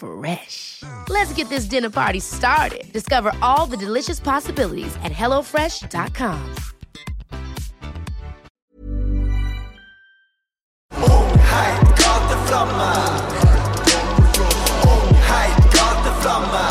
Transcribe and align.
Fresh. 0.00 0.82
Let's 1.10 1.32
get 1.34 1.50
this 1.50 1.66
dinner 1.66 1.90
party 1.90 2.20
started. 2.20 2.90
Discover 2.90 3.32
all 3.42 3.66
the 3.66 3.76
delicious 3.76 4.18
possibilities 4.18 4.96
at 5.04 5.12
hellofresh.com. 5.12 6.54
Heit 11.52 11.84
gateflamme. 12.00 12.92
Ung, 14.88 15.14
heit 15.28 15.60
gateflamme. 15.74 16.64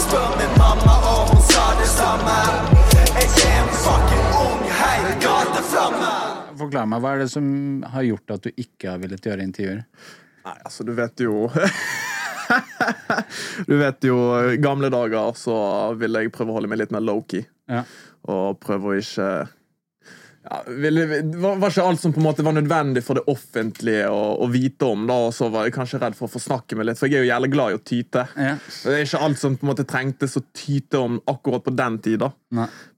Spør 0.00 0.30
min 0.40 0.54
mamma 0.56 0.94
om 1.10 1.28
hun 1.34 1.42
sa 1.50 1.66
det 1.80 1.90
samme. 1.90 2.38
Jeg 3.12 3.28
er 3.44 3.60
en 3.60 3.70
fucking 3.84 4.26
ung, 4.46 4.64
heit 4.80 5.12
gateflamme. 5.20 6.10
Forklar 6.64 6.88
meg, 6.88 7.04
Hva 7.04 7.14
er 7.14 7.24
det 7.26 7.30
som 7.36 7.46
har 7.92 8.08
gjort 8.08 8.36
at 8.38 8.48
du 8.48 8.50
ikke 8.56 8.94
har 8.94 9.04
villet 9.04 9.28
gjøre 9.28 9.44
intervjuer? 9.44 9.84
Nei, 10.46 10.56
altså, 10.64 10.86
du 10.88 10.94
vet 10.96 11.20
jo 11.20 11.50
Du 13.68 13.76
vet 13.78 14.04
jo, 14.04 14.16
gamle 14.62 14.90
dager 14.90 15.32
så 15.38 15.54
ville 16.00 16.24
jeg 16.24 16.32
prøve 16.34 16.50
å 16.50 16.58
holde 16.58 16.70
meg 16.72 16.82
litt 16.82 16.94
mer 16.94 17.04
low-key. 17.04 17.44
Ja. 17.70 17.84
Og 18.30 18.58
prøve 18.62 18.90
å 18.90 18.98
ikke 18.98 19.30
ja, 20.42 20.62
ville, 20.66 21.22
var 21.22 21.58
var 21.60 21.70
ikke 21.70 21.84
alt 21.84 22.00
som 22.00 22.14
på 22.16 22.20
en 22.22 22.24
måte 22.24 22.42
var 22.42 22.54
nødvendig 22.56 23.02
for 23.04 23.20
det 23.20 23.26
offentlige 23.28 24.06
å, 24.08 24.20
å 24.40 24.46
vite 24.50 24.88
om. 24.88 25.04
da, 25.08 25.18
Og 25.28 25.34
så 25.36 25.50
var 25.52 25.68
jeg 25.68 25.74
kanskje 25.76 26.00
redd 26.00 26.16
for 26.16 26.30
å 26.30 26.32
forsnakke 26.32 26.78
meg 26.78 26.88
litt, 26.88 27.00
for 27.00 27.12
jeg 27.12 27.20
er 27.20 27.26
jo 27.26 27.32
jævlig 27.34 27.50
glad 27.52 27.74
i 27.74 27.76
å 27.76 27.82
tyte. 27.92 28.24
Ja. 28.34 28.54
Det 28.56 28.94
er 28.96 29.04
ikke 29.04 29.22
alt 29.26 29.42
som 29.42 29.58
på 29.58 29.66
en 29.66 29.72
måte 29.74 29.86
trengtes 29.88 30.38
å 30.40 30.44
tyte 30.56 31.00
om 31.00 31.20
akkurat 31.30 31.66
på 31.66 31.74
den 31.76 32.00
tida. 32.02 32.32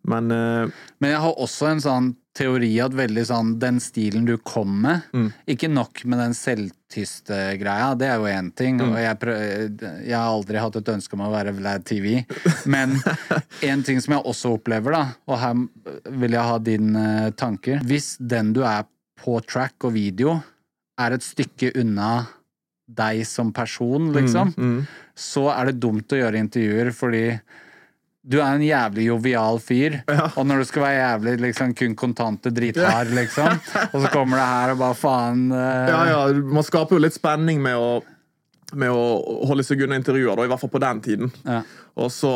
Men 0.07 0.31
uh, 0.31 0.85
Men 1.03 1.17
jeg 1.17 1.25
har 1.27 1.43
også 1.47 1.73
en 1.73 1.83
sånn 1.83 2.13
teori 2.37 2.71
at 2.81 2.95
veldig 2.97 3.23
sånn 3.29 3.51
den 3.61 3.77
stilen 3.85 4.25
du 4.29 4.37
kom 4.39 4.79
med 4.87 5.03
Mm. 5.13 5.27
Ikke 5.53 5.69
nok 5.69 6.05
med 6.09 6.19
den 6.23 6.33
selvtyste 6.35 7.59
greia, 7.61 7.91
det 7.99 8.09
er 8.09 8.17
jo 8.17 8.25
én 8.31 8.51
ting, 8.57 8.79
Mm. 8.81 8.93
og 8.93 8.99
jeg, 9.03 9.19
prøv, 9.21 10.07
jeg 10.07 10.17
har 10.17 10.31
aldri 10.33 10.59
hatt 10.59 10.77
et 10.77 10.89
ønske 10.95 11.13
om 11.15 11.21
å 11.27 11.31
være 11.33 11.53
Vlad 11.57 11.85
TV, 11.85 12.25
men 12.67 12.97
en 13.63 13.83
ting 13.83 14.01
som 14.01 14.15
jeg 14.17 14.25
også 14.25 14.55
opplever, 14.57 14.93
da, 14.93 15.03
og 15.29 15.39
her 15.39 15.55
vil 16.09 16.31
jeg 16.39 16.49
ha 16.49 16.59
din 16.59 16.97
eh, 16.97 17.31
tanker 17.37 17.81
Hvis 17.85 18.17
den 18.19 18.53
du 18.57 18.63
er 18.65 18.85
på 19.23 19.41
track 19.45 19.85
og 19.85 19.93
video, 19.95 20.39
er 20.99 21.13
et 21.13 21.23
stykke 21.25 21.73
unna 21.81 22.27
deg 22.93 23.23
som 23.27 23.53
person, 23.53 24.11
liksom, 24.13 24.55
mm, 24.57 24.81
så 25.17 25.47
er 25.53 25.67
det 25.71 25.81
dumt 25.81 26.13
å 26.13 26.19
gjøre 26.19 26.41
intervjuer 26.41 26.91
fordi 26.93 27.27
du 28.23 28.39
er 28.39 28.55
en 28.55 28.63
jævlig 28.63 29.09
jovial 29.09 29.59
fyr, 29.63 29.99
og 30.39 30.45
når 30.47 30.63
du 30.63 30.69
skal 30.69 30.85
være 30.85 30.99
jævlig 31.01 31.35
liksom, 31.43 31.75
kun 31.79 31.97
kontante 31.99 32.53
drithard, 32.55 33.11
liksom, 33.17 33.59
og 33.89 33.97
så 33.99 34.11
kommer 34.13 34.39
det 34.39 34.47
her 34.47 34.75
og 34.75 34.83
bare 34.85 34.99
faen 34.99 35.45
uh... 35.51 35.63
ja, 35.91 36.03
ja, 36.13 36.21
man 36.55 36.67
skaper 36.67 36.99
jo 36.99 37.03
litt 37.03 37.17
spenning 37.17 37.59
med 37.65 37.75
å, 37.75 37.91
med 38.79 38.95
å 38.95 39.03
holde 39.51 39.67
seg 39.67 39.83
unna 39.83 39.99
intervjuer, 39.99 40.37
da, 40.39 40.47
i 40.47 40.53
hvert 40.53 40.63
fall 40.63 40.73
på 40.73 40.83
den 40.85 41.03
tiden. 41.03 41.35
Ja. 41.43 41.65
Og 42.01 42.09
så, 42.09 42.31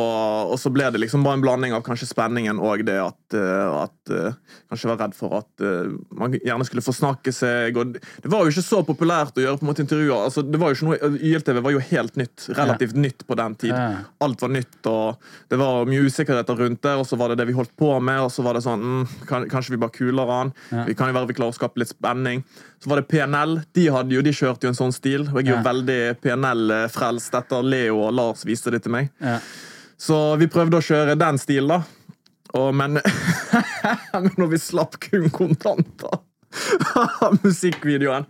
og 0.53 0.59
så 0.61 0.69
ble 0.69 0.91
det 0.93 1.01
liksom 1.01 1.23
bare 1.25 1.39
en 1.39 1.43
blanding 1.45 1.73
av 1.73 1.81
kanskje 1.87 2.11
spenningen 2.11 2.59
og 2.61 2.83
det 2.85 2.99
at, 3.01 3.37
eh, 3.39 3.77
at 3.87 4.13
eh, 4.13 4.35
Kanskje 4.67 4.89
var 4.91 4.99
redd 5.01 5.15
for 5.17 5.33
at 5.39 5.63
eh, 5.65 5.93
man 6.19 6.35
gjerne 6.35 6.65
skulle 6.67 6.83
forsnakke 6.83 7.33
seg. 7.33 7.77
Og 7.79 7.95
det 7.95 8.31
var 8.33 8.43
jo 8.45 8.51
ikke 8.51 8.65
så 8.67 8.81
populært 8.85 9.39
å 9.39 9.45
gjøre 9.45 9.61
på 9.61 9.65
en 9.65 9.71
måte 9.71 9.85
intervjuer. 9.85 10.25
Altså, 10.27 10.43
det 10.43 10.59
var 10.61 10.73
jo 10.73 10.77
ikke 10.77 10.89
noe, 10.89 11.11
YLTV 11.23 11.61
var 11.63 11.77
jo 11.77 11.83
helt 11.93 12.19
nytt. 12.19 12.49
Relativt 12.59 12.99
nytt 12.99 13.23
på 13.29 13.39
den 13.39 13.55
tid. 13.63 13.71
Ja. 13.73 14.03
Alt 14.27 14.43
var 14.43 14.51
nytt, 14.53 14.81
og 14.91 15.23
det 15.53 15.61
var 15.61 15.87
mye 15.89 16.03
usikkerheter 16.11 16.59
rundt 16.59 16.83
det. 16.83 16.97
Og 16.99 17.07
så 17.07 17.19
var 17.21 17.31
det 17.33 17.39
det 17.41 17.47
vi 17.49 17.55
holdt 17.57 17.73
på 17.79 17.93
med, 18.03 18.25
og 18.27 18.33
så 18.35 18.43
var 18.45 18.59
det 18.59 18.65
sånn 18.67 18.83
mm, 18.83 19.05
kan, 19.31 19.47
Kanskje 19.55 19.77
vi 19.77 19.81
bare 19.87 19.95
kuler 19.95 20.35
an. 20.41 20.53
Vi 20.91 20.99
kan 20.99 21.13
jo 21.13 21.17
være 21.21 21.31
vi 21.31 21.39
klarer 21.39 21.55
å 21.55 21.61
skape 21.61 21.81
litt 21.81 21.95
spenning. 21.95 22.43
Så 22.83 22.91
var 22.91 23.01
det 23.01 23.07
PNL. 23.09 23.61
De, 23.73 23.87
hadde 23.95 24.13
jo, 24.19 24.21
de 24.27 24.35
kjørte 24.37 24.67
jo 24.67 24.75
en 24.75 24.79
sånn 24.79 24.93
stil. 24.95 25.29
Og 25.31 25.39
jeg 25.41 25.47
er 25.49 25.55
jo 25.55 25.61
Ja. 25.63 25.65
veldig 25.71 26.01
PNL-frelst 26.27 27.39
etter 27.39 27.65
Leo 27.65 28.03
og 28.05 28.13
Lars 28.19 28.45
viste 28.47 28.75
det 28.75 28.83
til 28.85 28.93
meg. 28.93 29.09
Ja. 29.23 29.39
Så 29.99 30.17
vi 30.41 30.49
prøvde 30.53 30.79
å 30.81 30.85
kjøre 30.85 31.15
den 31.19 31.39
stilen, 31.41 31.69
da. 31.77 31.83
Og, 32.57 32.71
men, 32.77 32.99
når 34.39 34.49
vi 34.53 34.59
slapp 34.61 34.95
kun 35.03 35.27
kontanter 35.35 36.21
Musikkvideoen 37.43 38.25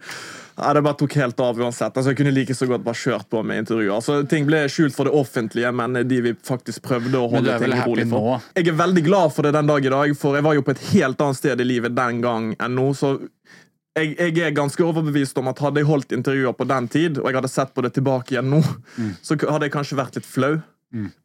ja, 0.57 0.71
Det 0.75 0.83
bare 0.83 0.97
tok 0.97 1.15
helt 1.21 1.41
av 1.45 1.59
uansett. 1.61 1.93
Altså, 1.93 2.11
jeg 2.15 2.17
kunne 2.17 2.33
like 2.33 2.55
så 2.57 2.65
godt 2.71 2.85
bare 2.87 2.97
kjørt 2.97 3.27
på 3.29 3.43
med 3.45 3.61
intervjuer. 3.61 3.93
Altså, 3.99 4.23
ting 4.31 4.47
ble 4.49 4.63
skjult 4.73 4.95
for 4.97 5.05
det 5.05 5.13
offentlige, 5.19 5.69
men 5.77 5.99
de 6.09 6.21
vi 6.25 6.33
faktisk 6.49 6.87
prøvde 6.87 7.21
å 7.21 7.27
holde 7.29 7.59
ting 7.61 7.75
rolig 7.85 8.07
for. 8.09 8.41
Jeg 8.57 8.71
er 8.73 8.79
veldig 8.79 9.03
glad 9.05 9.35
for 9.37 9.45
det 9.45 9.53
den 9.59 9.69
dag 9.69 9.85
i 9.85 9.93
dag, 9.93 10.15
for 10.17 10.39
jeg 10.39 10.47
var 10.47 10.57
jo 10.57 10.65
på 10.65 10.73
et 10.73 10.81
helt 10.95 11.21
annet 11.27 11.39
sted 11.43 11.61
i 11.61 11.67
livet 11.69 11.93
den 11.99 12.23
gang 12.25 12.49
enn 12.57 12.73
nå. 12.79 12.87
så 12.97 13.19
jeg, 13.97 14.15
jeg 14.17 14.33
er 14.47 14.57
ganske 14.57 14.81
overbevist 14.85 15.37
om 15.41 15.53
at 15.53 15.61
hadde 15.61 15.81
jeg 15.85 15.89
holdt 15.89 16.17
intervjuer 16.17 16.57
på 16.57 16.67
den 16.73 16.89
tid, 16.93 17.21
og 17.21 17.29
jeg 17.31 17.37
hadde 17.39 17.53
sett 17.53 17.77
på 17.77 17.85
det 17.85 17.93
tilbake 17.97 18.35
igjen 18.35 18.49
nå, 18.57 18.63
Mm. 18.97 19.13
så 19.21 19.37
hadde 19.45 19.69
jeg 19.69 19.77
kanskje 19.77 20.01
vært 20.01 20.17
litt 20.17 20.29
flau. 20.29 20.55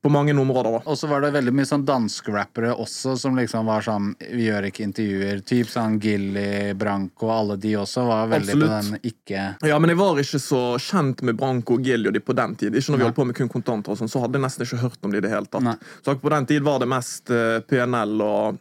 På 0.01 0.09
mange 0.09 0.33
områder. 0.33 0.81
Og 0.85 0.97
så 0.97 1.07
var 1.07 1.23
det 1.23 1.31
veldig 1.35 1.53
mye 1.55 1.67
sånn 1.69 1.85
danskerappere 1.87 2.73
også 2.73 3.15
som 3.19 3.37
liksom 3.37 3.67
var 3.69 3.85
sånn 3.85 4.11
Vi 4.19 4.47
gjør 4.47 4.67
ikke 4.69 4.85
intervjuer. 4.87 5.43
Typ 5.47 5.69
sånn 5.71 5.99
Gilly, 6.01 6.73
Branko, 6.77 7.29
alle 7.33 7.57
de 7.61 7.75
også 7.81 8.05
var 8.07 8.31
veldig 8.31 8.57
på 8.57 8.71
den 8.71 8.97
ikke 9.11 9.45
Ja, 9.67 9.77
men 9.79 9.93
jeg 9.93 10.01
var 10.01 10.19
ikke 10.21 10.41
så 10.41 10.63
kjent 10.81 11.23
med 11.27 11.39
Branko 11.39 11.77
og 11.79 11.85
Gilly 11.87 12.11
og 12.11 12.17
de 12.17 12.23
på 12.23 12.35
den 12.37 12.57
tid. 12.59 12.75
Ikke 12.75 12.95
når 12.95 13.03
vi 13.03 13.07
holdt 13.09 13.19
på 13.21 13.27
med 13.29 13.37
kun 13.37 13.53
kontanter 13.53 13.93
og 13.93 14.01
sånn, 14.01 14.11
så 14.11 14.23
hadde 14.23 14.39
jeg 14.39 14.47
nesten 14.47 14.67
ikke 14.67 14.83
hørt 14.83 15.07
om 15.07 15.13
de 15.13 15.21
i 15.21 15.25
det 15.25 15.31
hele 15.33 15.49
tatt. 15.49 15.65
Nei. 15.65 15.77
Så 16.05 16.17
på 16.19 16.33
den 16.33 16.49
tid 16.49 16.65
var 16.65 16.81
det 16.81 16.89
mest 16.91 17.31
eh, 17.33 17.61
PNL 17.67 18.25
og 18.25 18.59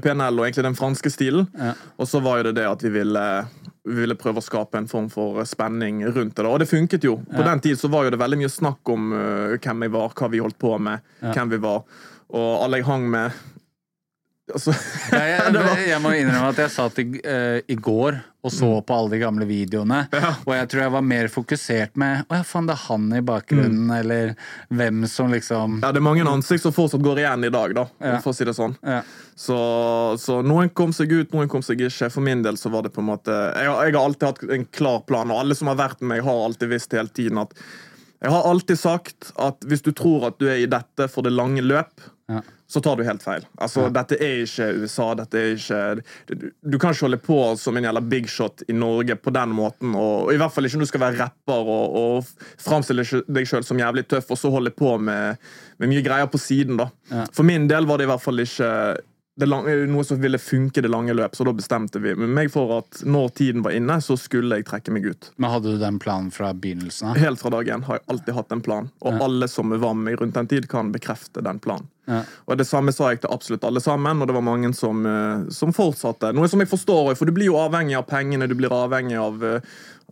PNL 0.00 0.38
og 0.38 0.46
egentlig 0.46 0.64
den 0.64 0.78
franske 0.78 1.12
stilen. 1.12 1.48
Ja. 1.58 1.74
Og 2.00 2.08
så 2.08 2.20
var 2.24 2.40
jo 2.40 2.48
det 2.48 2.56
det 2.60 2.68
at 2.68 2.84
vi 2.84 2.92
ville, 2.94 3.24
vi 3.68 3.71
ville 3.88 4.14
prøve 4.18 4.38
å 4.38 4.44
skape 4.44 4.78
en 4.78 4.88
form 4.90 5.08
for 5.10 5.42
spenning 5.48 6.04
rundt 6.06 6.36
det. 6.38 6.46
Og 6.46 6.60
det 6.62 6.68
funket 6.70 7.04
jo. 7.06 7.16
På 7.26 7.42
den 7.42 7.62
tid 7.64 7.80
så 7.80 7.90
var 7.90 8.06
jo 8.06 8.12
det 8.14 8.20
veldig 8.20 8.38
mye 8.44 8.52
snakk 8.52 8.92
om 8.94 9.08
uh, 9.14 9.54
hvem 9.56 9.86
jeg 9.86 9.94
var, 9.94 10.12
hva 10.18 10.28
vi 10.30 10.42
holdt 10.42 10.58
på 10.62 10.76
med, 10.78 11.02
hvem 11.22 11.50
vi 11.50 11.62
var. 11.62 11.82
Og 12.32 12.50
alle 12.64 12.80
jeg 12.80 12.88
hang 12.88 13.08
med 13.12 13.40
altså, 14.52 14.74
Ja, 15.12 15.22
jeg, 15.28 15.64
jeg 15.92 16.02
må 16.04 16.14
innrømme 16.16 16.52
at 16.54 16.62
jeg 16.62 16.74
satt 16.74 17.02
i, 17.02 17.08
uh, 17.26 17.58
i 17.66 17.76
går 17.76 18.22
og 18.42 18.50
så 18.50 18.68
på 18.82 18.94
alle 18.96 19.10
de 19.14 19.18
gamle 19.22 19.46
videoene, 19.46 20.00
og 20.46 20.52
jeg 20.56 20.68
tror 20.72 20.80
jeg 20.82 20.92
var 20.96 21.04
mer 21.06 21.28
fokusert 21.30 21.96
med 22.00 22.24
Å 22.26 22.40
ja, 22.40 22.42
faen, 22.42 22.66
det 22.66 22.74
er 22.74 22.80
han 22.88 23.04
i 23.14 23.20
bakgrunnen, 23.22 23.90
eller 23.94 24.32
hvem 24.74 25.04
som 25.06 25.30
liksom 25.30 25.76
Ja, 25.84 25.92
det 25.94 26.00
er 26.02 26.06
mange 26.08 26.24
ansikt 26.26 26.64
som 26.64 26.74
fortsatt 26.74 27.04
går 27.06 27.20
igjen 27.22 27.46
i 27.46 27.52
dag, 27.54 27.74
da, 27.78 27.84
Ja. 28.02 28.16
for 28.24 28.32
å 28.32 28.34
si 28.34 28.44
det 28.48 28.56
sånn. 28.58 28.74
Ja. 28.82 29.02
Så, 29.38 29.56
så 30.18 30.40
noen 30.42 30.70
kom 30.74 30.92
seg 30.92 31.12
ut, 31.12 31.30
noen 31.32 31.48
kom 31.48 31.62
seg 31.62 31.80
ikke. 31.86 32.10
For 32.12 32.20
min 32.26 32.42
del 32.44 32.58
så 32.60 32.70
var 32.74 32.82
det 32.82 32.92
på 32.94 33.00
en 33.02 33.08
måte 33.12 33.30
Jeg, 33.32 33.66
har- 33.70 33.84
jeg 33.86 33.94
har 33.94 34.02
alltid 34.04 34.28
hatt 34.28 34.42
en 34.58 34.66
klar 34.74 35.00
plan, 35.06 35.30
og 35.30 35.38
alle 35.44 35.54
som 35.58 35.70
har 35.70 35.78
vært 35.80 36.00
med 36.02 36.16
meg, 36.16 36.24
har 36.26 36.42
alltid 36.48 36.68
visst 36.74 36.92
hele 36.98 37.08
tiden 37.14 37.38
at 37.42 37.54
Jeg 38.22 38.30
har 38.30 38.44
alltid 38.46 38.78
sagt 38.78 39.32
at 39.38 39.60
hvis 39.66 39.82
du 39.82 39.92
tror 39.92 40.26
at 40.28 40.36
du 40.38 40.46
er 40.50 40.60
i 40.62 40.66
dette 40.70 41.08
for 41.10 41.22
det 41.22 41.32
lange 41.32 41.62
løp, 41.62 41.94
Ja. 42.30 42.42
Så 42.72 42.80
tar 42.80 42.96
du 42.96 43.04
helt 43.04 43.22
feil. 43.22 43.44
Altså, 43.60 43.84
Dette 43.92 44.16
er 44.16 44.42
ikke 44.46 44.70
USA. 44.80 45.10
dette 45.18 45.36
er 45.36 45.50
ikke... 45.58 45.80
Du, 46.30 46.46
du 46.72 46.78
kan 46.80 46.94
ikke 46.94 47.04
holde 47.04 47.20
på 47.20 47.38
som 47.60 47.76
en 47.76 47.84
jævla 47.84 48.00
big 48.00 48.30
shot 48.32 48.64
i 48.64 48.76
Norge 48.76 49.18
på 49.20 49.34
den 49.34 49.52
måten. 49.52 49.92
Og, 49.92 50.28
og 50.28 50.32
I 50.32 50.40
hvert 50.40 50.54
fall 50.54 50.68
ikke 50.68 50.80
når 50.80 50.88
du 50.88 50.92
skal 50.94 51.04
være 51.04 51.20
rapper 51.20 51.72
og, 51.76 51.98
og 52.00 52.56
framstille 52.62 53.04
deg 53.28 53.48
sjøl 53.50 53.66
som 53.68 53.82
jævlig 53.82 54.06
tøff, 54.08 54.32
og 54.32 54.40
så 54.40 54.52
holde 54.54 54.72
på 54.72 54.94
med, 54.96 55.36
med 55.82 55.92
mye 55.92 56.04
greier 56.06 56.32
på 56.32 56.40
siden. 56.40 56.80
da. 56.80 56.88
Ja. 57.12 57.28
For 57.36 57.44
min 57.44 57.68
del 57.68 57.88
var 57.90 58.00
det 58.00 58.08
i 58.08 58.12
hvert 58.14 58.24
fall 58.24 58.40
ikke 58.40 58.72
det 59.36 59.48
lange, 59.48 59.74
noe 59.88 60.04
som 60.04 60.20
ville 60.20 60.38
funke 60.40 60.82
det 60.84 60.90
lange 60.92 61.14
løp, 61.16 61.36
så 61.36 61.44
da 61.48 61.54
bestemte 61.56 62.00
vi 62.04 62.12
Men 62.18 62.34
meg 62.36 62.50
for 62.52 62.74
at 62.82 63.00
når 63.08 63.30
tiden 63.38 63.64
var 63.64 63.72
inne, 63.76 63.96
så 64.04 64.16
skulle 64.20 64.58
jeg 64.60 64.66
trekke 64.68 64.92
meg 64.92 65.08
ut. 65.08 65.30
Men 65.40 65.54
hadde 65.54 65.72
du 65.72 65.80
den 65.80 66.00
planen 66.02 66.28
fra 66.34 66.52
begynnelsen 66.52 67.12
av? 67.12 67.20
Helt 67.20 67.40
fra 67.40 67.52
dag 67.54 67.70
én 67.72 67.84
har 67.88 68.00
jeg 68.00 68.06
alltid 68.12 68.36
hatt 68.36 68.52
en 68.52 68.64
plan, 68.64 68.90
og 69.00 69.24
alle 69.24 69.48
som 69.48 69.72
var 69.72 69.96
med 69.96 70.10
meg 70.10 70.20
rundt 70.20 70.36
den 70.36 70.50
tid, 70.52 70.68
kan 70.68 70.92
bekrefte 70.92 71.44
den 71.44 71.60
planen. 71.64 71.88
Ja. 72.10 72.24
Og 72.50 72.58
det 72.58 72.66
samme 72.66 72.90
sa 72.92 73.12
jeg 73.12 73.20
til 73.22 73.30
absolutt 73.30 73.64
alle 73.64 73.80
sammen, 73.80 74.20
og 74.22 74.26
det 74.26 74.34
var 74.34 74.42
mange 74.42 74.72
som, 74.74 75.04
eh, 75.06 75.48
som 75.54 75.72
fortsatte. 75.72 76.32
Noe 76.34 76.48
som 76.50 76.58
jeg 76.60 76.68
forstår, 76.68 77.14
for 77.16 77.26
du 77.26 77.32
blir 77.32 77.46
jo 77.52 77.60
avhengig 77.62 77.96
av 77.98 78.06
pengene, 78.10 78.48
du 78.48 78.54
blir 78.58 78.70
avhengig 78.74 79.18
av, 79.22 79.42
eh, 79.44 79.60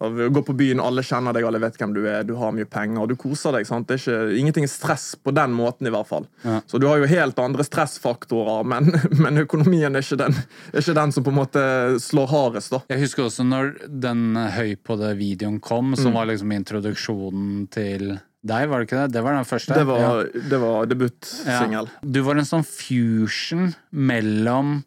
av 0.01 0.13
å 0.17 0.29
gå 0.33 0.41
på 0.47 0.55
byen, 0.57 0.81
alle 0.81 1.03
kjenner 1.03 1.35
deg, 1.35 1.45
alle 1.45 1.59
vet 1.61 1.77
hvem 1.77 1.93
du 1.93 2.07
er, 2.09 2.23
du 2.25 2.35
har 2.39 2.53
mye 2.57 2.65
penger, 2.65 3.03
og 3.03 3.09
du 3.11 3.17
koser 3.17 3.53
deg. 3.53 3.67
sant? 3.67 3.87
Det 3.91 3.99
er 3.99 4.05
ikke, 4.07 4.39
ingenting 4.39 4.65
er 4.65 4.71
stress 4.73 5.15
på 5.23 5.35
den 5.35 5.51
måten, 5.53 5.87
i 5.87 5.91
hvert 5.91 6.07
fall. 6.09 6.27
Ja. 6.45 6.61
Så 6.67 6.79
du 6.81 6.87
har 6.87 6.97
jo 7.03 7.11
helt 7.11 7.37
andre 7.43 7.67
stressfaktorer, 7.67 8.65
men, 8.65 8.95
men 9.25 9.43
økonomien 9.43 9.95
er 9.95 10.01
ikke, 10.07 10.17
den, 10.23 10.39
er 10.73 10.81
ikke 10.81 10.95
den 10.95 11.13
som 11.13 11.25
på 11.27 11.35
en 11.35 11.41
måte 11.43 11.67
slår 12.01 12.31
hardest, 12.33 12.71
da. 12.71 12.81
Jeg 12.89 13.01
husker 13.03 13.27
også 13.27 13.45
når 13.45 13.75
den 14.01 14.37
høy 14.37 14.77
på 14.77 14.97
det 14.97 15.17
videoen 15.19 15.61
kom, 15.61 15.91
Mm. 15.91 15.97
som 15.99 16.13
var 16.15 16.27
liksom 16.31 16.53
introduksjonen 16.55 17.69
til 17.71 18.21
deg, 18.47 18.69
var 18.71 18.81
det 18.81 18.89
ikke 18.89 19.01
det? 19.05 19.13
Det 19.13 19.23
var 19.25 19.35
den 19.37 19.45
første? 19.49 19.75
Det 19.75 19.87
var, 19.87 19.99
Ja. 20.01 20.13
det 20.51 20.61
var 20.61 20.87
debutsingel. 20.87 21.89
Ja. 21.91 22.01
Du 22.11 22.23
var 22.23 22.37
en 22.41 22.49
sånn 22.49 22.65
fusion 22.65 23.75
mellom 23.93 24.85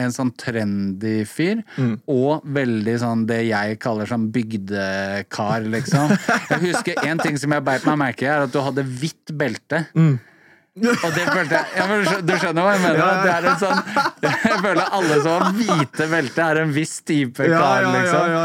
en 0.00 0.10
sånn 0.14 0.30
trendy 0.38 1.24
fyr 1.28 1.62
Mm. 1.76 2.00
og 2.08 2.42
veldig 2.46 2.94
sånn 3.02 3.26
det 3.26 3.40
jeg 3.48 3.78
kaller 3.82 4.06
sånn 4.06 4.30
bygdekar, 4.32 5.66
liksom. 5.68 6.08
Jeg 6.50 6.60
husker 6.72 6.94
en 7.04 7.18
ting 7.18 7.36
som 7.36 7.50
jeg 7.52 7.64
beit 7.66 7.84
meg 7.84 7.98
merke 7.98 8.22
i, 8.24 8.30
er 8.30 8.46
at 8.46 8.52
du 8.54 8.60
hadde 8.64 8.84
hvitt 8.86 9.32
belte. 9.36 9.86
Mm. 9.94 10.18
Og 10.80 11.10
det 11.16 11.24
følte 11.26 11.58
jeg 11.58 11.80
ja, 11.80 11.84
men 11.90 12.04
Du 12.24 12.30
skjønner 12.38 12.62
hva 12.62 12.72
jeg 12.76 12.82
mener? 12.84 13.16
Det 13.24 13.32
er 13.34 13.46
en 13.50 13.56
sånn 13.58 13.80
Jeg 14.22 14.60
føler 14.62 14.92
alle 15.00 15.16
som 15.24 15.32
har 15.34 15.56
hvite 15.58 16.06
belte, 16.12 16.44
er 16.46 16.60
en 16.62 16.72
viss 16.76 16.92
type 17.02 17.48
kar, 17.50 17.88
liksom. 17.90 18.36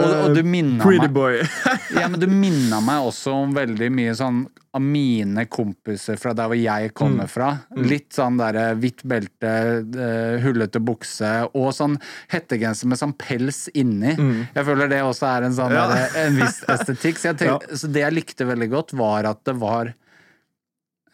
Og, 0.00 0.14
og 0.24 0.34
du 0.34 0.40
minna 0.48 0.80
Pretty 0.82 1.10
meg 1.12 1.44
ja, 2.00 2.08
men 2.08 2.16
du 2.22 2.26
minna 2.32 2.80
meg 2.82 3.04
også 3.10 3.34
om 3.44 3.52
veldig 3.54 3.90
mye 3.94 4.14
sånn 4.16 4.46
av 4.74 4.82
mine 4.82 5.44
kompiser 5.46 6.16
fra 6.18 6.32
der 6.34 6.48
hvor 6.50 6.58
jeg 6.58 6.88
Mm. 6.90 6.94
kommer 6.98 7.28
fra. 7.30 7.50
Litt 7.78 8.16
sånn 8.16 8.40
derre 8.40 8.64
hvitt 8.74 9.04
belte, 9.06 9.52
eh, 9.94 10.40
hullete 10.42 10.80
bukse 10.82 11.28
og 11.54 11.68
sånn 11.76 11.94
hettegenser 12.32 12.90
med 12.90 12.98
sånn 12.98 13.12
pels 13.14 13.68
inni. 13.70 14.16
Jeg 14.56 14.66
føler 14.66 14.90
det 14.90 14.98
også 15.06 15.28
er 15.30 15.46
en 15.46 15.54
sånn 15.54 15.70
Mm. 15.70 15.78
Ja. 15.78 15.84
der, 15.92 16.18
en 16.24 16.40
viss 16.40 16.58
estetikk. 16.74 17.22
Så, 17.22 17.36
tenkte, 17.38 17.78
så 17.78 17.92
det 17.94 18.02
jeg 18.02 18.16
likte 18.18 18.48
veldig 18.50 18.70
godt, 18.74 18.96
var 18.98 19.30
at 19.30 19.44
det 19.46 19.54
var 19.62 19.92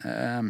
eh, 0.03 0.41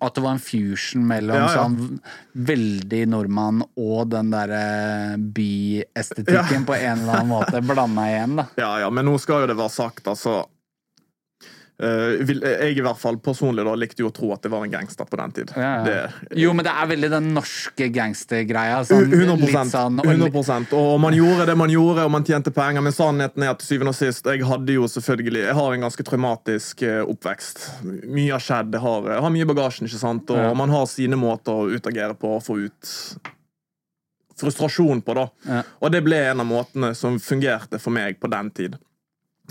at 0.00 0.14
det 0.14 0.20
var 0.22 0.34
en 0.36 0.42
fusion 0.42 1.06
mellom 1.08 1.36
Ja, 1.38 1.46
ja. 1.48 1.62
sånn 1.62 2.00
veldig 2.48 3.00
nordmann 3.08 3.62
og 3.80 4.10
den 4.12 4.30
derre 4.34 5.16
byestetikken 5.18 6.66
på 6.68 6.76
en 6.76 7.02
eller 7.02 7.20
annen 7.22 7.32
måte 7.32 7.62
blanda 7.64 8.04
igjen, 8.10 8.36
da. 8.42 8.46
Ja, 8.60 8.72
ja, 8.84 8.90
men 8.90 9.08
nå 9.08 9.16
skal 9.22 9.44
jo 9.44 9.50
det 9.52 9.58
være 9.58 9.72
sagt, 9.74 10.06
altså 10.10 10.42
eh, 11.82 12.24
vil, 12.26 12.42
Jeg 12.42 12.76
i 12.78 12.82
hvert 12.84 12.98
fall 13.00 13.18
personlig 13.22 13.64
da 13.66 13.74
likte 13.78 14.02
jo 14.02 14.10
å 14.10 14.14
tro 14.14 14.32
at 14.34 14.42
det 14.44 14.50
var 14.52 14.64
en 14.66 14.72
gangster 14.72 15.08
på 15.08 15.18
den 15.20 15.34
tid. 15.36 15.52
Ja, 15.56 15.70
ja. 15.78 15.84
Det, 15.86 16.40
Jo, 16.42 16.52
men 16.56 16.66
det 16.66 16.72
er 16.74 16.90
veldig 16.90 17.10
den 17.12 17.30
norske 17.36 17.88
gangstergreia. 17.94 18.80
Sånn, 18.88 19.06
100, 19.12 19.38
litt 19.44 19.72
sånn, 19.72 20.00
og, 20.02 20.10
100% 20.12 20.76
Og 20.78 20.92
man 21.02 21.16
gjorde 21.16 21.48
det 21.50 21.56
man 21.58 21.72
gjorde, 21.72 22.04
og 22.08 22.14
man 22.16 22.26
tjente 22.26 22.52
penger. 22.54 22.84
Men 22.84 22.96
sannheten 22.96 23.46
er 23.46 23.54
at 23.54 23.64
syvende 23.64 23.94
og 23.94 23.98
sist, 23.98 24.26
jeg 24.26 24.44
hadde 24.48 24.78
jo 24.78 24.90
selvfølgelig 24.90 25.46
Jeg 25.46 25.56
har 25.60 25.78
en 25.78 25.88
ganske 25.88 26.08
traumatisk 26.10 26.84
eh, 26.88 27.00
oppvekst. 27.04 27.64
Mye 27.86 28.34
har 28.34 28.44
skjedd. 28.44 28.76
Jeg 28.76 28.84
har, 28.84 29.10
jeg 29.14 29.26
har 29.26 29.34
mye 29.38 29.46
i 29.46 29.50
bagasjen, 29.52 29.90
ikke 29.90 30.02
sant? 30.04 30.30
og 30.34 30.38
Ja. 30.38 30.52
man 30.54 30.70
har 30.70 30.86
sine 30.90 31.16
måter 31.18 31.52
å 31.52 31.68
utagere 31.72 32.14
på 32.18 32.36
og 32.36 32.44
få 32.44 32.58
ut 32.66 32.94
frustrasjon 34.38 35.02
på, 35.02 35.14
da. 35.18 35.62
Og 35.82 35.90
det 35.92 36.02
ble 36.06 36.20
en 36.30 36.44
av 36.44 36.46
måtene 36.46 36.92
som 36.94 37.18
fungerte 37.22 37.80
for 37.82 37.94
meg 37.94 38.20
på 38.22 38.30
den 38.30 38.50
tid. 38.54 38.78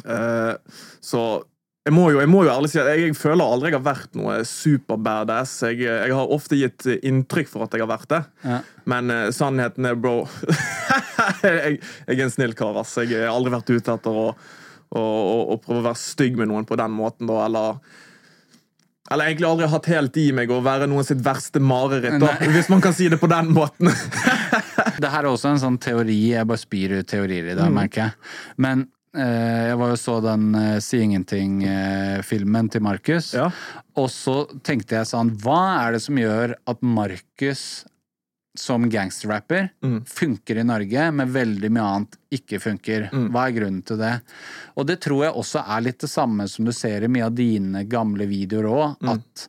Uh, 0.06 0.54
så 1.02 1.44
jeg 1.88 1.94
må, 1.96 2.06
jo, 2.12 2.20
jeg 2.20 2.30
må 2.32 2.42
jo 2.44 2.52
ærlig 2.52 2.70
si 2.74 2.80
at 2.82 2.90
jeg, 2.92 3.06
jeg 3.08 3.16
føler 3.18 3.46
aldri 3.48 3.70
jeg 3.72 3.78
har 3.80 3.86
vært 3.88 4.18
noe 4.20 4.38
super-badass. 4.48 5.54
Jeg, 5.70 5.80
jeg 5.88 6.14
har 6.18 6.34
ofte 6.36 6.60
gitt 6.60 6.88
inntrykk 7.00 7.48
for 7.54 7.64
at 7.66 7.74
jeg 7.78 7.86
har 7.86 7.92
vært 7.94 8.10
det, 8.12 8.22
Ja. 8.44 8.60
men 8.92 9.14
uh, 9.14 9.28
sannheten 9.36 9.88
er, 9.88 9.96
bro 10.00 10.18
jeg, 11.48 11.78
jeg 11.80 12.18
er 12.18 12.26
en 12.28 12.34
snill 12.34 12.56
kar, 12.60 12.76
ass. 12.82 12.98
Jeg 13.00 13.22
har 13.24 13.32
aldri 13.34 13.54
vært 13.56 13.72
ute 13.72 13.96
etter 13.96 14.20
å, 14.24 14.28
å, 14.34 15.00
å, 15.00 15.38
å 15.56 15.58
prøve 15.64 15.82
å 15.82 15.88
være 15.90 16.02
stygg 16.02 16.38
med 16.40 16.52
noen 16.52 16.68
på 16.68 16.78
den 16.80 16.94
måten, 16.98 17.30
da, 17.32 17.46
eller 17.48 17.80
eller 19.08 19.30
egentlig 19.30 19.48
aldri 19.48 19.68
hatt 19.72 19.86
helt 19.88 20.18
i 20.20 20.24
meg 20.36 20.50
å 20.52 20.58
være 20.60 20.84
noen 20.92 21.06
sitt 21.08 21.22
verste 21.24 21.62
mareritt, 21.64 22.18
da, 22.20 22.34
hvis 22.52 22.68
man 22.68 22.82
kan 22.84 22.92
si 22.92 23.06
det 23.08 23.16
på 23.22 23.30
den 23.32 23.54
måten. 23.56 23.88
Det 25.00 25.12
her 25.14 25.22
er 25.24 25.30
også 25.30 25.52
en 25.54 25.60
sånn 25.62 25.78
teori, 25.80 26.16
jeg 26.34 26.48
bare 26.50 26.60
spyr 26.60 26.96
ut 26.98 27.08
teorier 27.08 27.52
i 27.52 27.56
dag, 27.56 27.70
Mm. 27.70 27.76
merker 27.78 28.02
jeg. 28.02 28.16
Men 28.66 28.82
eh, 28.82 28.88
jeg 29.18 29.78
var 29.80 29.90
jo 29.92 29.98
så 30.00 30.16
den 30.24 30.48
uh, 30.56 30.80
Si 30.84 31.00
ingenting-filmen 31.04 32.70
til 32.72 32.82
Markus, 32.86 33.34
Ja. 33.34 33.50
og 33.98 34.10
så 34.14 34.46
tenkte 34.64 34.96
jeg 35.00 35.10
sånn 35.10 35.32
Hva 35.42 35.88
er 35.88 35.94
det 35.98 36.02
som 36.06 36.16
gjør 36.20 36.56
at 36.68 36.82
Markus 36.82 37.86
som 38.58 38.88
gangsterrapper 38.90 39.70
Mm. 39.86 40.00
funker 40.10 40.58
i 40.58 40.64
Norge, 40.66 41.12
men 41.14 41.30
veldig 41.32 41.70
mye 41.70 41.84
annet 41.94 42.16
ikke 42.34 42.58
funker. 42.60 43.10
Mm. 43.14 43.28
Hva 43.32 43.44
er 43.48 43.52
grunnen 43.60 43.84
til 43.86 43.98
det? 43.98 44.16
Og 44.76 44.88
det 44.88 45.00
tror 45.02 45.26
jeg 45.28 45.34
også 45.38 45.62
er 45.68 45.82
litt 45.86 46.00
det 46.00 46.10
samme 46.10 46.48
som 46.50 46.66
du 46.66 46.72
ser 46.74 47.04
i 47.04 47.08
mye 47.08 47.26
av 47.28 47.36
dine 47.36 47.84
gamle 47.86 48.26
videoer 48.26 48.66
òg, 48.66 48.98
Mm. 49.00 49.10
at 49.14 49.48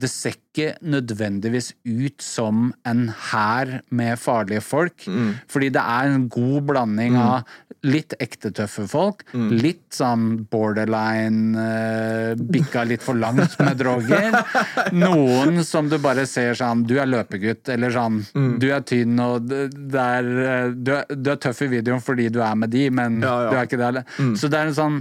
det 0.00 0.08
ser 0.10 0.34
ikke 0.38 0.72
nødvendigvis 0.82 1.72
ut 1.84 2.22
som 2.24 2.70
en 2.88 3.02
hær 3.30 3.80
med 3.94 4.16
farlige 4.18 4.62
folk. 4.64 5.04
Mm. 5.06 5.34
Fordi 5.50 5.68
det 5.76 5.82
er 5.82 6.14
en 6.14 6.24
god 6.32 6.62
blanding 6.70 7.16
av 7.20 7.44
litt 7.86 8.12
ekte 8.20 8.50
tøffe 8.52 8.82
folk, 8.90 9.22
Mm. 9.32 9.46
litt 9.62 9.94
sånn 9.96 10.24
borderline 10.50 11.54
uh, 11.56 12.34
bikka 12.36 12.82
litt 12.84 13.02
for 13.04 13.14
langt 13.16 13.54
med 13.60 13.78
droger. 13.80 14.34
Noen 14.92 15.62
som 15.64 15.88
du 15.88 15.96
bare 16.02 16.26
ser 16.28 16.56
sånn 16.58 16.82
Du 16.88 16.96
er 17.00 17.08
løpegutt, 17.08 17.68
eller 17.72 17.94
sånn 17.94 18.20
Mm. 18.36 18.58
Du 18.62 18.66
er 18.74 18.82
tynn, 18.86 19.16
og 19.22 19.46
det 19.48 19.62
det 19.90 20.00
er, 20.02 20.26
eh, 20.44 20.68
du, 20.76 20.90
er, 20.94 21.04
du 21.16 21.30
er 21.32 21.38
tøff 21.40 21.62
i 21.64 21.70
videoen 21.72 22.02
fordi 22.04 22.28
du 22.32 22.38
er 22.44 22.54
med 22.58 22.70
de, 22.70 22.84
men 22.94 23.20
Ja, 23.22 23.32
ja. 23.44 23.50
du 23.50 23.56
er 23.56 23.66
ikke 23.66 23.78
det. 23.80 23.88
eller? 23.88 24.36
Så 24.38 24.48
det 24.50 24.58
er 24.60 24.68
en 24.70 24.76
sånn 24.76 24.98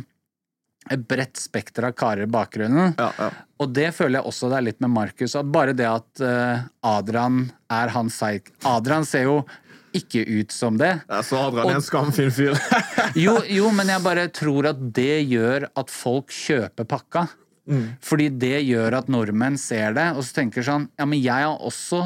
et 0.93 1.05
bredt 1.09 1.39
spekter 1.39 1.89
av 1.89 1.95
karer 1.97 2.25
i 2.25 2.31
bakgrunnen. 2.31 2.93
Ja, 2.97 3.09
ja. 3.17 3.29
Og 3.59 3.73
det 3.75 3.89
føler 3.95 4.19
jeg 4.19 4.29
også 4.31 4.49
det 4.51 4.59
er 4.59 4.67
litt 4.69 4.79
med 4.83 4.93
Markus. 4.95 5.35
At 5.39 5.49
bare 5.51 5.73
det 5.75 5.87
at 5.89 6.21
eh, 6.23 6.67
Adrian 6.87 7.43
er 7.71 7.91
hans 7.95 8.15
psyk... 8.19 8.53
Adrian 8.67 9.07
ser 9.07 9.27
jo 9.27 9.41
ikke 9.97 10.21
ut 10.21 10.53
som 10.53 10.77
det. 10.77 10.93
Ja, 11.09 11.19
så 11.25 11.39
Adrian 11.47 11.71
er 11.73 11.79
en 11.79 11.85
skamfin 11.85 12.31
fyr. 12.33 12.55
Jo, 13.17 13.39
jo, 13.49 13.71
men 13.73 13.89
jeg 13.89 14.05
bare 14.05 14.27
tror 14.33 14.69
at 14.69 14.81
det 14.95 15.23
gjør 15.31 15.67
at 15.79 15.91
folk 15.93 16.33
kjøper 16.33 16.87
pakka. 16.89 17.27
Fordi 18.01 18.29
det 18.41 18.63
gjør 18.65 18.95
at 18.97 19.09
nordmenn 19.13 19.57
ser 19.61 19.93
det, 19.93 20.07
og 20.17 20.23
så 20.25 20.39
tenker 20.39 20.65
sånn 20.65 20.87
Ja, 20.97 21.05
men 21.05 21.19
jeg 21.21 21.45
har 21.45 21.59
også 21.61 21.99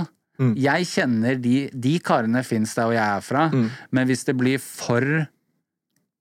Jeg 0.59 0.88
kjenner 0.89 1.38
de 1.39 1.69
De 1.71 1.94
karene 2.03 2.41
fins 2.44 2.74
der 2.75 2.89
hvor 2.89 2.97
jeg 2.97 3.06
er 3.19 3.24
fra, 3.24 3.45
men 3.95 4.09
hvis 4.09 4.25
det 4.27 4.35
blir 4.35 4.59
for 4.59 5.06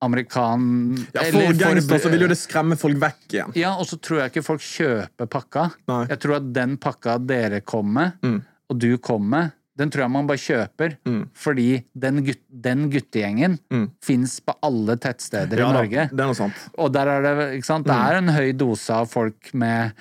amerikan... 0.03 0.67
Ja, 1.15 1.23
eller 1.29 1.49
for 1.53 1.59
gangster 1.63 2.03
så 2.03 2.11
vil 2.13 2.25
jo 2.27 2.31
det 2.33 2.39
skremme 2.41 2.77
folk 2.81 2.99
vekk 3.03 3.25
igjen. 3.37 3.55
Ja, 3.59 3.75
og 3.79 3.87
så 3.91 3.99
tror 4.03 4.23
jeg 4.25 4.33
ikke 4.33 4.45
folk 4.47 4.63
kjøper 4.67 5.31
pakka. 5.31 5.69
Nei. 5.91 6.05
Jeg 6.13 6.21
tror 6.25 6.39
at 6.41 6.53
den 6.57 6.77
pakka 6.83 7.19
dere 7.23 7.61
kom 7.65 7.93
med, 7.97 8.19
Mm. 8.23 8.41
og 8.73 8.79
du 8.83 8.91
kom 8.99 9.29
med, 9.31 9.53
den 9.79 9.89
tror 9.91 10.05
jeg 10.05 10.13
man 10.13 10.27
bare 10.29 10.41
kjøper. 10.43 10.97
Mm. 11.09 11.23
Fordi 11.35 11.69
den, 11.99 12.19
gut 12.27 12.43
den 12.53 12.91
guttegjengen 12.93 13.59
Mm. 13.73 13.87
fins 14.05 14.39
på 14.45 14.55
alle 14.63 14.97
tettsteder 15.01 15.59
Ja, 15.59 15.71
i 15.71 15.73
da, 15.73 15.83
Ja, 15.89 16.05
det 16.13 16.21
er 16.21 16.27
noe 16.29 16.35
sant. 16.37 16.59
Og 16.79 16.93
der 16.93 17.09
er 17.09 17.23
det, 17.23 17.47
ikke 17.59 17.67
sant? 17.71 17.87
Det 17.87 17.95
er 17.97 18.19
en 18.21 18.29
høy 18.29 18.53
dose 18.53 18.91
av 18.93 19.09
folk 19.09 19.55
med 19.55 19.93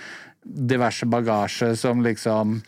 diverse 0.43 1.05
bagasje 1.05 1.75
som 1.75 2.01
liksom 2.01 2.61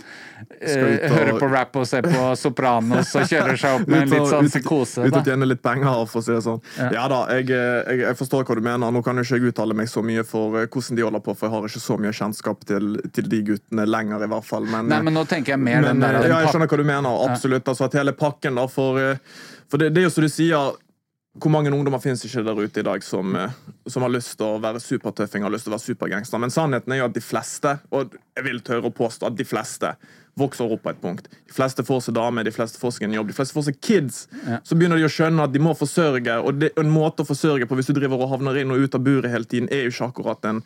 eh, 0.59 1.09
hører 1.09 1.39
på 1.39 1.47
rap 1.49 1.75
og 1.75 1.87
ser 1.89 2.05
på 2.05 2.27
Sopranos 2.37 3.15
og 3.17 3.25
kjører 3.31 3.57
seg 3.57 3.79
opp 3.79 3.87
med 3.89 4.03
en 4.03 4.13
litt 4.13 4.29
sånn 4.29 4.49
psykose. 4.51 5.07
Ut 5.07 5.17
og 5.17 5.25
tjene 5.25 5.47
litt 5.49 5.63
penger, 5.65 6.03
for 6.11 6.21
å 6.21 6.25
si 6.25 6.35
det 6.35 6.43
sånn. 6.45 6.61
Ja. 6.77 6.91
Ja, 6.99 7.07
da, 7.09 7.23
jeg, 7.33 7.49
jeg, 7.49 8.03
jeg 8.03 8.19
forstår 8.19 8.45
hva 8.45 8.57
du 8.59 8.61
mener. 8.65 8.93
Nå 8.93 9.01
kan 9.05 9.17
jo 9.17 9.25
ikke 9.25 9.39
jeg 9.41 9.53
uttale 9.53 9.77
meg 9.77 9.89
så 9.89 10.05
mye 10.05 10.25
for 10.27 10.59
eh, 10.61 10.69
hvordan 10.69 10.99
de 10.99 11.07
holder 11.07 11.25
på, 11.25 11.35
for 11.39 11.49
jeg 11.49 11.55
har 11.55 11.67
ikke 11.71 11.83
så 11.87 11.99
mye 12.05 12.13
kjennskap 12.21 12.63
til, 12.69 12.93
til 13.17 13.31
de 13.33 13.41
guttene 13.49 13.87
lenger, 13.89 14.27
i 14.27 14.29
hvert 14.35 14.49
fall. 14.51 14.69
Men, 14.69 14.93
Nei, 14.93 15.01
men 15.09 15.17
nå 15.17 15.25
tenker 15.29 15.55
jeg 15.55 15.63
mer 15.63 15.81
men, 15.81 15.89
den 15.95 16.05
der 16.05 16.19
eh, 16.19 16.27
den 16.27 16.35
ja, 16.35 16.43
jeg 16.45 16.53
skjønner 16.53 16.69
hva 16.69 16.81
du 16.83 16.87
mener. 16.93 17.25
Absolutt. 17.25 17.73
Altså 17.73 17.89
at 17.89 17.97
hele 17.97 18.13
pakken, 18.17 18.61
da, 18.61 18.69
for, 18.69 19.01
eh, 19.01 19.41
for 19.65 19.81
det, 19.81 19.95
det 19.97 20.03
er 20.03 20.11
jo 20.11 20.13
som 20.13 20.27
du 20.27 20.29
sier 20.29 20.77
hvor 21.33 21.49
mange 21.49 21.71
ungdommer 21.73 22.01
finnes 22.01 22.21
ikke 22.27 22.43
der 22.45 22.59
ute 22.61 22.81
i 22.83 22.85
dag 22.85 23.03
som, 23.03 23.35
eh, 23.35 23.53
som 23.89 24.03
har 24.05 24.11
lyst 24.13 24.35
til 24.37 24.45
å 24.45 24.59
være 24.61 24.81
supertøffing, 24.83 25.41
har 25.41 25.53
lyst 25.53 25.65
til 25.65 25.73
å 25.73 25.77
være 25.77 25.87
supergangster? 25.87 26.41
Men 26.41 26.53
sannheten 26.53 26.93
er 26.93 27.01
jo 27.01 27.07
at 27.07 27.15
de 27.15 27.23
fleste, 27.25 27.79
og 27.89 28.13
jeg 28.37 28.45
vil 28.45 28.61
tørre 28.61 28.91
å 28.91 28.93
påstå 28.93 29.31
at 29.31 29.39
de 29.39 29.47
fleste, 29.47 29.95
vokser 30.39 30.71
opp 30.71 30.81
på 30.81 30.89
et 30.89 31.01
punkt. 31.01 31.27
De 31.29 31.53
fleste 31.53 31.83
får 31.85 32.07
seg 32.07 32.15
dame, 32.17 32.43
de 32.45 32.53
fleste 32.53 32.79
får 32.81 32.95
seg 32.95 33.05
en 33.05 33.17
jobb, 33.19 33.27
de 33.29 33.35
fleste 33.37 33.53
får 33.53 33.67
seg 33.67 33.75
kids. 33.85 34.23
Så 34.65 34.77
begynner 34.77 34.97
de 34.97 35.05
å 35.05 35.11
skjønne 35.13 35.45
at 35.45 35.53
de 35.53 35.61
må 35.61 35.75
forsørge, 35.77 36.39
og 36.41 36.57
det, 36.61 36.71
en 36.79 36.89
måte 36.89 37.21
å 37.21 37.29
forsørge 37.29 37.67
på 37.69 37.77
hvis 37.77 37.91
du 37.91 37.93
driver 37.99 38.21
og 38.21 38.31
havner 38.31 38.57
inn 38.63 38.73
og 38.73 38.81
ut 38.81 38.97
av 38.97 39.05
buret 39.05 39.29
hele 39.29 39.45
tiden, 39.45 39.69
er 39.69 39.85
jo 39.85 39.93
ikke 39.93 40.09
akkurat 40.09 40.49
en 40.49 40.63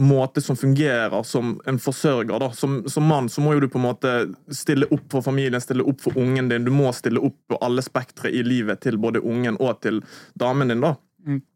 måte 0.00 0.40
som 0.40 0.56
fungerer 0.56 1.22
som 1.22 1.60
en 1.68 1.78
forsørger. 1.78 2.38
Da. 2.40 2.50
Som, 2.52 2.88
som 2.88 3.04
mann 3.04 3.28
så 3.28 3.42
må 3.44 3.54
jo 3.54 3.60
du 3.64 3.68
på 3.68 3.78
en 3.78 3.86
måte 3.88 4.12
stille 4.54 4.88
opp 4.90 5.06
for 5.12 5.24
familien, 5.24 5.60
stille 5.60 5.84
opp 5.86 6.00
for 6.00 6.18
ungen 6.18 6.48
din. 6.48 6.64
Du 6.64 6.72
må 6.74 6.92
stille 6.96 7.20
opp 7.20 7.38
på 7.48 7.58
alle 7.60 7.84
spektre 7.84 8.32
i 8.32 8.42
livet 8.46 8.82
til 8.84 8.98
både 8.98 9.20
ungen 9.20 9.58
og 9.60 9.80
til 9.84 10.02
damen 10.40 10.72
din. 10.72 10.84
da. 10.84 10.94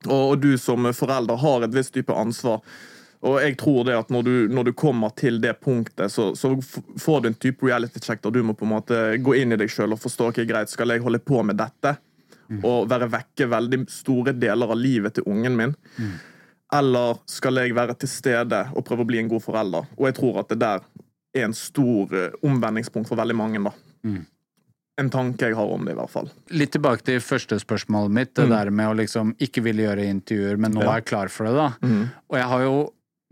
Og, 0.09 0.19
og 0.35 0.35
du 0.43 0.59
som 0.61 0.91
forelder 0.93 1.41
har 1.41 1.65
et 1.65 1.75
visst 1.75 1.95
type 1.95 2.13
ansvar. 2.13 2.61
Og 3.25 3.39
jeg 3.41 3.57
tror 3.57 3.87
det 3.89 3.97
at 3.97 4.11
når 4.13 4.27
du, 4.27 4.35
når 4.53 4.69
du 4.69 4.73
kommer 4.77 5.15
til 5.17 5.41
det 5.41 5.55
punktet, 5.65 6.13
så, 6.13 6.35
så 6.37 6.53
får 7.01 7.23
du 7.23 7.31
en 7.31 7.39
type 7.41 7.65
reality 7.65 8.03
check 8.05 8.21
der 8.23 8.35
du 8.35 8.43
må 8.45 8.53
på 8.53 8.67
en 8.69 8.75
måte 8.75 8.99
gå 9.25 9.39
inn 9.41 9.57
i 9.57 9.61
deg 9.61 9.73
sjøl 9.73 9.97
og 9.97 10.03
forstå 10.03 10.29
ok, 10.29 10.43
greit, 10.49 10.73
skal 10.73 10.93
jeg 10.93 11.05
holde 11.05 11.23
på 11.25 11.41
med 11.47 11.57
dette 11.57 11.97
og 12.61 12.91
være 12.91 13.09
vekke 13.09 13.49
veldig 13.49 13.79
store 13.89 14.35
deler 14.37 14.69
av 14.69 14.77
livet 14.77 15.17
til 15.17 15.25
ungen 15.31 15.57
min. 15.57 15.73
Eller 16.75 17.19
skal 17.31 17.61
jeg 17.62 17.75
være 17.76 17.95
til 18.02 18.11
stede 18.11 18.64
og 18.75 18.85
prøve 18.87 19.04
å 19.04 19.09
bli 19.09 19.21
en 19.23 19.28
god 19.31 19.43
forelder? 19.45 19.87
Og 19.99 20.09
jeg 20.09 20.16
tror 20.19 20.40
at 20.43 20.49
det 20.50 20.59
der 20.64 20.83
er 21.35 21.45
en 21.49 21.54
stor 21.54 22.14
eh, 22.19 22.33
omvendingspunkt 22.47 23.09
for 23.11 23.19
veldig 23.21 23.37
mange. 23.38 23.62
da. 23.62 23.73
En 24.99 25.09
tanke 25.11 25.49
jeg 25.49 25.57
har 25.59 25.71
om 25.75 25.83
det, 25.87 25.95
i 25.95 25.99
hvert 25.99 26.11
fall. 26.12 26.28
Litt 26.54 26.71
tilbake 26.76 27.02
til 27.07 27.23
første 27.25 27.57
spørsmålet 27.59 28.12
mitt, 28.14 28.35
det 28.38 28.47
der 28.52 28.69
med 28.71 28.93
å 28.93 28.97
liksom 29.00 29.33
ikke 29.43 29.62
ville 29.66 29.83
gjøre 29.88 30.04
intervjuer, 30.07 30.57
men 30.62 30.71
nå 30.76 30.83
Mm. 30.83 30.85
Ja. 30.85 30.90
er 30.93 31.00
jeg 31.00 31.09
klar 31.11 31.28
for 31.35 31.49
det, 31.49 31.54
da. 31.59 31.69
Og 32.31 32.37
jeg 32.38 32.47
har 32.52 32.62
jo 32.62 32.76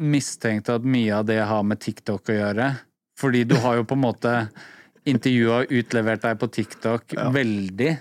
mistenkt 0.02 0.68
at 0.74 0.82
mye 0.82 1.12
av 1.20 1.26
det 1.28 1.38
har 1.46 1.62
med 1.62 1.78
TikTok 1.78 2.32
å 2.32 2.38
gjøre. 2.40 2.70
Fordi 3.20 3.44
du 3.46 3.54
har 3.62 3.76
jo 3.78 3.84
på 3.86 3.94
en 3.94 4.02
måte 4.02 4.32
intervjua 5.06 5.60
og 5.62 5.70
utlevert 5.78 6.22
deg 6.22 6.38
på 6.40 6.48
TikTok 6.50 7.14
veldig. 7.38 7.92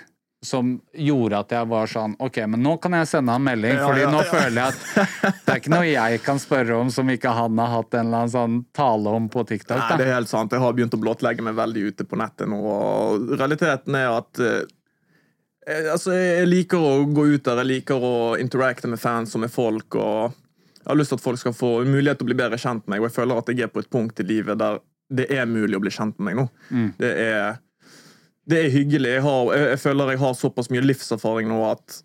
Som 0.45 0.71
gjorde 0.97 1.37
at 1.43 1.51
jeg 1.53 1.67
var 1.69 1.85
sånn 1.85 2.15
Ok, 2.17 2.39
men 2.49 2.63
nå 2.65 2.71
kan 2.81 2.95
jeg 2.97 3.09
sende 3.11 3.35
han 3.35 3.43
melding, 3.45 3.75
Ja, 3.77 3.85
Fordi 3.85 4.01
ja, 4.01 4.09
nå 4.09 4.23
ja. 4.23 4.29
føler 4.31 4.57
jeg 4.57 4.73
at 4.73 5.21
det 5.45 5.53
er 5.53 5.59
ikke 5.61 5.73
noe 5.73 5.85
jeg 5.85 6.21
kan 6.25 6.41
spørre 6.41 6.79
om 6.81 6.89
som 6.93 7.11
ikke 7.13 7.33
han 7.37 7.61
har 7.61 7.69
hatt 7.75 7.97
en 7.99 8.07
eller 8.07 8.23
annen 8.23 8.33
sånn 8.33 8.57
tale 8.73 9.13
om 9.19 9.29
på 9.29 9.43
TikTok. 9.51 9.77
Nei, 9.77 9.99
det 10.01 10.07
er 10.07 10.15
helt 10.17 10.31
sant. 10.31 10.53
Jeg 10.55 10.63
har 10.63 10.73
begynt 10.77 10.97
å 10.97 11.01
blottlegge 11.01 11.45
meg 11.45 11.57
veldig 11.59 11.87
ute 11.91 12.07
på 12.09 12.17
nettet 12.17 12.49
nå. 12.49 12.57
og 12.57 13.35
Realiteten 13.37 13.97
er 14.01 14.09
at 14.15 14.41
eh, 14.41 14.61
eh, 15.69 15.91
altså, 15.93 16.15
jeg 16.17 16.49
liker 16.49 16.89
å 16.89 16.93
gå 17.05 17.27
ut 17.35 17.45
der, 17.45 17.61
jeg 17.61 17.71
liker 17.75 18.01
å 18.01 18.15
interacte 18.41 18.89
med 18.89 19.01
fans 19.01 19.37
og 19.37 19.45
med 19.45 19.53
folk. 19.53 19.93
og 19.93 20.33
Jeg 20.81 20.89
har 20.89 20.97
lyst 20.97 21.13
til 21.13 21.21
at 21.21 21.27
folk 21.29 21.41
skal 21.43 21.53
få 21.57 21.75
mulighet 21.85 22.17
til 22.17 22.25
å 22.25 22.31
bli 22.33 22.41
bedre 22.41 22.57
kjent 22.61 22.87
med 22.87 22.95
meg, 22.95 23.03
og 23.03 23.11
jeg 23.11 23.19
føler 23.21 23.43
at 23.43 23.53
jeg 23.53 23.67
er 23.67 23.73
på 23.73 23.85
et 23.85 23.93
punkt 23.93 24.25
i 24.25 24.31
livet 24.33 24.57
der 24.61 24.81
det 25.11 25.27
er 25.35 25.49
mulig 25.49 25.75
å 25.75 25.83
bli 25.83 25.91
kjent 25.91 26.17
med 26.19 26.29
meg 26.29 26.37
nå. 26.39 26.45
Mm. 26.71 26.89
Det, 26.97 27.11
er, 27.19 27.59
det 28.47 28.65
er 28.65 28.69
hyggelig. 28.73 29.09
Jeg, 29.17 29.21
har, 29.21 29.53
jeg, 29.55 29.67
jeg 29.75 29.79
føler 29.79 30.09
jeg 30.15 30.19
har 30.19 30.33
såpass 30.33 30.69
mye 30.73 30.81
livserfaring 30.81 31.47
nå 31.47 31.59
at 31.71 32.01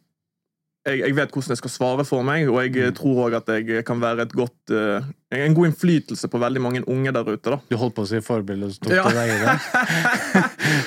jeg, 0.87 1.01
jeg 1.03 1.15
vet 1.17 1.33
hvordan 1.35 1.51
jeg 1.51 1.59
skal 1.59 1.71
svare 1.73 2.05
for 2.07 2.23
meg, 2.23 2.47
og 2.49 2.61
jeg 2.63 2.71
Mm. 2.77 2.95
tror 2.95 3.17
òg 3.27 3.35
at 3.41 3.49
jeg 3.51 3.85
kan 3.85 3.99
være 3.99 4.23
et 4.23 4.33
godt, 4.39 4.71
uh, 4.71 5.03
en 5.35 5.55
god 5.57 5.67
innflytelse 5.73 6.29
på 6.31 6.39
veldig 6.39 6.61
mange 6.63 6.83
unge 6.87 7.11
der 7.13 7.25
ute. 7.27 7.51
da. 7.51 7.59
Du 7.69 7.75
holdt 7.77 7.97
på 7.97 8.05
å 8.05 8.07
si 8.07 8.21
forbilde, 8.23 8.69
så 8.71 8.79
tok 8.85 8.93
Ja. 8.95 9.03
du 9.03 9.17
deg 9.17 9.29
i 9.35 9.39
det. 9.43 9.57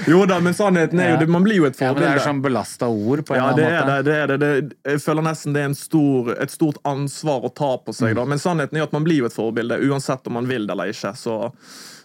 Jo 0.08 0.22
da, 0.25 0.39
men 0.39 0.53
sannheten 0.56 1.00
er 1.03 1.10
jo 1.10 1.13
Ja. 1.18 1.20
det, 1.20 1.27
Man 1.29 1.44
blir 1.44 1.56
jo 1.60 1.65
et 1.65 1.79
Ja, 1.82 1.91
men 1.94 2.01
det 2.03 2.10
er 2.15 2.20
sånn 2.24 2.41
belasta 2.41 2.88
ord 2.88 3.25
på 3.27 3.36
en 3.36 3.41
Ja, 3.44 3.53
det 3.53 3.65
annen 3.65 3.75
er 3.75 3.84
måte. 3.84 4.03
det. 4.03 4.06
det, 4.06 4.15
er 4.15 4.38
det. 4.62 4.77
jeg 4.94 5.01
føler 5.03 5.22
nesten 5.27 5.53
det 5.53 5.62
er 5.62 5.65
en 5.65 5.75
stor, 5.75 6.32
et 6.39 6.50
stort 6.51 6.77
ansvar 6.86 7.41
å 7.44 7.53
ta 7.53 7.75
på 7.77 7.91
Mm. 7.91 7.96
seg. 8.00 8.15
da. 8.15 8.24
Men 8.25 8.38
sannheten 8.39 8.77
er 8.77 8.84
at 8.84 8.94
man 8.94 9.03
blir 9.03 9.18
jo 9.18 9.25
et 9.25 9.34
forbilde, 9.36 9.82
uansett 9.84 10.25
om 10.27 10.34
man 10.34 10.48
vil 10.48 10.65
det 10.65 10.72
eller 10.72 10.86
ikke. 10.96 11.12
Så, 11.18 11.51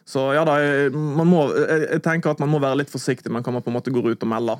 så 0.04 0.34
ja 0.36 0.44
da, 0.44 0.54
man 0.92 1.26
må, 1.30 1.46
jeg, 1.56 1.88
jeg 1.94 2.02
tenker 2.04 2.34
at 2.34 2.40
man 2.42 2.50
må 2.52 2.58
være 2.60 2.82
litt 2.82 2.90
forsiktig 2.92 3.30
man 3.32 3.42
kan 3.42 3.54
man 3.56 3.62
på 3.64 3.70
en 3.72 3.78
måte 3.78 3.92
gå 3.94 4.02
ut 4.04 4.22
og 4.26 4.28
melder. 4.28 4.58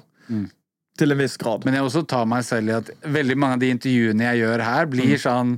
Til 0.96 1.10
en 1.12 1.18
viss 1.18 1.34
grad. 1.36 1.60
Mm. 1.60 1.66
Men 1.68 1.74
jeg 1.80 1.84
også 1.88 2.04
tar 2.08 2.24
meg 2.30 2.44
selv 2.46 2.70
i 2.70 2.76
at 2.78 2.90
veldig 3.02 3.36
mange 3.36 3.56
av 3.58 3.60
de 3.64 3.70
intervjuene 3.74 4.28
jeg 4.30 4.44
gjør 4.44 4.62
her, 4.64 4.86
Mm. 4.86 4.90
blir 4.94 5.16
sånn 5.18 5.56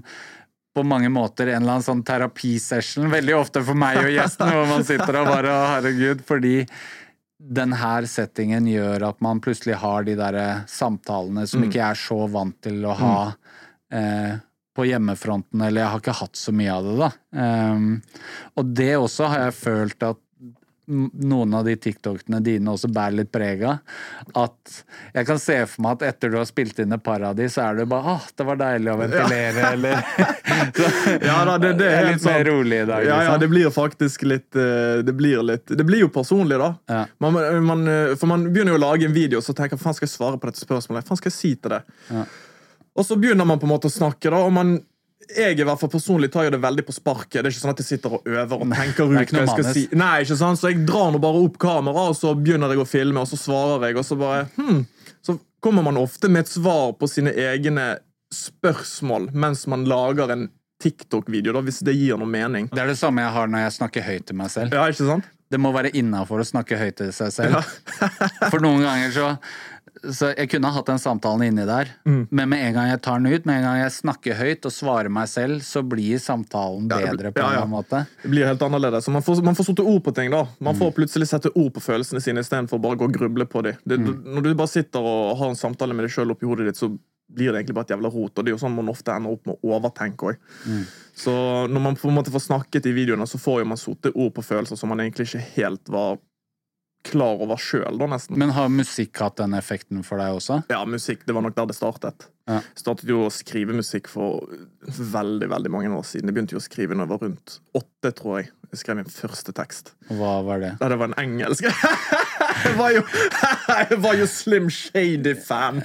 på 0.76 0.83
mange 0.85 1.09
måter 1.12 1.49
en 1.49 1.62
eller 1.62 1.76
annen 1.78 1.85
sånn 1.87 2.02
terapisession. 2.05 3.07
Veldig 3.12 3.35
ofte 3.38 3.62
for 3.64 3.75
meg 3.78 3.97
og 4.02 4.11
gjesten, 4.12 4.50
hvor 4.52 4.66
man 4.69 4.85
sitter 4.85 5.21
og 5.23 5.28
bare 5.31 5.52
herregud. 5.76 6.21
Fordi 6.28 6.66
den 7.38 7.73
her 7.76 8.02
settingen 8.09 8.66
gjør 8.69 9.07
at 9.11 9.21
man 9.25 9.40
plutselig 9.45 9.76
har 9.81 10.05
de 10.09 10.16
der 10.19 10.64
samtalene 10.69 11.47
som 11.49 11.61
Mm. 11.62 11.69
ikke 11.69 11.81
jeg 11.81 11.90
er 11.90 12.00
så 12.02 12.19
vant 12.33 12.57
til 12.64 12.83
å 12.85 12.95
ha 12.97 13.14
eh, 13.93 14.37
på 14.76 14.87
hjemmefronten, 14.90 15.64
eller 15.64 15.83
jeg 15.83 15.92
har 15.95 16.04
ikke 16.04 16.18
hatt 16.21 16.38
så 16.38 16.54
mye 16.54 16.76
av 16.76 16.87
det, 16.87 16.97
da. 17.00 17.11
Um, 17.73 17.90
og 18.61 18.76
det 18.76 18.92
også 19.00 19.33
har 19.33 19.49
jeg 19.49 19.59
følt 19.62 20.06
at 20.06 20.23
noen 20.87 21.54
av 21.54 21.64
de 21.66 21.75
TikTokene 21.76 22.38
dine 22.47 22.71
også 22.71 22.88
bærer 22.95 23.16
litt 23.18 23.30
preg 23.35 23.62
av. 23.66 23.80
At 24.38 24.76
jeg 25.16 25.26
kan 25.26 25.40
se 25.42 25.56
for 25.66 25.83
meg 25.83 25.97
at 25.97 26.04
etter 26.12 26.30
du 26.30 26.37
har 26.38 26.47
spilt 26.47 26.78
inn 26.83 26.95
et 26.95 27.02
par 27.02 27.25
av 27.26 27.35
de, 27.38 27.49
så 27.50 27.64
er 27.64 27.80
det 27.80 27.88
bare 27.90 28.14
åh, 28.14 28.28
det 28.38 28.47
var 28.47 28.61
deilig 28.61 28.92
å 28.92 28.97
ventilere, 29.00 29.73
eller 29.73 29.99
så, 30.76 30.90
Ja 31.30 31.40
da, 31.49 31.56
det, 31.62 31.73
det 31.80 31.90
er 31.90 32.06
litt 32.12 32.23
sånn, 32.23 32.37
mer 32.37 32.47
rolig 32.52 32.80
i 32.85 32.87
dag, 32.87 33.02
Ja, 33.02 33.11
ja, 33.11 33.18
liksom. 33.25 33.42
det 33.42 33.50
blir 33.50 33.75
faktisk 33.75 34.26
litt 34.30 34.59
eh, 34.62 35.02
Det 35.06 35.14
blir, 35.16 35.42
litt, 35.47 35.66
det 35.66 35.87
blir 35.88 36.04
jo 36.06 36.11
personlig, 36.14 36.61
da. 36.62 36.73
Ja. 36.92 37.02
Man, 37.25 37.40
man, 37.66 37.87
eh, 37.90 38.14
for 38.14 38.30
man 38.30 38.47
begynner 38.52 38.76
jo 38.76 38.80
å 38.80 38.85
lage 38.87 39.11
en 39.11 39.16
video, 39.16 39.42
så 39.42 39.56
tenker 39.56 39.75
jeg 39.75 39.83
faen 39.83 39.99
skal 39.99 40.06
jeg 40.06 40.14
svare 40.14 40.38
på 40.38 40.52
dette 40.52 40.62
spørsmålet. 40.62 41.09
Faen 41.09 41.18
skal 41.18 41.33
jeg 41.33 41.40
si 41.40 41.54
til 41.59 41.75
det? 41.75 41.83
Ja. 42.12 42.28
Og 42.97 43.07
så 43.07 43.17
begynner 43.21 43.49
man 43.49 43.61
på 43.61 43.69
en 43.69 43.75
måte 43.75 43.91
å 43.91 43.93
snakke, 43.93 44.31
da, 44.33 44.43
og 44.45 44.55
man 44.57 44.79
jeg 45.26 45.59
i 45.59 45.65
hvert 45.67 45.81
fall 45.81 45.91
personlig 45.91 46.29
tar 46.31 46.47
jo 46.47 46.53
det 46.55 46.61
veldig 46.62 46.85
på 46.87 46.95
sparket. 46.95 47.41
Det 47.41 47.49
er 47.49 47.55
ikke 47.55 47.62
sånn 47.62 47.73
at 47.73 47.81
jeg 47.83 47.88
sitter 47.88 48.17
og 48.19 48.29
øver 48.31 48.61
og 48.62 48.73
tenker 48.73 49.03
er 49.03 49.25
ut 49.25 49.33
hva 49.33 49.41
jeg 49.43 49.50
skal 49.50 49.69
si. 49.75 49.85
Nei, 49.99 50.12
ikke 50.23 50.38
sant? 50.38 50.61
Så 50.61 50.71
jeg 50.71 50.85
drar 50.87 51.11
nå 51.12 51.21
bare 51.23 51.41
opp 51.43 51.57
kameraet, 51.62 52.12
og 52.15 52.19
så 52.19 52.35
begynner 52.38 52.71
jeg 52.71 52.83
å 52.83 52.88
filme, 52.88 53.25
og 53.25 53.31
så 53.31 53.38
svarer 53.41 53.88
jeg, 53.88 53.99
og 53.99 54.07
så 54.07 54.19
bare 54.21 54.45
hmm. 54.59 54.85
Så 55.26 55.38
kommer 55.65 55.83
man 55.83 55.99
ofte 55.99 56.31
med 56.31 56.45
et 56.45 56.53
svar 56.53 56.93
på 57.00 57.09
sine 57.11 57.33
egne 57.35 57.97
spørsmål 58.35 59.31
mens 59.35 59.65
man 59.71 59.87
lager 59.88 60.31
en 60.35 60.49
TikTok-video, 60.83 61.55
da, 61.57 61.62
hvis 61.65 61.81
det 61.87 61.97
gir 61.97 62.21
noe 62.21 62.29
mening. 62.31 62.69
Det 62.71 62.83
er 62.83 62.93
det 62.93 62.99
samme 63.00 63.25
jeg 63.25 63.33
har 63.35 63.50
når 63.50 63.65
jeg 63.65 63.76
snakker 63.79 64.07
høyt 64.07 64.26
til 64.29 64.38
meg 64.38 64.53
selv. 64.53 64.76
Ja, 64.76 64.85
ikke 64.93 65.09
sant? 65.09 65.33
Det 65.50 65.59
må 65.62 65.71
være 65.75 65.93
innafor 65.97 66.43
å 66.43 66.47
snakke 66.47 66.79
høyt 66.79 66.99
til 67.00 67.12
seg 67.15 67.33
selv. 67.33 67.62
For 68.53 68.61
noen 68.62 68.83
ganger 68.85 69.15
så 69.15 69.29
så 70.14 70.30
jeg 70.36 70.48
kunne 70.50 70.68
ha 70.70 70.72
hatt 70.78 70.86
den 70.86 70.98
samtalen 70.98 71.42
inni 71.48 71.64
der, 71.66 71.88
Mm. 72.06 72.28
men 72.30 72.48
med 72.48 72.58
en 72.66 72.75
gang 72.75 72.88
jeg 72.90 73.02
tar 73.02 73.18
den 73.18 73.32
ut, 73.32 73.46
med 73.46 73.56
en 73.56 73.62
gang 73.62 73.78
jeg 73.82 73.92
snakker 73.92 74.34
høyt 74.36 74.64
og 74.66 74.72
svarer 74.72 75.08
meg 75.10 75.28
selv, 75.28 75.60
så 75.62 75.82
blir 75.82 76.18
samtalen 76.18 76.88
Ja, 76.90 76.98
det 76.98 77.06
bedre 77.18 77.32
blir- 77.32 77.42
på 77.42 77.46
en 77.46 77.52
ja, 77.54 77.60
ja. 77.60 77.66
måte. 77.66 78.06
Det 78.22 78.30
blir 78.30 78.46
helt 78.46 78.60
annerledes. 78.62 79.04
Så 79.04 79.10
man 79.12 79.22
får, 79.22 79.42
man 79.42 79.54
får 79.54 79.64
satt 79.70 79.80
ord 79.80 80.02
på 80.04 80.14
ting. 80.14 80.30
da. 80.30 80.46
Man 80.60 80.75
Mm. 80.75 80.80
får 80.80 80.94
plutselig 80.94 81.28
sette 81.28 81.50
ord 81.56 81.72
på 81.72 81.80
følelsene 81.80 82.20
sine 82.22 82.38
istedenfor 82.40 82.80
bare 82.80 82.96
å 82.96 82.98
gå 82.98 83.04
og 83.04 83.12
gruble 83.12 83.44
på 83.46 83.62
dem. 83.62 83.76
Det, 83.86 83.98
Mm. 84.00 84.25
Når 84.34 84.42
du 84.42 84.54
bare 84.54 84.68
sitter 84.68 85.00
og 85.00 85.36
har 85.38 85.48
en 85.48 85.54
samtale 85.54 85.94
med 85.94 86.04
deg 86.06 86.10
sjøl 86.10 86.30
oppi 86.30 86.46
hodet 86.46 86.66
ditt, 86.66 86.76
så 86.76 86.88
blir 87.32 87.50
det 87.52 87.66
egentlig 87.66 87.75
bare 87.75 87.84
et 87.90 87.98
jævla 87.98 88.12
rot. 88.12 88.38
Og 88.38 88.44
det 88.44 88.52
er 88.52 88.56
jo 88.56 88.66
sånn 88.66 88.75
man 88.76 88.86
ofte 88.88 89.08
ender 89.14 89.32
opp 89.32 89.46
med 89.46 89.56
å 89.64 89.80
overtenke 89.80 90.16
òg. 90.30 90.36
Mm. 90.66 90.84
Så 91.16 91.66
når 91.68 91.80
man 91.80 91.96
på 91.96 92.08
en 92.08 92.14
måte 92.14 92.30
får 92.30 92.46
snakket 92.46 92.86
i 92.86 92.92
videoene, 92.92 93.26
så 93.26 93.36
får 93.38 93.58
jo 93.60 93.64
man 93.64 93.76
satt 93.76 94.06
ord 94.14 94.34
på 94.34 94.44
følelser 94.44 94.76
som 94.78 94.88
man 94.90 94.98
egentlig 94.98 95.26
ikke 95.26 95.42
helt 95.56 95.88
var 95.88 96.18
klar 97.06 97.42
over 97.44 97.60
sjøl, 97.60 97.98
da, 98.00 98.08
nesten. 98.10 98.38
Men 98.40 98.52
har 98.56 98.70
musikk 98.72 99.22
hatt 99.22 99.38
den 99.40 99.56
effekten 99.58 100.02
for 100.06 100.22
deg 100.22 100.38
også? 100.38 100.60
Ja, 100.72 100.82
musikk. 100.88 101.25
Det 101.26 101.36
var 101.36 101.46
nok 101.46 101.56
der 101.56 101.70
det 101.70 101.78
startet. 101.78 102.28
Ja. 102.46 102.60
Startet 102.78 103.10
jo 103.10 103.25
å 103.26 103.32
skrive 103.34 103.75
musikk 103.75 104.10
for 104.10 104.46
veldig 104.86 105.48
veldig 105.50 105.72
mange 105.75 105.90
år 105.94 106.04
siden. 106.06 106.30
Jeg 106.30 106.36
begynte 106.36 106.56
jo 106.56 106.62
å 106.62 106.66
skrive 106.66 106.94
når 106.94 107.08
jeg 107.08 107.12
var 107.14 107.25
rundt 107.26 107.58
åtte, 107.80 108.12
tror 108.20 108.38
jeg. 108.40 108.52
Jeg 108.75 108.80
skrev 108.82 108.98
min 108.98 109.10
første 109.10 109.54
tekst. 109.56 109.92
Hva 110.10 110.40
var 110.46 110.62
det? 110.62 110.72
Ja, 110.80 110.88
det 110.90 110.98
var 111.00 111.10
en 111.10 111.18
engelsk. 111.22 111.66
jeg, 112.64 112.75
var 112.78 112.94
jo, 112.94 113.02
jeg 113.70 114.00
var 114.02 114.18
jo 114.18 114.26
Slim 114.30 114.66
Shady-fan. 114.72 115.82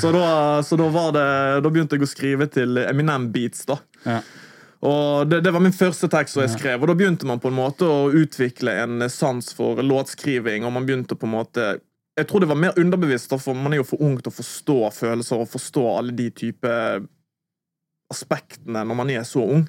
Så, 0.00 0.12
da, 0.16 0.24
så 0.64 0.78
da, 0.80 0.88
var 0.92 1.12
det, 1.16 1.26
da 1.64 1.72
begynte 1.72 1.98
jeg 1.98 2.06
å 2.06 2.10
skrive 2.10 2.48
til 2.52 2.80
Eminem 2.84 3.28
Beats. 3.34 3.64
da. 3.68 3.78
Ja. 4.04 4.22
Og 4.84 5.30
det, 5.30 5.40
det 5.46 5.52
var 5.54 5.62
min 5.64 5.72
første 5.72 6.10
tekst 6.12 6.36
som 6.36 6.44
jeg 6.44 6.52
skrev, 6.58 6.82
og 6.82 6.90
da 6.90 6.96
begynte 6.98 7.28
man 7.28 7.40
på 7.40 7.48
en 7.48 7.56
måte 7.56 7.88
å 7.88 8.10
utvikle 8.12 8.74
en 8.82 9.08
sans 9.08 9.46
for 9.56 9.80
låtskriving. 9.80 10.64
og 10.64 10.74
man 10.76 10.84
begynte 10.84 11.16
på 11.16 11.28
en 11.28 11.36
måte 11.38 11.68
jeg 12.14 12.28
tror 12.30 12.44
det 12.44 12.46
var 12.46 12.58
mer 12.60 12.76
underbevisst, 12.78 13.32
for 13.42 13.58
man 13.58 13.72
er 13.74 13.80
jo 13.80 13.88
for 13.88 14.02
ung 14.04 14.14
til 14.20 14.30
å 14.30 14.36
forstå 14.36 14.76
følelser 14.94 15.40
og 15.42 15.50
forstå 15.50 15.82
alle 15.96 16.12
de 16.14 16.28
type 16.30 16.74
aspektene 18.12 18.84
når 18.86 18.98
man 19.00 19.10
er 19.10 19.24
så 19.26 19.42
ung. 19.56 19.64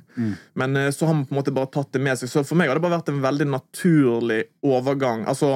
Men 0.53 0.75
eh, 0.77 0.91
så 0.93 1.07
har 1.07 1.15
man 1.17 1.25
på 1.25 1.33
en 1.33 1.39
måte 1.39 1.53
bare 1.55 1.71
tatt 1.73 1.93
det 1.95 2.03
med 2.05 2.19
seg. 2.19 2.29
Så 2.29 2.43
for 2.45 2.59
meg 2.59 2.69
har 2.69 2.77
det 2.77 2.83
bare 2.85 2.99
vært 2.99 3.09
en 3.09 3.23
veldig 3.23 3.47
naturlig 3.49 4.43
overgang. 4.61 5.25
Altså, 5.31 5.55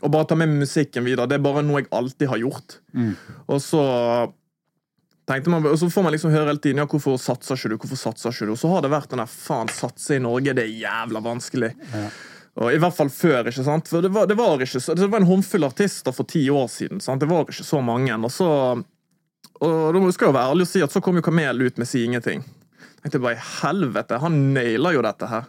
Å 0.00 0.08
bare 0.08 0.24
ta 0.30 0.36
med 0.38 0.48
musikken 0.62 1.04
videre. 1.04 1.28
Det 1.28 1.36
er 1.36 1.44
bare 1.44 1.60
noe 1.66 1.82
jeg 1.82 1.90
alltid 1.92 2.30
har 2.30 2.40
gjort. 2.40 2.78
Og 3.52 3.58
så 3.60 3.82
tenkte 5.30 5.52
man, 5.52 5.66
og 5.70 5.78
så 5.78 5.88
får 5.90 6.04
man 6.06 6.14
liksom 6.14 6.34
høre 6.34 6.50
hele 6.50 6.62
tiden 6.62 6.82
ja, 6.82 6.88
hvorfor 6.90 7.16
satser 7.22 7.56
ikke 7.56 7.72
du, 7.72 7.78
hvorfor 7.84 8.02
satser 8.02 8.34
ikke 8.34 8.50
du? 8.50 8.54
Og 8.56 8.60
så 8.60 8.70
har 8.72 8.84
det 8.84 8.92
vært 8.92 9.14
den 9.14 9.22
der 9.22 9.30
faen, 9.30 9.70
satse 9.72 10.18
i 10.18 10.22
Norge, 10.22 10.54
det 10.58 10.66
er 10.66 10.76
jævla 10.82 11.22
vanskelig. 11.24 11.72
Og 12.60 12.74
I 12.74 12.80
hvert 12.82 12.96
fall 12.96 13.10
før. 13.14 13.46
ikke 13.46 13.64
sant? 13.64 13.88
For 13.88 14.04
det 14.04 14.10
var, 14.12 14.26
det 14.28 14.36
var, 14.36 14.60
ikke 14.60 14.82
det 14.98 15.06
var 15.06 15.22
en 15.22 15.28
håndfull 15.28 15.68
artister 15.68 16.12
for 16.12 16.28
ti 16.28 16.42
år 16.50 16.66
siden. 16.68 17.00
sant? 17.00 17.22
Det 17.22 17.30
var 17.30 17.46
ikke 17.46 17.64
så 17.64 17.80
mange. 17.84 18.16
Og 18.18 18.34
så 18.34 18.50
og 19.60 19.92
da 19.92 20.00
skal 20.14 20.26
jeg 20.26 20.32
jo 20.32 20.36
være 20.38 20.50
ærlig 20.54 20.64
og 20.64 20.70
si 20.70 20.82
at 20.84 20.94
så 20.94 21.02
kom 21.04 21.18
jo 21.18 21.24
Kamel 21.24 21.66
ut 21.66 21.80
med 21.80 21.88
Si 21.88 22.00
ingenting. 22.04 22.40
Jeg 22.40 23.02
tenkte 23.04 23.20
bare 23.20 23.36
i 23.36 23.46
helvete, 23.60 24.20
han 24.20 24.38
naila 24.54 24.92
jo 24.94 25.02
dette 25.04 25.28
her. 25.28 25.48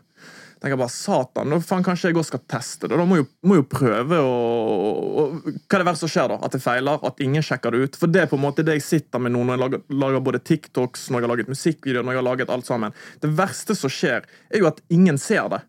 Jeg 0.62 0.68
tenker 0.68 0.78
bare, 0.78 0.94
Satan, 0.94 1.48
nå 1.50 1.58
faen 1.66 1.82
kanskje 1.82 2.12
jeg 2.12 2.18
også 2.22 2.36
skal 2.36 2.42
teste 2.54 2.86
det. 2.86 2.98
Da 3.00 3.06
må 3.10 3.16
jo, 3.18 3.24
må 3.50 3.56
jo 3.58 3.64
prøve 3.66 4.20
å, 4.22 5.24
Hva 5.42 5.80
er 5.80 5.82
det 5.82 5.88
verste 5.88 6.06
som 6.06 6.12
skjer, 6.14 6.28
da? 6.30 6.38
At 6.46 6.54
det 6.54 6.62
feiler? 6.62 7.02
At 7.10 7.24
ingen 7.26 7.42
sjekker 7.42 7.74
det 7.74 7.80
ut? 7.82 7.98
For 7.98 8.12
det 8.14 8.22
er 8.22 8.30
på 8.30 8.38
en 8.38 8.44
måte 8.44 8.62
det 8.68 8.76
jeg 8.78 8.86
sitter 8.86 9.24
med 9.26 9.34
nå 9.34 9.42
når 9.42 9.58
jeg 9.58 9.64
lager, 9.64 9.82
lager 10.04 10.22
både 10.28 10.44
TikToks, 10.46 11.08
når 11.10 11.18
jeg 11.18 11.26
har 11.26 11.34
laget 11.34 11.50
musikkvideoer, 11.50 12.06
når 12.06 12.14
jeg 12.14 12.22
har 12.22 12.28
laget 12.30 12.54
alt 12.54 12.70
sammen. 12.70 12.94
Det 13.26 13.34
verste 13.42 13.74
som 13.80 13.90
skjer, 13.90 14.30
er 14.54 14.62
jo 14.62 14.70
at 14.70 14.86
ingen 14.94 15.18
ser 15.18 15.50
det. 15.56 15.64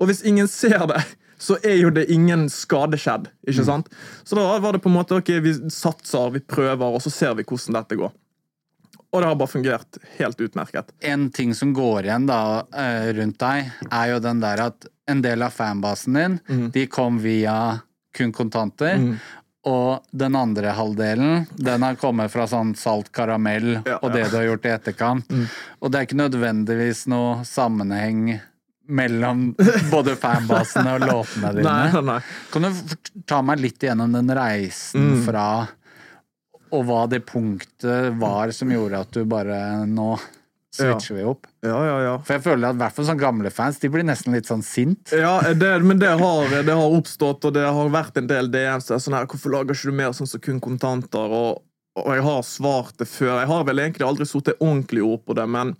Og 0.00 0.12
hvis 0.12 0.20
ingen 0.28 0.52
ser 0.52 0.84
det, 0.92 1.00
så 1.40 1.56
er 1.64 1.78
jo 1.80 1.88
det 1.96 2.04
ingen 2.12 2.44
skade 2.52 3.00
skjedd. 3.00 3.30
ikke 3.48 3.64
sant? 3.64 3.88
Så 4.28 4.36
da 4.36 4.44
var 4.60 4.76
det 4.76 4.82
på 4.84 4.92
en 4.92 4.98
måte 4.98 5.16
ok, 5.16 5.32
vi 5.40 5.56
satser, 5.72 6.36
vi 6.36 6.44
prøver, 6.44 6.84
og 6.84 7.00
så 7.00 7.08
ser 7.12 7.40
vi 7.40 7.48
hvordan 7.48 7.80
dette 7.80 7.96
går. 7.96 8.12
Og 9.12 9.20
det 9.22 9.26
har 9.26 9.36
bare 9.40 9.50
fungert 9.50 9.98
helt 10.18 10.40
utmerket. 10.40 10.92
En 11.02 11.30
ting 11.34 11.54
som 11.54 11.72
går 11.74 12.06
igjen 12.06 12.26
da 12.30 12.40
eh, 12.70 13.10
rundt 13.16 13.38
deg, 13.42 13.70
er 13.90 14.12
jo 14.12 14.20
den 14.22 14.40
der 14.42 14.62
at 14.68 14.86
en 15.10 15.22
del 15.24 15.42
av 15.42 15.50
fanbasen 15.50 16.14
din, 16.14 16.36
mm. 16.46 16.66
de 16.74 16.86
kom 16.86 17.18
via 17.18 17.80
kun 18.16 18.32
kontanter. 18.32 19.00
Og 19.66 20.06
den 20.16 20.36
andre 20.38 20.70
halvdelen, 20.72 21.42
den 21.60 21.82
har 21.84 21.98
kommet 22.00 22.30
fra 22.32 22.46
sånn 22.48 22.70
salt 22.80 23.10
karamell 23.12 23.80
Ja, 23.84 23.98
og 24.00 24.14
det. 24.14 24.22
Mm. 24.24 24.30
du 24.30 24.36
har 24.38 24.46
gjort 24.46 24.64
i 24.64 24.70
etterkant. 24.72 25.34
Og 25.82 25.90
det 25.90 25.98
er 25.98 26.06
ikke 26.08 26.20
nødvendigvis 26.22 27.02
noe 27.12 27.42
sammenheng 27.44 28.38
mellom 28.90 29.42
både 29.92 30.16
fanbasene 30.18 30.94
og 30.96 31.04
låtene 31.06 31.52
dine. 31.58 31.74
Nei, 31.92 32.00
nei. 32.08 32.16
Kan 32.50 32.66
du 32.66 33.20
ta 33.30 33.42
meg 33.46 33.60
litt 33.62 33.84
igjennom 33.84 34.16
den 34.16 34.32
reisen 34.34 35.12
Mm. 35.12 35.20
fra 35.28 35.44
Og 36.70 36.84
hva 36.88 37.06
det 37.10 37.24
punktet 37.28 38.14
var 38.20 38.52
som 38.54 38.70
gjorde 38.72 39.00
at 39.04 39.16
du 39.16 39.24
bare 39.28 39.56
Nå 39.88 40.14
switcher 40.70 41.16
vi 41.16 41.24
opp. 41.26 41.48
Ja, 41.66 41.78
ja, 41.86 41.96
ja. 42.04 42.12
For 42.22 42.36
jeg 42.36 42.44
føler 42.44 42.70
at 42.70 42.78
hvert 42.78 42.94
fall 42.94 43.08
sånn 43.08 43.18
gamle 43.20 43.50
fans 43.50 43.80
De 43.82 43.90
blir 43.90 44.06
nesten 44.06 44.36
litt 44.36 44.46
sånn 44.46 44.62
sint. 44.62 45.10
Ja, 45.10 45.40
det, 45.54 45.72
men 45.82 45.98
det 45.98 46.12
har, 46.20 46.54
det 46.62 46.76
har 46.76 46.94
oppstått, 46.98 47.48
og 47.48 47.56
det 47.56 47.66
har 47.66 47.90
vært 47.92 48.20
en 48.20 48.30
del 48.30 48.50
DMs. 48.52 48.90
Sånn 48.90 49.18
her, 49.18 49.26
Hvorfor 49.30 49.54
lager 49.54 49.74
ikke 49.74 49.90
du 49.90 49.98
mer 49.98 50.14
sånn 50.16 50.30
som 50.30 50.42
kun 50.44 50.62
kontanter? 50.62 51.34
Og, 51.40 51.64
og 51.98 52.12
jeg 52.14 52.26
har 52.26 52.42
svart 52.46 53.02
det 53.02 53.10
før. 53.10 53.40
Jeg 53.42 53.50
har 53.50 53.66
vel 53.66 53.82
egentlig 53.82 54.06
aldri 54.06 54.28
satt 54.30 54.54
ordentlig 54.58 55.02
ord 55.06 55.24
på 55.26 55.36
det, 55.38 55.48
men 55.50 55.74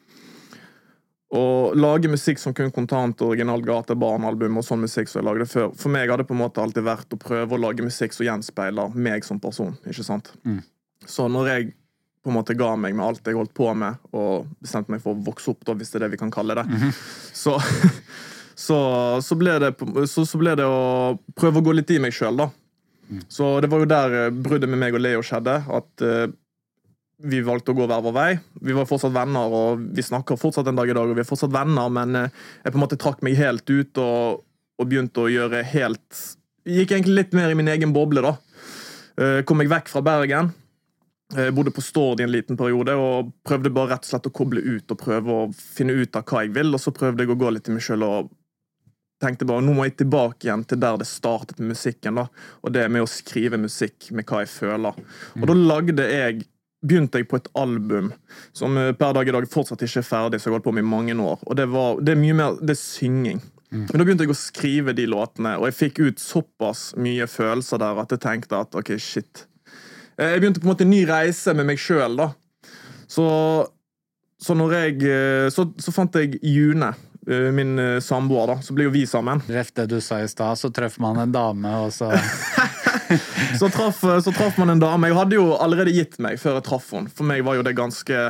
å 1.30 1.70
lage 1.78 2.10
musikk 2.10 2.40
som 2.42 2.54
kun 2.58 2.72
kontant, 2.74 3.22
originalt 3.22 3.62
gatebarnalbum 3.62 4.58
og 4.58 4.66
sånn 4.66 4.82
musikk 4.82 5.06
som 5.06 5.20
jeg 5.20 5.28
lagde 5.28 5.46
før, 5.46 5.68
for 5.78 5.94
meg 5.94 6.10
har 6.10 6.18
det 6.18 6.26
på 6.26 6.34
en 6.34 6.40
måte 6.42 6.62
alltid 6.62 6.82
vært 6.82 7.14
å 7.14 7.20
prøve 7.22 7.54
å 7.54 7.60
lage 7.68 7.86
musikk 7.86 8.16
som 8.16 8.26
gjenspeiler 8.26 8.96
meg 8.98 9.22
som 9.26 9.38
person. 9.38 9.76
ikke 9.86 10.02
sant? 10.06 10.32
Så 11.06 11.28
når 11.32 11.52
jeg 11.52 11.70
på 12.20 12.28
en 12.28 12.36
måte 12.36 12.56
ga 12.58 12.74
meg 12.76 12.92
med 12.92 13.06
alt 13.06 13.26
jeg 13.26 13.38
holdt 13.38 13.54
på 13.56 13.70
med, 13.78 13.96
og 14.12 14.50
bestemte 14.60 14.92
meg 14.92 15.00
for 15.00 15.16
å 15.16 15.22
vokse 15.24 15.54
opp, 15.54 15.62
da, 15.64 15.74
hvis 15.78 15.92
det 15.92 16.00
er 16.00 16.06
det 16.06 16.14
vi 16.14 16.20
kan 16.20 16.32
kalle 16.32 16.58
det, 16.58 16.66
så, 17.32 17.56
så, 18.66 18.80
så, 19.24 19.38
ble 19.40 19.56
det, 19.62 19.72
så, 20.10 20.26
så 20.28 20.40
ble 20.40 20.52
det 20.60 20.68
å 20.68 21.16
prøve 21.38 21.62
å 21.62 21.68
gå 21.70 21.78
litt 21.78 21.94
i 21.96 22.00
meg 22.02 22.12
sjøl, 22.16 22.42
da. 22.44 22.50
Så 23.28 23.60
det 23.60 23.70
var 23.70 23.82
jo 23.82 23.88
der 23.90 24.16
eh, 24.18 24.30
bruddet 24.30 24.70
med 24.70 24.80
meg 24.82 24.94
og 24.94 25.02
Leo 25.02 25.22
skjedde. 25.26 25.56
At 25.66 26.04
eh, 26.04 26.26
vi 27.30 27.42
valgte 27.44 27.74
å 27.74 27.78
gå 27.78 27.88
hver 27.88 28.04
vår 28.04 28.14
vei. 28.16 28.28
Vi 28.64 28.76
var 28.76 28.88
fortsatt 28.88 29.14
venner, 29.14 29.50
og 29.52 29.82
vi 29.96 30.04
snakker 30.04 30.38
fortsatt 30.40 30.70
en 30.70 30.78
dag 30.78 30.90
i 30.90 30.96
dag, 30.96 31.10
og 31.10 31.18
vi 31.18 31.24
er 31.24 31.28
fortsatt 31.28 31.52
venner, 31.54 31.90
men 31.92 32.16
eh, 32.16 32.44
jeg 32.64 32.74
på 32.74 32.80
en 32.80 32.84
måte 32.84 33.00
trakk 33.00 33.24
meg 33.26 33.38
helt 33.40 33.66
ut 33.70 34.02
og, 34.02 34.44
og 34.80 34.90
begynte 34.90 35.24
å 35.24 35.32
gjøre 35.32 35.64
helt 35.74 36.26
Gikk 36.70 36.90
egentlig 36.92 37.14
litt 37.16 37.30
mer 37.34 37.50
i 37.50 37.56
min 37.56 37.70
egen 37.72 37.90
boble, 37.96 38.20
da. 38.20 38.34
Kom 39.48 39.56
meg 39.58 39.70
vekk 39.72 39.88
fra 39.88 40.02
Bergen. 40.04 40.50
Jeg 41.30 41.54
bodde 41.54 41.70
på 41.70 41.82
Stord 41.84 42.20
i 42.20 42.24
en 42.26 42.32
liten 42.32 42.58
periode 42.58 42.96
og 42.98 43.30
prøvde 43.46 43.70
bare 43.74 43.94
rett 43.94 44.06
og 44.06 44.10
slett 44.10 44.26
å 44.26 44.34
koble 44.34 44.62
ut 44.64 44.90
og 44.90 44.98
prøve 44.98 45.36
å 45.36 45.48
finne 45.54 45.94
ut 45.94 46.16
av 46.18 46.26
hva 46.26 46.44
jeg 46.44 46.54
vil. 46.56 46.74
Og 46.74 46.82
så 46.82 46.92
prøvde 46.94 47.22
jeg 47.22 47.30
å 47.30 47.38
gå 47.38 47.52
litt 47.54 47.70
i 47.70 47.74
meg 47.76 47.84
sjøl 47.86 48.06
og 48.06 48.30
tenkte 49.20 49.46
bare 49.46 49.62
nå 49.62 49.74
må 49.76 49.84
jeg 49.86 49.98
tilbake 50.00 50.48
igjen 50.48 50.64
til 50.66 50.80
der 50.80 50.96
det 50.98 51.06
startet 51.08 51.60
med 51.60 51.74
musikken. 51.74 52.18
da, 52.18 52.26
Og 52.64 52.72
det 52.74 52.88
med 52.90 53.04
å 53.04 53.10
skrive 53.10 53.60
musikk 53.60 54.10
med 54.10 54.26
hva 54.26 54.42
jeg 54.42 54.52
føler. 54.54 54.96
Og 55.38 55.46
da 55.46 55.56
lagde 55.58 56.08
jeg 56.08 56.42
begynte 56.80 57.20
jeg 57.20 57.28
på 57.28 57.36
et 57.36 57.48
album 57.60 58.08
som 58.56 58.76
eh, 58.80 58.94
per 58.96 59.12
dag 59.12 59.28
i 59.28 59.34
dag 59.36 59.46
fortsatt 59.52 59.82
ikke 59.84 60.00
er 60.00 60.06
ferdig, 60.06 60.40
så 60.40 60.48
jeg 60.48 60.54
har 60.54 60.58
holdt 60.58 60.68
på 60.70 60.72
med 60.72 60.86
i 60.86 60.88
mange 60.88 61.16
år. 61.20 61.42
Og 61.44 61.58
det, 61.58 61.66
var, 61.68 62.00
det 62.00 62.14
er 62.14 62.22
mye 62.22 62.38
mer 62.38 62.56
det 62.62 62.72
er 62.72 62.80
synging. 62.80 63.42
Men 63.70 63.92
da 63.92 64.02
begynte 64.02 64.24
jeg 64.26 64.32
å 64.32 64.38
skrive 64.38 64.94
de 64.98 65.04
låtene, 65.06 65.52
og 65.60 65.68
jeg 65.68 65.76
fikk 65.76 66.00
ut 66.02 66.22
såpass 66.22 66.88
mye 66.98 67.28
følelser 67.30 67.78
der 67.78 68.00
at 68.02 68.16
jeg 68.16 68.22
tenkte 68.24 68.64
at 68.64 68.74
ok, 68.74 68.96
shit. 68.98 69.44
Eh, 70.20 70.34
Jeg 70.34 70.42
begynte 70.42 70.60
på 70.60 70.68
en 70.68 70.74
måte 70.74 70.84
en 70.86 70.92
ny 70.92 71.02
reise 71.08 71.54
med 71.56 71.68
meg 71.70 71.80
sjøl, 71.80 72.18
da. 72.20 72.30
Så, 73.10 73.26
så 74.40 74.56
når 74.58 74.76
jeg 74.76 74.98
eh, 75.08 75.46
så, 75.52 75.66
så 75.80 75.94
fant 75.94 76.14
jeg 76.20 76.36
June, 76.46 76.92
eh, 77.26 77.48
min 77.56 77.74
samboer, 78.04 78.52
da. 78.54 78.58
Så 78.64 78.76
ble 78.76 78.86
jo 78.88 78.94
vi 78.94 79.06
sammen. 79.08 79.42
Rett 79.50 79.72
det 79.80 79.88
du 79.90 79.98
sa 80.04 80.20
i 80.22 80.28
stad, 80.30 80.60
så 80.60 80.70
treffer 80.74 81.02
man 81.06 81.22
en 81.24 81.32
dame, 81.34 81.72
og 81.86 81.94
så 81.96 82.12
Så 83.60 83.68
traff, 83.72 84.00
så 84.00 84.32
traff 84.32 84.58
man 84.60 84.70
en 84.70 84.80
dame. 84.80 85.08
Jeg 85.10 85.16
hadde 85.18 85.36
jo 85.36 85.46
allerede 85.58 85.92
gitt 85.94 86.18
meg 86.22 86.38
før 86.40 86.58
jeg 86.58 86.66
traff 86.68 86.90
henne. 86.94 87.10
For 87.12 87.26
meg 87.26 87.42
var 87.46 87.58
jo 87.58 87.64
det 87.66 87.74
ganske, 87.78 88.20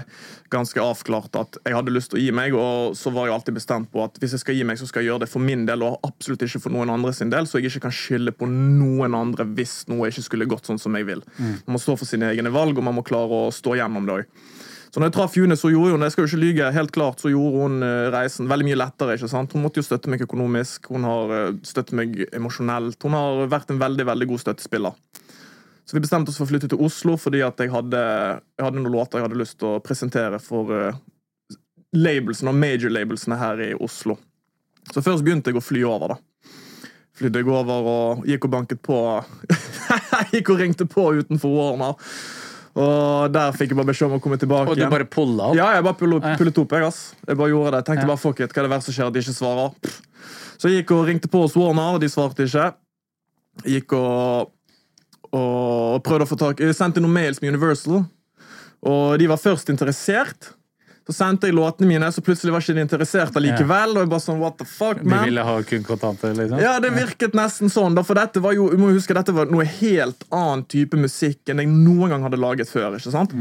ganske 0.52 0.82
avklart 0.82 1.36
at 1.38 1.58
jeg 1.66 1.76
hadde 1.76 1.94
lyst 1.94 2.12
til 2.12 2.20
å 2.20 2.22
gi 2.22 2.30
meg. 2.34 2.56
Og 2.56 2.96
så 2.98 3.12
var 3.14 3.28
jeg 3.28 3.36
alltid 3.36 3.58
bestemt 3.58 3.90
på 3.92 4.04
at 4.04 4.16
hvis 4.22 4.36
jeg 4.36 4.44
skal 4.44 4.56
gi 4.58 4.64
meg, 4.68 4.80
så 4.80 4.88
skal 4.88 5.04
jeg 5.04 5.12
gjøre 5.12 5.24
det 5.26 5.30
for 5.32 5.44
min 5.44 5.66
del, 5.68 5.84
og 5.86 6.00
absolutt 6.06 6.46
ikke 6.46 6.62
for 6.64 6.74
noen 6.74 6.92
andre 6.92 7.12
sin 7.16 7.32
del, 7.32 7.48
så 7.48 7.60
jeg 7.60 7.70
ikke 7.70 7.86
kan 7.88 7.94
skylde 7.94 8.34
på 8.36 8.48
noen 8.50 9.16
andre 9.18 9.46
hvis 9.58 9.82
noe 9.90 10.08
ikke 10.10 10.26
skulle 10.26 10.48
gått 10.50 10.70
sånn 10.70 10.80
som 10.80 10.96
jeg 10.96 11.08
vil. 11.08 11.22
Man 11.38 11.76
må 11.76 11.82
stå 11.82 11.98
for 12.00 12.08
sine 12.08 12.32
egne 12.32 12.52
valg, 12.54 12.78
og 12.78 12.86
man 12.86 12.96
må 12.96 13.06
klare 13.06 13.46
å 13.46 13.54
stå 13.54 13.76
gjennom 13.78 14.08
det 14.08 14.20
òg. 14.22 14.42
Så 14.90 14.98
når 14.98 15.10
jeg 15.10 15.14
traff 15.14 15.36
June, 15.38 15.54
så 15.54 15.70
gjorde 15.70 15.94
hun 15.94 16.02
jeg 16.02 16.14
skal 16.14 16.24
jo 16.24 16.30
ikke 16.32 16.42
lyge, 16.42 16.70
helt 16.74 16.92
klart, 16.94 17.20
så 17.22 17.30
gjorde 17.30 17.62
hun 17.62 17.86
eh, 17.86 18.08
reisen 18.10 18.48
veldig 18.50 18.66
mye 18.66 18.78
lettere. 18.80 19.14
ikke 19.14 19.30
sant? 19.30 19.52
Hun 19.54 19.62
måtte 19.62 19.78
jo 19.78 19.86
støtte 19.86 20.10
meg 20.10 20.24
økonomisk, 20.26 20.90
hun 20.90 21.06
har 21.06 21.34
eh, 21.36 21.52
støttet 21.66 21.94
meg 21.94 22.16
emosjonelt. 22.34 22.98
Hun 23.06 23.14
har 23.14 23.44
vært 23.52 23.70
en 23.70 23.78
veldig 23.82 24.06
veldig 24.08 24.28
god 24.32 24.42
støttespiller. 24.42 24.96
Så 25.86 25.96
vi 25.96 26.02
bestemte 26.02 26.30
oss 26.30 26.38
for 26.38 26.46
å 26.46 26.50
flytte 26.50 26.68
til 26.70 26.82
Oslo 26.86 27.16
fordi 27.18 27.40
at 27.42 27.58
jeg 27.58 27.70
hadde, 27.72 28.00
jeg 28.58 28.66
hadde 28.66 28.78
noen 28.78 28.94
låter 28.94 29.18
jeg 29.18 29.26
hadde 29.26 29.38
lyst 29.40 29.56
til 29.58 29.72
å 29.72 29.80
presentere 29.82 30.38
for 30.42 30.70
uh, 30.70 30.98
labelsene 31.98 32.52
og 32.52 32.60
major 32.62 32.92
labelsene 32.94 33.38
her 33.40 33.62
i 33.64 33.70
Oslo. 33.74 34.14
Så 34.90 35.02
først 35.02 35.26
begynte 35.26 35.50
jeg 35.50 35.58
å 35.58 35.64
fly 35.64 35.82
over, 35.86 36.14
da. 36.14 36.54
Flydde 37.18 37.42
jeg 37.42 37.50
over 37.50 37.90
og 37.90 38.22
gikk 38.30 38.46
og 38.46 38.54
banket 38.54 38.82
på 38.86 39.00
Gikk 40.34 40.52
og 40.54 40.62
ringte 40.62 40.86
på 40.86 41.08
utenfor 41.18 41.56
Warner. 41.58 42.14
Og 42.80 43.32
der 43.34 43.52
fikk 43.56 43.72
jeg 43.74 43.78
bare 43.80 43.90
beskjed 43.90 44.08
om 44.08 44.18
å 44.18 44.22
komme 44.24 44.38
tilbake 44.40 44.72
Og 44.72 44.78
du 44.78 44.84
bare 44.88 45.06
pulla 45.10 45.50
opp? 45.50 45.56
ja, 45.58 45.66
jeg 45.76 45.84
bare 45.84 45.98
pullet 46.00 46.20
opp. 46.22 46.72
Jeg, 46.72 46.84
ass. 46.86 47.00
jeg 47.26 47.36
bare 47.40 47.52
gjorde 47.52 47.72
det. 47.76 47.84
Tenkte 47.88 48.06
Ja. 48.06 48.12
bare, 48.12 48.22
fuck 48.22 48.40
it, 48.40 48.54
Hva 48.54 48.62
er 48.62 48.68
det 48.68 48.72
verste 48.76 48.92
som 48.92 48.96
skjer? 48.96 49.06
at 49.10 49.16
de 49.16 49.20
ikke 49.24 49.36
svarer? 49.36 49.74
Pff. 49.82 50.00
Så 50.60 50.68
jeg 50.68 50.82
gikk 50.84 50.90
og 50.92 51.06
ringte 51.08 51.28
på 51.32 51.40
hos 51.40 51.56
Warner, 51.56 51.94
og 51.96 52.00
de 52.02 52.08
svarte 52.12 52.44
ikke. 52.44 52.70
Jeg 53.64 53.82
Gikk 53.82 53.92
og, 53.96 54.50
og 55.32 56.02
prøvde 56.06 56.24
å 56.26 56.30
få 56.30 56.36
tak 56.38 56.60
Jeg 56.60 56.74
sendte 56.78 57.00
noen 57.02 57.12
mails 57.12 57.40
med 57.42 57.52
Universal, 57.54 58.04
og 58.82 59.18
de 59.18 59.26
var 59.26 59.40
først 59.40 59.68
interessert. 59.72 60.52
Så 61.10 61.16
sendte 61.16 61.48
jeg 61.48 61.56
låtene 61.58 61.88
mine, 61.90 62.06
så 62.14 62.22
plutselig 62.22 62.52
var 62.54 62.62
ikke 62.62 62.76
de 62.76 62.82
interessert 62.84 63.34
allikevel. 63.40 63.96
Og 63.96 64.04
jeg 64.04 64.10
bare 64.12 64.22
sånn, 64.22 64.36
what 64.38 64.54
the 64.60 64.66
fuck, 64.68 65.00
De 65.02 65.16
ville 65.24 65.42
ha 65.42 65.54
kun 65.66 65.82
kontanter, 65.86 66.36
liksom? 66.38 66.60
Ja, 66.62 66.76
det 66.82 66.92
virket 66.94 67.34
nesten 67.34 67.72
sånn. 67.72 67.96
Da, 67.98 68.04
for 68.06 68.14
dette 68.14 68.38
var 68.44 68.54
jo, 68.54 68.68
du 68.70 68.78
må 68.78 68.92
huske, 68.94 69.16
dette 69.16 69.34
var 69.34 69.50
noe 69.50 69.66
helt 69.66 70.22
annen 70.30 70.62
type 70.70 71.00
musikk 71.00 71.50
enn 71.50 71.64
jeg 71.64 71.70
noen 71.72 72.14
gang 72.14 72.28
hadde 72.28 72.38
laget 72.38 72.70
før. 72.70 72.94
ikke 73.00 73.10
sant? 73.10 73.34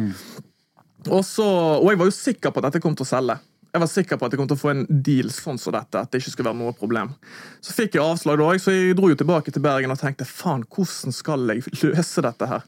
Og, 1.06 1.22
så, 1.28 1.46
og 1.46 1.92
jeg 1.92 2.02
var 2.02 2.10
jo 2.10 2.16
sikker 2.18 2.56
på 2.56 2.64
at 2.64 2.72
dette 2.72 2.82
kom 2.82 2.98
til 2.98 3.06
å 3.06 3.12
selge. 3.12 3.38
Jeg 3.70 3.84
var 3.84 3.92
sikker 3.92 4.18
på 4.18 4.26
at 4.26 4.34
jeg 4.34 4.42
kom 4.42 4.50
til 4.50 4.58
å 4.58 4.64
få 4.64 4.72
en 4.74 4.82
deal 4.90 5.30
sånn 5.30 5.62
som 5.62 5.76
dette. 5.78 6.02
at 6.02 6.10
det 6.10 6.24
ikke 6.24 6.34
skulle 6.34 6.50
være 6.50 6.62
noe 6.64 6.74
problem. 6.74 7.14
Så 7.62 7.76
fikk 7.78 8.00
jeg 8.00 8.02
avslag, 8.02 8.42
da, 8.42 8.50
så 8.58 8.74
jeg 8.74 8.98
dro 8.98 9.12
jo 9.12 9.20
tilbake 9.20 9.54
til 9.54 9.62
Bergen 9.62 9.94
og 9.94 10.02
tenkte 10.02 10.26
faen, 10.26 10.66
hvordan 10.66 11.14
skal 11.14 11.46
jeg 11.54 11.70
løse 11.86 12.26
dette 12.26 12.50
her? 12.50 12.66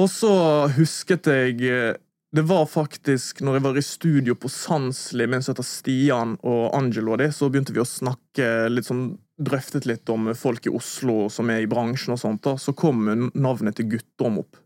Og 0.00 0.08
så 0.12 0.32
husket 0.76 1.28
jeg 1.28 1.60
eh, 1.68 1.92
Det 2.36 2.42
var 2.44 2.66
faktisk 2.68 3.40
når 3.40 3.56
jeg 3.56 3.64
var 3.64 3.78
i 3.80 3.84
studio 3.84 4.34
på 4.36 4.50
Sandsli 4.52 5.24
med 5.24 5.38
en 5.38 5.44
som 5.46 5.54
heter 5.54 5.64
Stian 5.64 6.34
og 6.44 6.74
Angelo, 6.76 7.14
og 7.14 7.22
de, 7.22 7.30
så 7.32 7.48
begynte 7.48 7.72
vi 7.72 7.80
å 7.80 7.88
snakke 7.88 8.66
litt 8.72 8.88
sånn 8.88 9.14
Drøftet 9.36 9.84
litt 9.84 10.08
om 10.08 10.30
folk 10.32 10.64
i 10.64 10.70
Oslo 10.72 11.26
som 11.28 11.50
er 11.52 11.60
i 11.60 11.68
bransjen, 11.68 12.14
og 12.14 12.20
sånt 12.22 12.40
da, 12.46 12.54
så 12.56 12.72
kom 12.72 13.02
navnet 13.36 13.76
til 13.76 13.90
Guttorm 13.90 14.38
opp. 14.40 14.56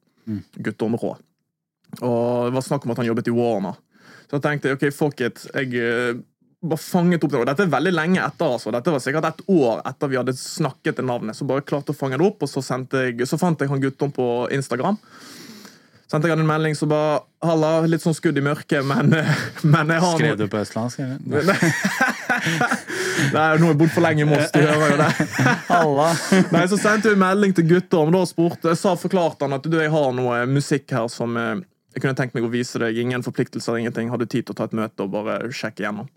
Guttorm 0.63 0.95
Rå. 0.95 1.17
Og 1.99 2.45
det 2.47 2.55
var 2.55 2.63
snakk 2.63 2.87
om 2.87 2.93
at 2.95 3.01
han 3.03 3.09
jobbet 3.09 3.33
i 3.33 3.35
Warner. 3.35 3.81
Så 4.29 4.39
jeg 4.39 4.45
tenkte 4.45 4.77
ok, 4.77 4.85
fuck 4.95 5.25
it. 5.27 5.43
Jeg 5.51 5.75
eh, 5.75 6.21
bare 6.63 6.85
fanget 6.85 7.27
opp 7.27 7.35
det. 7.35 7.41
Og 7.41 7.49
dette 7.51 7.67
er 7.67 7.73
veldig 7.73 7.93
lenge 7.97 8.23
etter. 8.23 8.55
altså. 8.55 8.71
Dette 8.71 8.95
var 8.95 9.03
sikkert 9.03 9.27
et 9.27 9.43
år 9.51 9.83
etter 9.91 10.13
vi 10.13 10.21
hadde 10.21 10.37
snakket 10.39 11.01
det 11.01 11.07
navnet. 11.09 11.35
Så 11.35 11.49
bare 11.51 11.67
klarte 11.67 11.91
å 11.91 11.99
fange 11.99 12.21
det 12.21 12.31
opp, 12.31 12.47
og 12.47 12.53
så, 12.53 12.63
jeg, 12.63 13.27
så 13.27 13.41
fant 13.43 13.59
jeg 13.59 13.73
han 13.73 13.83
Guttorm 13.83 14.15
på 14.15 14.31
Instagram. 14.55 15.03
Sendte 16.11 16.27
jeg 16.27 16.35
han 16.35 16.43
en 16.43 16.49
melding 16.49 16.75
som 16.75 16.91
bare 16.91 17.21
Halla, 17.47 17.69
litt 17.87 18.03
sånn 18.03 18.17
skudd 18.17 18.37
i 18.37 18.43
mørket, 18.43 18.83
men, 18.85 19.13
eh, 19.17 19.29
men 19.73 19.93
jeg 19.95 20.03
har 20.03 20.17
Skrev 20.19 20.39
du 20.41 20.47
på 20.51 20.59
østlandsk? 20.61 21.01
eller? 21.01 21.63
Nei, 23.35 23.45
nå 23.61 23.69
har 23.69 23.71
jeg 23.71 23.79
bodd 23.81 23.93
for 23.95 24.05
lenge 24.05 24.25
i 24.25 24.29
Moss, 24.29 24.51
du 24.53 24.59
hører 24.61 24.93
jo 24.93 24.99
det. 25.01 25.09
Halla! 25.71 26.09
Nei, 26.51 26.65
Så 26.73 26.81
sendte 26.81 27.13
jeg 27.13 27.19
en 27.19 27.23
melding 27.23 27.55
til 27.57 27.69
Guttorm 27.71 28.13
da 28.15 28.25
og 28.25 28.31
spurte, 28.31 28.73
jeg 28.73 28.81
sa 28.81 28.97
forklarte 28.99 29.47
han 29.47 29.57
at 29.57 29.69
du, 29.71 29.77
jeg 29.79 29.93
har 29.93 30.11
noe 30.17 30.43
musikk 30.51 30.93
her 30.97 31.07
som 31.13 31.39
eh, 31.39 31.63
jeg 31.95 32.05
kunne 32.05 32.19
tenkt 32.19 32.37
meg 32.37 32.47
å 32.47 32.53
vise 32.53 32.79
deg. 32.83 32.99
Ingen 33.03 33.25
forpliktelser, 33.27 33.81
ingenting. 33.81 34.13
Har 34.13 34.21
du 34.21 34.27
tid 34.27 34.47
til 34.47 34.55
å 34.55 34.59
ta 34.61 34.69
et 34.69 34.77
møte 34.79 35.07
og 35.07 35.15
bare 35.15 35.41
sjekke 35.51 35.83
igjennom? 35.83 36.11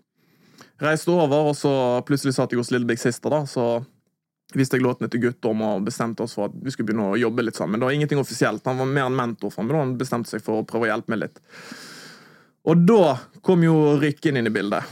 Reiste 0.82 1.10
over, 1.14 1.50
og 1.50 1.56
så 1.58 1.72
plutselig 2.06 2.36
satt 2.36 2.52
jeg 2.52 2.60
hos 2.60 2.70
Lille 2.74 2.86
Big 2.86 3.00
Sister, 3.02 3.30
da, 3.30 3.42
så 3.46 3.82
viste 4.52 4.76
jeg 4.76 4.84
låtene 4.84 5.08
til 5.10 5.22
Guttorm 5.24 5.62
og 5.64 5.86
bestemte 5.86 6.24
oss 6.26 6.36
for 6.36 6.50
at 6.50 6.56
vi 6.60 6.72
skulle 6.74 6.90
begynne 6.90 7.10
å 7.14 7.18
jobbe 7.18 7.46
litt 7.46 7.58
sammen. 7.58 7.80
Det 7.80 7.88
var 7.88 7.96
ingenting 7.96 8.20
offisielt. 8.20 8.64
Han 8.68 8.78
var 8.82 8.90
mer 8.90 9.08
en 9.08 9.16
mentor 9.16 9.52
for 9.54 9.66
meg, 9.66 9.80
han 9.80 9.96
bestemte 9.98 10.30
seg 10.30 10.44
for 10.44 10.60
å 10.60 10.66
prøve 10.68 10.88
å 10.88 10.92
hjelpe 10.92 11.14
meg 11.14 11.24
litt. 11.24 11.40
Og 12.64 12.84
da 12.88 13.16
kom 13.44 13.64
jo 13.64 13.96
Rykken 14.00 14.38
inn 14.40 14.48
i 14.48 14.52
bildet. 14.52 14.84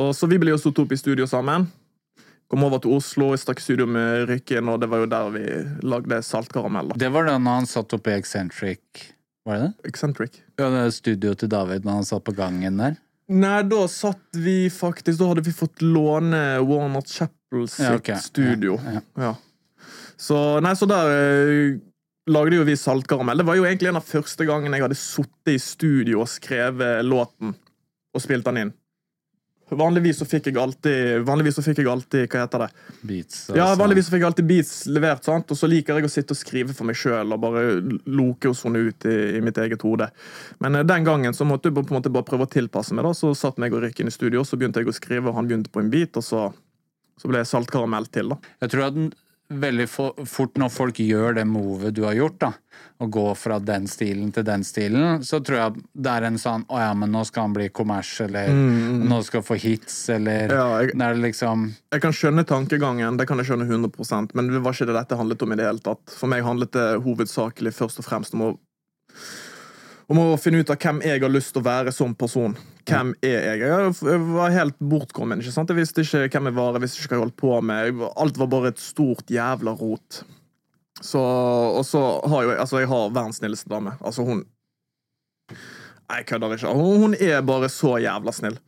Og 0.00 0.12
så 0.16 0.28
vi 0.30 0.38
ble 0.40 0.54
jo 0.54 0.60
stått 0.60 0.80
opp 0.84 0.92
i 0.94 1.00
studio 1.00 1.26
sammen. 1.28 1.66
Kom 2.52 2.64
over 2.66 2.82
til 2.84 2.92
Oslo, 2.98 3.30
jeg 3.32 3.40
stakk 3.40 3.62
studio 3.64 3.86
med 3.88 4.26
Rykken, 4.28 4.68
og 4.68 4.80
det 4.82 4.88
var 4.92 5.02
jo 5.02 5.08
der 5.08 5.30
vi 5.32 5.44
lagde 5.88 6.20
Saltkaramell. 6.24 6.92
Det 7.00 7.08
var 7.12 7.28
da 7.28 7.38
han 7.40 7.68
satt 7.68 7.94
oppe 7.96 8.12
i 8.12 8.18
Eccentric 8.20 9.06
Var 9.48 9.58
det 9.58 9.68
det? 9.68 9.88
Eccentric. 9.88 10.42
Ja, 10.60 10.68
det 10.68 10.82
er 10.82 10.92
studioet 10.94 11.40
til 11.40 11.50
David 11.52 11.88
når 11.88 12.02
han 12.02 12.08
satt 12.08 12.24
på 12.28 12.36
gangen 12.36 12.76
der. 12.80 12.98
Nei, 13.32 13.62
da 13.64 13.86
satt 13.88 14.36
vi 14.36 14.66
faktisk 14.68 15.20
Da 15.20 15.30
hadde 15.30 15.44
vi 15.46 15.54
fått 15.56 15.80
låne 15.80 16.60
Warner 16.66 17.04
Chapel 17.08 17.41
sitt 17.68 17.84
Ja, 17.86 17.94
okay. 18.00 18.18
studio. 18.22 18.78
Ja. 19.16 19.34
Så, 20.16 20.60
nei, 20.62 20.74
så 20.78 20.86
der 20.90 21.10
eh, 21.14 21.80
lagde 22.30 22.60
jo 22.60 22.66
vi 22.68 22.76
Saltkaramell. 22.78 23.42
Det 23.42 23.48
var 23.48 23.58
jo 23.58 23.66
egentlig 23.66 23.90
en 23.90 23.98
av 24.00 24.06
første 24.06 24.46
gangene 24.46 24.78
jeg 24.78 24.86
hadde 24.86 25.00
sittet 25.00 25.56
i 25.56 25.58
studio 25.62 26.22
og 26.22 26.30
skrevet 26.30 27.02
låten 27.06 27.56
og 28.12 28.22
spilt 28.22 28.46
den 28.46 28.60
inn. 28.66 28.72
Vanligvis 29.72 30.18
så 30.20 30.26
fikk 30.28 30.50
jeg 30.50 30.58
alltid 30.60 31.22
Vanligvis 31.24 31.56
så 31.56 31.62
fikk 31.64 31.78
jeg 31.80 31.88
alltid 31.88 32.26
Hva 32.28 32.42
heter 32.42 32.64
det? 32.66 32.66
Beats. 33.08 33.38
Altså. 33.46 33.56
Ja, 33.56 33.70
vanligvis 33.78 34.04
så 34.08 34.12
fikk 34.12 34.20
jeg 34.20 34.28
alltid 34.28 34.48
beats 34.50 34.72
levert, 34.92 35.24
sant? 35.24 35.48
og 35.48 35.56
så 35.56 35.70
liker 35.70 35.96
jeg 35.96 36.08
å 36.08 36.12
sitte 36.12 36.36
og 36.36 36.40
skrive 36.40 36.76
for 36.76 36.88
meg 36.88 36.98
sjøl 37.00 37.32
og 37.32 37.40
bare 37.40 37.62
loke 38.04 38.50
og 38.50 38.58
sone 38.58 38.82
ut 38.90 39.06
i, 39.08 39.16
i 39.38 39.40
mitt 39.44 39.56
eget 39.62 39.80
hode. 39.86 40.10
Men 40.60 40.76
eh, 40.76 40.84
den 40.84 41.08
gangen 41.08 41.32
så 41.36 41.46
måtte 41.48 41.70
jeg 41.70 41.78
på 41.78 41.86
en 41.86 41.96
måte 41.96 42.12
bare 42.12 42.28
prøve 42.28 42.44
å 42.44 42.52
tilpasse 42.52 42.92
meg. 42.92 43.06
da, 43.08 43.14
Så 43.16 43.32
satt 43.38 43.56
meg 43.62 43.72
og 43.72 43.80
Rick 43.86 44.02
inn 44.04 44.12
i 44.12 44.14
studio, 44.14 44.42
og 44.42 44.50
så 44.50 44.58
begynte 44.60 44.82
jeg 44.82 44.92
å 44.92 44.96
skrive, 44.96 45.30
og 45.32 45.38
han 45.40 45.48
begynte 45.48 45.72
på 45.72 45.80
en 45.80 45.88
beat, 45.92 46.20
og 46.20 46.26
så, 46.26 46.44
så 47.22 47.30
ble 47.30 47.38
jeg 47.44 47.52
saltkaramell 47.54 48.10
til. 48.10 48.34
da. 48.34 48.40
Jeg 48.64 48.74
tror 48.74 48.88
at 48.90 48.96
den, 48.98 49.12
veldig 49.52 49.84
fort 50.26 50.54
når 50.56 50.70
folk 50.72 50.96
gjør 51.04 51.34
det 51.36 51.42
movet 51.46 51.92
du 51.94 52.02
har 52.06 52.14
gjort, 52.16 52.38
da, 52.40 52.48
å 53.04 53.08
gå 53.12 53.24
fra 53.36 53.58
den 53.60 53.84
stilen 53.90 54.30
til 54.32 54.46
den 54.48 54.62
stilen, 54.64 55.20
så 55.28 55.42
tror 55.44 55.58
jeg 55.58 55.82
det 56.06 56.12
er 56.14 56.24
en 56.28 56.38
sånn 56.40 56.64
Å 56.72 56.78
ja, 56.80 56.92
men 56.96 57.12
nå 57.12 57.20
skal 57.28 57.48
han 57.48 57.52
bli 57.56 57.66
kommers, 57.74 58.14
eller 58.24 58.48
nå 58.48 59.18
skal 59.26 59.42
han 59.42 59.48
få 59.50 59.58
hits, 59.60 59.98
eller 60.14 60.48
Mm, 60.48 60.56
Ja, 60.56 60.80
jeg- 60.80 60.96
Det 60.96 61.20
liksom 61.20 61.66
Jeg 61.92 62.00
kan 62.00 62.12
skjønne 62.12 62.44
tankegangen, 62.46 63.18
det 63.18 63.28
kan 63.28 63.36
jeg 63.38 63.46
skjønne 63.50 63.68
100 63.68 64.34
men 64.34 64.48
det 64.48 64.62
var 64.62 64.72
ikke 64.72 64.86
det 64.86 64.94
dette 64.96 65.18
handlet 65.18 65.42
om 65.42 65.52
i 65.52 65.56
det 65.56 65.66
hele 65.66 65.80
tatt. 65.80 66.00
For 66.16 66.26
meg 66.28 66.42
handlet 66.44 66.70
det 66.72 67.02
hovedsakelig 67.04 67.74
først 67.74 67.98
og 67.98 68.04
fremst 68.06 68.32
om 68.34 68.40
å 68.40 68.58
om 70.12 70.20
å 70.20 70.38
finne 70.40 70.60
ut 70.60 70.70
av 70.72 70.78
hvem 70.80 71.00
jeg 71.06 71.22
har 71.22 71.32
lyst 71.32 71.54
til 71.54 71.62
å 71.62 71.66
være 71.66 71.92
som 71.94 72.12
person. 72.18 72.54
Hvem 72.88 73.14
er 73.24 73.48
jeg? 73.48 73.62
Jeg 73.62 74.22
var 74.34 74.54
helt 74.54 74.78
bortkommen. 74.78 75.40
ikke 75.40 75.54
sant? 75.54 75.70
Jeg 75.72 75.78
visste 75.78 76.04
ikke 76.04 76.28
hvem 76.36 76.50
jeg 76.50 76.58
var, 76.58 76.76
jeg 76.76 76.84
visste 76.84 77.02
ikke 77.02 77.12
hva 77.12 77.18
jeg 77.18 77.24
holdt 77.26 77.40
på 77.40 77.58
med. 77.72 78.02
Alt 78.24 78.40
var 78.40 78.50
bare 78.52 78.72
et 78.72 78.82
stort 78.82 79.32
jævla 79.32 79.74
rot. 79.78 80.22
Så, 81.02 81.20
og 81.20 81.84
så 81.88 82.02
har 82.30 82.44
jo 82.44 82.50
jeg 82.52 82.60
altså 82.62 82.82
jeg 82.82 82.90
har 82.92 83.14
verdens 83.14 83.40
snilleste 83.40 83.70
dame. 83.72 83.96
Altså, 84.04 84.26
hun 84.26 84.44
jeg 86.12 86.26
kødder 86.28 86.58
ikke. 86.58 86.74
Hun, 86.76 87.06
hun 87.06 87.16
er 87.16 87.40
bare 87.46 87.70
så 87.72 87.96
jævla 88.02 88.34
snill. 88.36 88.58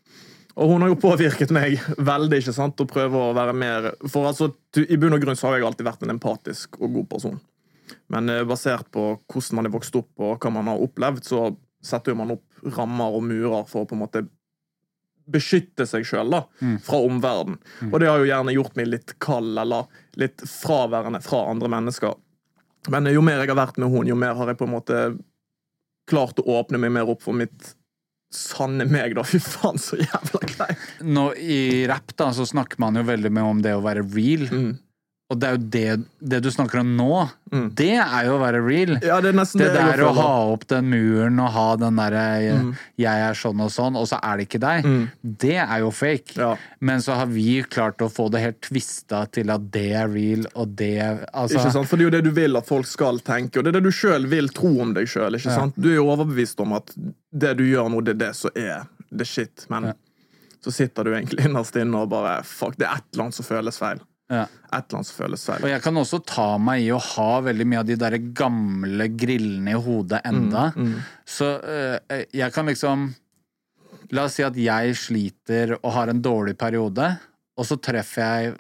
Og 0.55 0.71
hun 0.71 0.85
har 0.85 0.93
jo 0.93 1.01
påvirket 1.03 1.51
meg 1.55 1.81
veldig 1.99 2.39
ikke 2.41 2.55
sant, 2.55 2.81
å 2.81 2.87
prøve 2.89 3.19
å 3.19 3.33
være 3.35 3.57
mer 3.59 3.89
For 4.07 4.29
altså, 4.29 4.53
I 4.79 4.99
bunn 5.03 5.17
og 5.17 5.25
grunn 5.25 5.39
så 5.39 5.51
har 5.51 5.59
jeg 5.59 5.67
alltid 5.67 5.89
vært 5.89 6.05
en 6.07 6.15
empatisk 6.15 6.79
og 6.79 6.95
god 7.01 7.09
person. 7.11 7.41
Men 8.13 8.31
eh, 8.33 8.45
basert 8.49 8.91
på 8.95 9.11
hvordan 9.19 9.61
man 9.61 9.69
er 9.69 9.75
vokst 9.75 9.97
opp 9.99 10.25
og 10.25 10.39
hva 10.39 10.55
man 10.55 10.71
har 10.73 10.83
opplevd, 10.85 11.25
så 11.27 11.45
setter 11.85 12.17
man 12.17 12.35
opp 12.37 12.65
rammer 12.77 13.19
og 13.19 13.27
murer 13.27 13.69
for 13.69 13.85
å 13.85 13.89
på 13.89 13.97
en 13.97 14.05
måte 14.07 14.25
beskytte 15.31 15.87
seg 15.89 16.05
sjøl 16.05 16.35
fra 16.85 16.99
omverdenen. 17.01 17.61
Og 17.91 17.97
det 18.01 18.11
har 18.11 18.21
jo 18.21 18.29
gjerne 18.29 18.53
gjort 18.57 18.75
meg 18.77 18.91
litt 18.91 19.15
kald 19.25 19.57
eller 19.61 19.89
litt 20.21 20.43
fraværende 20.49 21.23
fra 21.25 21.47
andre 21.49 21.71
mennesker. 21.73 22.19
Men 22.93 23.09
eh, 23.09 23.17
jo 23.17 23.25
mer 23.25 23.41
jeg 23.43 23.53
har 23.53 23.61
vært 23.63 23.81
med 23.81 23.93
henne, 23.93 24.11
jo 24.13 24.19
mer 24.21 24.37
har 24.39 24.53
jeg 24.53 24.61
på 24.61 24.69
en 24.69 24.75
måte 24.75 25.01
klart 26.11 26.41
å 26.41 26.59
åpne 26.59 26.81
meg 26.81 26.93
mer 26.93 27.09
opp 27.09 27.25
for 27.25 27.37
mitt 27.37 27.73
sanne 28.35 28.87
meg, 28.91 29.15
da. 29.17 29.25
Fy 29.31 29.41
faen, 29.41 29.81
så 29.81 29.99
jævla 30.01 30.69
nå, 31.07 31.29
I 31.39 31.85
rapp 31.91 32.15
da, 32.19 32.31
så 32.37 32.47
snakker 32.49 32.81
man 32.83 32.99
jo 32.99 33.07
veldig 33.07 33.33
mye 33.33 33.53
om 33.53 33.63
det 33.65 33.77
å 33.77 33.85
være 33.85 34.05
real. 34.15 34.49
Mm. 34.51 34.73
Og 35.35 35.41
det 35.43 35.49
er 35.49 35.57
jo 35.57 35.63
det, 35.75 35.87
det 36.35 36.39
du 36.45 36.51
snakker 36.55 36.81
om 36.85 36.93
nå, 36.97 37.11
det 37.79 37.93
er 37.99 38.29
jo 38.29 38.37
å 38.37 38.41
være 38.43 38.61
real. 38.63 38.97
Ja, 39.03 39.21
det 39.23 39.33
er 39.35 39.39
Det 39.59 39.71
der 39.75 40.03
å 40.07 40.13
ha 40.17 40.31
opp 40.53 40.67
den 40.71 40.89
muren 40.91 41.39
og 41.43 41.51
ha 41.55 41.67
den 41.81 41.99
derre 41.99 42.25
Mm. 42.55 42.75
'jeg 42.99 43.21
er 43.29 43.35
sånn 43.35 43.61
og 43.63 43.71
sånn', 43.71 43.97
og 43.99 44.07
så 44.09 44.19
er 44.23 44.37
det 44.39 44.47
ikke 44.49 44.61
deg, 44.63 44.87
det 45.23 45.57
er 45.57 45.79
jo 45.83 45.91
fake. 45.91 46.37
Ja. 46.39 46.57
Men 46.81 47.03
så 47.03 47.17
har 47.19 47.27
vi 47.27 47.63
klart 47.63 47.99
å 48.05 48.09
få 48.11 48.31
det 48.31 48.41
helt 48.41 48.61
tvista 48.61 49.25
til 49.31 49.51
at 49.51 49.71
det 49.75 49.93
er 49.93 50.09
real, 50.09 50.47
og 50.55 50.77
det 50.77 50.99
altså, 51.33 51.59
Ikke 51.59 51.73
sant? 51.73 51.89
For 51.89 51.97
det 51.97 52.07
er 52.07 52.11
jo 52.11 52.15
det 52.17 52.25
du 52.25 52.31
vil 52.31 52.57
at 52.57 52.67
folk 52.67 52.87
skal 52.87 53.19
tenke, 53.21 53.59
og 53.59 53.65
det 53.65 53.75
er 53.75 53.81
det 53.81 53.85
du 53.89 53.93
sjøl 53.95 54.27
vil 54.31 54.49
tro 54.49 54.81
om 54.81 54.95
deg 54.95 55.07
sjøl. 55.11 55.39
Du 55.77 55.91
er 55.91 55.97
jo 55.99 56.09
overbevist 56.11 56.61
om 56.61 56.73
at 56.79 56.95
det 57.33 57.57
du 57.59 57.65
gjør 57.65 57.91
nå, 57.91 58.03
det 58.05 58.17
er 58.17 58.23
det 58.29 58.33
som 58.37 58.51
er 58.55 58.87
the 59.11 59.25
shit, 59.25 59.67
men 59.71 59.95
så 60.65 60.73
sitter 60.73 61.05
du 61.05 61.13
egentlig 61.13 61.45
innerst 61.47 61.77
inne 61.77 62.05
og 62.05 62.11
bare 62.11 62.43
Fuck, 62.45 62.79
det 62.79 62.87
er 62.89 62.97
et 62.97 63.09
eller 63.13 63.27
annet 63.29 63.35
som 63.35 63.45
føles 63.47 63.79
feil. 63.79 64.01
Ja. 64.33 64.45
Et 64.73 64.79
eller 64.89 64.99
annet 64.99 65.07
som 65.11 65.19
føles 65.25 65.43
feil. 65.45 65.65
Og 65.67 65.69
jeg 65.69 65.83
kan 65.85 65.99
også 66.01 66.19
ta 66.25 66.47
meg 66.59 66.83
i 66.87 66.93
å 66.95 67.01
ha 67.01 67.41
veldig 67.45 67.67
mye 67.69 67.83
av 67.83 67.87
de 67.91 67.97
der 68.01 68.17
gamle 68.37 69.09
grillene 69.21 69.75
i 69.75 69.81
hodet 69.85 70.23
enda. 70.25 70.71
Mm, 70.77 70.95
Så 71.29 71.51
eh, 71.61 72.25
jeg 72.33 72.53
kan 72.53 72.67
liksom 72.67 73.11
La 74.13 74.25
oss 74.29 74.35
si 74.37 74.43
at 74.45 74.55
jeg 74.61 74.95
sliter 75.01 75.79
og 75.81 75.93
har 75.95 76.11
en 76.13 76.21
dårlig 76.23 76.57
periode, 76.61 77.07
og 77.57 77.65
så 77.67 77.79
treffer 77.81 78.23
jeg 78.23 78.53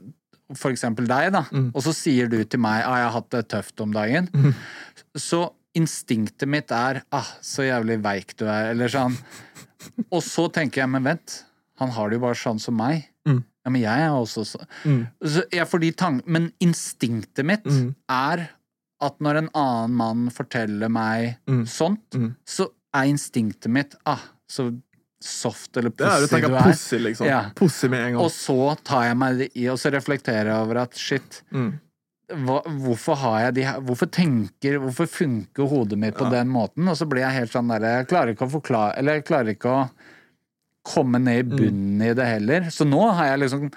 for 0.56 0.72
eksempel 0.72 1.06
deg, 1.06 1.32
da, 1.34 1.42
Mm. 1.52 1.70
og 1.74 1.82
så 1.84 1.92
sier 1.94 2.28
du 2.28 2.42
til 2.44 2.60
meg 2.60 2.82
ah, 2.84 2.96
'jeg 2.96 3.04
har 3.04 3.12
hatt 3.12 3.30
det 3.30 3.48
tøft 3.48 3.80
om 3.80 3.92
dagen', 3.92 4.54
så 5.16 5.52
instinktet 5.76 6.48
mitt 6.48 6.70
er 6.72 7.02
'ah, 7.12 7.26
så 7.42 7.62
jævlig 7.62 8.00
veik 8.02 8.36
du 8.36 8.46
er', 8.46 8.70
eller 8.70 8.88
sånn. 8.88 9.16
Og 10.10 10.22
så 10.22 10.48
tenker 10.52 10.80
jeg 10.82 10.88
'men 10.88 11.04
vent, 11.04 11.44
han 11.78 11.90
har 11.90 12.08
det 12.08 12.16
jo 12.16 12.20
bare 12.26 12.34
sånn 12.34 12.58
som 12.60 12.76
meg'. 12.76 13.04
Ja, 13.64 13.70
men 13.72 13.80
jeg 13.80 14.00
er 14.04 14.12
også 14.12 14.42
så, 14.44 14.58
så 15.24 15.42
jeg 15.50 16.22
Men 16.26 16.50
instinktet 16.60 17.46
mitt 17.48 17.64
er 18.12 18.50
at 19.04 19.20
når 19.20 19.38
en 19.38 19.48
annen 19.56 19.94
mann 19.96 20.26
forteller 20.30 20.88
meg 20.92 21.38
sånt, 21.68 22.12
så 22.44 22.68
er 22.94 23.08
instinktet 23.10 23.70
mitt 23.72 23.94
ah, 24.06 24.20
så 24.48 24.68
soft 25.24 25.76
eller 25.80 25.90
Ja, 25.98 26.18
du 26.20 26.26
pussy 26.28 26.40
du 26.52 26.54
er. 26.58 26.62
pussy, 26.68 26.98
liksom. 27.00 27.26
Ja. 27.26 27.38
Pussy 27.56 27.88
med 27.88 28.00
en 28.06 28.12
gang. 28.12 28.22
Og 28.22 28.30
så 28.30 28.76
tar 28.84 29.06
jeg 29.08 29.16
meg 29.16 29.38
det 29.40 29.48
i, 29.56 29.68
og 29.72 29.78
så 29.80 29.90
reflekterer 29.94 30.50
jeg 30.52 30.60
over 30.66 30.82
at 30.84 30.94
shit 31.00 31.40
Mm. 31.50 31.70
hva, 32.44 32.60
Hvorfor 32.84 33.16
har 33.16 33.38
jeg 33.46 33.54
de 33.54 33.62
her 33.64 33.80
Hvorfor 33.80 34.06
tenker 34.12 34.78
Hvorfor 34.80 35.06
funker 35.08 35.66
hodet 35.68 35.98
mitt 35.98 36.14
på 36.16 36.28
den 36.32 36.48
måten? 36.48 36.88
Og 36.88 36.96
så 36.96 37.04
blir 37.08 37.20
jeg 37.24 37.32
helt 37.40 37.52
sånn 37.52 37.68
derre 37.68 37.98
Jeg 37.98 38.08
klarer 38.08 38.32
ikke 38.34 38.46
å 38.48 38.52
forklare 38.60 38.94
Eller 38.98 39.18
jeg 39.18 39.26
klarer 39.28 39.52
ikke 39.56 39.68
å 39.72 39.82
komme 40.84 41.20
ned 41.22 41.40
i 41.40 41.46
bunnen 41.56 42.02
i 42.04 42.14
det 42.16 42.26
heller. 42.28 42.68
Så 42.74 42.86
nå 42.88 43.00
har 43.16 43.32
jeg 43.32 43.46
liksom 43.46 43.70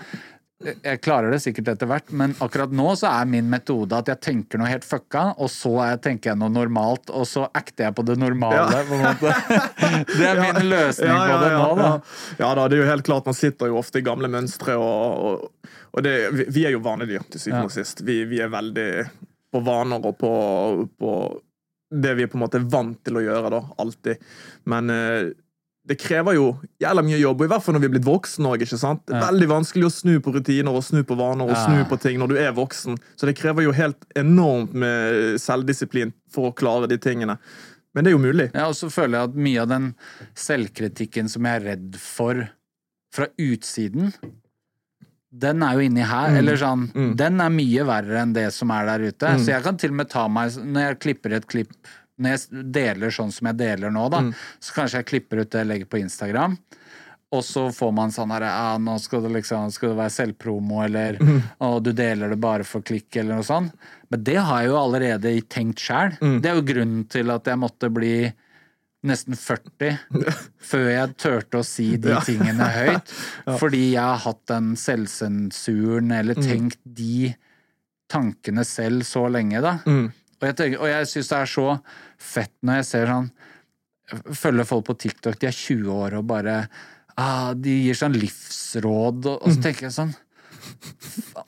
jeg 0.58 1.02
klarer 1.06 1.30
det 1.30 1.38
sikkert 1.44 1.68
etter 1.76 1.86
hvert, 1.86 2.08
men 2.18 2.32
akkurat 2.42 2.72
nå 2.74 2.88
så 2.98 3.12
er 3.12 3.28
min 3.30 3.46
metode 3.52 3.94
at 3.94 4.08
jeg 4.10 4.20
tenker 4.26 4.58
noe 4.58 4.72
helt 4.72 4.88
fucka, 4.90 5.36
og 5.38 5.52
så 5.54 5.70
er- 5.86 6.00
tenker 6.02 6.32
jeg 6.32 6.40
noe 6.42 6.50
normalt, 6.50 7.12
og 7.14 7.28
så 7.30 7.44
acter 7.54 7.86
jeg 7.86 7.96
på 8.00 8.06
det 8.08 8.16
normale. 8.18 8.66
Ja. 8.74 9.14
På. 9.20 9.34
Det 10.18 10.26
er 10.26 10.42
min 10.42 10.70
løsning 10.72 11.14
Ja, 11.14 11.20
ja, 11.30 11.38
på 11.38 11.44
det 11.44 11.52
nå, 11.54 11.70
da. 11.78 11.86
Ja. 11.86 12.42
ja 12.42 12.50
da, 12.58 12.66
det 12.68 12.80
er 12.80 12.82
jo 12.82 12.90
helt 12.90 13.06
klart, 13.06 13.30
man 13.30 13.38
sitter 13.38 13.70
jo 13.70 13.78
ofte 13.78 14.02
i 14.02 14.06
gamle 14.08 14.32
mønstre, 14.34 14.80
og, 14.82 15.30
og, 15.30 15.72
og 15.94 16.06
det, 16.08 16.16
vi, 16.50 16.66
er 16.66 16.74
jo 16.74 16.82
vanedyr 16.86 17.30
til 17.30 17.44
syvende 17.44 17.70
og 17.70 17.76
sist. 17.78 18.02
Vi, 18.08 18.24
vi 18.26 18.42
er 18.42 18.50
veldig 18.50 18.90
på 19.54 19.62
vaner 19.64 20.10
og 20.10 20.18
på, 20.18 20.32
på 20.98 21.12
det 21.94 22.18
vi 22.18 22.26
er 22.26 22.32
på 22.34 22.40
en 22.42 22.48
måte 22.48 22.66
vant 22.66 22.98
til 23.06 23.22
å 23.22 23.28
gjøre, 23.30 23.54
da. 23.54 23.62
Alltid. 23.80 24.26
Men 24.74 24.90
eh, 24.90 25.30
det 25.88 25.96
krever 26.02 26.36
jo 26.36 26.48
jævla 26.84 27.04
mye 27.06 27.20
jobb, 27.22 27.46
i 27.46 27.48
hvert 27.48 27.64
fall 27.64 27.78
når 27.78 27.84
vi 27.86 27.88
er 27.88 27.94
blitt 27.96 28.08
voksne 28.08 28.50
òg. 28.50 28.64
Det 28.68 29.16
er 29.16 29.22
veldig 29.24 29.48
vanskelig 29.48 29.88
å 29.88 29.94
snu 29.94 30.18
på 30.24 30.34
rutiner 30.36 30.76
og 30.76 30.84
snu 30.84 31.00
på 31.08 31.16
vaner 31.16 31.48
og 31.48 31.56
Ja. 31.56 31.64
snu 31.64 31.86
på 31.88 32.00
ting 32.02 32.20
når 32.20 32.28
du 32.34 32.36
er 32.38 32.52
voksen. 32.52 32.98
Så 33.16 33.26
det 33.30 33.38
krever 33.38 33.64
jo 33.64 33.72
helt 33.72 34.04
enormt 34.16 34.74
med 34.74 35.40
selvdisiplin 35.40 36.12
for 36.30 36.52
å 36.52 36.56
klare 36.56 36.90
de 36.92 36.98
tingene. 36.98 37.38
Men 37.96 38.04
det 38.04 38.12
er 38.12 38.18
jo 38.18 38.24
mulig. 38.26 38.52
Ja, 38.54 38.68
og 38.68 38.76
så 38.76 38.92
føler 38.92 39.18
jeg 39.22 39.30
at 39.30 39.36
mye 39.36 39.62
av 39.62 39.70
den 39.70 39.96
selvkritikken 40.36 41.30
som 41.32 41.48
jeg 41.48 41.62
er 41.62 41.66
redd 41.72 41.96
for 42.02 42.50
fra 43.16 43.28
utsiden, 43.40 44.12
den 45.34 45.64
er 45.64 45.78
jo 45.78 45.86
inni 45.88 46.04
her. 46.06 46.30
Mm. 46.34 46.38
Eller 46.42 46.60
sånn 46.62 47.16
Den 47.18 47.42
er 47.42 47.50
mye 47.54 47.86
verre 47.88 48.22
enn 48.24 48.34
det 48.36 48.52
som 48.56 48.72
er 48.72 48.86
der 48.86 49.08
ute. 49.12 49.34
Så 49.40 49.54
jeg 49.54 49.64
kan 49.64 49.78
til 49.78 49.92
og 49.94 49.96
med 50.02 50.10
ta 50.10 50.28
meg 50.28 50.52
Når 50.58 50.82
jeg 50.88 51.00
klipper 51.00 51.34
et 51.38 51.48
klipp 51.48 51.74
Når 52.20 52.30
jeg 52.34 52.72
deler 52.74 53.12
sånn 53.14 53.32
som 53.32 53.48
jeg 53.52 53.58
deler 53.58 53.92
nå, 53.94 54.10
da, 54.10 54.20
Mm. 54.22 54.34
så 54.60 54.74
kanskje 54.74 54.98
jeg 55.04 55.06
klipper 55.06 55.42
ut 55.42 55.50
det 55.52 55.60
jeg 55.60 55.68
legger 55.68 55.86
på 55.86 56.00
Instagram. 56.02 56.58
Og 57.32 57.44
så 57.44 57.66
får 57.76 57.92
man 57.94 58.10
sånn 58.10 58.32
her 58.32 58.42
ja, 58.48 58.78
Nå 58.80 58.94
skal 59.04 59.22
det 59.22 59.32
liksom 59.36 59.70
Skal 59.70 59.90
det 59.90 59.98
være 59.98 60.16
selvpromo, 60.16 60.82
eller 60.86 61.18
Mm. 61.20 61.42
Og 61.60 61.84
du 61.84 61.92
deler 61.94 62.30
det 62.30 62.40
bare 62.40 62.64
for 62.64 62.82
klikk, 62.82 63.16
eller 63.18 63.36
noe 63.36 63.44
sånt. 63.44 63.74
Men 64.10 64.24
det 64.24 64.38
har 64.38 64.62
jeg 64.62 64.70
jo 64.70 64.78
allerede 64.78 65.42
tenkt 65.50 65.78
sjæl. 65.84 66.18
Mm. 66.22 66.42
Det 66.42 66.50
er 66.50 66.56
jo 66.56 66.62
grunnen 66.74 67.10
til 67.10 67.30
at 67.30 67.44
jeg 67.44 67.58
måtte 67.60 67.90
bli 67.94 68.34
nesten 69.04 69.36
40 69.36 70.00
før 70.72 70.88
jeg 70.90 71.18
turte 71.18 71.60
å 71.60 71.66
si 71.66 71.98
de 71.98 72.10
Ja. 72.10 72.20
tingene 72.22 72.64
høyt. 72.64 73.12
Fordi 73.60 73.92
jeg 73.92 74.02
har 74.02 74.18
hatt 74.18 74.46
den 74.48 74.76
selvsensuren, 74.76 76.12
eller 76.18 76.34
Mm. 76.36 76.44
tenkt 76.48 76.78
de 76.86 77.36
tankene 78.10 78.64
selv 78.66 79.04
så 79.04 79.30
lenge, 79.30 79.62
da. 79.62 79.80
Mm. 79.86 80.14
Og 80.38 80.48
jeg, 80.50 80.58
tenker, 80.60 80.82
og 80.84 80.92
jeg 80.92 81.10
syns 81.10 81.32
det 81.32 81.38
er 81.42 81.50
så 81.50 81.68
fett 82.22 82.54
når 82.62 82.82
jeg 82.82 82.90
ser 82.92 83.12
sånn 83.14 83.32
Følger 84.38 84.64
folk 84.70 84.86
på 84.88 84.94
TikTok, 85.04 85.36
de 85.42 85.50
er 85.50 85.56
20 85.56 85.90
år 85.92 86.14
og 86.22 86.30
bare 86.30 86.62
ah, 87.20 87.52
De 87.58 87.74
gir 87.88 87.98
sånn 87.98 88.16
livsråd, 88.16 89.26
og, 89.28 89.42
og 89.42 89.52
så 89.52 89.66
tenker 89.66 89.90
jeg 89.90 89.98
sånn 89.98 90.14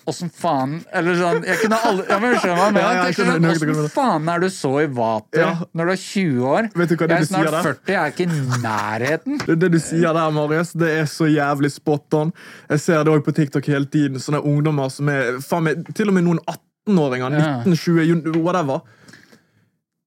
Åssen 0.10 0.30
faen 0.34 0.78
Eller 0.96 1.18
sånn 1.20 1.44
Jeg 1.48 1.60
kunne 1.64 1.80
aldri 1.90 2.06
ja, 2.10 2.18
men 2.24 2.36
skjønner 2.40 2.60
hva 2.60 2.68
jeg 2.68 2.76
mener. 2.78 3.16
Sånn. 3.16 3.48
Åssen 3.74 3.92
faen 3.94 4.30
er 4.34 4.44
du 4.44 4.48
så 4.54 4.72
i 4.84 4.86
vater 5.00 5.44
Ja. 5.44 5.50
når 5.76 5.90
du 5.90 5.94
er 5.94 6.02
20 6.04 6.48
år? 6.54 6.70
Vet 6.82 6.92
du 6.92 6.96
hva 6.96 7.10
det 7.10 7.18
jeg 7.20 7.26
er 7.26 7.30
snart 7.32 7.58
40, 7.68 7.92
jeg 7.94 8.00
er 8.00 8.14
ikke 8.14 8.28
i 8.28 8.62
nærheten. 8.64 9.42
Det, 9.46 9.58
det 9.64 9.72
du 9.76 9.80
sier 9.84 10.16
der, 10.16 10.32
Marius, 10.36 10.72
det 10.80 10.92
er 11.02 11.10
så 11.12 11.28
jævlig 11.30 11.72
spot 11.74 12.18
on. 12.20 12.34
Jeg 12.72 12.84
ser 12.86 13.04
det 13.06 13.14
òg 13.14 13.24
på 13.28 13.36
TikTok 13.36 13.70
hele 13.72 13.90
tiden. 13.92 14.20
Sånne 14.24 14.42
ungdommer 14.46 14.92
som 14.94 15.12
er 15.12 15.38
faen 15.46 15.68
meg, 15.68 15.84
Til 15.96 16.12
og 16.12 16.18
med 16.18 16.28
noen 16.28 16.42
18-åringer. 16.88 17.38
Ja. 17.40 17.52
19-20, 17.66 18.38
whatever. 18.38 18.82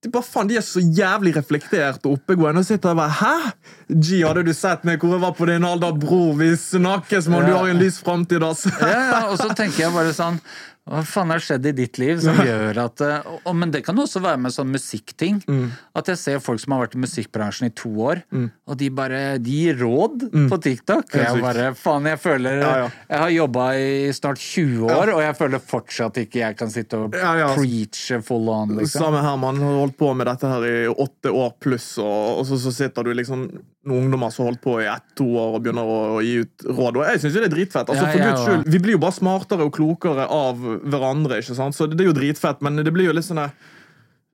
De, 0.03 0.11
bare, 0.11 0.27
faen, 0.27 0.49
de 0.51 0.57
er 0.59 0.65
så 0.67 0.81
jævlig 0.83 1.37
reflektert 1.37 2.03
og 2.09 2.17
oppegående. 2.17 2.65
Og 2.65 2.67
sitter 2.67 2.91
der 2.91 2.99
bare 2.99 3.15
Hæ? 3.21 3.53
G, 3.93 4.25
hadde 4.27 4.43
du 4.49 4.51
sett 4.57 4.83
meg 4.89 4.99
hvor 4.99 5.15
jeg 5.15 5.23
var 5.23 5.37
på 5.39 5.47
din 5.47 5.67
alder, 5.69 5.95
bror? 5.95 6.33
Vi 6.41 6.51
snakkes, 6.59 7.29
mann. 7.31 7.47
Du 7.47 7.55
har 7.55 7.71
en 7.71 7.79
lys 7.79 8.01
framtid, 8.03 8.43
ass. 8.43 8.65
Ja, 8.81 8.91
ja, 8.91 9.21
og 9.31 9.39
så 9.39 9.53
tenker 9.55 9.85
jeg 9.85 9.95
bare 9.95 10.15
sånn 10.17 10.41
hva 10.83 10.99
faen 11.07 11.31
har 11.31 11.39
skjedd 11.39 11.67
i 11.71 11.73
ditt 11.79 11.99
liv 12.03 12.19
som 12.19 12.41
gjør 12.43 12.79
at 12.83 13.03
eh, 13.07 13.27
og, 13.45 13.53
Men 13.55 13.71
det 13.71 13.85
kan 13.87 13.99
også 14.03 14.19
være 14.25 14.41
med 14.43 14.51
sånn 14.51 14.73
musikkting. 14.73 15.39
Mm. 15.47 15.69
At 15.95 16.09
jeg 16.11 16.19
ser 16.19 16.41
folk 16.43 16.59
som 16.59 16.75
har 16.75 16.83
vært 16.83 16.97
i 16.99 17.03
musikkbransjen 17.05 17.69
i 17.69 17.75
to 17.79 17.93
år, 18.03 18.25
og 18.67 18.79
de 18.81 18.89
bare 18.95 19.21
De 19.43 19.59
gir 19.63 19.79
råd 19.79 20.27
på 20.51 20.59
TikTok. 20.67 21.07
Mm. 21.15 21.23
Jeg 21.23 21.45
bare 21.45 21.69
Faen, 21.79 22.09
jeg 22.11 22.19
føler 22.23 22.59
Ja, 22.59 22.73
ja. 22.83 22.89
Jeg 23.13 23.23
har 23.23 23.35
jobba 23.37 23.67
i 23.79 23.93
snart 24.17 24.43
20 24.43 24.91
år, 24.91 25.13
og 25.15 25.23
jeg 25.23 25.39
føler 25.39 25.63
fortsatt 25.73 26.19
ikke 26.25 26.43
jeg 26.43 26.59
kan 26.59 26.75
sitte 26.75 26.99
og 26.99 27.15
Ja, 27.15 27.37
ja. 27.39 27.53
preache 27.55 28.19
full 28.27 28.51
on, 28.51 28.75
liksom. 28.81 29.07
Samme 29.07 29.23
her, 29.23 29.39
man 29.39 29.63
har 29.63 29.79
holdt 29.85 29.99
på 30.01 30.11
med 30.19 30.27
dette 30.33 30.51
her 30.51 30.67
i 30.67 30.75
åtte 30.91 31.31
år 31.31 31.55
pluss, 31.63 31.93
og, 32.03 32.41
og 32.41 32.49
så, 32.49 32.59
så 32.59 32.75
sitter 32.75 33.07
du 33.07 33.15
liksom 33.15 33.47
noen 33.87 34.05
ungdommer 34.07 34.31
som 34.31 34.45
har 34.45 34.53
holdt 34.53 34.63
på 34.63 34.77
i 34.83 34.87
ett-to 34.87 35.27
år 35.27 35.57
og 35.57 35.65
begynner 35.65 35.89
å, 35.89 35.97
å 36.17 36.21
gi 36.23 36.37
ut 36.45 36.67
råd. 36.69 37.01
Og 37.01 37.07
jeg 37.09 37.23
syns 37.23 37.35
det 37.39 37.47
er 37.49 37.55
dritfett. 37.55 37.91
Altså, 37.91 38.05
Ja, 38.07 38.13
for 38.13 38.23
Guds 38.29 38.45
skyld, 38.47 38.69
Vi 38.75 38.81
blir 38.85 38.97
jo 38.97 39.03
bare 39.03 39.17
smartere 39.17 39.67
og 39.67 39.73
klokere 39.75 40.27
av 40.31 40.63
hverandre, 40.81 41.41
ikke 41.43 41.57
sant? 41.59 41.77
så 41.77 41.87
det, 41.87 41.99
det 41.99 42.07
er 42.07 42.13
jo 42.13 42.19
dritfett, 42.21 42.63
men 42.65 42.81
det 42.83 42.93
blir 42.95 43.11
jo 43.11 43.17
litt 43.17 43.27
sånn 43.29 43.43
der- 43.43 43.55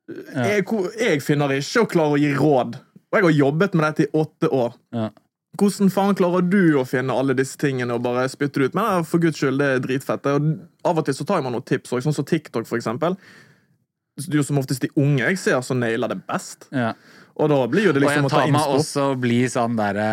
jeg, 0.08 0.64
jeg 0.96 1.20
finner 1.20 1.52
ikke 1.52 1.82
å 1.84 1.88
klare 1.90 2.16
å 2.16 2.20
gi 2.20 2.30
råd. 2.36 2.78
Og 3.08 3.16
jeg 3.18 3.24
har 3.26 3.34
jobbet 3.38 3.74
med 3.76 3.84
dette 3.84 4.06
i 4.06 4.12
åtte 4.16 4.48
år. 4.52 4.76
Ja. 4.96 5.10
Hvordan 5.58 5.90
faen 5.92 6.16
klarer 6.16 6.44
du 6.44 6.78
å 6.80 6.84
finne 6.88 7.12
alle 7.16 7.34
disse 7.36 7.58
tingene 7.60 7.96
og 7.96 8.04
bare 8.04 8.26
spytte 8.30 8.60
det 8.60 8.70
ut? 8.70 8.78
Men 8.78 9.04
for 9.08 9.20
guds 9.22 9.40
skyld, 9.40 9.58
det 9.60 9.68
er 9.68 9.84
dritfett. 9.84 10.26
Og 10.32 10.48
av 10.88 11.00
og 11.00 11.06
til 11.08 11.16
så 11.16 11.26
tar 11.28 11.44
man 11.44 11.56
noen 11.56 11.64
tips, 11.66 11.92
også, 11.92 12.04
sånn 12.08 12.16
som 12.20 12.28
TikTok, 12.28 12.68
for 12.68 12.80
eksempel. 12.80 13.16
Det 14.18 14.32
er 14.32 14.40
jo 14.40 14.46
som 14.48 14.60
oftest 14.60 14.84
de 14.84 14.90
unge 14.98 15.22
jeg 15.24 15.40
ser 15.40 15.60
som 15.64 15.80
nailer 15.80 16.10
det 16.12 16.20
best. 16.28 16.68
Ja. 16.74 16.92
Og 17.38 17.52
da 17.52 17.60
blir 17.70 17.88
jo 17.88 17.94
det 17.96 18.02
liksom 18.02 18.28
å 18.28 18.32
ta 18.32 18.44
innspå. 18.44 18.48
Og 18.48 18.52
jeg 18.52 18.56
tar 18.56 18.72
meg 18.72 18.80
også 18.80 19.06
bli 19.22 19.40
sånn 19.52 19.76
derre 19.78 20.08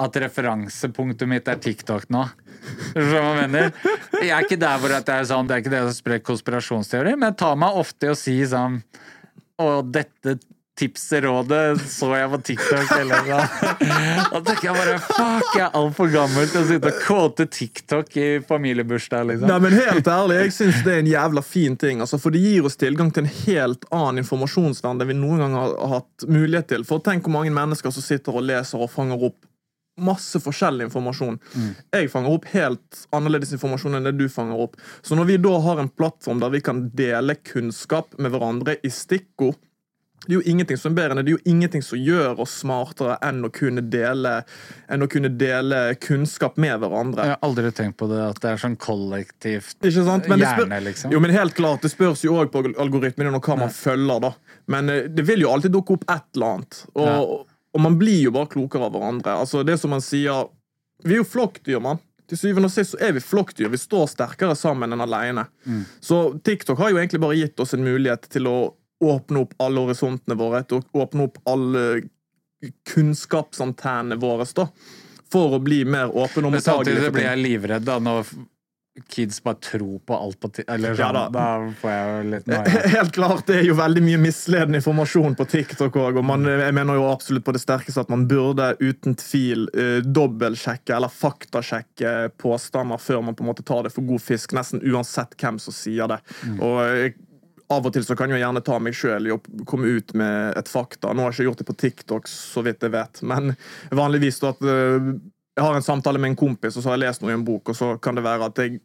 at 0.00 0.20
referansepunktet 0.24 1.28
mitt 1.28 1.48
er 1.50 1.60
TikTok 1.60 2.08
nå. 2.12 2.26
Jeg? 2.94 3.72
Jeg 4.20 4.30
er 4.36 4.44
ikke 4.44 4.60
der 4.60 4.80
hvor 4.80 4.92
at 4.92 5.08
jeg 5.08 5.24
er 5.24 5.28
sånn, 5.30 5.48
det 5.48 5.56
er 5.56 5.62
ikke 5.62 5.72
det 5.72 5.82
som 5.86 5.96
sprer 5.96 6.22
konspirasjonsteori, 6.24 7.16
men 7.16 7.30
jeg 7.30 7.40
tar 7.40 7.58
meg 7.60 7.78
ofte 7.80 8.08
i 8.08 8.12
å 8.12 8.18
si 8.18 8.36
sånn 8.48 8.80
Og 9.60 9.88
dette 9.92 10.38
tipset, 10.80 11.20
rådet, 11.24 11.80
så 11.92 12.08
jeg 12.16 12.28
på 12.32 12.38
TikTok, 12.48 12.92
eller 12.96 13.26
sånn. 13.26 13.80
Da 14.30 14.40
tenker 14.46 14.68
jeg 14.70 14.76
bare 14.78 14.94
fuck, 15.04 15.50
jeg 15.52 15.64
er 15.66 15.76
altfor 15.76 16.08
gammel 16.12 16.48
til 16.48 16.62
å 16.62 16.68
sitte 16.70 16.92
og 16.92 17.02
kåte 17.04 17.46
TikTok 17.52 18.16
i 18.16 18.28
familiebursdag, 18.48 19.26
liksom. 19.28 19.50
Nei, 19.50 19.58
men 19.66 19.76
helt 19.76 20.08
ærlig, 20.08 20.38
jeg 20.46 20.54
syns 20.56 20.80
det 20.86 20.94
er 20.94 21.02
en 21.02 21.12
jævla 21.12 21.44
fin 21.44 21.76
ting. 21.80 22.00
Altså, 22.00 22.20
for 22.22 22.32
det 22.32 22.40
gir 22.46 22.70
oss 22.70 22.80
tilgang 22.80 23.12
til 23.12 23.26
en 23.26 23.32
helt 23.42 23.84
annen 23.90 24.22
informasjonsverden 24.24 25.04
enn 25.04 25.12
vi 25.12 25.18
noen 25.20 25.44
gang 25.44 25.58
har 25.58 25.76
hatt 25.98 26.28
mulighet 26.30 26.72
til. 26.72 26.88
For 26.88 27.04
tenk 27.04 27.28
hvor 27.28 27.36
mange 27.36 27.52
mennesker 27.60 27.92
som 27.92 28.06
sitter 28.06 28.40
og 28.40 28.48
leser 28.48 28.80
og 28.80 28.92
fanger 28.94 29.28
opp 29.30 29.49
masse 30.00 30.40
forskjellig 30.42 30.88
informasjon. 30.88 31.38
Jeg 31.94 32.10
fanger 32.12 32.36
opp 32.36 32.48
helt 32.54 33.02
annerledes 33.16 33.54
informasjon 33.56 33.98
enn 33.98 34.08
det 34.10 34.16
du 34.18 34.28
fanger 34.32 34.60
opp. 34.66 34.76
Så 35.02 35.18
når 35.18 35.30
vi 35.32 35.40
da 35.42 35.56
har 35.64 35.82
en 35.82 35.92
plattform 35.92 36.42
der 36.42 36.54
vi 36.54 36.62
kan 36.64 36.88
dele 36.96 37.36
kunnskap 37.40 38.16
med 38.18 38.34
hverandre 38.34 38.78
i 38.84 38.92
stikkord 38.92 39.58
det 40.26 40.34
er 40.34 40.36
jo 40.36 40.52
ingenting 40.52 40.76
som 40.76 40.92
bedre 40.92 41.14
enn 41.14 41.20
det. 41.22 41.22
Det 41.24 41.32
er 41.32 41.38
jo 41.38 41.50
ingenting 41.50 41.82
som 41.84 41.96
gjør 41.98 42.42
oss 42.44 42.58
smartere 42.60 43.14
enn 43.24 43.38
å 43.46 43.48
kunne 43.56 43.80
dele, 43.88 44.32
å 44.92 45.08
kunne 45.08 45.30
dele 45.40 45.78
kunnskap 45.96 46.58
med 46.60 46.76
hverandre. 46.82 47.24
Jeg 47.24 47.38
har 47.38 47.46
aldri 47.48 47.70
tenkt 47.72 47.96
på 48.02 48.08
det, 48.10 48.18
at 48.26 48.40
det 48.42 48.50
er 48.50 48.60
sånn 48.60 48.76
kollektivt 48.80 49.78
hjerne, 49.80 50.82
liksom. 50.84 51.14
Jo, 51.14 51.22
men 51.24 51.32
helt 51.32 51.56
klart, 51.56 51.80
Det 51.80 51.92
spørs 51.94 52.26
jo 52.26 52.36
òg 52.36 52.52
på 52.52 52.66
algoritmen 52.76 53.32
og 53.32 53.40
hva 53.48 53.56
man 53.62 53.72
følger. 53.72 54.20
da. 54.20 54.34
Men 54.68 54.90
eh, 54.92 55.08
det 55.08 55.24
vil 55.24 55.46
jo 55.46 55.54
alltid 55.54 55.72
dukke 55.72 55.96
opp 55.96 56.04
et 56.06 56.28
eller 56.36 56.52
annet. 56.58 56.82
Og, 56.92 57.06
Ja. 57.08 57.49
Og 57.74 57.82
man 57.84 57.98
blir 57.98 58.26
jo 58.26 58.32
bare 58.34 58.50
klokere 58.50 58.88
av 58.88 58.94
hverandre. 58.94 59.34
Altså, 59.44 59.62
det 59.66 59.78
som 59.78 59.92
man 59.94 60.02
sier 60.04 60.48
Vi 61.04 61.14
er 61.14 61.22
jo 61.22 61.28
flokkdyr, 61.28 61.80
mann. 61.80 62.00
Til 62.28 62.38
syvende 62.38 62.68
og 62.68 62.74
sist 62.74 62.92
så 62.94 62.98
er 63.02 63.14
vi 63.16 63.22
flokkdyr. 63.24 63.70
Vi 63.72 63.78
står 63.80 64.10
sterkere 64.12 64.54
sammen 64.58 64.92
enn 64.92 65.02
alene. 65.02 65.46
Mm. 65.64 65.82
Så 66.04 66.18
TikTok 66.44 66.78
har 66.78 66.92
jo 66.92 67.00
egentlig 67.00 67.22
bare 67.22 67.38
gitt 67.38 67.62
oss 67.62 67.72
en 67.74 67.82
mulighet 67.86 68.28
til 68.30 68.46
å 68.46 68.58
åpne 69.00 69.46
opp 69.46 69.54
alle 69.64 69.82
horisontene 69.86 70.36
våre, 70.38 70.60
til 70.68 70.82
å 70.82 71.02
åpne 71.02 71.26
opp 71.26 71.40
alle 71.48 71.84
kunnskapsantennene 72.92 74.20
våre, 74.20 74.44
da. 74.54 74.68
For 75.32 75.56
å 75.56 75.62
bli 75.62 75.80
mer 75.88 76.12
åpen 76.12 76.44
om 76.44 76.54
Men 76.54 76.62
samtidig 76.62 77.10
blir 77.14 77.30
jeg 77.30 77.40
livredd 77.40 77.86
da 77.86 77.96
når 78.02 78.28
kids 79.08 79.42
bare 79.42 79.54
tror 79.54 79.98
på 80.06 80.16
alt 80.16 80.40
på 80.40 80.48
TikTok. 80.48 80.80
Sånn. 80.80 80.98
Ja 80.98 81.10
da. 81.14 81.24
da. 81.32 81.46
får 81.80 81.92
jeg 81.92 82.10
jo 82.10 82.26
litt 82.34 82.50
noia. 82.50 82.82
Helt 82.96 83.14
klart, 83.16 83.46
Det 83.48 83.60
er 83.60 83.68
jo 83.68 83.76
veldig 83.78 84.02
mye 84.04 84.20
misledende 84.22 84.80
informasjon 84.80 85.38
på 85.38 85.46
TikTok 85.54 85.96
òg. 86.02 86.20
Og 86.20 86.26
man, 86.26 86.46
jeg 86.50 86.76
mener 86.76 86.98
jo 86.98 87.08
absolutt 87.10 87.46
på 87.46 87.54
det 87.56 87.62
sterkeste 87.62 88.04
at 88.04 88.12
man 88.12 88.26
burde 88.30 88.72
uten 88.80 89.16
tvil 89.20 89.66
uh, 89.76 89.98
dobbeltsjekke 90.04 90.96
eller 90.96 91.12
faktasjekke 91.12 92.14
påstander 92.40 93.00
før 93.00 93.24
man 93.26 93.38
på 93.38 93.44
en 93.44 93.50
måte 93.52 93.66
tar 93.66 93.86
det 93.86 93.94
for 93.94 94.06
god 94.06 94.22
fisk, 94.22 94.54
nesten 94.56 94.82
uansett 94.84 95.36
hvem 95.40 95.58
som 95.62 95.74
sier 95.74 96.10
det. 96.10 96.20
Og 96.60 96.78
eh, 96.84 97.18
Av 97.70 97.84
og 97.86 97.92
til 97.94 98.02
så 98.02 98.16
kan 98.18 98.32
jeg 98.32 98.40
gjerne 98.42 98.64
ta 98.66 98.80
meg 98.82 98.96
sjøl 98.98 99.28
i 99.28 99.30
å 99.30 99.36
komme 99.68 99.92
ut 99.94 100.10
med 100.18 100.56
et 100.58 100.66
fakta. 100.66 101.12
Nå 101.14 101.22
har 101.22 101.30
jeg 101.30 101.36
ikke 101.36 101.44
gjort 101.46 101.60
det 101.60 101.66
på 101.68 101.76
TikTok, 101.84 102.30
så 102.30 102.64
vidt 102.66 102.82
jeg 102.82 102.90
vet, 102.96 103.20
men 103.22 103.52
vanligvis 103.94 104.40
da 104.42 104.50
at 104.50 104.64
eh, 104.66 105.12
jeg 105.60 105.66
har 105.66 105.76
en 105.76 105.84
samtale 105.84 106.18
med 106.18 106.32
en 106.32 106.40
kompis, 106.40 106.76
og 106.76 106.82
så 106.82 106.90
har 106.90 106.98
jeg 106.98 107.04
lest 107.04 107.22
noe 107.22 107.30
i 107.30 107.36
en 107.36 107.46
bok, 107.46 107.70
og 107.70 107.76
så 107.76 107.92
kan 108.02 108.18
det 108.18 108.24
være 108.26 108.48
at 108.50 108.58
jeg 108.62 108.80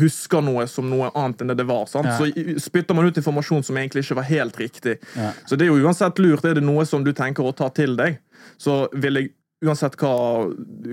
husker 0.00 0.44
noe 0.44 0.66
som 0.70 0.88
noe 0.90 1.10
annet 1.14 1.42
enn 1.42 1.52
det 1.52 1.58
det 1.60 1.68
var. 1.68 1.86
sant? 1.90 2.08
Ja. 2.10 2.18
Så 2.20 2.60
spytter 2.62 2.96
man 2.96 3.08
ut 3.08 3.16
informasjon 3.16 3.64
som 3.66 3.78
egentlig 3.80 4.04
ikke 4.06 4.20
var 4.20 4.28
helt 4.30 4.60
riktig. 4.60 4.98
Ja. 5.16 5.32
Så 5.46 5.56
det 5.56 5.66
er 5.66 5.74
jo 5.74 5.86
uansett 5.86 6.20
lurt. 6.22 6.44
Er 6.44 6.58
det 6.58 6.66
noe 6.66 6.86
som 6.88 7.04
du 7.04 7.12
tenker 7.16 7.46
å 7.46 7.56
ta 7.56 7.70
til 7.74 7.96
deg, 7.98 8.20
så 8.60 8.84
vil 8.94 9.22
jeg 9.22 9.34
Uansett 9.64 9.94
hva, 9.96 10.10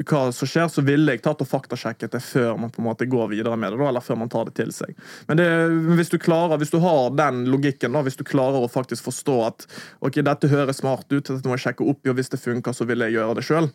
hva 0.07 0.19
som 0.31 0.47
skjer, 0.47 0.69
så 0.71 0.81
ville 0.87 1.11
jeg 1.11 1.19
tatt 1.25 1.41
og 1.43 1.49
faktasjekket 1.49 2.13
det 2.15 2.21
før 2.23 2.55
man 2.61 2.71
på 2.71 2.79
en 2.79 2.85
måte 2.87 3.07
går 3.11 3.27
videre 3.33 3.57
med 3.59 3.73
det, 3.75 3.81
eller 3.83 4.03
før 4.03 4.21
man 4.21 4.31
tar 4.31 4.47
det 4.47 4.53
til 4.55 4.71
seg. 4.71 4.93
Men 5.27 5.39
det, 5.41 5.47
hvis 5.99 6.13
du 6.13 6.15
klarer, 6.15 6.55
hvis 6.61 6.71
du 6.71 6.77
har 6.79 7.11
den 7.11 7.41
logikken, 7.51 7.91
da, 7.91 7.99
hvis 8.07 8.15
du 8.15 8.23
klarer 8.23 8.63
å 8.63 8.71
faktisk 8.71 9.03
forstå 9.09 9.35
at 9.49 9.67
ok, 9.99 10.21
dette 10.23 10.47
høres 10.47 10.79
smart 10.79 11.03
ut, 11.11 11.27
dette 11.27 11.43
må 11.43 11.57
jeg 11.57 11.65
sjekke 11.65 11.89
opp 11.91 12.07
og 12.07 12.15
hvis 12.15 12.31
det 12.31 12.39
funker, 12.39 12.77
så 12.77 12.87
vil 12.87 13.03
jeg 13.03 13.17
gjøre 13.17 13.35
det 13.35 13.43
sjøl, 13.49 13.67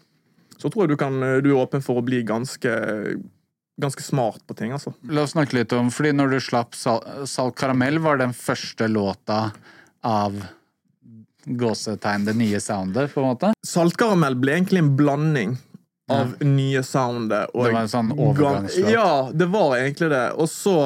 så 0.56 0.72
tror 0.72 0.86
jeg 0.86 0.94
du, 0.94 0.98
kan, 1.04 1.20
du 1.44 1.52
er 1.52 1.60
åpen 1.60 1.84
for 1.84 2.00
å 2.00 2.06
bli 2.08 2.24
ganske 2.24 2.72
ganske 3.78 4.02
smart 4.02 4.42
på 4.46 4.54
ting, 4.58 4.72
altså. 4.74 4.92
La 5.08 5.22
oss 5.24 5.36
snakke 5.36 5.60
litt 5.60 5.72
om 5.76 5.90
Fordi 5.94 6.10
når 6.16 6.34
du 6.34 6.38
slapp 6.42 6.74
Sal 6.74 7.26
Salt 7.30 7.56
Karamell, 7.58 8.00
var 8.02 8.18
den 8.18 8.34
første 8.36 8.88
låta 8.90 9.48
av 10.06 10.38
gåsetegn, 11.48 12.24
det 12.24 12.34
nye 12.36 12.60
soundet, 12.60 13.14
på 13.14 13.22
en 13.22 13.30
måte? 13.32 13.52
Saltkaramell 13.66 14.36
ble 14.36 14.58
egentlig 14.58 14.82
en 14.82 14.92
blanding 14.98 15.56
av 16.12 16.34
nye 16.44 16.82
soundet. 16.84 17.50
Og 17.54 17.66
Det 17.66 17.72
var 17.72 17.80
en 17.80 17.92
sånn 17.92 18.12
overgangslåt. 18.12 18.92
Ja, 18.92 19.30
det 19.32 19.48
var 19.52 19.76
egentlig 19.78 20.10
det. 20.12 20.24
Og 20.40 20.48
så, 20.52 20.76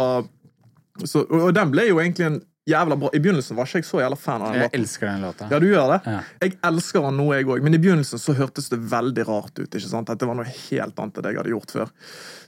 så 1.05 1.25
og 1.27 1.53
den 1.55 1.75
ble 1.75 1.89
jo 1.91 2.01
egentlig 2.03 2.29
en 2.29 2.41
jævla 2.68 2.96
bra 2.96 3.09
I 3.12 3.18
begynnelsen 3.18 3.57
var 3.59 3.66
ikke 3.66 3.81
jeg 3.81 3.87
så 3.88 4.01
jævla 4.03 4.16
fan 4.18 4.42
av 4.42 4.53
den 4.53 4.61
Jeg 4.61 4.68
låten. 4.68 4.81
elsker 4.81 5.07
den 5.09 5.25
låta. 5.27 5.48
Ja, 5.51 5.59
du 5.59 5.66
gjør 5.66 5.88
det? 5.92 5.98
Ja. 6.07 6.18
Jeg 6.44 6.53
elsker 6.68 7.07
den 7.09 7.16
nå, 7.18 7.27
jeg 7.35 7.48
òg, 7.51 7.62
men 7.64 7.75
i 7.75 7.81
begynnelsen 7.83 8.22
så 8.22 8.35
hørtes 8.38 8.68
det 8.70 8.79
veldig 8.92 9.25
rart 9.27 9.59
ut. 9.59 9.66
ikke 9.66 9.88
sant? 9.88 10.07
Dette 10.07 10.22
det 10.22 10.29
var 10.31 10.38
noe 10.38 10.46
helt 10.46 11.01
annet 11.03 11.18
enn 11.18 11.27
det 11.27 11.33
jeg 11.33 11.40
hadde 11.40 11.55
gjort 11.55 11.75
før. 11.75 11.90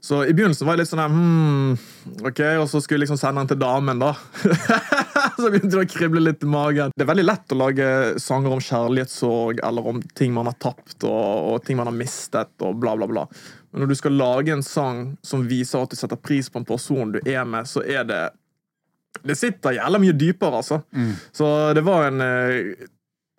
Så 0.04 0.20
i 0.28 0.34
begynnelsen 0.36 0.68
var 0.68 0.76
jeg 0.76 0.84
litt 0.84 0.92
sånn 0.92 1.02
hmm, 1.16 1.72
ok, 2.30 2.40
Og 2.60 2.68
så 2.70 2.82
skulle 2.84 3.00
jeg 3.00 3.06
liksom 3.08 3.18
sende 3.18 3.42
den 3.42 3.50
til 3.54 3.60
damen, 3.64 3.98
da. 4.04 4.12
så 5.40 5.50
begynte 5.50 5.72
det 5.74 5.82
å 5.82 5.90
krible 5.96 6.22
litt 6.22 6.46
i 6.46 6.52
magen. 6.52 6.94
Det 6.94 7.02
er 7.06 7.10
veldig 7.10 7.26
lett 7.26 7.56
å 7.56 7.58
lage 7.58 7.90
sanger 8.22 8.54
om 8.54 8.62
kjærlighetssorg 8.62 9.64
eller 9.66 9.90
om 9.94 10.00
ting 10.14 10.34
man 10.36 10.46
har 10.50 10.58
tapt 10.62 11.02
og, 11.08 11.54
og 11.54 11.66
ting 11.66 11.80
man 11.80 11.90
har 11.90 11.96
mistet, 11.96 12.54
og 12.62 12.78
bla, 12.78 12.94
bla, 13.00 13.10
bla. 13.10 13.26
Men 13.72 13.82
når 13.82 13.90
du 13.90 13.98
skal 13.98 14.14
lage 14.14 14.54
en 14.54 14.62
sang 14.62 15.16
som 15.26 15.42
viser 15.50 15.82
at 15.82 15.90
du 15.90 15.98
setter 15.98 16.20
pris 16.20 16.46
på 16.52 16.60
en 16.62 16.68
person 16.68 17.10
du 17.16 17.20
er 17.24 17.42
med, 17.48 17.66
så 17.66 17.82
er 17.82 18.06
det 18.06 18.22
det 19.24 19.36
sitter 19.40 19.76
jævla 19.78 19.98
mye 20.02 20.14
dypere, 20.16 20.60
altså. 20.60 20.80
Så 21.32 21.48
det 21.76 21.84
var 21.86 22.10
en 22.10 22.20
eh, 22.24 22.88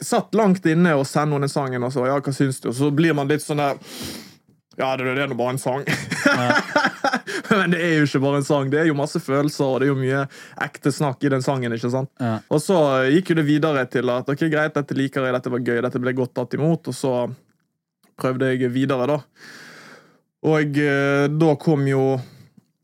Satt 0.04 0.36
langt 0.36 0.65
inne 0.67 0.91
og 1.00 1.06
sendte 1.08 1.38
den 1.39 1.48
sangen, 1.50 1.84
og 1.88 1.93
så 1.93 2.04
ja, 2.10 2.17
hva 2.19 2.32
syns 2.36 2.58
du? 2.60 2.67
Og 2.67 2.76
så 2.76 2.89
blir 2.91 3.13
man 3.15 3.30
litt 3.32 3.45
sånn 3.45 3.62
der 3.62 3.78
Ja, 4.76 4.89
det, 5.00 5.06
det 5.15 5.21
er 5.24 5.30
nå 5.32 5.38
bare 5.39 5.54
en 5.56 5.62
sang. 5.62 5.86
Men 7.50 7.71
det 7.71 7.80
er 7.80 7.93
jo 8.02 8.10
ikke 8.10 8.19
bare 8.26 8.41
en 8.41 8.48
sang. 8.48 8.67
Det 8.74 8.82
er 8.82 8.89
jo 8.89 8.98
masse 8.98 9.21
følelser, 9.24 9.63
og 9.63 9.80
det 9.80 9.88
er 9.88 9.93
jo 9.93 10.02
mye 10.02 10.26
ekte 10.65 10.91
snakk 10.91 11.24
i 11.24 11.32
den 11.32 11.45
sangen. 11.45 11.71
ikke 11.71 11.93
sant? 11.93 12.12
Ja. 12.19 12.41
Og 12.52 12.60
så 12.60 12.76
gikk 13.13 13.32
jo 13.32 13.38
det 13.39 13.48
videre 13.48 13.86
til 13.88 14.12
at 14.12 14.28
ok, 14.28 14.43
greit, 14.52 14.76
dette 14.76 14.98
liker 15.00 15.30
jeg, 15.30 15.38
dette 15.38 15.54
var 15.54 15.63
gøy, 15.63 15.80
dette 15.88 16.04
ble 16.04 16.15
godt 16.17 16.36
tatt 16.36 16.58
imot, 16.60 16.91
og 16.91 16.98
så 16.98 17.13
prøvde 18.19 18.52
jeg 18.52 18.74
videre, 18.76 19.08
da. 19.08 19.21
Og 20.45 20.78
eh, 20.78 21.26
da 21.32 21.56
kom 21.58 21.88
jo 21.89 22.04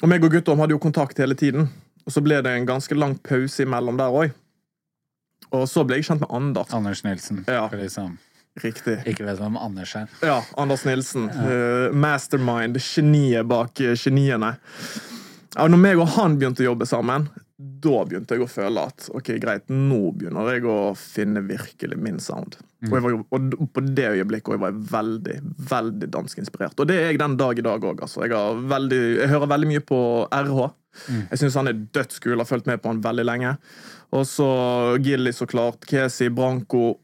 Og 0.01 0.09
meg 0.09 0.23
og 0.25 0.33
Guttorm 0.33 0.63
hadde 0.63 0.73
jo 0.73 0.81
kontakt 0.81 1.19
hele 1.21 1.35
tiden. 1.37 1.67
Og 2.05 2.15
så 2.15 2.23
ble 2.23 2.41
det 2.41 2.53
en 2.57 2.67
ganske 2.69 2.97
lang 2.97 3.15
pause 3.25 3.65
imellom 3.65 3.99
der 3.99 4.17
òg. 4.23 4.33
Og 5.51 5.67
så 5.69 5.83
ble 5.87 5.99
jeg 5.99 6.07
kjent 6.07 6.23
med 6.23 6.31
Anders. 6.31 6.73
Anders 6.73 7.03
Nilsen. 7.03 7.43
Ja. 7.49 7.65
Liksom, 7.75 8.15
Riktig. 8.63 9.01
ikke 9.07 9.27
vet 9.27 9.39
hvem 9.41 9.57
Anders 9.59 9.95
er. 9.99 10.11
Ja, 10.23 10.39
Anders 10.59 10.85
Nilsen. 10.87 11.29
eh, 11.29 11.91
mastermind. 11.91 12.79
Geniet 12.79 13.47
bak 13.51 13.79
eh, 13.83 13.95
geniene. 13.99 14.55
Ja, 15.55 15.67
når 15.67 15.81
meg 15.83 15.99
og 15.99 16.13
han 16.15 16.37
begynte 16.39 16.63
å 16.63 16.71
jobbe 16.71 16.87
sammen, 16.87 17.27
da 17.61 18.03
begynte 18.07 18.37
jeg 18.37 18.45
å 18.45 18.49
føle 18.49 18.83
at 18.87 19.09
ok, 19.11 19.33
greit, 19.41 19.67
nå 19.69 20.13
begynner 20.15 20.47
jeg 20.53 20.63
å 20.65 20.93
finne 20.97 21.43
virkelig 21.45 21.97
min 21.99 22.19
sound. 22.23 22.55
Og, 22.87 22.95
jeg 22.95 23.03
var 23.03 23.17
og 23.19 23.65
på 23.75 23.83
det 23.85 24.07
øyeblikket 24.15 24.55
jeg 24.55 24.61
var 24.63 24.71
jeg 24.71 24.85
veldig, 24.89 25.35
veldig 25.69 26.07
danskinspirert. 26.15 26.79
Og 26.79 26.87
det 26.89 26.97
er 26.97 27.11
jeg 27.11 27.19
den 27.21 27.35
dag 27.37 27.59
i 27.59 27.65
dag 27.65 27.83
òg. 27.91 28.01
Altså. 28.07 28.23
Jeg, 28.25 28.31
jeg 28.95 29.29
hører 29.29 29.51
veldig 29.51 29.69
mye 29.69 29.83
på 29.85 29.99
RH. 30.31 30.71
Jeg 31.07 31.39
syns 31.39 31.55
han 31.59 31.71
er 31.71 31.79
dødskul, 31.95 32.37
har 32.37 32.47
fulgt 32.49 32.67
med 32.69 32.81
på 32.81 32.91
han 32.91 33.01
veldig 33.03 33.25
lenge. 33.27 33.55
Og 34.11 34.27
så 34.27 34.49
Gilly, 34.99 35.33
så 35.33 35.47
klart. 35.47 35.85
Kesi, 35.87 36.29
Branko. 36.29 36.97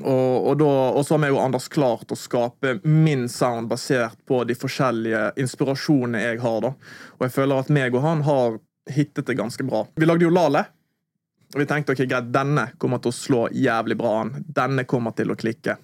Og, 0.00 0.62
og, 0.62 1.00
så 1.06 1.16
har 1.16 1.22
vi 1.24 1.30
jo 1.32 1.40
Anders 1.42 1.66
klart 1.68 2.12
å 2.14 2.18
skape 2.18 2.76
min 2.86 3.26
sound 3.28 3.68
basert 3.72 4.20
på 4.28 4.44
de 4.46 4.54
forskjellige 4.54 5.32
inspirasjonene 5.40 6.22
jeg 6.22 6.42
har. 6.44 6.60
da. 6.66 6.74
Og 7.18 7.26
jeg 7.26 7.34
føler 7.36 7.62
at 7.64 7.72
meg 7.74 7.96
og 7.96 8.04
han 8.04 8.22
har 8.28 8.60
hittet 8.90 9.26
det 9.26 9.38
ganske 9.38 9.64
bra. 9.66 9.84
Vi 9.96 10.06
lagde 10.06 10.28
jo 10.28 10.34
Lale. 10.34 10.64
Og 11.50 11.58
vi 11.58 11.66
tenkte 11.66 11.96
ok, 11.96 12.04
greit, 12.06 12.30
denne 12.30 12.68
kommer 12.78 13.00
til 13.02 13.10
å 13.10 13.16
slå 13.16 13.46
jævlig 13.50 13.96
bra 13.98 14.20
an. 14.20 14.36
Denne 14.46 14.86
kommer 14.86 15.16
til 15.18 15.32
å 15.32 15.38
klikke. 15.38 15.76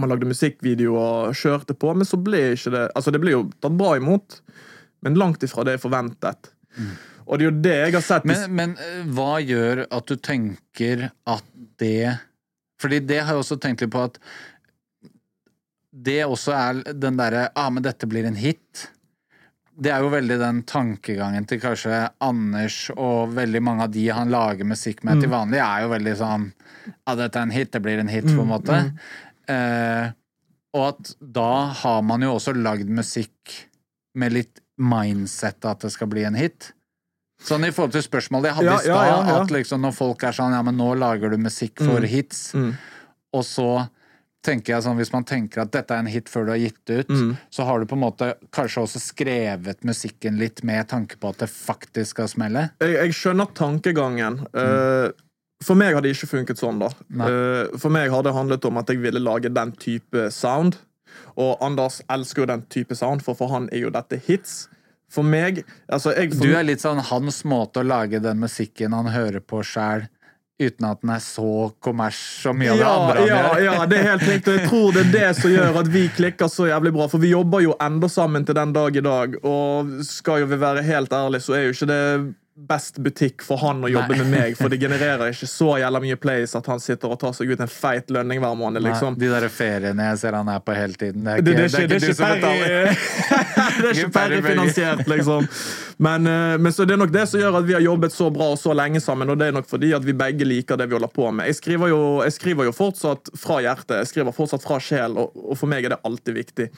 Man 0.00 0.10
lagde 0.12 0.28
musikkvideo 0.28 0.96
og 1.00 1.36
kjørte 1.36 1.76
på, 1.76 1.92
men 1.96 2.08
så 2.08 2.18
ble 2.20 2.50
ikke 2.54 2.72
det 2.74 2.82
Altså, 2.96 3.12
det 3.12 3.20
ble 3.22 3.32
jo 3.32 3.44
tatt 3.60 3.76
bra 3.76 3.94
imot, 3.96 4.40
men 5.04 5.18
langt 5.18 5.42
ifra 5.46 5.64
det 5.66 5.76
jeg 5.76 5.84
forventet. 5.84 6.50
Og 7.28 7.38
det 7.38 7.44
er 7.44 7.48
jo 7.48 7.56
det 7.64 7.76
jeg 7.76 7.94
har 7.96 8.04
sett 8.04 8.28
Men, 8.28 8.44
men 8.56 8.76
eh, 8.80 9.00
hva 9.14 9.38
gjør 9.42 9.84
at 9.84 10.08
du 10.08 10.16
tenker 10.16 11.08
at 11.28 11.48
det 11.80 12.18
Fordi 12.80 13.00
det 13.04 13.18
har 13.20 13.34
jeg 13.34 13.42
også 13.42 13.58
tenkt 13.60 13.84
litt 13.84 13.92
på 13.94 14.06
at 14.08 14.20
det 15.98 16.20
også 16.28 16.52
er 16.54 16.80
den 16.94 17.16
derre 17.18 17.48
ah, 17.58 17.72
men 17.74 17.82
dette 17.82 18.06
blir 18.06 18.26
en 18.28 18.36
hit. 18.38 18.84
Det 19.74 19.90
er 19.90 20.04
jo 20.04 20.12
veldig 20.12 20.36
den 20.38 20.60
tankegangen 20.68 21.46
til 21.48 21.58
kanskje 21.62 22.04
Anders 22.22 22.76
og 22.92 23.32
veldig 23.34 23.62
mange 23.66 23.86
av 23.88 23.94
de 23.96 24.04
han 24.14 24.30
lager 24.30 24.68
musikk 24.68 25.02
med 25.08 25.24
til 25.24 25.32
vanlig, 25.32 25.58
er 25.64 25.82
jo 25.82 25.90
veldig 25.96 26.14
sånn 26.20 26.46
Ja, 26.92 27.16
dette 27.18 27.40
er 27.40 27.48
en 27.48 27.56
hit, 27.56 27.72
det 27.74 27.82
blir 27.82 27.98
en 27.98 28.12
hit, 28.12 28.28
på 28.28 28.44
en 28.44 28.52
måte. 28.52 28.78
Eh, 29.50 30.12
og 30.76 30.84
at 30.84 31.12
da 31.18 31.50
har 31.80 32.04
man 32.06 32.22
jo 32.22 32.36
også 32.36 32.54
lagd 32.54 32.92
musikk 32.92 33.56
med 34.18 34.36
litt 34.36 34.62
mindset 34.78 35.64
at 35.68 35.80
det 35.84 35.90
skal 35.92 36.06
bli 36.08 36.24
en 36.24 36.34
hit. 36.38 36.72
Sånn 37.42 37.62
i 37.66 37.70
forhold 37.70 37.92
til 37.94 38.02
spørsmålet 38.02 38.50
jeg 38.50 38.54
hadde 38.56 38.66
Ja, 38.66 38.78
i 38.78 38.82
stad, 38.88 39.06
ja, 39.06 39.18
ja, 39.28 39.42
at 39.44 39.52
liksom 39.54 39.80
når 39.86 39.92
folk 39.94 40.24
er 40.26 40.32
sånn 40.34 40.52
Ja, 40.56 40.62
men 40.66 40.74
nå 40.76 40.88
lager 40.98 41.30
du 41.30 41.36
musikk 41.38 41.78
for 41.78 42.00
hits, 42.02 42.52
Mm. 42.54 42.72
og 43.32 43.44
så 43.44 43.88
tenker 44.42 44.74
jeg 44.74 44.82
sånn 44.82 44.96
Hvis 44.96 45.12
man 45.12 45.24
tenker 45.24 45.62
at 45.62 45.70
dette 45.70 45.90
er 45.94 45.98
en 46.02 46.06
hit 46.06 46.26
før 46.28 46.46
du 46.46 46.50
har 46.50 46.58
gitt 46.58 46.78
det 46.86 46.98
ut, 47.04 47.08
Mm. 47.14 47.36
så 47.50 47.64
har 47.64 47.78
du 47.78 47.86
på 47.86 47.94
en 47.94 48.02
måte 48.02 48.34
kanskje 48.50 48.82
også 48.82 48.98
skrevet 48.98 49.84
musikken 49.84 50.38
litt 50.38 50.64
med 50.64 50.88
tanke 50.88 51.16
på 51.18 51.28
at 51.30 51.38
det 51.38 51.48
faktisk 51.48 52.10
skal 52.16 52.26
smelle. 52.28 52.70
jeg, 52.80 52.94
jeg 52.94 53.10
skjønner 53.12 53.54
tankegangen. 53.54 54.40
Eh, 54.54 55.10
for 55.62 55.74
meg 55.74 55.94
har 55.94 56.00
det 56.02 56.14
ikke 56.16 56.28
funket 56.44 56.58
sånn, 56.58 56.78
da. 56.78 56.86
Eh, 56.88 57.76
for 57.78 57.88
meg 57.90 58.10
har 58.10 58.22
det 58.22 58.32
handlet 58.34 58.64
om 58.64 58.78
at 58.78 58.86
jeg 58.88 58.98
ville 59.02 59.18
lage 59.20 59.52
den 59.52 59.72
type 59.72 60.30
sound. 60.32 60.76
Og 61.38 61.56
Anders 61.64 62.00
elsker 62.10 62.44
jo 62.44 62.50
den 62.50 62.66
type 62.72 62.96
sound, 62.98 63.22
for 63.26 63.38
for 63.38 63.52
han 63.54 63.68
er 63.72 63.86
jo 63.86 63.94
dette 63.94 64.20
hits. 64.26 64.66
For 65.08 65.24
meg 65.24 65.62
altså 65.88 66.12
jeg, 66.12 66.34
for, 66.34 66.44
Du 66.44 66.54
er 66.56 66.66
litt 66.68 66.84
sånn 66.84 67.00
hans 67.10 67.42
måte 67.48 67.80
å 67.80 67.86
lage 67.86 68.20
den 68.20 68.40
musikken 68.42 68.96
han 68.96 69.08
hører 69.14 69.40
på 69.40 69.62
sjæl, 69.64 70.08
uten 70.58 70.88
at 70.88 71.00
den 71.04 71.12
er 71.14 71.22
så 71.22 71.70
kommers 71.80 72.18
så 72.42 72.52
mye 72.52 72.72
av 72.74 72.80
det 72.80 72.82
ja, 72.82 72.94
andre 72.98 73.20
han 73.20 73.28
ja, 73.28 73.38
gjør. 73.38 73.62
ja, 73.64 73.86
det 73.86 73.98
er 73.98 74.08
helt 74.08 74.26
riktig. 74.26 74.52
og 74.52 74.58
Jeg 74.58 74.70
tror 74.72 74.96
det 74.96 75.04
er 75.04 75.12
det 75.14 75.28
som 75.38 75.54
gjør 75.54 75.78
at 75.84 75.90
vi 75.94 76.02
klikker 76.16 76.50
så 76.50 76.66
jævlig 76.66 76.92
bra. 76.98 77.06
For 77.12 77.22
vi 77.22 77.30
jobber 77.30 77.62
jo 77.62 77.76
enda 77.80 78.10
sammen 78.10 78.44
til 78.48 78.58
den 78.58 78.74
dag 78.74 78.98
i 78.98 79.04
dag. 79.06 79.38
Og 79.46 79.94
skal 80.08 80.42
jo 80.42 80.50
vi 80.50 80.58
være 80.60 80.82
helt 80.82 81.14
ærlige, 81.14 81.46
så 81.46 81.56
er 81.56 81.68
jo 81.68 81.76
ikke 81.76 81.90
det 81.92 82.02
best 82.58 82.98
butikk 82.98 83.42
for 83.46 83.60
han 83.62 83.84
å 83.86 83.90
jobbe 83.90 84.16
Nei. 84.16 84.24
med 84.24 84.32
meg. 84.32 84.56
For 84.58 84.72
det 84.72 84.80
genererer 84.84 85.32
ikke 85.32 85.48
så 85.50 85.76
jævla 85.82 86.00
mye 86.02 86.18
plays 86.20 86.56
at 86.58 86.66
han 86.70 86.82
sitter 86.82 87.14
og 87.14 87.20
tar 87.22 87.34
seg 87.36 87.52
ut 87.52 87.62
en 87.64 87.70
feit 87.70 88.10
lønning 88.14 88.42
hver 88.42 88.56
måned. 88.58 88.82
liksom. 88.84 89.14
Nei, 89.14 89.24
de 89.24 89.32
der 89.34 89.48
feriene 89.52 90.08
jeg 90.10 90.22
ser 90.24 90.38
han 90.38 90.50
er 90.52 90.64
på 90.64 90.76
hele 90.76 90.98
tiden. 90.98 91.24
Det 91.24 91.36
er 91.36 91.44
ikke, 91.44 91.54
det, 91.54 91.60
ikke, 91.68 91.86
det, 91.88 92.28
er 92.28 92.36
ikke. 92.38 92.96
Det 93.78 93.92
er 93.92 93.92
ikke 93.94 94.16
ferdig 94.18 94.42
finansiert, 94.50 95.04
liksom. 95.10 95.48
Men, 95.98 96.26
eh, 96.26 96.58
men 96.58 96.72
så 96.72 96.84
det 96.86 96.94
er 96.94 97.00
nok 97.00 97.12
det 97.12 97.24
som 97.26 97.40
gjør 97.40 97.56
at 97.58 97.66
vi 97.66 97.74
har 97.74 97.82
jobbet 97.82 98.14
så 98.14 98.28
bra 98.30 98.52
og 98.52 98.60
så 98.60 98.74
lenge 98.76 99.00
sammen, 99.02 99.30
og 99.32 99.38
det 99.40 99.48
er 99.48 99.56
nok 99.56 99.66
fordi 99.66 99.90
at 99.96 100.04
vi 100.06 100.14
begge 100.16 100.46
liker 100.46 100.78
det 100.78 100.86
vi 100.86 100.94
holder 100.94 101.10
på 101.10 101.30
med. 101.34 101.50
Jeg 101.50 101.58
skriver 101.58 101.90
jo, 101.90 102.00
jeg 102.22 102.36
skriver 102.36 102.68
jo 102.68 102.74
fortsatt 102.76 103.32
fra 103.38 103.58
hjertet, 103.64 103.96
jeg 104.04 104.10
skriver 104.12 104.36
fortsatt 104.36 104.62
fra 104.62 104.78
sjel, 104.82 105.18
og, 105.18 105.34
og 105.34 105.58
for 105.58 105.70
meg 105.70 105.88
er 105.88 105.96
det 105.96 106.00
alltid 106.06 106.38
viktig. 106.38 106.68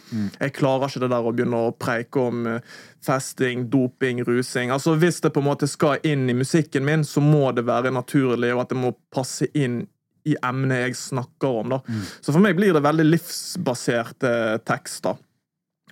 Jeg 0.41 0.57
klarer 0.57 0.89
ikke 0.89 1.05
det 1.05 1.13
der 1.13 1.29
å 1.29 1.35
begynne 1.37 1.63
å 1.69 1.77
preike 1.77 2.27
om 2.33 2.49
eh, 2.49 2.75
festing, 3.05 3.69
doping, 3.73 4.25
rusing. 4.25 4.73
Altså 4.73 4.97
Hvis 5.01 5.21
det 5.21 5.35
på 5.37 5.45
en 5.45 5.51
måte 5.53 5.69
skal 5.69 6.01
inn 6.07 6.25
i 6.31 6.37
musikken 6.37 6.89
min, 6.89 7.05
så 7.05 7.21
må 7.21 7.53
det 7.53 7.69
være 7.69 7.93
naturlig, 7.93 8.55
og 8.55 8.65
at 8.65 8.73
det 8.73 8.81
må 8.81 8.97
passe 9.13 9.53
inn 9.53 9.83
i 10.29 10.35
emnet 10.45 10.87
jeg 10.87 10.97
snakker 10.97 11.61
om. 11.63 11.77
da. 11.77 11.81
Så 12.21 12.33
for 12.33 12.41
meg 12.45 12.57
blir 12.59 12.75
det 12.77 12.85
veldig 12.85 13.07
livsbaserte 13.09 14.33
tekster. 14.69 15.17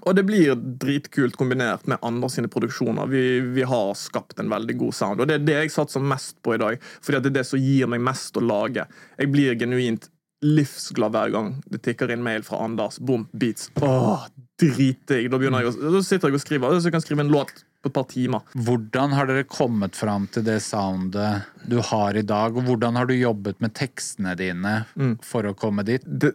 Og 0.08 0.14
det 0.16 0.24
blir 0.28 0.54
dritkult 0.80 1.36
kombinert 1.36 1.84
med 1.90 2.00
andre 2.06 2.30
sine 2.32 2.48
produksjoner. 2.48 3.08
Vi, 3.12 3.22
vi 3.58 3.64
har 3.68 3.90
skapt 3.98 4.40
en 4.40 4.48
veldig 4.52 4.78
god 4.80 4.94
sound, 4.96 5.20
og 5.20 5.28
det 5.28 5.38
er 5.38 5.44
det 5.46 5.56
jeg 5.58 5.74
satser 5.74 6.00
mest 6.04 6.38
på 6.42 6.54
i 6.56 6.60
dag. 6.62 6.78
Fordi 7.04 7.20
det 7.26 7.32
er 7.34 7.38
det 7.42 7.46
som 7.50 7.60
gir 7.60 7.90
meg 7.92 8.00
mest 8.08 8.38
å 8.40 8.44
lage. 8.44 8.86
Jeg 9.20 9.32
blir 9.34 9.58
genuint 9.60 10.08
livsglad 10.44 11.10
hver 11.12 11.32
gang 11.34 11.48
det 11.66 11.80
tikker 11.82 12.12
inn 12.14 12.22
mail 12.22 12.44
fra 12.46 12.60
Anders. 12.64 13.00
Boom, 13.02 13.26
beats. 13.34 13.68
Åh, 13.82 14.26
dritdigg. 14.62 15.30
Da, 15.32 15.40
jeg 15.42 15.72
å- 15.72 15.92
da 15.98 16.02
sitter 16.06 16.28
jeg 16.30 16.38
og 16.38 16.44
skriver. 16.44 16.78
Så 16.80 16.88
jeg 16.88 16.94
kan 16.94 17.02
skrive 17.04 17.24
en 17.26 17.32
låt 17.34 17.64
på 17.94 18.02
timer. 18.10 18.42
Hvordan 18.54 19.12
har 19.16 19.28
dere 19.30 19.44
kommet 19.48 19.96
fram 19.98 20.26
til 20.32 20.44
det 20.46 20.58
soundet 20.64 21.46
du 21.68 21.78
har 21.84 22.16
i 22.16 22.22
dag, 22.26 22.56
og 22.56 22.64
hvordan 22.68 22.96
har 22.96 23.08
du 23.08 23.14
jobbet 23.16 23.60
med 23.64 23.74
tekstene 23.76 24.34
dine 24.38 24.74
Mm. 24.96 25.16
for 25.22 25.44
å 25.44 25.54
komme 25.58 25.84
dit? 25.84 26.02
Det, 26.04 26.32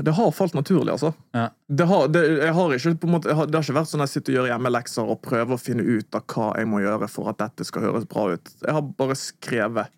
det 0.00 0.14
har 0.14 0.30
falt 0.32 0.54
naturlig, 0.54 0.92
altså. 0.94 1.12
Ja. 1.34 1.48
Det 1.68 1.86
har, 1.90 2.08
det, 2.08 2.22
har 2.54 2.74
ikke, 2.76 2.94
på 3.02 3.10
måte, 3.10 3.34
har, 3.34 3.46
det 3.50 3.58
har 3.58 3.64
ikke 3.66 3.78
vært 3.80 3.90
sånn 3.92 4.04
at 4.04 4.10
jeg 4.12 4.20
sitter 4.20 4.32
og 4.34 4.38
gjør 4.40 4.52
hjemmelekser 4.54 5.10
og 5.14 5.22
prøver 5.24 5.56
å 5.56 5.60
finne 5.60 5.82
ut 5.86 6.14
av 6.14 6.26
hva 6.34 6.52
jeg 6.60 6.70
må 6.70 6.82
gjøre 6.84 7.08
for 7.10 7.32
at 7.32 7.40
dette 7.42 7.66
skal 7.66 7.88
høres 7.88 8.06
bra 8.10 8.28
ut. 8.36 8.54
Jeg 8.62 8.76
har 8.78 8.86
bare 9.00 9.18
skrevet, 9.18 9.90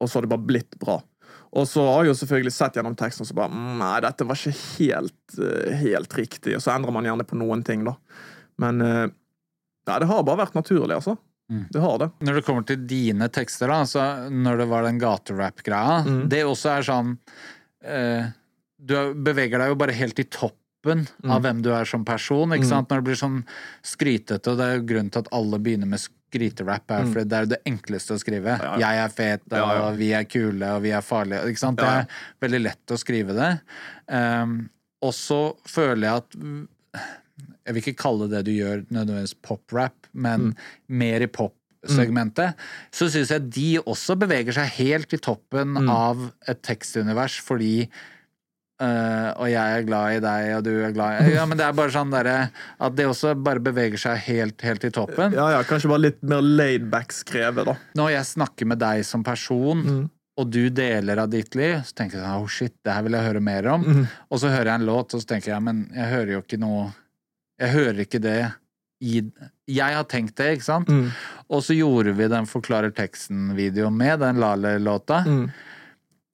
og 0.00 0.08
så 0.08 0.18
har 0.18 0.26
det 0.26 0.32
bare 0.36 0.48
blitt 0.48 0.78
bra. 0.80 1.00
Og 1.56 1.64
så 1.70 1.80
har 1.86 2.04
jeg 2.04 2.10
jo 2.10 2.16
selvfølgelig 2.20 2.52
sett 2.52 2.74
gjennom 2.76 2.96
teksten 2.98 3.22
og 3.24 3.28
så 3.30 3.36
bare 3.38 3.48
mm, 3.54 3.76
Nei, 3.80 3.92
dette 4.04 4.26
var 4.28 4.36
ikke 4.36 4.58
helt, 4.76 5.36
eh, 5.40 5.76
helt 5.80 6.16
riktig. 6.18 6.56
Og 6.58 6.60
så 6.64 6.74
endrer 6.74 6.92
man 6.92 7.06
gjerne 7.08 7.24
på 7.24 7.38
noen 7.38 7.62
ting, 7.64 7.84
da. 7.86 7.94
Men 8.60 8.82
eh, 8.84 9.06
nei, 9.86 9.98
det 10.02 10.08
har 10.10 10.22
bare 10.26 10.42
vært 10.44 10.54
naturlig, 10.58 10.94
altså. 10.96 11.16
Det 11.48 11.78
har 11.78 11.98
det. 12.02 12.08
Når 12.26 12.34
det 12.34 12.44
kommer 12.44 12.64
til 12.66 12.80
dine 12.90 13.28
tekster, 13.30 13.68
da, 13.70 13.76
altså 13.84 14.02
når 14.34 14.56
det 14.58 14.64
var 14.68 14.82
den 14.82 14.98
gaterap-greia, 14.98 16.00
Mm. 16.04 16.28
det 16.28 16.40
også 16.44 16.72
er 16.78 16.82
sånn 16.82 17.18
eh, 17.84 18.26
Du 18.82 18.94
er- 18.96 19.14
beveger 19.14 19.58
deg 19.58 19.68
jo 19.70 19.74
bare 19.76 19.92
helt 19.94 20.18
i 20.18 20.24
toppen 20.24 21.06
Mm. 21.24 21.30
av 21.30 21.42
hvem 21.42 21.62
du 21.62 21.70
er 21.72 21.84
som 21.84 22.04
person, 22.04 22.50
ikke 22.50 22.66
sant? 22.66 22.88
Når 22.90 22.96
det 22.98 23.04
blir 23.04 23.16
sånn 23.16 23.44
skrytete, 23.82 24.48
og 24.52 24.58
det 24.58 24.66
er 24.66 24.74
jo 24.78 24.84
grunnen 24.86 25.10
til 25.10 25.18
at 25.20 25.28
alle 25.32 25.58
begynner 25.58 25.86
med 25.86 25.98
skryterap, 25.98 26.90
er 26.90 27.04
fordi 27.04 27.24
det 27.28 27.32
er 27.32 27.44
jo 27.46 27.52
det 27.54 27.62
enkleste 27.66 28.14
å 28.14 28.18
skrive. 28.20 28.58
Mm. 28.58 28.62
Ja, 28.62 28.76
ja. 28.76 28.90
Jeg 28.92 29.04
er 29.04 29.08
fet, 29.08 29.42
og 29.52 29.58
Ja, 29.58 29.72
ja. 29.78 29.90
vi 29.92 30.10
er 30.12 30.24
kule, 30.24 30.62
og 30.76 30.82
vi 30.82 30.90
er 30.90 31.00
farlige. 31.00 31.44
Ikke 31.46 31.58
sant? 31.58 31.78
Det 31.78 31.86
er 31.86 32.06
veldig 32.42 32.62
lett 32.62 32.86
å 32.86 32.98
skrive 32.98 33.34
det. 33.34 33.60
Um, 34.08 34.68
og 35.02 35.12
så 35.12 35.56
føler 35.64 36.00
jeg 36.02 36.16
at 36.16 36.36
Jeg 37.66 37.74
vil 37.74 37.82
ikke 37.82 37.98
kalle 38.02 38.28
det 38.30 38.44
du 38.46 38.52
gjør 38.54 38.84
nødvendigvis 38.90 39.34
pop-rap, 39.42 40.06
men 40.14 40.40
Mm. 40.52 40.56
mer 40.88 41.20
i 41.22 41.26
pop-segmentet. 41.26 42.54
Så 42.92 43.08
syns 43.10 43.30
jeg 43.34 43.50
de 43.50 43.78
også 43.82 44.16
beveger 44.18 44.52
seg 44.54 44.68
helt 44.78 45.12
i 45.12 45.18
toppen 45.18 45.74
Mm. 45.74 45.88
av 45.90 46.32
et 46.48 46.62
tekstunivers, 46.62 47.40
fordi 47.40 47.88
øh, 48.80 49.30
og 49.40 49.48
jeg 49.48 49.78
er 49.78 49.86
glad 49.88 50.16
i 50.16 50.20
deg, 50.20 50.48
og 50.58 50.64
du 50.66 50.70
er 50.84 50.92
glad 50.92 51.22
i 51.24 51.34
Ja, 51.34 51.46
men 51.48 51.56
det 51.56 51.64
er 51.66 51.72
bare 51.72 51.88
sånn 51.94 52.10
derre 52.12 52.50
At 52.78 52.94
det 52.98 53.06
også 53.08 53.32
bare 53.42 53.62
beveger 53.64 53.96
seg 53.98 54.18
helt, 54.26 54.60
helt 54.60 54.84
i 54.84 54.90
toppen. 54.90 55.32
Ja, 55.32 55.46
ja, 55.54 55.62
Kanskje 55.64 55.88
bare 55.88 56.04
litt 56.10 56.22
mer 56.22 56.42
laidback 56.44 57.14
skrevet, 57.16 57.64
da. 57.64 57.76
Når 57.96 58.10
jeg 58.18 58.28
snakker 58.34 58.66
med 58.66 58.78
deg 58.78 59.04
som 59.04 59.24
person, 59.24 59.82
Mm. 59.86 60.10
og 60.36 60.50
du 60.50 60.68
deler 60.68 61.18
av 61.22 61.30
ditt 61.30 61.54
liv, 61.56 61.76
så 61.86 61.94
tenker 61.94 62.18
jeg 62.18 62.24
sånn, 62.26 62.42
oh 62.42 62.46
shit, 62.46 62.74
det 62.84 62.92
her 62.92 63.02
vil 63.02 63.12
jeg 63.12 63.24
høre 63.32 63.40
mer 63.40 63.66
om. 63.72 63.84
Mm. 63.84 64.08
Og 64.30 64.38
så 64.38 64.50
hører 64.52 64.64
jeg 64.66 64.80
en 64.82 64.86
låt, 64.86 65.14
og 65.14 65.20
så 65.22 65.26
tenker 65.26 65.54
jeg, 65.54 65.62
men 65.62 65.90
jeg 65.94 66.10
hører 66.12 66.32
jo 66.34 66.42
ikke 66.42 66.58
noe 66.60 66.92
Jeg 67.60 67.72
hører 67.72 68.02
ikke 68.04 68.20
det 68.20 68.38
i 69.04 69.22
Jeg 69.68 69.94
har 69.96 70.04
tenkt 70.08 70.36
det, 70.40 70.54
ikke 70.56 70.64
sant? 70.66 70.88
Mm. 70.88 71.08
Og 71.52 71.62
så 71.64 71.74
gjorde 71.76 72.14
vi 72.16 72.28
den 72.32 72.46
Forklarer 72.48 72.92
teksten-videoen 72.96 73.96
med 73.96 74.20
den 74.24 74.38
Lale-låta. 74.40 75.22
Mm. 75.26 75.48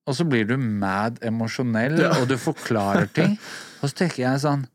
Og 0.06 0.16
så 0.18 0.26
blir 0.26 0.46
du 0.50 0.56
mad 0.58 1.18
emosjonell, 1.22 1.98
Ja. 2.00 2.12
og 2.20 2.28
du 2.30 2.36
forklarer 2.36 3.06
ting. 3.14 3.38
Og 3.82 3.90
så 3.90 3.96
tenker 4.04 4.22
jeg 4.24 4.40
sånn 4.44 4.66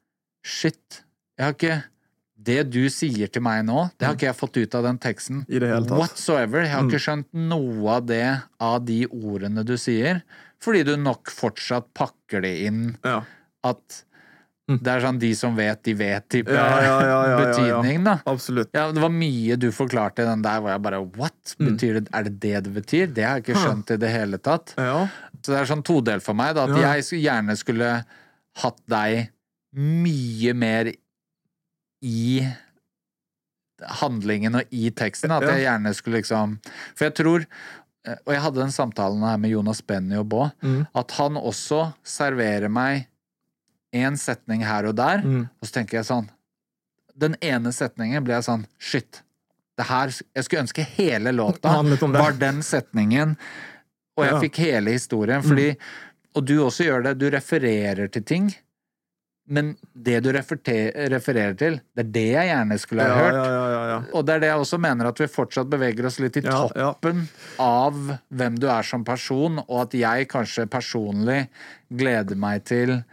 Shit, 0.47 1.01
jeg 1.37 1.43
har 1.45 1.53
ikke 1.55 1.77
det 2.47 2.61
du 2.71 2.85
sier 2.93 3.27
til 3.27 3.41
meg 3.43 3.65
nå, 3.67 3.89
det 3.99 4.05
har 4.07 4.15
ikke 4.15 4.27
jeg 4.29 4.37
fått 4.39 4.57
ut 4.61 4.75
av 4.77 4.83
den 4.85 4.97
teksten. 5.03 5.41
I 5.51 5.59
det 5.59 5.67
hele 5.67 5.83
tatt. 5.87 5.91
Mm. 5.97 5.99
Whatsoever. 5.99 6.61
Jeg 6.63 6.71
har 6.71 6.85
ikke 6.87 7.01
skjønt 7.03 7.27
noe 7.33 7.95
av 7.97 8.05
det 8.07 8.21
av 8.63 8.77
de 8.87 8.99
ordene 9.09 9.63
du 9.67 9.73
sier, 9.79 10.21
fordi 10.63 10.83
du 10.87 10.93
nok 11.01 11.27
fortsatt 11.33 11.89
pakker 11.97 12.43
det 12.45 12.53
inn 12.69 12.97
Ja. 13.03 13.21
at 13.67 14.03
det 14.67 14.91
er 14.91 14.99
sånn 14.99 15.19
de 15.21 15.29
som 15.39 15.55
vet, 15.55 15.79
de 15.87 15.93
vet-type 15.95 16.51
Mm. 16.51 16.57
Ja, 16.57 16.81
ja, 16.83 17.19
ja, 17.29 17.37
betydning, 17.39 18.03
da. 18.03 18.17
Absolutt. 18.27 18.69
Ja, 18.75 18.89
det 18.91 18.99
var 18.99 19.13
mye 19.13 19.55
du 19.55 19.69
forklarte 19.71 20.25
i 20.25 20.27
den 20.27 20.43
der 20.43 20.59
hvor 20.59 20.73
jeg 20.73 20.83
bare 20.83 20.99
What? 21.15 21.55
Betyr 21.55 22.01
det, 22.01 22.09
er 22.11 22.27
det 22.27 22.35
det 22.43 22.63
det 22.65 22.73
betyr? 22.75 23.07
Det 23.15 23.23
har 23.23 23.39
jeg 23.39 23.45
ikke 23.47 23.61
skjønt 23.63 23.95
i 23.95 23.99
det 24.01 24.11
hele 24.11 24.37
tatt. 24.43 24.73
Ja. 24.75 25.07
Så 25.39 25.53
det 25.53 25.61
er 25.61 25.69
sånn 25.71 25.85
todelt 25.87 26.25
for 26.25 26.35
meg, 26.35 26.55
da. 26.57 26.67
At 26.67 27.01
jeg 27.07 27.23
gjerne 27.23 27.55
skulle 27.55 27.91
hatt 28.59 28.79
deg 28.91 29.29
mye 29.77 30.53
mer 30.57 30.91
i 32.03 32.43
handlingen 34.01 34.59
og 34.59 34.71
i 34.73 34.89
teksten. 34.91 35.31
At 35.31 35.45
jeg 35.47 35.63
gjerne 35.67 35.93
skulle 35.95 36.21
liksom 36.21 36.57
For 36.97 37.07
jeg 37.07 37.15
tror 37.19 37.43
eh, 37.45 38.17
Og 38.25 38.33
jeg 38.33 38.41
hadde 38.41 38.63
den 38.63 38.73
samtalen 38.73 39.21
her 39.23 39.37
med 39.41 39.53
Jonas 39.53 39.83
Benny 39.85 40.17
og 40.19 40.27
Baa. 40.31 40.49
Mm. 40.65 40.87
At 40.97 41.13
han 41.19 41.37
også 41.39 41.91
serverer 42.03 42.71
meg 42.73 43.07
én 43.97 44.17
setning 44.19 44.63
her 44.65 44.85
og 44.89 44.95
der, 44.99 45.21
Mm. 45.25 45.47
og 45.61 45.67
så 45.67 45.73
tenker 45.79 45.97
jeg 45.99 46.05
sånn 46.09 46.29
Den 47.17 47.35
ene 47.41 47.71
setningen 47.73 48.23
ble 48.23 48.35
jeg 48.35 48.43
sånn 48.45 48.65
Shit. 48.77 49.23
Det 49.77 49.85
her, 49.89 50.11
jeg 50.35 50.43
skulle 50.45 50.61
ønske 50.67 50.83
hele 50.97 51.31
låta 51.33 51.71
var 52.13 52.31
den 52.37 52.61
setningen, 52.61 53.35
og 54.17 54.23
jeg 54.25 54.33
Ja. 54.33 54.39
fikk 54.41 54.55
hele 54.57 54.91
historien. 54.91 55.41
Fordi, 55.41 55.75
Og 56.35 56.45
du 56.45 56.59
også 56.61 56.85
gjør 56.85 57.03
det. 57.03 57.17
Du 57.17 57.29
refererer 57.31 58.07
til 58.11 58.21
ting. 58.23 58.53
Men 59.49 59.77
det 59.95 60.21
du 60.23 60.31
refererer 60.33 61.57
til, 61.57 61.79
det 61.95 62.03
er 62.05 62.11
det 62.11 62.25
jeg 62.33 62.49
gjerne 62.49 62.77
skulle 62.79 63.01
ha 63.07 63.15
hørt. 63.15 63.33
ja, 63.33 63.87
ja. 63.89 64.01
Og 64.13 64.25
det 64.25 64.35
er 64.35 64.39
det 64.43 64.49
jeg 64.51 64.59
også 64.59 64.77
mener, 64.79 65.07
at 65.07 65.17
vi 65.17 65.25
fortsatt 65.25 65.69
beveger 65.71 66.05
oss 66.05 66.19
litt 66.19 66.35
i 66.37 66.41
toppen 66.41 67.27
av 67.57 67.93
hvem 68.29 68.59
du 68.59 68.67
er 68.67 68.83
som 68.83 69.03
person, 69.07 69.57
og 69.67 69.81
at 69.87 69.91
jeg 69.97 70.27
kanskje 70.27 70.67
personlig 70.67 71.47
gleder 71.89 72.35
meg 72.35 72.65
til 72.65 73.03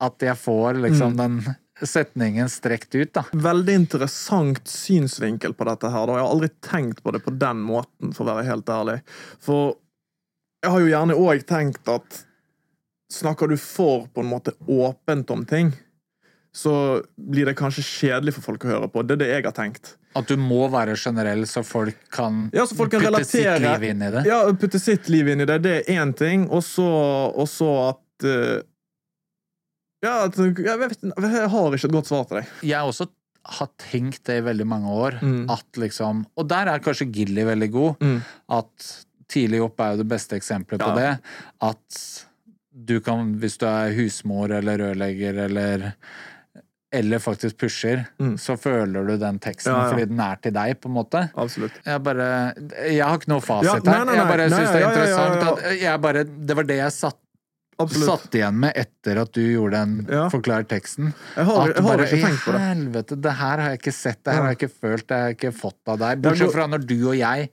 at 0.00 0.22
jeg 0.24 0.36
får 0.40 0.80
liksom 0.86 1.12
Mm. 1.14 1.16
den 1.16 1.56
setningen 1.86 2.48
strekt 2.52 2.94
ut, 2.94 3.12
da. 3.12 3.22
Veldig 3.32 3.74
interessant 3.74 4.64
synsvinkel 4.68 5.54
på 5.56 5.64
dette 5.64 5.90
her. 5.90 6.06
Da. 6.06 6.16
Jeg 6.18 6.24
har 6.26 6.32
aldri 6.34 6.50
tenkt 6.60 7.02
på 7.02 7.12
det 7.12 7.22
på 7.24 7.32
den 7.38 7.62
måten, 7.64 8.12
for 8.14 8.24
å 8.24 8.34
være 8.34 8.44
helt 8.50 8.66
ærlig. 8.68 8.98
For 9.40 9.76
jeg 10.62 10.70
har 10.74 10.80
jo 10.80 10.90
gjerne 10.92 11.16
òg 11.16 11.46
tenkt 11.48 11.88
at 11.88 12.24
snakker 13.10 13.48
du 13.48 13.56
for 13.56 14.06
på 14.14 14.20
en 14.20 14.28
måte 14.30 14.52
åpent 14.68 15.30
om 15.30 15.44
ting, 15.48 15.72
så 16.52 17.02
blir 17.16 17.46
det 17.46 17.56
kanskje 17.56 17.82
kjedelig 17.86 18.34
for 18.36 18.42
folk 18.50 18.64
å 18.66 18.72
høre 18.74 18.88
på. 18.92 19.02
Det 19.06 19.16
er 19.16 19.22
det 19.24 19.28
jeg 19.30 19.44
har 19.44 19.52
tenkt. 19.56 19.94
At 20.18 20.26
du 20.26 20.36
må 20.36 20.64
være 20.70 20.96
generell, 20.98 21.44
så 21.46 21.62
folk 21.64 21.96
kan, 22.10 22.50
Ja, 22.52 22.64
så 22.66 22.74
folk 22.76 22.90
kan 22.90 23.00
putte 23.04 23.24
sitt 23.24 23.46
liv 23.62 23.84
inn 23.92 24.02
i 24.02 24.10
det. 24.10 24.24
Ja, 24.26 24.42
putte 24.52 24.80
sitt 24.82 25.08
liv 25.08 25.28
inn 25.30 25.40
i 25.40 25.46
det, 25.46 25.60
det 25.62 25.74
er 25.88 26.02
én 26.02 26.12
ting. 26.18 26.48
Og 26.50 26.64
så, 26.66 26.88
at 27.94 28.26
eh, 28.26 28.62
Ja, 30.02 30.14
jeg, 30.28 30.54
vet, 30.80 31.02
jeg 31.04 31.48
har 31.52 31.74
ikke 31.76 31.88
et 31.90 31.92
godt 31.92 32.08
svar 32.08 32.24
til 32.28 32.38
deg. 32.40 32.46
Jeg 32.70 32.80
også 32.88 33.06
har 33.56 33.68
tenkt 33.80 34.22
det 34.28 34.38
i 34.40 34.44
veldig 34.46 34.66
mange 34.68 34.88
år, 34.92 35.18
Mm. 35.20 35.50
at 35.50 35.76
liksom 35.80 36.26
Og 36.36 36.48
der 36.48 36.68
er 36.68 36.78
kanskje 36.84 37.10
Gilly 37.12 37.44
veldig 37.44 37.70
god. 37.72 38.00
Mm. 38.00 38.18
At 38.50 38.90
tidlig 39.28 39.60
opp 39.64 39.80
er 39.80 39.92
jo 39.94 40.02
det 40.02 40.08
beste 40.08 40.36
eksempelet 40.36 40.80
på 40.80 40.94
det. 40.96 41.18
At 41.62 42.00
du 42.72 43.00
kan, 43.00 43.34
hvis 43.40 43.58
du 43.60 43.66
er 43.66 43.92
husmor 43.96 44.50
eller 44.56 44.78
rørlegger 44.78 45.44
eller 45.46 45.92
eller 46.92 47.18
faktisk 47.22 47.56
pusher, 47.56 48.06
Mm. 48.18 48.34
så 48.36 48.56
føler 48.58 49.06
du 49.06 49.16
den 49.16 49.38
teksten 49.38 49.70
Ja, 49.72 49.84
ja. 49.84 49.90
fordi 49.92 50.08
den 50.08 50.18
er 50.20 50.36
til 50.42 50.50
deg, 50.52 50.80
på 50.80 50.88
en 50.88 50.94
måte. 50.96 51.30
Absolutt. 51.38 51.72
Jeg 51.86 52.02
bare 52.02 52.52
Jeg 52.90 53.04
har 53.06 53.16
ikke 53.16 53.28
noe 53.28 53.40
fasit 53.40 53.64
Ja, 53.70 53.78
nei, 53.78 53.92
her. 53.94 54.04
nei, 54.06 54.14
Jeg 54.16 54.24
nei. 54.26 54.36
bare 54.36 54.48
syns 54.50 54.72
det 54.72 54.74
er 54.74 54.80
ja, 54.80 54.80
ja, 54.80 54.80
ja, 54.80 54.90
interessant 54.90 55.42
ja. 55.42 55.52
at 55.70 55.80
jeg 55.80 56.00
bare 56.00 56.24
Det 56.24 56.56
var 56.56 56.64
det 56.64 56.76
jeg 56.80 56.90
satt, 56.92 57.16
Absolutt. 57.80 58.10
satt 58.24 58.34
igjen 58.38 58.58
med 58.60 58.72
etter 58.76 59.20
at 59.22 59.32
du 59.32 59.40
gjorde 59.42 59.72
den 59.80 60.06
Ja. 60.10 60.28
forklar 60.32 60.66
teksten. 60.68 61.12
Jeg 61.36 61.44
har, 61.48 61.70
At 61.70 61.82
bare, 61.82 62.06
ikke 62.06 62.22
tenkt 62.26 62.44
på 62.44 62.52
det. 62.52 62.60
Helvete, 62.60 63.20
det 63.20 63.32
her 63.40 63.58
har 63.64 63.68
jeg 63.70 63.78
ikke 63.80 63.92
sett, 63.96 64.22
det 64.24 64.32
her 64.32 64.40
Ja. 64.40 64.42
har 64.46 64.54
jeg 64.54 64.58
ikke 64.58 64.74
følt, 64.80 65.06
det 65.06 65.16
har 65.16 65.28
jeg 65.30 65.36
ikke 65.38 65.54
fått 65.60 65.88
av 65.94 65.98
deg. 65.98 66.22
Bortsett 66.22 66.52
fra 66.52 66.66
når 66.66 66.86
du 66.86 67.08
og 67.08 67.16
jeg 67.16 67.50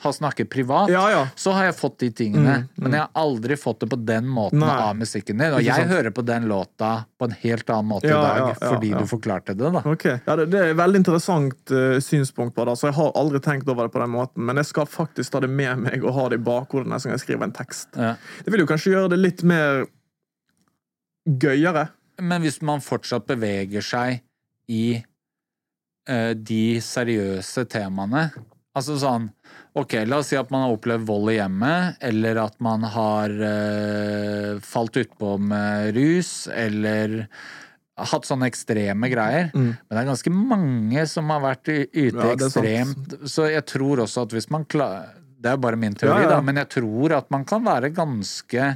har 0.00 0.12
snakket 0.12 0.50
privat, 0.50 0.90
Ja, 0.90 1.10
ja. 1.10 1.28
så 1.34 1.52
har 1.56 1.64
jeg 1.64 1.74
fått 1.78 1.98
de 2.02 2.10
tingene. 2.12 2.56
Mm, 2.56 2.68
Men 2.84 2.92
jeg 2.92 3.00
har 3.00 3.10
aldri 3.16 3.56
fått 3.56 3.80
det 3.80 3.88
på 3.90 3.96
den 3.96 4.26
måten 4.28 4.60
Nei. 4.60 4.74
av 4.82 4.96
musikken 4.96 5.38
din. 5.40 5.54
Og 5.56 5.62
jeg 5.64 5.74
sant. 5.74 5.88
hører 5.90 6.12
på 6.12 6.24
den 6.26 6.48
låta 6.50 6.90
på 7.18 7.28
en 7.30 7.36
helt 7.40 7.70
annen 7.72 7.88
måte 7.94 8.10
Ja, 8.10 8.20
i 8.36 8.40
dag 8.44 8.60
fordi 8.60 8.90
du 8.92 9.06
forklarte 9.08 9.54
det, 9.56 9.70
da. 9.72 9.82
Ok, 9.88 10.04
ja, 10.04 10.36
det, 10.36 10.46
det 10.52 10.60
er 10.60 10.74
et 10.74 10.78
veldig 10.80 11.00
interessant 11.00 11.72
uh, 11.72 11.96
synspunkt 12.04 12.54
på 12.56 12.64
det. 12.66 12.76
Altså, 12.76 12.90
jeg 12.90 12.98
har 12.98 13.12
aldri 13.16 13.40
tenkt 13.40 13.68
over 13.72 13.88
det 13.88 13.94
på 13.96 14.02
den 14.04 14.12
måten, 14.12 14.44
men 14.44 14.60
jeg 14.60 14.68
skal 14.68 14.88
faktisk 14.90 15.32
ta 15.32 15.40
det 15.40 15.50
med 15.50 15.86
meg 15.86 16.04
og 16.04 16.12
ha 16.18 16.28
det 16.32 16.40
i 16.42 16.44
bakhodet 16.44 16.92
neste 16.92 17.08
gang 17.08 17.16
jeg 17.16 17.24
skriver 17.24 17.48
en 17.48 17.56
tekst. 17.56 17.96
Det 17.96 18.52
vil 18.52 18.64
jo 18.66 18.68
kanskje 18.68 18.92
gjøre 18.92 19.14
det 19.14 19.20
litt 19.22 19.44
mer 19.48 19.86
gøyere. 21.26 21.88
Men 22.20 22.44
hvis 22.44 22.60
man 22.64 22.84
fortsatt 22.84 23.26
beveger 23.28 23.84
seg 23.84 24.20
i 24.72 25.00
uh, 26.10 26.32
de 26.36 26.80
seriøse 26.82 27.64
temaene 27.70 28.28
Altså 28.76 28.98
sånn 29.00 29.30
Ok, 29.76 29.92
la 30.08 30.22
oss 30.22 30.30
si 30.32 30.38
at 30.40 30.48
man 30.52 30.64
har 30.64 30.72
opplevd 30.72 31.04
vold 31.04 31.34
i 31.34 31.36
hjemmet, 31.36 31.98
eller 32.08 32.38
at 32.40 32.54
man 32.64 32.86
har 32.94 33.32
eh, 33.44 34.56
falt 34.64 34.96
utpå 34.96 35.34
med 35.42 35.90
rus, 35.98 36.46
eller 36.48 37.26
hatt 37.96 38.28
sånne 38.28 38.48
ekstreme 38.48 39.10
greier. 39.12 39.50
Mm. 39.52 39.68
Men 39.74 39.92
det 39.92 40.00
er 40.00 40.08
ganske 40.10 40.32
mange 40.32 41.04
som 41.10 41.32
har 41.32 41.44
vært 41.44 41.70
ute 41.72 42.08
Ja, 42.08 42.32
ekstremt. 42.32 43.18
Så 43.28 43.50
jeg 43.52 43.64
tror 43.68 44.04
også 44.04 44.26
at 44.26 44.36
hvis 44.36 44.50
man 44.52 44.66
klarer 44.68 45.14
Det 45.36 45.52
er 45.52 45.60
bare 45.60 45.76
min 45.80 45.94
teori, 45.94 46.22
Ja, 46.22 46.24
ja. 46.24 46.30
da, 46.36 46.40
men 46.44 46.56
jeg 46.60 46.68
tror 46.72 47.12
at 47.18 47.28
man 47.30 47.44
kan 47.48 47.64
være 47.64 47.92
ganske 47.94 48.70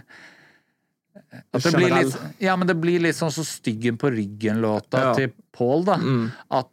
at 1.31 1.63
det 1.63 1.73
blir 1.75 1.93
litt, 1.95 2.17
ja, 2.43 2.55
men 2.59 2.67
det 2.67 2.75
blir 2.79 3.03
litt 3.03 3.17
sånn 3.17 3.33
så 3.35 3.45
styggen 3.47 3.99
på 4.01 4.11
ryggen-låta 4.13 5.13
til 5.19 5.33
Paul, 5.55 5.85
da. 5.87 5.97
Mm. 5.99 6.25
At 6.59 6.71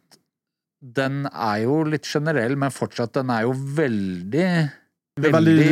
den 0.80 1.24
er 1.32 1.62
jo 1.64 1.80
litt 1.88 2.06
generell, 2.06 2.54
men 2.56 2.70
fortsatt 2.74 3.16
den 3.18 3.30
er 3.34 3.46
jo 3.48 3.54
veldig 3.54 4.44
er 5.18 5.32
veldig, 5.34 5.64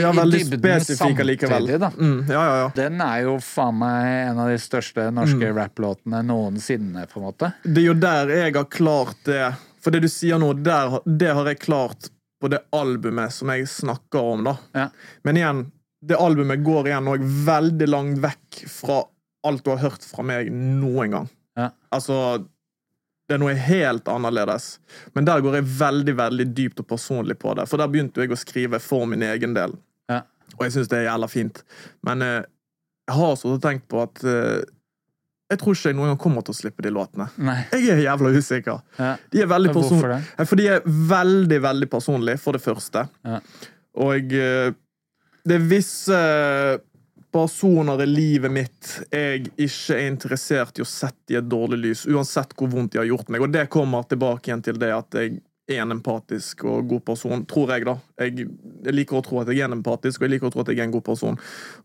ja, 0.00 0.10
veldig 0.16 0.38
spesifikk 0.46 1.18
allikevel. 1.20 1.66
Mm, 1.98 2.22
ja, 2.30 2.40
ja, 2.40 2.54
ja. 2.62 2.68
Den 2.78 3.02
er 3.04 3.18
jo 3.26 3.34
faen 3.44 3.76
meg 3.82 4.06
en 4.30 4.38
av 4.40 4.48
de 4.48 4.56
største 4.62 5.10
norske 5.12 5.50
Mm. 5.50 5.56
rapplåtene 5.58 6.22
noensinne, 6.24 7.04
på 7.10 7.20
en 7.20 7.26
måte. 7.26 7.52
Det 7.62 7.82
er 7.82 7.86
jo 7.90 7.94
der 8.00 8.32
jeg 8.32 8.54
har 8.56 8.64
klart 8.64 9.20
det. 9.28 9.54
For 9.84 9.92
det 9.92 10.00
du 10.06 10.08
sier 10.08 10.38
nå, 10.40 10.54
der, 10.64 11.00
det 11.04 11.34
har 11.36 11.44
jeg 11.52 11.58
klart 11.60 12.08
på 12.40 12.48
det 12.48 12.62
albumet 12.72 13.32
som 13.32 13.48
jeg 13.52 13.68
snakker 13.68 14.20
om, 14.32 14.44
da. 14.48 14.56
Ja. 14.72 14.88
Men 15.22 15.36
igjen, 15.36 15.60
det 16.04 16.16
albumet 16.16 16.64
går 16.64 16.88
igjen 16.88 17.12
òg 17.12 17.20
veldig 17.44 17.88
langt 17.92 18.18
vekk 18.24 18.64
fra 18.68 19.02
alt 19.44 19.64
du 19.64 19.70
har 19.74 19.82
hørt 19.84 20.02
fra 20.08 20.24
meg 20.24 20.48
noen 20.50 21.10
gang. 21.12 21.28
Ja. 21.60 21.68
Altså 21.92 22.46
det 23.28 23.36
er 23.36 23.40
noe 23.40 23.54
helt 23.56 24.08
annerledes. 24.12 24.66
Men 25.16 25.24
der 25.24 25.40
går 25.44 25.54
jeg 25.60 25.68
veldig 25.78 26.14
veldig 26.18 26.46
dypt 26.56 26.82
og 26.82 26.88
personlig 26.90 27.38
på 27.40 27.54
det. 27.56 27.64
For 27.70 27.80
der 27.80 27.88
begynte 27.88 28.20
jeg 28.20 28.34
å 28.34 28.36
skrive 28.40 28.80
for 28.84 29.06
min 29.08 29.22
egen 29.24 29.54
del. 29.56 29.72
Ja. 30.12 30.22
Og 30.58 30.66
jeg 30.66 30.74
syns 30.76 30.90
det 30.92 30.98
er 31.02 31.06
jævla 31.08 31.28
fint. 31.32 31.62
Men 32.04 32.22
eh, 32.22 32.42
jeg 33.08 33.16
har 33.16 33.32
også 33.32 33.56
tenkt 33.64 33.86
på 33.88 34.02
at 34.04 34.20
eh, 34.28 34.60
jeg 35.52 35.60
tror 35.60 35.76
ikke 35.76 35.90
jeg 35.92 35.96
noen 35.98 36.12
gang 36.12 36.20
kommer 36.20 36.44
til 36.44 36.54
å 36.54 36.58
slippe 36.58 36.84
de 36.84 36.92
låtene. 36.92 37.26
Nei. 37.44 37.58
Jeg 37.72 37.90
er 37.96 38.02
jævla 38.04 38.30
usikker. 38.36 38.78
Ja. 39.00 39.10
De 39.32 39.42
er 39.44 39.48
veldig 39.50 39.72
Hvorfor 39.76 40.00
person- 40.00 40.14
det? 40.14 40.20
Eh, 40.40 40.48
For 40.52 40.60
de 40.60 40.68
er 40.76 40.86
veldig, 41.14 41.60
veldig 41.70 41.88
personlige, 41.92 42.40
for 42.44 42.56
det 42.58 42.62
første. 42.64 43.06
Ja. 43.24 43.40
Og 44.04 44.32
eh, 44.36 44.72
det 45.44 45.58
er 45.58 45.66
visse 45.72 46.20
personer 47.34 48.02
i 48.02 48.06
livet 48.06 48.52
mitt 48.52 48.90
jeg 49.10 49.48
ikke 49.56 49.96
er 49.96 50.06
interessert 50.06 50.78
i 50.78 50.84
å 50.84 50.86
sette 50.86 51.34
i 51.34 51.38
et 51.40 51.48
dårlig 51.50 51.80
lys, 51.82 52.04
uansett 52.06 52.54
hvor 52.54 52.70
vondt 52.70 52.94
de 52.94 53.00
har 53.00 53.08
gjort 53.08 53.32
meg. 53.32 53.42
Og 53.42 53.50
det 53.50 53.66
kommer 53.74 54.06
tilbake 54.06 54.50
igjen 54.50 54.62
til 54.62 54.78
det 54.78 54.92
at 54.94 55.18
jeg 55.18 55.40
er 55.66 55.80
en 55.82 55.96
empatisk 55.96 56.62
og 56.68 56.86
god 56.92 57.04
person, 57.08 57.42
tror 57.50 57.72
jeg, 57.74 57.86
da. 57.88 57.96
Jeg, 58.20 58.46
liker 58.94 59.18
å 59.18 59.24
tro 59.24 59.40
at 59.42 59.50
jeg 59.50 59.64
er 59.64 59.66
en 59.66 59.78
empatisk, 59.80 60.20
og 60.20 60.28
jeg 60.28 60.34
liker 60.36 60.50
å 60.50 60.54
tro 60.54 60.62
at 60.62 60.70
jeg 60.70 60.78
er 60.78 60.86
en 60.86 60.94
god 60.94 61.06
person. 61.08 61.38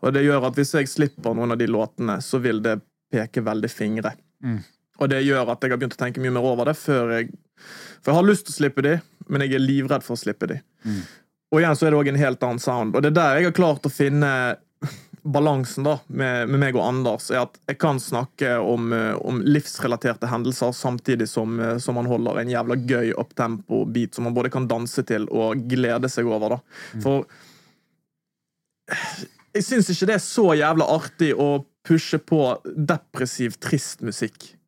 Og 0.04 0.14
det 0.14 0.26
gjør 0.28 0.50
at 0.52 0.60
hvis 0.60 0.76
jeg 0.78 0.92
slipper 0.92 1.38
noen 1.38 1.56
av 1.56 1.62
de 1.62 1.70
låtene, 1.72 2.20
så 2.22 2.42
vil 2.44 2.62
det 2.66 2.78
peke 3.10 3.42
veldig 3.46 3.74
fingre. 3.74 4.14
Mm. 4.46 4.60
Og 5.00 5.10
det 5.10 5.24
gjør 5.24 5.54
at 5.56 5.64
jeg 5.64 5.74
har 5.74 5.82
begynt 5.82 5.96
å 5.96 6.02
tenke 6.04 6.22
mye 6.22 6.36
mer 6.36 6.46
over 6.46 6.70
det 6.70 6.76
før 6.76 7.14
jeg 7.16 7.30
For 8.04 8.12
jeg 8.12 8.18
har 8.18 8.26
lyst 8.28 8.46
til 8.48 8.54
å 8.54 8.58
slippe 8.58 8.84
de, 8.84 8.98
men 9.28 9.44
jeg 9.44 9.56
er 9.56 9.64
livredd 9.64 10.04
for 10.06 10.16
å 10.16 10.20
slippe 10.20 10.48
de. 10.52 10.60
Mm. 10.86 11.04
Og 11.50 11.62
igjen 11.64 11.78
så 11.78 11.88
er 11.88 11.94
det 11.94 12.00
òg 12.00 12.10
en 12.12 12.20
helt 12.20 12.44
annen 12.46 12.62
sound. 12.62 12.96
Og 12.96 13.04
det 13.04 13.10
er 13.14 13.18
der 13.18 13.40
jeg 13.40 13.50
har 13.50 13.56
klart 13.58 13.88
å 13.88 13.92
finne 13.92 14.30
balansen 15.24 15.84
da, 15.84 15.98
med, 16.08 16.50
med 16.50 16.62
meg 16.62 16.78
og 16.78 16.86
Anders, 16.88 17.30
er 17.32 17.44
at 17.44 17.58
jeg 17.70 17.80
kan 17.82 18.00
snakke 18.02 18.56
om, 18.62 18.92
eh, 18.96 19.16
om 19.18 19.42
livsrelaterte 19.46 20.30
hendelser 20.32 20.74
samtidig 20.76 21.30
som, 21.30 21.60
eh, 21.60 21.78
som 21.82 21.98
man 22.00 22.10
holder 22.10 22.42
en 22.42 22.54
jævla 22.54 22.78
gøy 22.90 23.14
uptempo-beat 23.20 24.16
som 24.16 24.28
man 24.28 24.38
både 24.38 24.54
kan 24.54 24.68
danse 24.70 25.04
til 25.08 25.28
og 25.30 25.66
glede 25.70 26.12
seg 26.12 26.30
over. 26.30 26.58
da. 26.58 26.62
For 27.04 27.26
jeg 29.56 29.66
syns 29.66 29.90
ikke 29.94 30.12
det 30.12 30.20
er 30.20 30.24
så 30.24 30.48
jævla 30.58 30.88
artig 30.96 31.34
å 31.34 31.50
pushe 31.88 32.20
på 32.22 32.44
depressiv, 32.66 33.58
trist 33.62 34.04
musikk. 34.06 34.59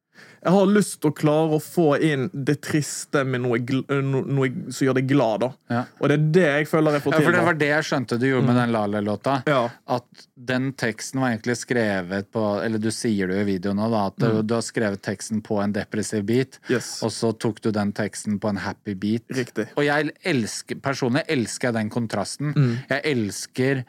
Jeg 0.41 0.53
har 0.55 0.65
lyst 0.73 0.95
til 1.03 1.11
å 1.11 1.13
klare 1.13 1.57
å 1.57 1.59
få 1.61 1.83
inn 2.01 2.23
det 2.33 2.55
triste 2.65 3.21
med 3.29 3.43
noe, 3.43 3.59
gl 3.61 3.83
no, 4.01 4.23
noe 4.25 4.49
som 4.73 4.87
gjør 4.87 4.97
deg 4.97 5.07
glad. 5.11 5.43
da. 5.43 5.49
Ja. 5.69 5.81
Og 6.01 6.09
det 6.09 6.15
er 6.17 6.23
det 6.37 6.45
jeg 6.47 6.67
føler 6.71 6.97
jeg 6.97 7.03
får 7.03 7.13
Ja, 7.13 7.17
til. 7.19 7.25
for 7.27 7.37
det 7.37 7.43
var 7.45 7.59
det 7.61 7.69
jeg 7.69 7.87
skjønte 7.91 8.17
du 8.19 8.25
gjorde 8.25 8.47
med 8.47 8.57
den 8.61 8.73
Lale-låta. 8.73 9.35
Ja. 9.45 9.61
At 9.87 10.25
den 10.35 10.71
teksten 10.73 11.21
var 11.21 11.29
egentlig 11.35 11.57
skrevet 11.61 12.31
på 12.33 12.45
Eller 12.65 12.81
du 12.81 12.89
sier 12.91 13.27
det 13.29 13.37
jo 13.37 13.45
i 13.45 13.49
videoen 13.51 13.77
nå, 13.77 13.89
da. 13.93 14.01
At 14.09 14.17
du, 14.17 14.41
du 14.41 14.53
har 14.57 14.65
skrevet 14.65 15.01
teksten 15.05 15.43
på 15.45 15.61
en 15.61 15.73
depressiv 15.77 16.23
beat, 16.25 16.57
Yes. 16.73 17.03
og 17.05 17.11
så 17.13 17.31
tok 17.37 17.61
du 17.61 17.69
den 17.71 17.93
teksten 17.93 18.39
på 18.41 18.49
en 18.49 18.57
happy 18.65 18.95
beat. 18.95 19.23
Riktig. 19.29 19.67
Og 19.77 19.85
jeg 19.85 20.09
elsker 20.25 20.81
Personlig 20.81 21.21
elsker 21.29 21.69
jeg 21.69 21.77
den 21.77 21.89
kontrasten. 21.93 22.55
Jeg 22.89 23.01
elsker 23.13 23.83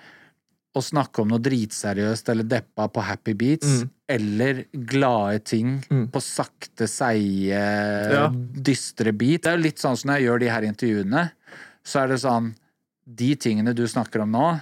å 0.76 0.80
snakke 0.80 1.20
om 1.20 1.28
noe 1.28 1.40
dritseriøst 1.44 2.28
eller 2.32 2.46
deppa 2.48 2.86
på 2.88 3.03
happy 3.05 3.34
beats, 3.36 3.82
eller 4.14 4.64
glade 4.88 5.42
ting 5.48 5.78
på 6.12 6.20
sakte, 6.22 6.86
seige, 6.90 7.62
Ja. 8.12 8.28
dystre 8.32 9.12
bit. 9.12 9.42
Det 9.42 9.52
er 9.52 9.56
jo 9.58 9.62
litt 9.64 9.78
sånn 9.82 9.96
som 9.96 10.10
når 10.12 10.20
jeg 10.20 10.28
gjør 10.28 10.40
de 10.44 10.50
her 10.54 10.62
intervjuene, 10.68 11.24
så 11.84 12.02
er 12.04 12.08
det 12.14 12.20
sånn 12.22 12.52
De 13.04 13.32
tingene 13.34 13.72
du 13.74 13.82
snakker 13.90 14.22
om 14.22 14.30
nå, 14.30 14.60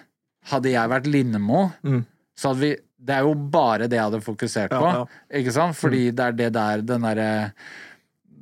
hadde 0.48 0.70
jeg 0.72 0.88
vært 0.88 1.06
Lindmo, 1.12 1.66
så 2.34 2.48
hadde 2.54 2.60
vi 2.64 2.70
Det 3.02 3.14
er 3.18 3.22
jo 3.28 3.34
bare 3.34 3.86
det 3.88 3.96
jeg 3.96 4.06
hadde 4.10 4.20
fokusert 4.24 4.70
på, 4.72 4.80
Ja, 4.80 4.92
ja. 5.04 5.04
ikke 5.40 5.52
sant? 5.52 5.76
Fordi 5.76 6.10
det 6.10 6.24
er 6.24 6.32
det 6.32 6.52
der, 6.52 6.82
den 6.82 7.02
derre 7.02 7.30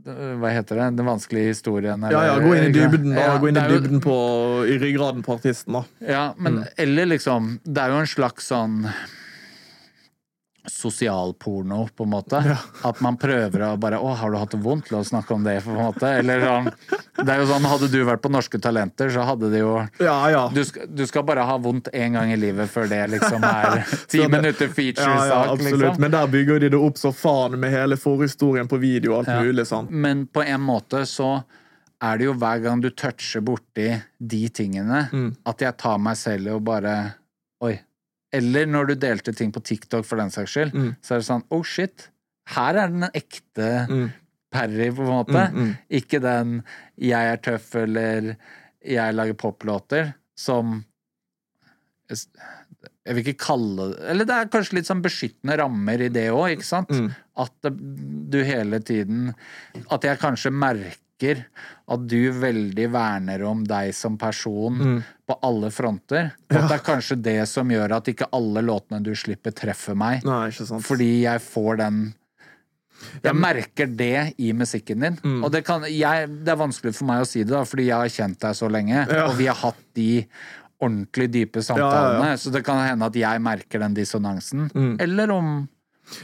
hva 0.08 0.48
heter 0.54 0.78
det? 0.78 0.96
Den 0.96 1.04
vanskelige 1.06 1.50
historien? 1.52 2.00
Ja, 2.08 2.22
ja, 2.30 2.36
Gå 2.40 2.54
inn 2.56 2.70
i 2.70 2.72
dybden 2.72 3.10
da, 3.14 3.20
Ja, 3.26 3.38
gå 3.42 3.48
inn 3.50 3.58
i 3.60 3.64
dybden 3.68 4.00
på, 4.00 4.14
i 4.64 4.78
ryggraden 4.80 5.22
på 5.26 5.34
artisten. 5.36 5.74
da. 5.74 5.82
Ja, 6.00 6.22
men 6.38 6.62
eller 6.78 7.06
liksom 7.10 7.58
Det 7.64 7.82
er 7.82 7.90
jo 7.92 7.98
en 8.00 8.06
slags 8.08 8.48
sånn 8.48 8.86
sosialporno, 10.68 11.88
på 11.96 12.04
en 12.04 12.10
måte. 12.10 12.40
At 12.84 13.00
man 13.00 13.16
prøver 13.16 13.64
å 13.66 13.76
bare 13.80 13.98
'Å, 13.98 14.14
har 14.16 14.30
du 14.30 14.36
hatt 14.38 14.50
det 14.50 14.60
vondt?' 14.62 14.90
La 14.92 14.98
oss 14.98 15.10
snakke 15.10 15.34
om 15.34 15.44
det, 15.44 15.62
på 15.64 15.70
en 15.70 15.76
måte. 15.76 16.02
Eller 16.18 16.40
sånn 16.40 16.64
Det 17.18 17.28
er 17.34 17.40
jo 17.40 17.46
sånn, 17.46 17.64
hadde 17.66 17.88
du 17.90 18.04
vært 18.04 18.22
på 18.22 18.30
Norske 18.30 18.60
Talenter, 18.60 19.08
så 19.10 19.24
hadde 19.26 19.50
det 19.50 19.58
jo 19.60 19.88
Ja, 20.00 20.28
ja. 20.30 20.48
du 20.52 20.62
du 20.94 21.06
skal 21.06 21.22
bare 21.24 21.44
ha 21.44 21.58
vondt 21.58 21.88
én 21.92 22.12
gang 22.12 22.30
i 22.32 22.36
livet 22.36 22.68
før 22.70 22.88
det 22.88 23.10
liksom 23.10 23.42
er 23.44 23.82
ti 24.08 24.18
Så 24.18 24.28
det- 24.28 24.30
minutter 24.30 24.66
Ja, 24.66 24.68
ja, 24.68 24.74
feature-sak, 24.74 25.58
liksom. 25.60 25.98
Men 26.00 26.10
der 26.10 26.26
bygger 26.26 26.60
de 26.60 26.68
det 26.70 26.78
opp 26.80 26.94
så 26.96 27.12
faen 27.12 27.58
med 27.58 27.70
hele 27.70 27.96
forhistorien 27.96 28.68
på 28.68 28.78
video 28.78 29.12
og 29.14 29.18
alt 29.26 29.28
Ja. 29.28 29.42
mulig. 29.42 29.66
sant? 29.66 29.90
Men 29.90 30.26
på 30.26 30.44
en 30.46 30.60
måte 30.60 31.02
så 31.06 31.44
er 32.00 32.18
det 32.18 32.24
jo 32.26 32.34
hver 32.34 32.62
gang 32.62 32.80
du 32.80 32.90
toucher 32.90 33.40
borti 33.40 34.00
de 34.24 34.48
tingene, 34.48 35.10
Mm. 35.10 35.36
at 35.46 35.58
jeg 35.58 35.76
tar 35.76 35.98
meg 35.98 36.14
selv 36.16 36.46
å 36.46 36.62
bare 36.62 37.14
Oi. 37.60 37.80
Eller 38.32 38.66
når 38.66 38.86
du 38.90 38.94
delte 38.94 39.32
ting 39.32 39.50
på 39.52 39.62
TikTok, 39.64 40.04
for 40.04 40.16
den 40.20 40.30
saks 40.30 40.52
skyld, 40.52 40.72
Mm. 40.74 40.96
så 41.02 41.14
er 41.14 41.18
det 41.22 41.26
sånn 41.28 41.44
Oh 41.50 41.62
shit, 41.62 42.08
her 42.54 42.76
er 42.76 42.88
den 42.88 43.08
ekte 43.14 43.86
Mm. 43.88 44.12
Parry, 44.50 44.90
på 44.90 45.02
en 45.04 45.12
måte. 45.12 45.42
Mm, 45.52 45.56
mm. 45.60 45.72
Ikke 45.90 46.20
den 46.22 46.62
'jeg 46.98 47.32
er 47.32 47.36
tøff' 47.36 47.74
eller 47.82 48.36
'jeg 48.84 49.14
lager 49.14 49.34
poplåter', 49.34 50.14
som 50.36 50.84
Jeg 52.10 53.14
vil 53.16 53.24
ikke 53.24 53.38
kalle 53.46 53.88
det 53.92 53.98
Eller 54.10 54.24
det 54.24 54.34
er 54.36 54.50
kanskje 54.52 54.72
litt 54.78 54.88
sånn 54.88 55.02
beskyttende 55.02 55.58
rammer 55.58 56.00
i 56.00 56.08
det 56.08 56.28
òg, 56.30 56.56
ikke 56.56 56.64
sant? 56.64 56.88
Mm. 56.88 57.10
At 57.36 57.52
du 57.62 58.38
hele 58.44 58.80
tiden 58.80 59.34
At 59.90 60.02
jeg 60.02 60.18
kanskje 60.18 60.52
merker 60.52 60.96
at 61.26 62.04
du 62.08 62.30
veldig 62.32 62.86
verner 62.92 63.42
om 63.48 63.64
deg 63.66 63.94
som 63.94 64.16
person 64.18 64.78
Mm. 64.78 65.02
på 65.28 65.38
alle 65.42 65.70
fronter. 65.70 66.30
Og 66.50 66.56
at 66.56 66.68
det 66.68 66.76
er 66.78 66.84
kanskje 66.86 67.16
det 67.22 67.48
som 67.48 67.68
gjør 67.68 67.96
at 67.96 68.04
ikke 68.08 68.28
alle 68.32 68.62
låtene 68.62 69.02
du 69.02 69.14
slipper, 69.14 69.50
treffer 69.52 69.94
meg. 69.98 70.24
Nei. 70.24 70.50
Fordi 70.50 71.22
jeg 71.22 71.40
får 71.40 71.76
den 71.78 72.14
Jeg 73.22 73.34
merker 73.38 73.86
det 73.86 74.34
i 74.42 74.52
musikken 74.52 75.00
din. 75.00 75.18
Mm. 75.22 75.44
Og 75.44 75.52
det, 75.52 75.64
kan, 75.64 75.82
jeg, 75.86 76.28
det 76.44 76.50
er 76.50 76.56
vanskelig 76.58 76.94
for 76.96 77.06
meg 77.06 77.20
å 77.22 77.26
si 77.30 77.44
det, 77.44 77.52
da, 77.54 77.60
fordi 77.64 77.84
jeg 77.86 77.94
har 77.94 78.08
kjent 78.08 78.40
deg 78.42 78.56
så 78.58 78.68
lenge, 78.68 79.06
Ja. 79.06 79.28
og 79.28 79.36
vi 79.38 79.46
har 79.46 79.54
hatt 79.54 79.78
de 79.94 80.26
ordentlig 80.82 81.28
dype 81.30 81.58
ja, 81.62 81.62
samtalene, 81.62 82.32
ja. 82.32 82.36
så 82.36 82.50
det 82.50 82.64
kan 82.66 82.78
hende 82.82 83.06
at 83.06 83.14
jeg 83.14 83.40
merker 83.40 83.78
den 83.78 83.94
dissonansen. 83.94 84.66
Mm. 84.74 84.96
Eller 85.00 85.30
om 85.30 85.68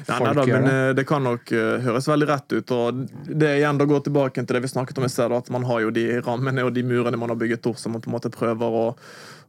Nei, 0.09 0.18
nei, 0.20 0.32
da, 0.35 0.45
men 0.47 0.64
det. 0.64 1.03
eh, 1.03 1.07
kan 1.09 1.24
nok 1.24 1.53
eh, 1.53 1.76
høres 1.85 2.09
veldig 2.09 2.28
rett 2.28 2.55
ut. 2.55 2.72
og 2.74 3.03
Det 3.26 3.49
er 3.49 3.61
igjen 3.61 3.80
da 3.80 3.87
går 3.89 4.05
tilbake 4.07 4.45
til 4.45 4.57
det 4.57 4.62
vi 4.64 4.72
snakket 4.72 4.99
om 5.01 5.07
i 5.07 5.12
sted, 5.12 5.32
at 5.37 5.51
man 5.55 5.66
har 5.68 5.85
jo 5.85 5.93
de 5.95 6.07
rammene 6.24 6.64
og 6.64 6.72
de 6.76 6.85
murene 6.87 7.20
man 7.20 7.32
har 7.35 7.41
bygget 7.41 7.68
opp, 7.70 7.78
som 7.80 7.95
man 7.97 8.05
på 8.05 8.11
en 8.11 8.16
måte 8.16 8.32
prøver 8.35 8.78
å, 8.80 8.85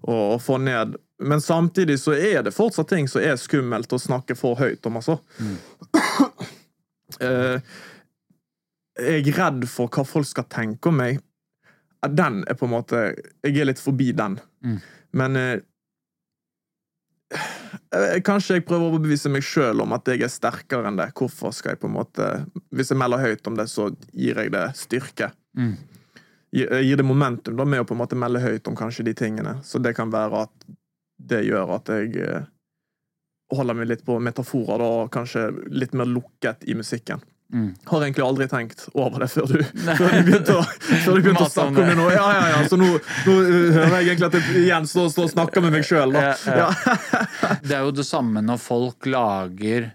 å, 0.02 0.18
å 0.36 0.38
få 0.42 0.60
ned. 0.64 0.98
Men 1.24 1.44
samtidig 1.44 1.98
så 2.02 2.16
er 2.18 2.44
det 2.44 2.56
fortsatt 2.56 2.92
ting 2.92 3.08
som 3.12 3.24
er 3.24 3.40
skummelt 3.40 3.94
å 3.96 4.02
snakke 4.02 4.36
for 4.40 4.60
høyt 4.60 4.86
om, 4.90 5.00
altså. 5.02 5.20
Eh, 7.22 7.60
jeg 8.98 9.28
er 9.30 9.38
redd 9.38 9.68
for 9.70 9.92
hva 9.94 10.04
folk 10.08 10.28
skal 10.28 10.48
tenke 10.52 10.90
om 10.90 10.98
meg. 11.00 11.20
Den 12.06 12.42
er 12.50 12.58
på 12.58 12.66
en 12.68 12.74
måte 12.74 13.00
Jeg 13.46 13.60
er 13.62 13.68
litt 13.70 13.80
forbi 13.82 14.10
den. 14.18 14.40
Mm. 14.66 14.80
Men 15.22 15.38
Kanskje 18.26 18.58
jeg 18.58 18.66
prøver 18.68 18.88
å 18.88 18.94
overbevise 18.94 19.30
meg 19.32 19.46
sjøl 19.46 19.84
om 19.84 19.94
at 19.96 20.08
jeg 20.10 20.24
er 20.26 20.32
sterkere 20.32 20.90
enn 20.90 20.98
det. 21.00 21.12
Hvorfor 21.16 21.54
skal 21.56 21.76
jeg 21.76 21.82
på 21.84 21.90
en 21.90 21.96
måte 21.96 22.30
Hvis 22.76 22.92
jeg 22.92 23.00
melder 23.00 23.22
høyt 23.24 23.48
om 23.48 23.60
det, 23.60 23.68
så 23.72 23.90
gir 24.12 24.42
jeg 24.42 24.52
det 24.56 24.66
styrke. 24.80 25.30
Mm. 25.56 25.76
Gir, 26.56 26.98
det 26.98 27.06
momentum 27.06 27.58
da 27.60 27.66
med 27.68 27.84
å 27.84 27.88
på 27.88 27.96
en 27.96 28.02
måte 28.02 28.18
melde 28.20 28.42
høyt 28.44 28.68
om 28.72 28.78
kanskje 28.80 29.08
de 29.10 29.14
tingene. 29.18 29.58
Så 29.64 29.82
det 29.84 29.96
kan 29.98 30.12
være 30.14 30.46
at 30.48 30.68
det 31.16 31.42
gjør 31.48 31.76
at 31.78 31.92
jeg 31.92 32.16
eh, 32.22 32.48
holder 33.56 33.78
meg 33.78 33.90
litt 33.90 34.04
på 34.08 34.18
metaforer 34.24 34.82
da, 34.82 34.90
og 35.04 35.12
kanskje 35.14 35.50
litt 35.72 35.96
mer 35.98 36.08
lukket 36.10 36.66
i 36.70 36.76
musikken. 36.78 37.24
Mm. 37.56 37.70
Har 37.88 38.04
egentlig 38.04 38.24
aldri 38.26 38.48
tenkt 38.52 38.82
over 38.92 39.24
det 39.24 39.30
før 39.32 39.46
du, 39.48 39.60
før 40.00 40.10
du 40.12 40.28
begynte, 40.28 40.58
å, 40.60 40.64
før 41.06 41.16
du 41.16 41.22
begynte 41.22 41.46
å 41.46 41.52
snakke 41.54 41.84
om 41.84 41.92
det 41.92 41.96
nå. 41.96 42.08
Ja, 42.12 42.26
ja, 42.36 42.46
ja. 42.52 42.58
Så 42.68 42.80
nå, 42.80 42.90
nå 43.00 43.36
uh, 43.36 43.52
hører 43.78 43.96
jeg 43.96 44.10
egentlig 44.10 44.28
at 44.28 44.38
jeg 44.40 44.64
igjen 44.66 44.90
står, 44.92 45.14
og 45.24 45.32
snakker 45.32 45.64
med 45.64 45.78
meg 45.78 45.88
sjøl. 45.88 46.18
Ja, 46.20 46.34
ja. 46.52 46.66
Ja. 46.66 46.98
Det 47.66 47.78
er 47.78 47.86
jo 47.88 47.94
det 47.96 48.06
samme 48.08 48.44
når 48.44 48.60
folk 48.62 49.08
lager 49.08 49.94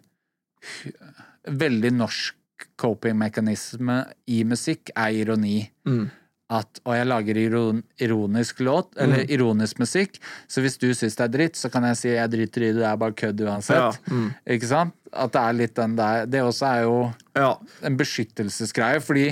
veldig 1.50 1.92
norsk 1.98 2.64
coping-mekanisme 2.80 3.98
i 4.32 4.40
musikk, 4.48 4.92
er 4.96 5.20
ironi. 5.20 5.58
Mm. 5.88 6.08
At 6.50 6.80
og 6.84 6.96
jeg 6.96 7.06
lager 7.06 7.36
iron, 7.38 7.82
ironisk 8.02 8.58
låt, 8.66 8.88
eller 8.98 9.22
Mm. 9.22 9.30
ironisk 9.36 9.78
musikk, 9.78 10.18
så 10.50 10.60
hvis 10.64 10.76
du 10.82 10.88
syns 10.90 11.14
det 11.14 11.24
er 11.28 11.28
dritt, 11.38 11.54
så 11.56 11.70
kan 11.70 11.84
jeg 11.86 11.96
si 11.96 12.08
jeg 12.08 12.30
driter 12.32 12.62
i 12.62 12.72
det, 12.72 12.80
det 12.82 12.88
er 12.90 12.96
bare 12.98 13.14
kødd 13.14 13.40
uansett. 13.46 13.76
Ja, 13.78 13.92
mm. 14.10 14.30
Ikke 14.56 14.66
sant? 14.66 14.94
At 15.12 15.32
det 15.32 15.40
er 15.42 15.52
litt 15.58 15.74
den 15.78 15.94
der 15.96 16.26
Det 16.26 16.40
også 16.42 16.66
er 16.66 16.82
jo 16.82 16.96
ja. 17.36 17.52
en 17.86 17.96
beskyttelsesgreie, 17.96 19.00
fordi 19.02 19.28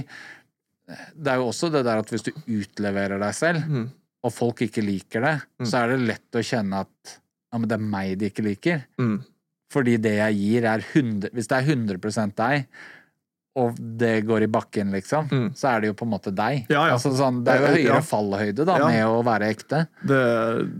det 1.18 1.32
er 1.32 1.36
jo 1.42 1.48
også 1.50 1.70
det 1.74 1.82
der 1.84 1.98
at 2.00 2.08
hvis 2.12 2.22
du 2.28 2.30
utleverer 2.46 3.18
deg 3.20 3.34
selv, 3.34 3.64
Mm. 3.68 3.88
og 4.24 4.32
folk 4.32 4.62
ikke 4.62 4.82
liker 4.84 5.20
det, 5.20 5.34
så 5.66 5.82
er 5.84 5.88
det 5.96 6.06
lett 6.06 6.32
å 6.38 6.42
kjenne 6.42 6.80
at 6.86 7.18
ja, 7.52 7.58
men 7.58 7.68
det 7.68 7.76
er 7.78 7.84
meg 7.84 8.18
de 8.18 8.30
ikke 8.30 8.44
liker. 8.44 8.84
Mm. 9.00 9.18
Fordi 9.72 9.96
det 10.00 10.14
jeg 10.16 10.34
gir, 10.38 10.64
er 10.64 10.80
100 10.80 11.30
Hvis 11.34 11.48
det 11.48 11.58
er 11.58 11.66
100% 11.74 12.34
deg, 12.36 12.66
og 13.58 13.78
det 14.00 14.12
går 14.28 14.46
i 14.46 14.50
bakken, 14.54 14.92
liksom, 14.94 15.28
Mm. 15.32 15.48
så 15.58 15.72
er 15.74 15.80
det 15.82 15.90
jo 15.90 15.96
på 15.98 16.06
en 16.06 16.12
måte 16.14 16.32
deg. 16.34 16.66
Ja, 16.70 16.86
ja. 16.86 16.94
Altså, 16.96 17.10
sånn, 17.18 17.42
det 17.44 17.54
er 17.56 17.60
jo 17.64 17.72
høyere 17.74 17.98
ja. 17.98 18.04
fallhøyde 18.06 18.64
da, 18.68 18.78
Ja. 18.78 18.88
med 18.92 19.04
å 19.06 19.18
være 19.26 19.50
ekte. 19.52 19.84
Det, 20.06 20.22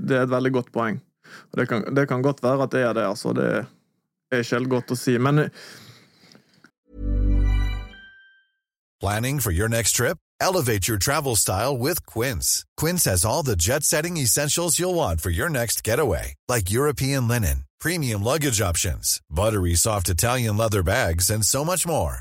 det 0.06 0.16
er 0.20 0.22
et 0.28 0.32
veldig 0.36 0.52
godt 0.60 0.70
poeng. 0.72 1.00
Og 1.52 1.58
det 1.60 1.68
kan, 1.68 1.82
det 1.94 2.06
kan 2.08 2.22
godt 2.24 2.40
være 2.42 2.62
at 2.68 2.70
det 2.76 2.84
er 2.86 2.94
det, 2.94 3.04
altså. 3.04 3.34
Det 3.36 3.48
er 4.32 4.40
ikke 4.44 4.58
helt 4.58 4.72
godt 4.76 4.94
å 4.94 4.96
si. 4.96 5.18
Men 5.18 5.50
Planning 9.00 9.38
for 9.40 9.52
your 9.52 9.68
next 9.68 9.92
trip? 9.92 10.18
Elevate 10.40 10.88
your 10.88 10.98
travel 10.98 11.36
style 11.36 11.76
with 11.78 12.04
Quince. 12.06 12.64
Quince 12.76 13.04
has 13.04 13.24
all 13.24 13.42
the 13.44 13.54
jet 13.56 13.84
setting 13.84 14.16
essentials 14.16 14.78
you'll 14.78 14.94
want 14.94 15.20
for 15.20 15.30
your 15.30 15.48
next 15.48 15.84
getaway, 15.84 16.34
like 16.48 16.70
European 16.70 17.28
linen, 17.28 17.64
premium 17.80 18.22
luggage 18.24 18.60
options, 18.60 19.20
buttery 19.30 19.74
soft 19.74 20.08
Italian 20.08 20.56
leather 20.56 20.82
bags, 20.82 21.30
and 21.30 21.44
so 21.44 21.64
much 21.64 21.86
more. 21.86 22.20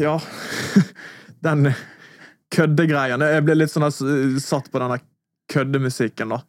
Ja. 0.00 0.16
Den 1.44 1.70
køddegreia. 2.54 3.18
Jeg 3.20 3.44
ble 3.46 3.56
litt 3.58 3.72
sånn 3.72 3.88
satt 4.40 4.70
på 4.72 4.80
denne 4.80 5.00
køddemusikken, 5.52 6.32
da. 6.36 6.42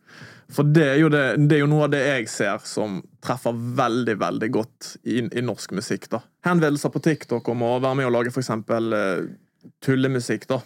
For 0.50 0.66
det 0.66 0.86
er, 0.96 1.04
det, 1.14 1.24
det 1.46 1.60
er 1.60 1.62
jo 1.62 1.70
noe 1.70 1.86
av 1.86 1.92
det 1.94 2.02
jeg 2.02 2.30
ser 2.32 2.64
som 2.66 2.98
treffer 3.22 3.54
veldig 3.54 4.16
veldig 4.18 4.50
godt 4.56 4.88
i, 5.06 5.22
i 5.22 5.44
norsk 5.46 5.76
musikk. 5.78 6.08
da. 6.10 6.24
Henvendelser 6.48 6.94
på 6.94 7.02
TikTok 7.06 7.52
om 7.54 7.68
å 7.68 7.76
være 7.78 8.00
med 8.00 8.10
og 8.10 8.16
lage 8.16 8.34
eksempel 8.34 8.96
uh, 8.96 9.28
tullemusikk. 9.86 10.48
da. 10.50 10.58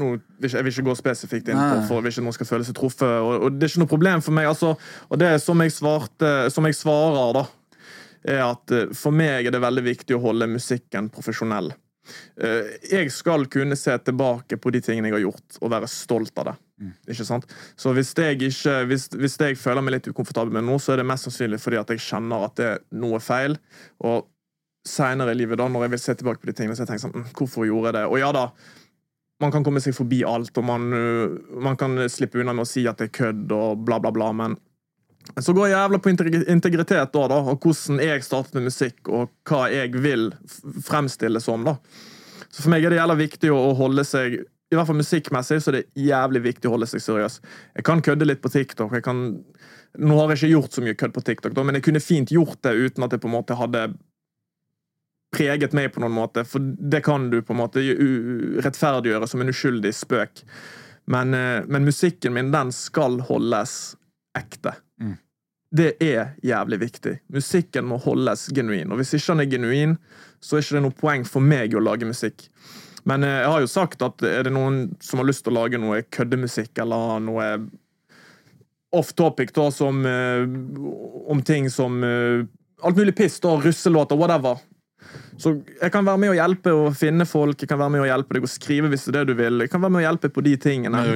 Vil 0.00 0.50
jeg 0.50 0.64
vil 0.64 0.72
ikke 0.72 0.88
gå 0.88 0.96
spesifikt 0.98 1.52
inn 1.52 1.60
på 1.60 1.84
for 1.92 2.02
hvis 2.02 2.18
noen 2.24 2.34
skal 2.34 2.48
føle 2.48 2.66
seg 2.66 2.74
truffet. 2.78 3.06
Og, 3.06 3.46
og 3.46 3.54
det 3.54 3.68
er 3.68 3.74
ikke 3.74 3.84
noe 3.84 3.94
problem 3.94 4.26
for 4.26 4.34
meg. 4.34 4.50
altså, 4.50 4.74
Og 5.06 5.22
det 5.22 5.30
som 5.44 5.62
jeg, 5.62 5.76
svarte, 5.76 6.34
som 6.50 6.66
jeg 6.66 6.78
svarer, 6.80 7.36
da, 7.38 7.46
er 8.24 8.42
at 8.46 8.74
eh, 8.74 8.90
for 8.96 9.14
meg 9.16 9.46
er 9.48 9.54
det 9.54 9.62
veldig 9.62 9.84
viktig 9.86 10.16
å 10.16 10.24
holde 10.24 10.50
musikken 10.50 11.10
profesjonell. 11.12 11.72
Eh, 12.40 12.74
Jeg 12.90 13.12
skal 13.14 13.46
kunne 13.52 13.76
se 13.78 13.94
tilbake 14.04 14.58
på 14.60 14.72
de 14.74 14.80
tingene 14.84 15.10
jeg 15.10 15.18
har 15.18 15.26
gjort, 15.28 15.60
og 15.60 15.72
være 15.72 15.90
stolt 15.90 16.36
av 16.42 16.50
det. 16.50 16.56
Ikke 17.12 17.26
sant? 17.28 17.44
Så 17.76 17.92
hvis 17.92 18.14
jeg, 18.16 18.40
ikke, 18.40 18.76
hvis, 18.88 19.08
hvis 19.12 19.36
jeg 19.40 19.58
føler 19.60 19.84
meg 19.84 19.98
litt 19.98 20.08
ukomfortabel 20.08 20.54
med 20.56 20.64
noe, 20.64 20.80
så 20.80 20.94
er 20.94 21.02
det 21.02 21.08
mest 21.10 21.28
sannsynlig 21.28 21.60
fordi 21.60 21.76
at 21.76 21.90
jeg 21.92 22.00
kjenner 22.06 22.46
at 22.46 22.54
det 22.56 22.68
er 22.70 22.78
noe 22.96 23.20
feil. 23.20 23.58
Og 24.00 24.24
seinere 24.88 25.34
i 25.34 25.40
livet, 25.42 25.60
da, 25.60 25.66
når 25.68 25.84
jeg 25.86 25.92
vil 25.94 26.00
se 26.06 26.14
tilbake 26.16 26.40
på 26.40 26.48
de 26.48 26.54
tingene, 26.56 26.76
så 26.76 26.86
jeg 26.86 26.92
tenker 26.94 27.04
sånn 27.04 27.18
«Mm, 27.18 27.26
Hvorfor 27.36 27.68
gjorde 27.68 27.90
jeg 27.90 27.98
det? 27.98 28.06
Og 28.08 28.16
ja 28.22 28.30
da, 28.32 28.46
man 29.44 29.52
kan 29.52 29.64
komme 29.66 29.82
seg 29.84 29.92
forbi 29.96 30.22
alt, 30.24 30.56
og 30.56 30.64
man, 30.68 30.88
øh, 30.96 31.36
man 31.60 31.76
kan 31.80 32.00
slippe 32.12 32.40
unna 32.40 32.56
med 32.56 32.64
å 32.64 32.70
si 32.70 32.86
at 32.88 33.00
det 33.00 33.10
er 33.10 33.16
kødd 33.18 33.52
og 33.56 33.84
bla, 33.84 34.00
bla, 34.00 34.12
bla, 34.16 34.30
men 34.36 34.56
så 35.38 35.54
går 35.54 35.68
jeg 35.68 35.76
jævla 35.76 35.98
på 36.02 36.10
integritet 36.12 37.12
da, 37.14 37.26
da, 37.30 37.38
og 37.38 37.60
hvordan 37.62 38.00
jeg 38.02 38.24
startet 38.26 38.56
med 38.58 38.66
musikk, 38.70 38.98
og 39.08 39.30
hva 39.48 39.66
jeg 39.70 39.94
vil 40.02 40.30
fremstille 40.86 41.42
som. 41.42 41.66
da. 41.66 41.76
Så 42.50 42.64
for 42.64 42.72
meg 42.72 42.84
er 42.84 42.94
det 42.94 42.98
jævla 42.98 43.18
viktig 43.20 43.52
å 43.54 43.60
holde 43.78 44.06
seg 44.08 44.40
i 44.70 44.76
hvert 44.78 44.86
fall 44.86 45.00
musikkmessig 45.00 45.58
så 45.58 45.72
er 45.72 45.80
det 45.80 45.98
jævlig 45.98 46.44
viktig 46.44 46.68
å 46.68 46.76
holde 46.76 46.86
seg 46.86 47.02
seriøs. 47.02 47.40
Jeg 47.74 47.86
kan 47.86 48.02
kødde 48.06 48.28
litt 48.28 48.42
på 48.42 48.52
TikTok. 48.54 48.94
jeg 48.94 49.02
kan... 49.02 49.24
Nå 49.98 50.18
har 50.20 50.30
jeg 50.30 50.38
ikke 50.38 50.52
gjort 50.52 50.76
så 50.76 50.84
mye 50.86 50.94
kødd 50.94 51.14
på 51.16 51.24
TikTok, 51.26 51.54
da, 51.56 51.64
men 51.66 51.74
jeg 51.74 51.88
kunne 51.88 52.02
fint 52.02 52.30
gjort 52.30 52.60
det 52.62 52.76
uten 52.78 53.02
at 53.02 53.10
det 53.10 53.18
på 53.18 53.26
en 53.26 53.34
måte 53.34 53.56
hadde 53.58 53.88
preget 55.34 55.74
meg 55.74 55.90
på 55.90 56.02
noen 56.02 56.14
måte, 56.14 56.44
for 56.46 56.62
det 56.62 57.02
kan 57.06 57.26
du 57.32 57.40
på 57.42 57.54
en 57.54 57.58
måte 57.58 57.82
rettferdiggjøre 58.62 59.26
som 59.30 59.42
en 59.42 59.50
uskyldig 59.50 59.90
spøk. 59.94 60.44
Men, 61.10 61.34
eh, 61.34 61.66
men 61.66 61.88
musikken 61.88 62.36
min, 62.36 62.52
den 62.54 62.70
skal 62.74 63.18
holdes 63.26 63.96
ekte. 64.38 64.76
Det 65.70 65.92
er 66.02 66.32
jævlig 66.42 66.80
viktig. 66.80 67.12
Musikken 67.30 67.86
må 67.86 68.00
holdes 68.02 68.48
genuin. 68.54 68.90
Og 68.90 68.98
hvis 68.98 69.14
ikke 69.14 69.36
den 69.36 69.42
er 69.44 69.50
genuin, 69.52 69.92
så 70.42 70.56
er 70.56 70.64
ikke 70.64 70.76
det 70.76 70.82
noe 70.86 70.96
poeng 70.98 71.26
for 71.28 71.44
meg 71.44 71.76
å 71.78 71.82
lage 71.84 72.08
musikk. 72.08 72.48
Men 73.08 73.24
eh, 73.24 73.42
jeg 73.44 73.52
har 73.52 73.62
jo 73.62 73.70
sagt 73.70 74.02
at 74.02 74.24
er 74.26 74.48
det 74.48 74.54
noen 74.54 74.80
som 75.04 75.22
har 75.22 75.28
lyst 75.28 75.44
til 75.46 75.54
å 75.54 75.60
lage 75.60 75.78
noe 75.80 76.02
køddemusikk 76.12 76.82
eller 76.82 77.22
noe 77.22 77.46
off 78.90 79.12
topic, 79.14 79.54
da, 79.54 79.68
som 79.70 80.02
eh, 80.06 80.42
Om 81.30 81.42
ting 81.46 81.70
som 81.70 82.02
eh, 82.04 82.42
Alt 82.82 82.96
mulig 82.98 83.14
piss, 83.16 83.38
da, 83.44 83.54
russelåter, 83.60 84.16
whatever. 84.18 84.58
Så 85.40 85.54
jeg 85.80 85.92
kan 85.92 86.04
være 86.04 86.20
med 86.20 86.32
å 86.32 86.36
hjelpe 86.36 86.72
å 86.76 86.88
finne 86.96 87.24
folk, 87.28 87.62
jeg 87.62 87.70
kan 87.70 87.80
være 87.80 87.94
med 87.94 88.02
å 88.04 88.08
hjelpe 88.10 88.36
deg 88.36 88.44
å 88.44 88.50
skrive 88.50 88.90
hvis 88.92 89.06
det 89.06 89.14
er 89.14 89.18
det 89.20 89.32
du 89.32 89.38
vil. 89.38 89.62
Jeg 89.64 89.72
kan 89.72 89.82
være 89.82 89.94
med 89.94 90.02
å 90.02 90.04
hjelpe 90.04 90.30
på 90.32 90.44
de 90.44 90.56
tingene. 90.60 91.00
Men 91.00 91.06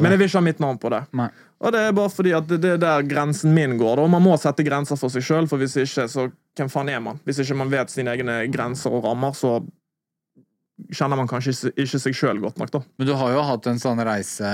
Men 0.00 0.14
jeg 0.14 0.22
vil 0.22 0.30
ikke 0.30 0.40
ha 0.40 0.46
mitt 0.48 0.62
navn 0.64 0.80
på 0.80 0.92
det. 0.94 1.02
Nei. 1.12 1.28
Og 1.64 1.72
det 1.72 1.80
er 1.80 1.94
bare 1.96 2.12
fordi 2.12 2.32
at 2.36 2.48
det 2.50 2.72
er 2.74 2.80
der 2.80 3.06
grensen 3.08 3.54
min 3.56 3.76
går. 3.80 4.02
Og 4.02 4.10
man 4.12 4.24
må 4.24 4.34
sette 4.40 4.64
grenser 4.66 4.98
for 5.00 5.12
seg 5.12 5.24
sjøl, 5.24 5.48
for 5.48 5.60
hvis 5.60 5.76
ikke, 5.80 6.08
så 6.10 6.26
hvem 6.56 6.72
faen 6.72 6.90
er 6.92 7.00
man? 7.04 7.20
Hvis 7.24 7.40
ikke 7.44 7.56
man 7.60 7.72
vet 7.72 7.92
sine 7.92 8.12
egne 8.12 8.42
grenser 8.52 8.92
og 8.92 9.06
rammer, 9.06 9.36
så 9.36 9.58
kjenner 10.92 11.20
man 11.20 11.30
kanskje 11.30 11.72
ikke 11.72 12.00
seg 12.02 12.16
sjøl 12.16 12.42
godt 12.42 12.58
nok, 12.60 12.72
da. 12.74 12.82
Men 12.98 13.08
du 13.08 13.14
har 13.18 13.32
jo 13.32 13.44
hatt 13.46 13.68
en 13.70 13.80
sånn 13.80 14.02
reise 14.04 14.50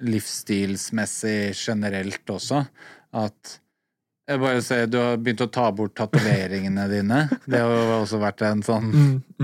livsstilsmessig 0.00 1.52
generelt 1.58 2.32
også, 2.32 2.62
at 3.20 3.58
jeg 4.30 4.38
bare 4.42 4.60
ser, 4.62 4.86
Du 4.90 4.98
har 5.00 5.16
begynt 5.18 5.40
å 5.42 5.48
ta 5.50 5.70
bort 5.74 5.94
tatoveringene 5.98 6.84
dine. 6.90 7.28
Det 7.50 7.58
har 7.58 7.90
også 7.98 8.18
vært 8.22 8.42
en 8.46 8.62
sånn 8.66 8.92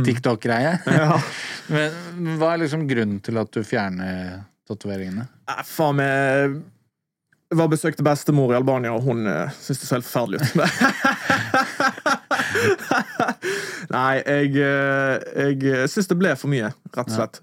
TikTok-greie. 0.07 0.72
Ja. 0.87 1.18
Men 1.72 1.91
hva 2.39 2.53
er 2.55 2.59
liksom 2.64 2.82
grunnen 2.91 3.20
til 3.24 3.37
at 3.43 3.51
du 3.55 3.61
fjerner 3.66 4.16
tatoveringene? 4.68 5.24
Eh, 5.51 5.62
Faen 5.66 5.97
meg 5.99 6.62
Jeg 7.47 7.57
var 7.61 7.68
besøkte 7.70 8.03
bestemor 8.07 8.53
i 8.55 8.59
Albania, 8.59 8.91
og 8.97 9.03
hun 9.07 9.20
uh, 9.30 9.51
syntes 9.55 9.80
det 9.82 9.87
så 9.89 9.95
helt 9.99 10.09
forferdelig 10.09 10.39
ut. 10.43 10.49
Nei, 13.95 14.14
jeg, 14.18 14.49
eh, 14.66 15.14
jeg 15.62 15.87
syns 15.93 16.09
det 16.11 16.18
ble 16.18 16.32
for 16.39 16.49
mye, 16.51 16.68
rett 16.97 17.07
og 17.07 17.14
slett. 17.14 17.37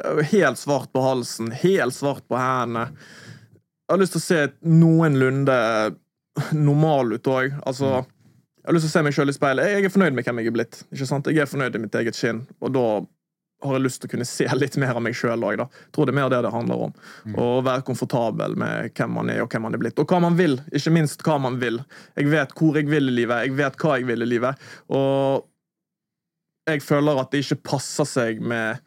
Eh, 0.00 0.20
Helt 0.32 0.58
svart 0.60 0.88
på 0.94 1.00
halsen, 1.04 1.46
helt 1.60 1.94
svart 1.96 2.24
på 2.30 2.36
hendene. 2.40 2.84
Jeg 3.84 3.90
har 3.92 4.00
lyst 4.00 4.12
til 4.16 4.22
å 4.22 4.28
se 4.28 4.40
noenlunde 4.64 5.56
normal 6.56 7.14
ut 7.16 7.30
òg. 7.30 7.56
Altså, 7.66 8.00
jeg 8.60 8.68
har 8.68 8.76
lyst 8.76 8.86
til 8.86 8.92
å 8.92 8.96
se 8.98 9.04
meg 9.06 9.16
sjøl 9.16 9.32
i 9.32 9.36
speilet. 9.36 9.70
Jeg 9.72 9.88
er 9.88 9.94
fornøyd 9.94 10.16
med 10.16 10.26
hvem 10.26 10.42
jeg 10.42 10.50
er 10.50 10.56
blitt. 10.58 10.82
Ikke 10.92 11.08
sant? 11.08 11.30
Jeg 11.32 11.42
er 11.44 11.50
fornøyd 11.50 11.78
i 11.78 11.82
mitt 11.82 11.96
eget 12.00 12.18
skinn, 12.18 12.44
og 12.60 12.74
da 12.76 12.86
har 13.60 13.76
jeg 13.76 13.84
lyst 13.84 14.00
til 14.00 14.08
å 14.08 14.12
kunne 14.14 14.26
se 14.28 14.46
litt 14.60 14.76
mer 14.80 14.96
av 14.96 15.04
meg 15.04 15.16
sjøl 15.16 15.44
òg. 15.46 15.62
Tror 15.94 16.08
det 16.08 16.14
er 16.14 16.18
mer 16.20 16.32
det 16.32 16.42
det 16.46 16.52
handler 16.54 16.86
om. 16.88 16.94
Å 17.36 17.48
være 17.66 17.84
komfortabel 17.88 18.56
med 18.60 18.94
hvem 18.96 19.16
man 19.18 19.32
er, 19.32 19.42
og 19.44 19.52
hvem 19.52 19.66
man 19.68 19.76
er 19.76 19.82
blitt. 19.82 20.00
Og 20.00 20.08
hva 20.10 20.20
man 20.24 20.38
vil. 20.38 20.58
Ikke 20.76 20.92
minst 20.94 21.24
hva 21.26 21.38
man 21.42 21.58
vil. 21.62 21.82
Jeg 22.18 22.30
vet 22.32 22.54
hvor 22.56 22.78
jeg 22.78 22.88
vil 22.90 23.12
i 23.12 23.16
livet, 23.22 23.46
jeg 23.48 23.56
vet 23.58 23.80
hva 23.80 23.98
jeg 23.98 24.08
vil 24.08 24.24
i 24.24 24.30
livet. 24.30 24.70
Og 24.96 25.46
jeg 26.70 26.84
føler 26.84 27.20
at 27.20 27.32
det 27.32 27.42
ikke 27.44 27.62
passer 27.72 28.08
seg 28.08 28.40
med 28.44 28.80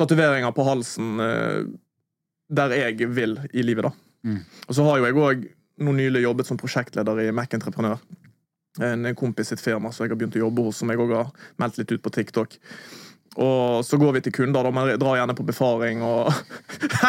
tatoveringer 0.00 0.52
på 0.56 0.64
halsen 0.64 1.20
eh, 1.20 1.64
der 2.50 2.72
jeg 2.74 3.08
vil 3.14 3.36
i 3.52 3.62
livet, 3.62 3.86
da. 3.86 3.92
Og 4.66 4.76
så 4.76 4.84
har 4.86 4.98
jo 4.98 5.06
jeg 5.06 5.18
òg 5.22 5.44
nå 5.80 5.94
nylig 5.96 6.24
jobbet 6.24 6.48
som 6.50 6.58
prosjektleder 6.60 7.22
i 7.24 7.30
Mac 7.34 7.54
Entreprenør. 7.56 8.00
En 8.80 9.08
kompis 9.18 9.50
sitt 9.50 9.62
firma 9.62 9.90
som 9.92 10.04
jeg 10.04 10.12
har 10.12 10.18
begynt 10.20 10.38
å 10.38 10.44
jobbe 10.44 10.68
hos, 10.68 10.78
som 10.80 10.90
jeg 10.92 11.00
òg 11.02 11.14
har 11.16 11.30
meldt 11.60 11.80
litt 11.80 11.94
ut 11.96 12.02
på 12.04 12.12
TikTok. 12.14 12.58
Og 13.40 13.84
så 13.86 13.98
går 13.98 14.16
vi 14.16 14.22
til 14.26 14.34
kunder, 14.34 14.66
da. 14.66 14.72
Man 14.74 14.88
drar 14.98 15.18
gjerne 15.20 15.36
på 15.38 15.46
befaring. 15.46 16.02
Og, 16.02 16.32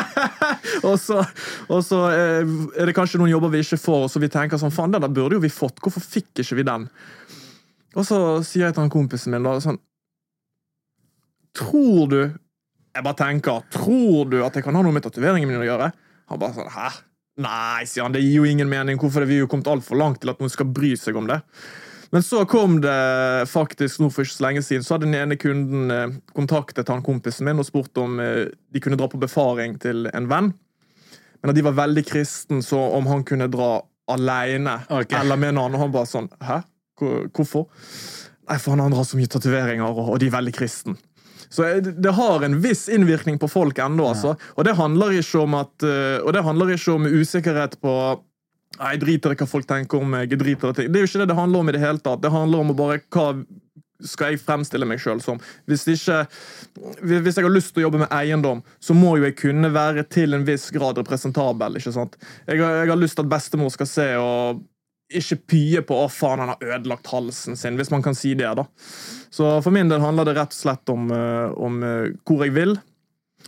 og 0.90 0.98
så, 1.02 1.24
og 1.68 1.82
så 1.86 2.02
eh, 2.14 2.52
er 2.78 2.90
det 2.90 2.96
kanskje 2.98 3.22
noen 3.22 3.34
jobber 3.34 3.54
vi 3.54 3.64
ikke 3.66 3.80
får, 3.82 4.06
og 4.06 4.14
så 4.14 4.22
vi 4.22 4.30
tenker 4.32 4.62
sånn 4.62 4.74
Faen, 4.74 4.94
den 4.94 5.02
der 5.02 5.14
burde 5.14 5.40
jo 5.40 5.44
vi 5.44 5.54
fått. 5.54 5.82
Hvorfor 5.82 6.06
fikk 6.06 6.44
ikke 6.44 6.60
vi 6.62 6.68
den? 6.68 6.86
Og 7.98 8.06
så 8.08 8.18
sier 8.48 8.68
jeg 8.70 8.78
til 8.78 8.86
han 8.86 8.94
kompisen 8.94 9.34
min 9.34 9.44
da 9.44 9.58
sånn 9.60 9.82
Tror 11.58 12.06
du 12.08 12.20
Jeg 12.22 13.04
bare 13.04 13.20
tenker 13.20 13.66
Tror 13.74 14.30
du 14.32 14.38
at 14.46 14.56
jeg 14.56 14.64
kan 14.64 14.78
ha 14.78 14.84
noe 14.86 14.96
med 14.96 15.04
tatoveringen 15.04 15.50
min 15.50 15.60
å 15.60 15.66
gjøre? 15.68 15.90
Han 16.32 16.40
bare 16.40 16.56
sånn 16.56 16.72
Hæ? 16.72 16.86
Nei, 17.40 17.86
sier 17.88 18.04
han. 18.04 18.16
Det 18.16 18.24
gir 18.24 18.42
jo 18.42 18.50
ingen 18.50 18.70
mening. 18.70 19.00
Hvorfor 19.00 19.24
er 19.24 19.30
vi 19.30 19.40
jo 19.40 19.48
kommet 19.52 19.70
altfor 19.72 20.00
langt 20.00 20.20
til 20.24 20.34
at 20.34 20.42
noen 20.42 20.52
skal 20.52 20.68
bry 20.68 20.92
seg 21.00 21.16
om 21.20 21.30
det? 21.30 21.40
Men 22.12 22.24
så 22.28 22.42
kom 22.46 22.82
det 22.84 23.48
faktisk 23.48 24.02
nå 24.02 24.10
for 24.12 24.28
ikke 24.28 24.36
så 24.36 24.44
lenge 24.44 24.64
siden, 24.68 24.84
så 24.84 24.98
hadde 24.98 25.08
den 25.08 25.16
ene 25.16 25.38
kunden 25.40 25.94
eh, 25.96 26.18
kontaktet 26.36 26.90
han 26.92 27.04
kompisen 27.06 27.48
min 27.48 27.62
og 27.64 27.70
spurt 27.70 27.96
om 28.04 28.20
eh, 28.20 28.50
de 28.52 28.82
kunne 28.84 29.00
dra 29.00 29.08
på 29.08 29.22
befaring 29.22 29.78
til 29.80 30.10
en 30.12 30.28
venn. 30.28 30.50
Men 31.40 31.54
at 31.54 31.58
de 31.58 31.64
var 31.64 31.78
veldig 31.78 32.04
kristen, 32.10 32.60
så 32.68 32.82
om 32.98 33.08
han 33.08 33.24
kunne 33.28 33.48
dra 33.52 33.78
alene 34.12 34.82
okay. 34.90 35.22
eller 35.22 35.40
med 35.40 35.54
en 35.54 35.62
annen. 35.64 35.78
Og 35.80 35.86
han 35.86 35.96
bare 35.96 36.10
sånn 36.10 36.28
Hæ? 36.44 36.60
Hvorfor? 37.00 37.70
Nei, 38.52 38.58
for 38.60 38.76
han 38.76 38.94
har 38.94 39.08
så 39.08 39.18
mye 39.18 39.32
tatoveringer, 39.32 39.88
og, 39.88 40.18
de 40.20 40.28
er 40.28 40.36
veldig 40.36 40.54
kristen. 40.54 41.00
Så 41.52 41.68
det 41.84 42.14
har 42.16 42.46
en 42.48 42.58
viss 42.64 42.88
innvirkning 42.90 43.40
på 43.40 43.50
folk 43.52 43.80
ennå, 43.84 44.08
altså. 44.14 44.36
Og 44.56 44.68
det 44.68 44.78
handler 44.80 45.18
ikke 45.20 45.42
om 45.44 45.58
at 45.60 45.84
eh, 45.84 46.20
Og 46.24 46.32
det 46.34 46.46
handler 46.48 46.76
ikke 46.76 46.96
om 46.96 47.10
usikkerhet 47.10 47.80
på 47.84 47.96
Nei, 48.80 48.94
jeg 48.96 49.02
driter 49.02 49.34
i 49.34 49.36
hva 49.36 49.46
folk 49.52 49.68
tenker 49.68 50.00
om 50.00 50.14
meg. 50.14 50.32
jeg 50.32 50.40
driter 50.40 50.72
Det. 50.72 50.88
Det 50.88 51.00
er 51.02 51.04
jo 51.04 51.10
ikke 51.10 51.20
det 51.20 51.28
det 51.34 51.36
handler 51.36 51.60
om 51.60 51.70
i 51.70 51.74
det 51.76 51.82
hele 51.84 52.00
tatt. 52.00 52.22
Det 52.24 52.32
handler 52.32 52.64
om 52.64 52.72
å 52.72 52.78
bare 52.78 53.02
hva 53.12 53.26
skal 54.08 54.32
jeg 54.32 54.42
fremstille 54.42 54.88
meg 54.88 55.02
sjøl 55.02 55.22
som. 55.22 55.42
Hvis, 55.70 55.84
ikke, 55.92 56.24
hvis 57.04 57.38
jeg 57.38 57.46
har 57.46 57.54
lyst 57.54 57.74
til 57.76 57.84
å 57.84 57.88
jobbe 57.88 58.04
med 58.04 58.14
eiendom, 58.16 58.64
så 58.82 58.96
må 58.98 59.16
jo 59.20 59.28
jeg 59.28 59.38
kunne 59.44 59.70
være 59.74 60.06
til 60.10 60.34
en 60.34 60.46
viss 60.48 60.70
grad 60.74 60.98
representabel. 61.02 61.78
ikke 61.78 61.94
sant? 61.94 62.18
Jeg 62.48 62.62
har, 62.64 62.82
jeg 62.82 62.94
har 62.94 63.02
lyst 63.02 63.20
til 63.20 63.28
at 63.28 63.34
bestemor 63.36 63.74
skal 63.76 63.90
se 63.92 64.08
og 64.18 64.64
ikke 65.20 65.38
pye 65.48 65.82
på 65.82 65.96
'å, 65.98 66.10
faen, 66.12 66.40
han 66.40 66.50
har 66.54 66.62
ødelagt 66.78 67.08
halsen 67.12 67.56
sin', 67.56 67.76
hvis 67.78 67.92
man 67.92 68.02
kan 68.04 68.16
si 68.16 68.34
det. 68.34 68.56
da. 68.56 68.66
Så 69.32 69.62
for 69.64 69.72
min 69.72 69.90
del 69.90 70.00
handler 70.02 70.26
det 70.26 70.36
rett 70.36 70.54
og 70.56 70.60
slett 70.62 70.90
om, 70.90 71.12
eh, 71.12 71.52
om 71.58 71.84
eh, 71.84 72.12
hvor 72.26 72.44
jeg 72.46 72.54
vil, 72.54 72.78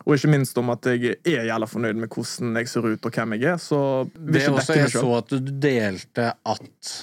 og 0.05 0.16
ikke 0.16 0.30
minst 0.32 0.57
om 0.57 0.70
at 0.74 0.82
jeg 0.89 1.18
er 1.26 1.45
jævla 1.47 1.68
fornøyd 1.70 1.95
med 1.95 2.09
hvordan 2.09 2.55
jeg 2.57 2.68
ser 2.68 2.88
ut 2.88 3.05
og 3.05 3.11
hvem 3.11 3.34
jeg 3.38 3.43
er. 3.53 3.57
Så 3.61 4.09
vil 4.16 4.34
Det 4.34 4.41
ikke 4.41 4.53
også, 4.57 4.76
jeg 4.76 4.89
så 4.89 5.18
at 5.18 5.28
du 5.30 5.39
delte 5.39 6.34
at 6.45 6.93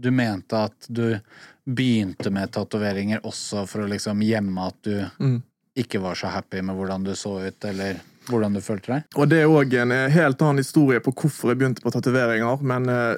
du 0.00 0.10
mente 0.10 0.56
at 0.56 0.86
du 0.88 1.20
begynte 1.68 2.30
med 2.32 2.50
tatoveringer 2.50 3.20
også 3.26 3.66
for 3.68 3.84
å 3.84 3.88
liksom 3.90 4.22
gjemme 4.24 4.66
at 4.66 4.78
du 4.82 5.04
Mm. 5.20 5.42
ikke 5.76 6.00
var 6.00 6.14
så 6.14 6.26
happy 6.32 6.62
med 6.62 6.74
hvordan 6.76 7.04
du 7.04 7.12
så 7.14 7.46
ut, 7.46 7.64
eller 7.64 8.00
hvordan 8.28 8.54
du 8.54 8.60
følte 8.60 8.86
deg. 8.94 9.04
Og 9.16 9.28
det 9.28 9.42
er 9.42 9.46
òg 9.48 9.74
en 9.74 9.90
helt 10.10 10.40
annen 10.42 10.58
historie 10.58 11.00
på 11.00 11.12
hvorfor 11.12 11.50
jeg 11.50 11.58
begynte 11.58 11.82
på 11.82 11.90
tatoveringer, 11.92 12.62
men 12.62 12.88
eh, 12.88 13.16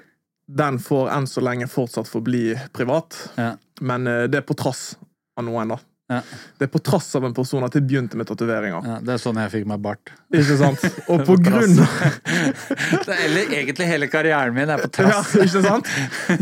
den 0.49 0.78
får 0.82 1.11
enn 1.14 1.26
så 1.30 1.40
lenge 1.45 1.68
fortsatt 1.70 2.09
forbli 2.11 2.53
privat. 2.74 3.16
Ja. 3.38 3.55
Men 3.80 4.07
eh, 4.07 4.24
det 4.28 4.43
er 4.43 4.47
på 4.49 4.55
trass 4.59 4.93
av 5.38 5.45
noen, 5.47 5.68
da. 5.76 5.78
Ja. 6.12 6.18
Det 6.59 6.66
er 6.66 6.68
på 6.74 6.80
trass 6.84 7.07
av 7.16 7.24
en 7.24 7.32
person 7.32 7.62
at 7.64 7.72
jeg 7.78 7.86
begynte 7.88 8.18
med 8.20 8.26
tatoveringer. 8.28 8.84
Ja, 8.84 8.97
det 9.01 9.14
er 9.14 9.20
sånn 9.22 9.38
jeg 9.40 9.49
fikk 9.55 9.68
meg 9.70 9.80
bart. 9.80 10.11
Ikke 10.34 10.59
sant? 10.61 10.82
Og 11.12 11.22
på 11.24 11.38
grunn 11.40 11.78
av 11.86 13.09
Eller 13.14 13.49
egentlig 13.55 13.86
hele 13.88 14.09
karrieren 14.12 14.53
min 14.53 14.68
er 14.74 14.82
på 14.82 14.90
Ja, 14.90 15.22
trass. 15.22 15.32
ikke 15.40 15.62
sant? 15.64 15.88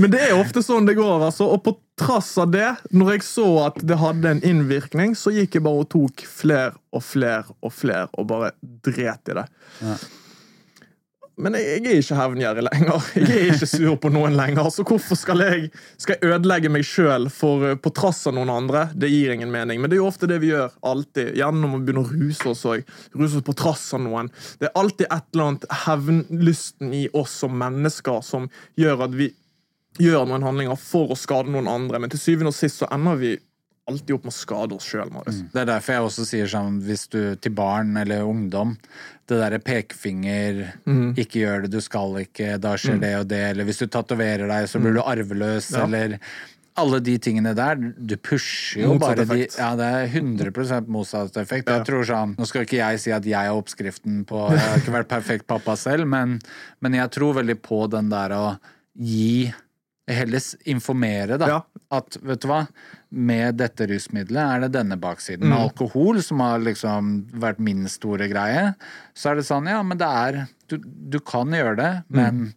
Men 0.00 0.10
det 0.10 0.24
er 0.26 0.34
ofte 0.40 0.64
sånn 0.64 0.88
det 0.88 0.96
går. 0.98 1.22
altså. 1.28 1.46
Og 1.54 1.62
på 1.68 1.76
trass 2.00 2.32
av 2.40 2.50
det, 2.50 2.66
når 2.90 3.12
jeg 3.14 3.26
så 3.28 3.46
at 3.68 3.78
det 3.86 4.00
hadde 4.00 4.32
en 4.34 4.42
innvirkning, 4.50 5.14
så 5.14 5.30
gikk 5.36 5.60
jeg 5.60 5.66
bare 5.68 5.84
og 5.84 5.90
tok 5.92 6.24
flere 6.26 6.72
og 6.96 7.04
flere 7.06 7.44
og 7.60 7.70
flere 7.76 8.08
og 8.18 8.26
bare 8.32 8.50
dret 8.88 9.30
i 9.30 9.38
det. 9.38 9.46
Ja. 9.84 9.98
Men 11.40 11.56
jeg, 11.58 11.80
jeg 11.80 11.96
er 11.96 12.02
ikke 12.02 12.18
hevngjerrig 12.18 12.64
lenger. 12.66 13.08
Jeg 13.16 13.28
er 13.30 13.54
ikke 13.54 13.68
sur 13.70 13.96
på 14.02 14.12
noen 14.12 14.36
lenger. 14.38 14.68
Så 14.72 14.84
hvorfor 14.86 15.18
skal 15.18 15.42
jeg, 15.44 15.70
skal 16.00 16.16
jeg 16.16 16.34
ødelegge 16.34 16.72
meg 16.72 16.86
sjøl 16.86 17.28
på 17.30 17.92
trass 17.96 18.22
av 18.30 18.36
noen 18.36 18.52
andre? 18.52 18.86
Det 18.94 19.10
gir 19.10 19.34
ingen 19.34 19.52
mening. 19.52 19.80
Men 19.80 19.90
det 19.90 19.98
er 19.98 20.02
jo 20.02 20.08
ofte 20.10 20.28
det 20.30 20.40
vi 20.44 20.52
gjør. 20.52 20.72
alltid, 20.92 21.34
Gjennom 21.40 21.76
å 21.76 21.82
begynne 21.82 22.04
å 22.04 22.10
ruse 22.10 22.52
oss 22.52 22.64
òg. 22.68 22.86
Ruse 23.16 23.40
oss 23.40 23.46
på 23.46 23.56
trass 23.58 23.88
av 23.96 24.04
noen. 24.04 24.30
Det 24.60 24.70
er 24.70 24.78
alltid 24.80 25.06
et 25.08 25.28
eller 25.34 25.50
annet 25.50 25.68
hevnlysten 25.84 26.96
i 26.96 27.04
oss 27.16 27.40
som 27.42 27.56
mennesker 27.60 28.24
som 28.26 28.50
gjør 28.80 29.06
at 29.08 29.14
vi 29.16 29.32
gjør 30.00 30.26
noen 30.28 30.44
handlinger 30.46 30.78
for 30.80 31.12
å 31.12 31.18
skade 31.18 31.50
noen 31.52 31.70
andre. 31.70 32.00
Men 32.00 32.12
til 32.12 32.22
syvende 32.22 32.52
og 32.52 32.58
sist 32.58 32.82
så 32.82 32.88
ender 32.94 33.18
vi 33.20 33.36
alltid 33.90 34.14
opp 34.14 34.26
med 34.28 34.32
å 34.32 34.36
skade 34.36 34.76
oss 34.76 34.86
sjøl. 34.86 35.10
Det 35.26 35.62
er 35.62 35.68
derfor 35.68 35.96
jeg 35.96 36.06
også 36.06 36.26
sier 36.28 36.50
sånn 36.50 36.78
hvis 36.86 37.08
du 37.10 37.20
til 37.42 37.54
barn 37.56 37.96
eller 37.98 38.28
ungdom 38.28 38.76
Det 39.30 39.38
derre 39.38 39.60
pekefinger 39.62 40.62
mm. 40.84 41.12
Ikke 41.22 41.44
gjør 41.44 41.64
det, 41.64 41.70
du 41.74 41.80
skal 41.84 42.16
ikke, 42.24 42.56
da 42.62 42.72
skjer 42.80 42.98
det 43.02 43.10
og 43.20 43.28
det. 43.30 43.42
Eller 43.52 43.68
hvis 43.68 43.78
du 43.82 43.86
tatoverer 43.86 44.50
deg, 44.50 44.66
så 44.70 44.80
blir 44.82 44.96
du 44.98 45.04
arveløs, 45.04 45.70
Mm. 45.70 45.76
Ja. 45.76 45.84
eller 45.86 46.18
alle 46.80 47.00
de 47.04 47.14
tingene 47.22 47.52
der. 47.54 47.76
Du 47.76 48.16
pusher 48.16 48.82
jo 48.84 48.94
bare 48.98 49.24
de. 49.28 49.46
Ja, 49.58 49.70
det 49.78 49.86
er 49.86 50.06
100 50.08 50.86
motsatt 50.90 51.36
effekt. 51.42 51.68
Jeg 51.68 51.86
tror 51.86 52.06
sånn 52.08 52.36
Nå 52.38 52.46
skal 52.48 52.64
ikke 52.66 52.78
jeg 52.80 53.00
si 53.02 53.12
at 53.14 53.26
jeg 53.28 53.38
er 53.50 53.56
oppskriften 53.56 54.22
på 54.28 54.46
Jeg 54.54 54.62
har 54.64 54.78
ikke 54.82 54.94
vært 54.98 55.10
perfekt 55.10 55.48
pappa 55.50 55.76
selv, 55.78 56.06
men, 56.10 56.38
men 56.80 56.96
jeg 56.96 57.10
tror 57.16 57.36
veldig 57.40 57.58
på 57.62 57.84
den 57.92 58.08
der 58.12 58.34
å 58.36 58.44
gi 58.98 59.50
Heller 60.10 60.42
informere, 60.66 61.36
da. 61.38 61.60
At 61.94 62.16
vet 62.26 62.40
du 62.42 62.48
hva, 62.50 62.64
med 63.10 63.56
dette 63.58 63.86
rusmiddelet 63.90 64.38
er 64.40 64.60
det 64.64 64.72
denne 64.78 64.96
baksiden. 65.00 65.48
Mm. 65.48 65.50
Med 65.50 65.64
alkohol, 65.64 66.20
som 66.22 66.40
har 66.44 66.62
liksom 66.62 67.08
vært 67.42 67.58
min 67.58 67.84
store 67.90 68.28
greie, 68.30 68.72
så 69.18 69.32
er 69.32 69.40
det 69.40 69.46
sånn, 69.48 69.66
ja, 69.70 69.82
men 69.82 69.98
det 69.98 70.06
er 70.06 70.40
Du, 70.70 70.76
du 70.78 71.18
kan 71.26 71.50
gjøre 71.50 71.74
det, 71.80 71.92
men 72.14 72.52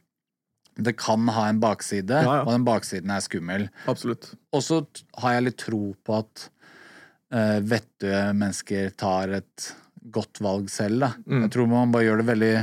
det 0.77 0.93
kan 1.01 1.25
ha 1.33 1.47
en 1.49 1.59
bakside, 1.61 2.13
Mm. 2.21 2.25
Ja, 2.27 2.35
ja. 2.35 2.43
og 2.45 2.51
den 2.53 2.65
baksiden 2.67 3.09
er 3.09 3.23
skummel. 3.25 3.69
Absolutt. 3.89 4.35
Og 4.53 4.61
så 4.61 4.83
har 5.21 5.33
jeg 5.33 5.43
litt 5.47 5.57
tro 5.57 5.95
på 6.05 6.19
at 6.19 6.43
uh, 7.33 7.57
vettue 7.65 8.21
mennesker 8.37 8.93
tar 8.97 9.33
et 9.39 9.73
godt 10.13 10.41
valg 10.45 10.69
selv, 10.69 10.99
da. 11.07 11.09
Jeg 11.41 11.49
tror 11.55 11.67
man 11.71 11.91
bare 11.93 12.05
gjør 12.05 12.21
det 12.21 12.27
veldig 12.29 12.55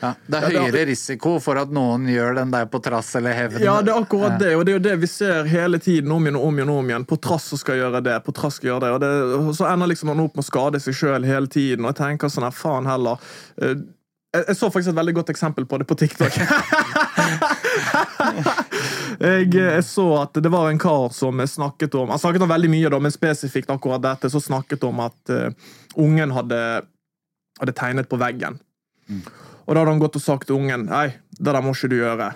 ja, 0.00 0.14
Det 0.30 0.36
er 0.38 0.40
Mm. 0.48 0.56
Er- 0.56 0.60
høyere 0.70 0.86
risiko 0.86 1.38
for 1.42 1.58
at 1.58 1.68
noen 1.74 2.06
gjør 2.06 2.34
den 2.36 2.50
der 2.54 2.66
på 2.66 2.80
trass 2.82 3.14
eller 3.18 3.32
hevn. 3.34 3.60
Ja, 3.64 3.80
det 3.82 3.92
er 3.94 4.00
akkurat 4.02 4.38
det, 4.38 4.54
og 4.56 4.64
det 4.64 4.72
er 4.74 4.78
jo 4.78 4.84
det 4.88 4.96
vi 5.00 5.06
ser 5.10 5.44
hele 5.50 5.78
tiden 5.78 6.12
om 6.12 6.22
igjen 6.24 6.36
og 6.38 6.46
om 6.46 6.56
igjen. 6.58 6.70
om 6.70 6.88
igjen. 6.88 7.04
På 7.06 7.16
trass 7.20 7.50
skal 7.58 7.74
gjøre 7.80 8.02
det, 8.04 8.24
på 8.24 8.32
trass 8.34 8.54
skal 8.60 8.70
gjøre 8.70 8.80
det. 8.86 8.90
Og, 8.94 9.00
det, 9.00 9.08
og 9.48 9.54
så 9.58 9.66
ender 9.72 9.86
liksom 9.90 10.06
man 10.12 10.20
opp 10.20 10.36
med 10.36 10.44
å 10.44 10.50
skade 10.50 10.80
seg 10.80 10.94
sjøl 10.94 11.24
hele 11.26 11.46
tiden. 11.50 11.84
Og 11.84 11.94
jeg 11.94 12.00
tenker 12.04 12.28
sånn 12.30 12.44
her, 12.46 12.54
faen 12.54 12.86
heller. 12.86 13.18
Eh, 13.60 13.74
Jeg, 14.34 14.56
så 14.58 14.68
faktisk 14.68 14.90
et 14.92 14.94
veldig 14.98 15.14
godt 15.16 15.30
eksempel 15.32 15.64
på 15.64 15.78
det 15.80 15.86
på 15.88 15.96
TikTok. 15.96 16.34
jeg, 19.24 19.48
jeg 19.54 19.84
så 19.88 20.04
at 20.22 20.36
det 20.44 20.50
var 20.52 20.68
en 20.70 20.78
kar 20.78 21.08
som 21.16 21.40
snakket 21.46 21.94
om 21.96 22.10
Han 22.12 22.20
snakket 22.20 22.44
om 22.44 22.50
veldig 22.52 22.70
mye, 22.70 22.90
da, 22.92 22.98
men 23.00 23.14
spesifikt 23.14 23.70
akkurat 23.72 24.02
dette, 24.04 24.28
så 24.30 24.40
snakket 24.42 24.84
om 24.84 25.00
at 25.00 25.32
uh, 25.32 25.48
ungen 25.96 26.30
hadde, 26.36 26.60
hadde 27.60 27.72
tegnet 27.78 28.08
på 28.10 28.20
veggen. 28.20 28.60
Og 29.68 29.74
da 29.74 29.82
hadde 29.82 29.92
han 29.92 30.00
gått 30.00 30.16
og 30.16 30.24
sagt 30.24 30.48
til 30.48 30.56
ungen 30.56 30.88
Nei, 30.88 31.10
det 31.36 31.52
der 31.52 31.64
må 31.64 31.74
ikke 31.76 31.90
du 31.92 31.98
gjøre. 32.00 32.32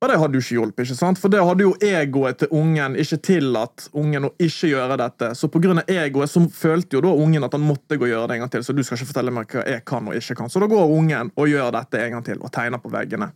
Og 0.00 0.08
det 0.08 0.16
hadde 0.16 0.38
jo 0.38 0.40
ikke 0.40 0.56
hjulpet, 0.56 0.86
ikke 0.86 0.96
sant? 0.96 1.18
for 1.20 1.32
det 1.32 1.42
hadde 1.44 1.64
jo 1.66 1.74
egoet 1.84 2.38
til 2.40 2.52
ungen 2.56 2.94
ikke 3.02 3.18
tillatt 3.20 3.90
ungen 3.92 4.30
å 4.30 4.32
ikke 4.40 4.70
gjøre 4.70 4.96
dette. 4.96 5.28
Så 5.36 5.50
på 5.52 5.60
grunn 5.60 5.82
av 5.82 5.92
egoet 5.92 6.32
så 6.32 6.40
følte 6.56 6.96
jo 6.96 7.02
da 7.04 7.12
ungen 7.12 7.44
at 7.44 7.52
han 7.56 7.66
måtte 7.66 7.98
gå 8.00 8.06
og 8.06 8.12
gjøre 8.12 8.30
det 8.30 8.38
en 8.38 8.44
gang 8.46 8.52
til. 8.54 8.64
Så 8.64 8.72
du 8.76 8.80
skal 8.80 8.96
ikke 8.96 9.10
fortelle 9.10 9.34
meg 9.36 9.52
hva 9.52 9.66
jeg 9.68 9.84
kan 9.88 10.08
og 10.08 10.16
ikke 10.16 10.38
kan. 10.38 10.48
Så 10.48 10.62
da 10.62 10.70
går 10.72 10.94
ungen 10.96 11.32
og 11.36 11.52
gjør 11.52 11.68
dette 11.76 12.00
en 12.00 12.16
gang 12.16 12.24
til 12.30 12.40
og 12.40 12.52
tegner 12.54 12.80
på 12.80 12.92
veggene. 12.94 13.28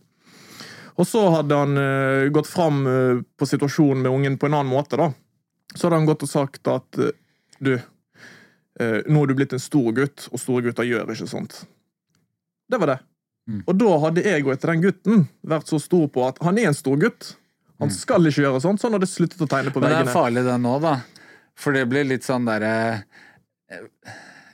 Og 0.95 1.05
så 1.05 1.21
hadde 1.35 1.61
han 1.61 1.77
uh, 1.77 2.25
gått 2.33 2.49
fram 2.49 2.81
uh, 2.87 3.21
på 3.37 3.49
situasjonen 3.49 4.01
med 4.01 4.13
ungen 4.15 4.39
på 4.41 4.49
en 4.49 4.57
annen 4.57 4.73
måte. 4.73 4.97
da. 4.97 5.11
Så 5.75 5.85
hadde 5.85 6.01
han 6.01 6.09
gått 6.09 6.25
og 6.25 6.33
sagt 6.33 6.71
at 6.71 7.01
uh, 7.01 7.13
du, 7.61 7.75
nå 8.75 9.21
er 9.21 9.29
du 9.29 9.37
blitt 9.37 9.53
en 9.55 9.61
stor 9.61 9.93
gutt, 9.95 10.25
og 10.33 10.41
store 10.41 10.65
gutter 10.65 10.83
gjør 10.83 11.13
ikke 11.13 11.29
sånt. 11.29 11.61
Det 12.71 12.79
var 12.81 12.93
det. 12.93 12.99
Mm. 13.45 13.61
Og 13.69 13.75
da 13.77 13.97
hadde 14.07 14.23
egoet 14.25 14.61
til 14.61 14.71
den 14.71 14.85
gutten 14.87 15.25
vært 15.45 15.69
så 15.69 15.79
stor 15.81 16.07
på 16.13 16.23
at 16.25 16.39
han 16.45 16.57
er 16.57 16.71
en 16.71 16.77
stor 16.77 16.97
gutt. 17.01 17.35
Han 17.83 17.91
skal 17.91 18.29
ikke 18.29 18.45
gjøre 18.45 18.61
sånt, 18.63 18.79
så 18.79 18.87
han 18.87 18.95
hadde 18.97 19.09
sluttet 19.11 19.41
å 19.43 19.49
tegne 19.51 19.73
på 19.73 19.81
veggene. 19.83 19.99
Men 19.99 20.07
det 20.07 20.13
er 20.13 20.15
farlig 20.15 20.45
det 20.47 20.55
nå, 20.63 20.77
da. 20.83 20.95
For 21.59 21.75
det 21.75 21.85
blir 21.91 22.07
litt 22.07 22.25
sånn 22.27 22.47
derre 22.47 23.03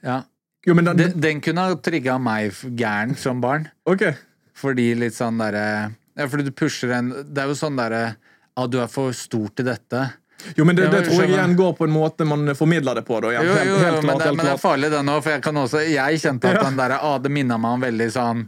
Ja. 0.01 0.21
Jo, 0.65 0.75
men 0.77 0.85
den, 0.85 0.97
Den, 0.99 1.15
den 1.21 1.41
kunne 1.41 1.65
ha 1.65 1.77
trigga 1.77 2.17
meg 2.21 2.57
gæren 2.77 3.15
som 3.17 3.41
barn. 3.41 3.69
Okay. 3.89 4.17
Fordi 4.57 4.91
litt 4.97 5.17
sånn 5.17 5.41
derre 5.41 5.65
Ja, 6.17 6.27
fordi 6.27 6.49
du 6.49 6.53
pusher 6.53 6.93
en 6.97 7.13
Det 7.31 7.43
er 7.43 7.49
jo 7.49 7.57
sånn 7.57 7.79
derre 7.79 8.03
Ja, 8.57 8.67
du 8.67 8.79
er 8.83 8.89
for 8.91 9.15
stor 9.15 9.49
til 9.55 9.69
dette. 9.69 10.03
Jo, 10.55 10.65
men 10.65 10.75
det, 10.75 10.89
det 10.91 11.03
tror 11.07 11.21
jeg 11.23 11.33
igjen 11.35 11.55
går 11.59 11.73
på 11.77 11.87
en 11.87 11.93
måte 11.95 12.25
man 12.27 12.55
formidler 12.57 12.99
det 12.99 13.05
på. 13.07 13.19
Da, 13.23 13.31
igjen. 13.31 13.47
Jo, 13.47 13.53
Helt- 13.53 13.69
jo, 13.69 13.77
helt 13.77 13.95
jo, 13.95 14.01
klart, 14.01 14.05
men, 14.09 14.19
det, 14.25 14.35
men 14.35 14.45
det 14.45 14.53
er 14.53 14.61
farlig 14.61 14.91
det 14.91 15.01
nå, 15.07 15.17
for 15.21 15.35
jeg 15.35 15.43
kan 15.45 15.61
også 15.63 15.81
Jeg 15.87 16.21
kjente 16.23 16.51
at 16.51 16.61
den 16.65 16.77
derre 16.79 16.99
ah, 17.01 17.17
Det 17.21 17.31
minna 17.33 17.57
meg 17.61 17.77
om 17.79 17.85
veldig 17.87 18.09
sånn 18.13 18.45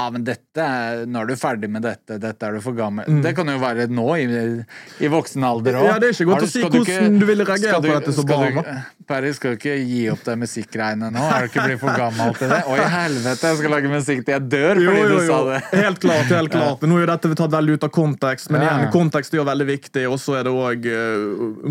Ja, 0.00 0.08
men 0.12 0.24
dette 0.24 0.66
Nå 1.06 1.20
er 1.22 1.28
du 1.28 1.36
ferdig 1.38 1.68
med 1.70 1.84
dette, 1.84 2.16
dette 2.20 2.46
er 2.46 2.56
du 2.56 2.62
for 2.64 2.76
gammel 2.76 3.08
Mm. 3.10 3.20
Det 3.24 3.32
kan 3.36 3.48
jo 3.48 3.56
være 3.60 3.86
nå, 3.90 4.04
i, 4.20 4.24
i 5.02 5.08
voksen 5.10 5.44
alder 5.46 5.76
òg. 5.80 5.86
Ja, 5.88 5.94
det 6.02 6.10
er 6.10 6.14
ikke 6.14 6.26
godt 6.28 6.44
å 6.44 6.48
si 6.50 6.60
hvordan 6.62 7.16
du 7.18 7.24
ville 7.26 7.44
reagere 7.46 7.78
på 7.82 7.92
dette 7.92 8.12
som 8.14 8.26
barn. 8.28 8.58
Perry, 9.08 9.32
skal 9.34 9.54
du 9.54 9.58
ikke 9.58 9.74
gi 9.78 10.00
opp 10.12 10.22
det 10.26 10.36
musikkgreiene 10.38 11.08
nå? 11.10 11.22
Er 11.34 11.46
du 11.46 11.48
ikke 11.50 11.64
blitt 11.66 11.80
for 11.82 11.98
gammel 11.98 12.34
til 12.38 12.52
det? 12.52 12.60
Å, 12.70 12.76
i 12.76 12.86
helvete, 12.92 13.50
jeg 13.50 13.58
skal 13.60 13.74
lage 13.74 13.90
musikk 13.90 14.22
til 14.26 14.34
jeg 14.36 14.44
dør 14.52 14.80
Jo, 14.80 14.92
fordi 14.92 15.00
jo, 15.02 15.08
du 15.10 15.30
sa 15.30 15.38
det. 15.48 15.58
Helt 15.80 16.02
klart. 16.04 16.30
helt 16.30 16.52
klart. 16.54 16.86
Nå 16.86 16.98
er 16.98 17.04
jo 17.04 17.08
dette 17.10 17.32
tatt 17.40 17.54
veldig 17.56 17.76
ut 17.78 17.86
av 17.88 17.92
kontekst, 17.96 18.50
men 18.54 18.64
Ja, 18.64 18.70
igjen, 18.76 18.92
kontekst 18.94 19.34
er 19.34 19.40
jo 19.40 19.46
veldig 19.48 19.68
viktig, 19.70 20.04
og 20.10 20.18
så 20.22 20.38
er 20.40 20.46
det 20.46 20.54
òg 20.54 20.88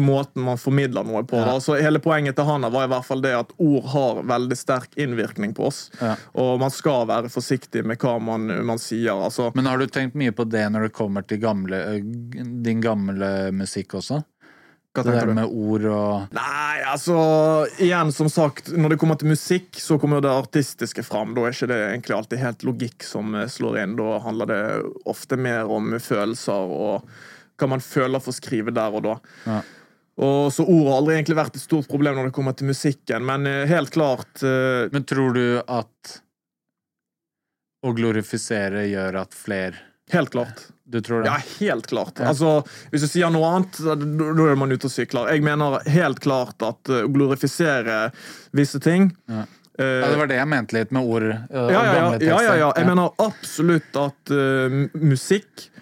måten 0.10 0.46
man 0.50 0.60
formidler 0.62 1.08
noe 1.08 1.24
på. 1.30 1.40
Da. 1.46 1.56
Så 1.64 1.78
hele 1.80 2.02
poenget 2.04 2.36
til 2.40 2.48
Hanna 2.50 2.72
var 2.74 2.90
i 2.90 2.92
hvert 2.92 3.08
fall 3.08 3.24
det 3.24 3.36
at 3.38 3.56
ord 3.56 3.88
har 3.94 4.22
veldig 4.36 4.60
sterk 4.60 5.00
innvirkning 5.00 5.56
på 5.58 5.70
oss. 5.70 5.86
Ja. 6.02 6.16
Og 6.40 6.60
man 6.62 6.74
skal 6.74 7.08
være 7.10 7.32
forsiktig 7.32 7.86
med 7.88 8.00
hva 8.02 8.18
man, 8.24 8.50
man 8.66 8.82
sier. 8.82 9.16
Altså, 9.16 9.52
Men 9.56 9.70
har 9.70 9.80
du 9.80 9.88
tenkt 9.88 10.18
mye 10.20 10.34
på 10.36 10.46
det 10.50 10.66
når 10.74 10.88
det 10.88 10.96
kommer 10.98 11.26
til 11.28 11.42
gamle, 11.44 11.80
din 12.66 12.84
gamle 12.84 13.52
musikk 13.56 13.98
også? 14.02 14.22
hva 14.90 15.04
Det 15.06 15.14
der 15.14 15.30
du? 15.30 15.34
med 15.38 15.46
ord 15.46 15.86
og 15.86 16.36
Nei, 16.36 16.82
altså 16.90 17.16
Igjen, 17.78 18.12
som 18.16 18.30
sagt, 18.32 18.72
når 18.74 18.94
det 18.96 19.00
kommer 19.02 19.20
til 19.20 19.30
musikk, 19.30 19.78
så 19.78 20.00
kommer 20.02 20.22
det 20.24 20.32
artistiske 20.34 21.04
fram. 21.06 21.36
Da 21.38 21.46
er 21.46 21.54
ikke 21.54 21.70
det 21.70 21.80
egentlig 21.92 22.16
alltid 22.18 22.42
helt 22.42 22.66
logikk 22.66 23.06
som 23.06 23.36
eh, 23.38 23.50
slår 23.50 23.84
inn. 23.84 23.98
Da 24.00 24.20
handler 24.26 24.50
det 24.50 24.62
ofte 25.10 25.38
mer 25.38 25.70
om 25.70 25.94
følelser 26.02 26.74
og 26.74 27.12
hva 27.60 27.68
man 27.70 27.84
føler 27.84 28.24
for 28.24 28.32
å 28.34 28.40
skrive 28.40 28.74
der 28.74 28.96
og 28.96 29.06
da. 29.06 29.18
Ja. 29.46 29.60
Og 30.20 30.50
Så 30.52 30.66
ord 30.66 30.88
har 30.90 30.98
aldri 31.00 31.16
egentlig 31.16 31.38
vært 31.40 31.56
et 31.56 31.64
stort 31.64 31.88
problem 31.92 32.18
når 32.18 32.30
det 32.30 32.36
kommer 32.36 32.56
til 32.58 32.72
musikken, 32.72 33.24
men 33.28 33.48
eh, 33.48 33.68
helt 33.70 33.94
klart 33.94 34.42
uh... 34.44 34.90
Men 34.92 35.06
tror 35.08 35.38
du 35.38 35.46
at 35.62 36.18
å 37.86 37.94
glorifisere 37.96 38.88
gjør 38.90 39.22
at 39.24 39.38
flere 39.38 39.86
Helt 40.10 40.32
klart. 40.34 40.64
Du 40.90 41.02
tror 41.06 41.22
det? 41.22 41.28
Ja, 41.30 41.36
helt 41.60 41.86
klart. 41.88 42.18
Ja. 42.18 42.32
Altså, 42.32 42.64
Hvis 42.90 43.04
du 43.06 43.08
sier 43.12 43.30
noe 43.30 43.46
annet, 43.46 43.78
da 43.78 43.94
er 44.50 44.56
man 44.58 44.72
ute 44.74 44.88
og 44.90 44.94
sykler. 44.94 45.30
Jeg 45.30 45.44
mener 45.46 45.76
helt 45.86 46.18
klart 46.24 46.66
at 46.66 46.90
eh, 46.90 47.04
å 47.06 47.12
glorifisere 47.14 47.98
visse 48.58 48.82
ting 48.82 49.12
Ja. 49.30 49.44
eh, 49.78 49.86
Ja, 49.86 50.08
det 50.10 50.18
var 50.18 50.32
det 50.32 50.40
jeg 50.40 50.50
mente 50.50 50.74
litt 50.80 50.92
med 50.98 51.06
ord. 51.06 51.28
øh, 51.30 51.70
ja, 51.70 51.84
ja, 51.86 52.08
ja, 52.26 52.56
ja. 52.58 52.72
Jeg 52.74 52.90
mener 52.90 53.14
absolutt 53.22 54.02
at 54.02 54.34
uh, 54.34 54.80
musikk, 54.98 55.70
eh, 55.70 55.79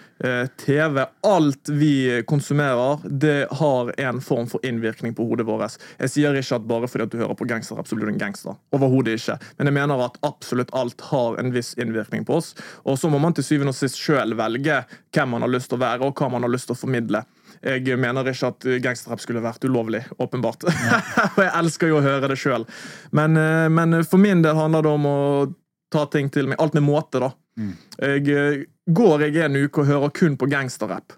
TV, 0.57 1.03
alt 1.27 1.69
vi 1.69 2.23
konsumerer, 2.27 3.03
det 3.05 3.47
har 3.59 3.91
en 4.01 4.21
form 4.21 4.47
for 4.49 4.65
innvirkning 4.65 5.13
på 5.13 5.27
hodet 5.29 5.45
vårt. 5.45 5.77
Jeg 5.99 6.13
sier 6.13 6.37
ikke 6.39 6.57
at 6.57 6.65
bare 6.69 6.89
fordi 6.89 7.05
at 7.05 7.13
du 7.13 7.19
hører 7.21 7.37
på 7.37 7.47
gangsterrapp, 7.49 7.87
så 7.89 7.97
blir 7.97 8.09
du 8.09 8.15
en 8.15 8.21
gangster. 8.21 8.57
Overhodet 8.73 9.17
ikke. 9.19 9.37
Men 9.59 9.69
jeg 9.69 9.77
mener 9.77 10.05
at 10.07 10.17
absolutt 10.25 10.73
alt 10.77 11.01
har 11.11 11.37
en 11.37 11.53
viss 11.53 11.75
innvirkning 11.77 12.25
på 12.25 12.39
oss. 12.39 12.53
Og 12.89 12.97
så 12.99 13.11
må 13.13 13.21
man 13.21 13.37
til 13.37 13.45
syvende 13.45 13.75
og 13.75 13.77
sist 13.77 13.99
sjøl 14.01 14.33
velge 14.37 14.81
hvem 15.13 15.35
man 15.35 15.45
har 15.45 15.53
lyst 15.53 15.71
til 15.71 15.79
å 15.79 15.85
være, 15.85 16.07
og 16.07 16.17
hva 16.17 16.31
man 16.33 16.47
har 16.47 16.53
lyst 16.53 16.71
til 16.71 16.77
å 16.77 16.81
formidle. 16.81 17.23
Jeg 17.65 17.97
mener 17.97 18.27
ikke 18.29 18.51
at 18.51 18.67
gangsterrapp 18.83 19.21
skulle 19.23 19.43
vært 19.43 19.65
ulovlig, 19.65 20.03
åpenbart. 20.21 20.67
Og 21.35 21.41
jeg 21.41 21.53
elsker 21.57 21.89
jo 21.89 21.99
å 21.99 22.05
høre 22.05 22.29
det 22.29 22.37
sjøl. 22.39 22.67
Men, 23.17 23.37
eh, 23.39 23.65
men 23.73 24.01
for 24.05 24.21
min 24.21 24.43
del 24.45 24.57
handler 24.57 24.85
det 24.85 24.93
om 24.93 25.07
å 25.09 25.19
ta 25.93 26.05
ting 26.11 26.29
til 26.33 26.51
meg. 26.51 26.61
Alt 26.61 26.77
med 26.77 26.85
måte, 26.85 27.21
da. 27.23 27.31
Jeg, 27.97 28.29
eh, 28.29 28.65
går 28.87 29.27
jeg 29.27 29.45
en 29.45 29.61
uke 29.65 29.83
og 29.83 29.89
hører 29.91 30.13
kun 30.15 30.37
på 30.39 30.49
gangsterrapp, 30.51 31.15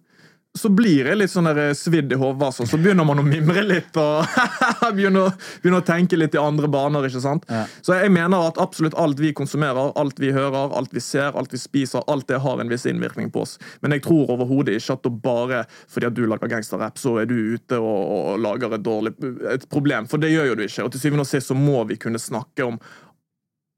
så 0.58 0.70
blir 0.74 1.06
jeg 1.06 1.18
litt 1.20 1.30
sånn 1.30 1.48
eh, 1.52 1.72
svidd 1.78 2.10
i 2.12 2.18
hodet. 2.18 2.42
Altså. 2.48 2.66
Så 2.66 2.80
begynner 2.82 3.06
man 3.06 3.22
å 3.22 3.26
mimre 3.26 3.62
litt 3.64 3.96
og 4.02 4.26
begynner, 4.98 5.36
begynner 5.62 5.84
å 5.84 5.86
tenke 5.86 6.18
litt 6.18 6.34
i 6.34 6.42
andre 6.42 6.68
baner. 6.72 7.06
ikke 7.06 7.22
sant? 7.22 7.46
Ja. 7.52 7.68
Så 7.86 7.94
jeg 8.00 8.10
mener 8.16 8.48
at 8.48 8.58
absolutt 8.62 8.98
alt 9.00 9.22
vi 9.22 9.30
konsumerer, 9.38 9.94
alt 10.00 10.20
vi 10.20 10.32
hører, 10.34 10.74
alt 10.76 10.96
vi 10.96 11.04
ser, 11.06 11.38
alt 11.38 11.54
vi 11.54 11.62
spiser, 11.62 12.02
alt 12.10 12.28
det 12.32 12.42
har 12.42 12.64
en 12.64 12.72
viss 12.72 12.88
innvirkning 12.90 13.30
på 13.36 13.46
oss. 13.46 13.60
Men 13.86 13.94
jeg 13.96 14.08
tror 14.08 14.34
overhodet 14.34 14.80
ikke 14.80 14.98
at 14.98 15.12
bare 15.24 15.62
fordi 15.86 16.10
at 16.10 16.18
du 16.18 16.24
lager 16.26 16.52
gangsterrapp, 16.52 16.98
så 17.00 17.20
er 17.22 17.30
du 17.30 17.38
ute 17.54 17.78
og, 17.78 18.00
og 18.34 18.42
lager 18.42 18.74
et, 18.74 18.86
dårlig, 18.86 19.14
et 19.54 19.70
problem. 19.70 20.10
For 20.10 20.22
det 20.22 20.34
gjør 20.34 20.52
jo 20.52 20.58
du 20.58 20.66
ikke. 20.66 20.88
Og 20.88 20.96
til 20.96 21.06
syvende 21.06 21.28
og 21.28 21.30
sist 21.30 21.54
så 21.54 21.58
må 21.58 21.84
vi 21.92 22.00
kunne 22.02 22.22
snakke 22.22 22.66
om 22.66 22.82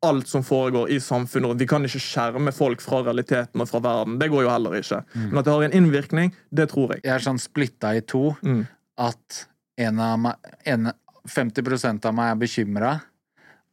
alt 0.04 0.28
som 0.28 0.43
foregår 0.43 0.89
i 0.89 0.99
samfunnet. 0.99 1.52
og 1.52 1.60
Vi 1.60 1.68
kan 1.70 1.84
ikke 1.86 2.02
skjerme 2.02 2.54
folk 2.56 2.82
fra 2.82 3.04
realiteten 3.06 3.62
og 3.62 3.70
fra 3.70 3.80
verden. 3.84 4.18
Det 4.22 4.30
går 4.34 4.43
jo 4.47 4.49
heller 4.49 4.78
ikke. 4.80 5.04
Men 5.14 5.38
at 5.41 5.45
det 5.45 5.54
har 5.54 5.64
en 5.68 5.78
innvirkning, 5.78 6.34
det 6.49 6.70
tror 6.74 6.95
jeg. 6.95 7.04
Jeg 7.06 7.14
er 7.16 7.26
sånn 7.28 7.41
splitta 7.41 7.95
i 7.97 8.02
to 8.02 8.36
Mm. 8.41 8.68
at 8.97 9.45
meg, 9.78 10.36
en, 10.66 10.91
50% 11.28 12.06
av 12.06 12.14
meg 12.14 12.32
er 12.32 12.36
bekymra. 12.41 13.02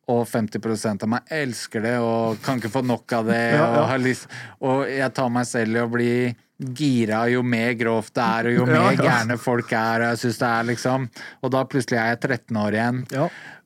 Og 0.08 0.26
50% 0.26 1.02
av 1.04 1.08
meg 1.08 1.20
elsker 1.30 1.82
det 1.84 1.98
og 2.00 2.38
kan 2.42 2.58
ikke 2.60 2.72
få 2.72 2.84
nok 2.84 3.12
av 3.12 3.26
det. 3.26 3.40
Ja, 3.58 3.64
ja. 3.64 3.80
Og, 3.80 3.88
har 3.88 3.98
lyst, 3.98 4.26
og 4.60 4.86
jeg 4.88 5.12
tar 5.14 5.28
meg 5.28 5.46
selv 5.46 5.76
i 5.76 5.80
å 5.80 5.90
bli 5.92 6.12
gira 6.58 7.20
jo 7.30 7.42
mer 7.46 7.74
grovt 7.78 8.14
det 8.16 8.24
er, 8.24 8.48
og 8.48 8.56
jo 8.56 8.64
Ja, 8.66 8.72
mer 8.72 8.96
ja. 8.96 9.02
gærne 9.04 9.36
folk 9.38 9.70
er. 9.72 10.00
Og 10.02 10.08
jeg 10.14 10.18
synes 10.24 10.38
det 10.40 10.48
er 10.48 10.64
liksom 10.72 11.04
Og 11.42 11.52
da 11.54 11.64
plutselig 11.64 11.98
er 12.00 12.08
jeg 12.16 12.20
13 12.48 12.56
år 12.56 12.72
igjen. 12.78 13.04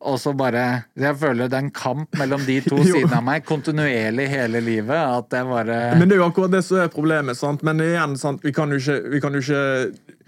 Og 0.03 0.19
så 0.21 0.33
bare 0.37 0.85
Jeg 0.99 1.17
føler 1.21 1.51
det 1.51 1.59
er 1.59 1.67
en 1.67 1.75
kamp 1.75 2.17
mellom 2.19 2.43
de 2.47 2.59
to 2.65 2.81
sidene 2.87 3.19
av 3.21 3.27
meg 3.27 3.47
kontinuerlig 3.49 4.29
hele 4.33 4.63
livet. 4.65 4.97
At 4.99 5.37
jeg 5.39 5.49
bare 5.49 5.79
Men 5.99 6.09
det 6.09 6.17
er 6.17 6.23
jo 6.23 6.31
akkurat 6.31 6.55
det 6.55 6.65
som 6.67 6.83
er 6.83 6.93
problemet. 6.93 7.39
sant? 7.39 7.63
Men 7.67 7.83
igjen, 7.85 8.17
sant? 8.21 8.43
Vi 8.45 8.55
kan 8.57 8.73
jo 8.73 8.81
ikke 8.83 8.99
Vi, 9.13 9.23
kan 9.23 9.39
jo 9.39 9.45
ikke, 9.45 10.19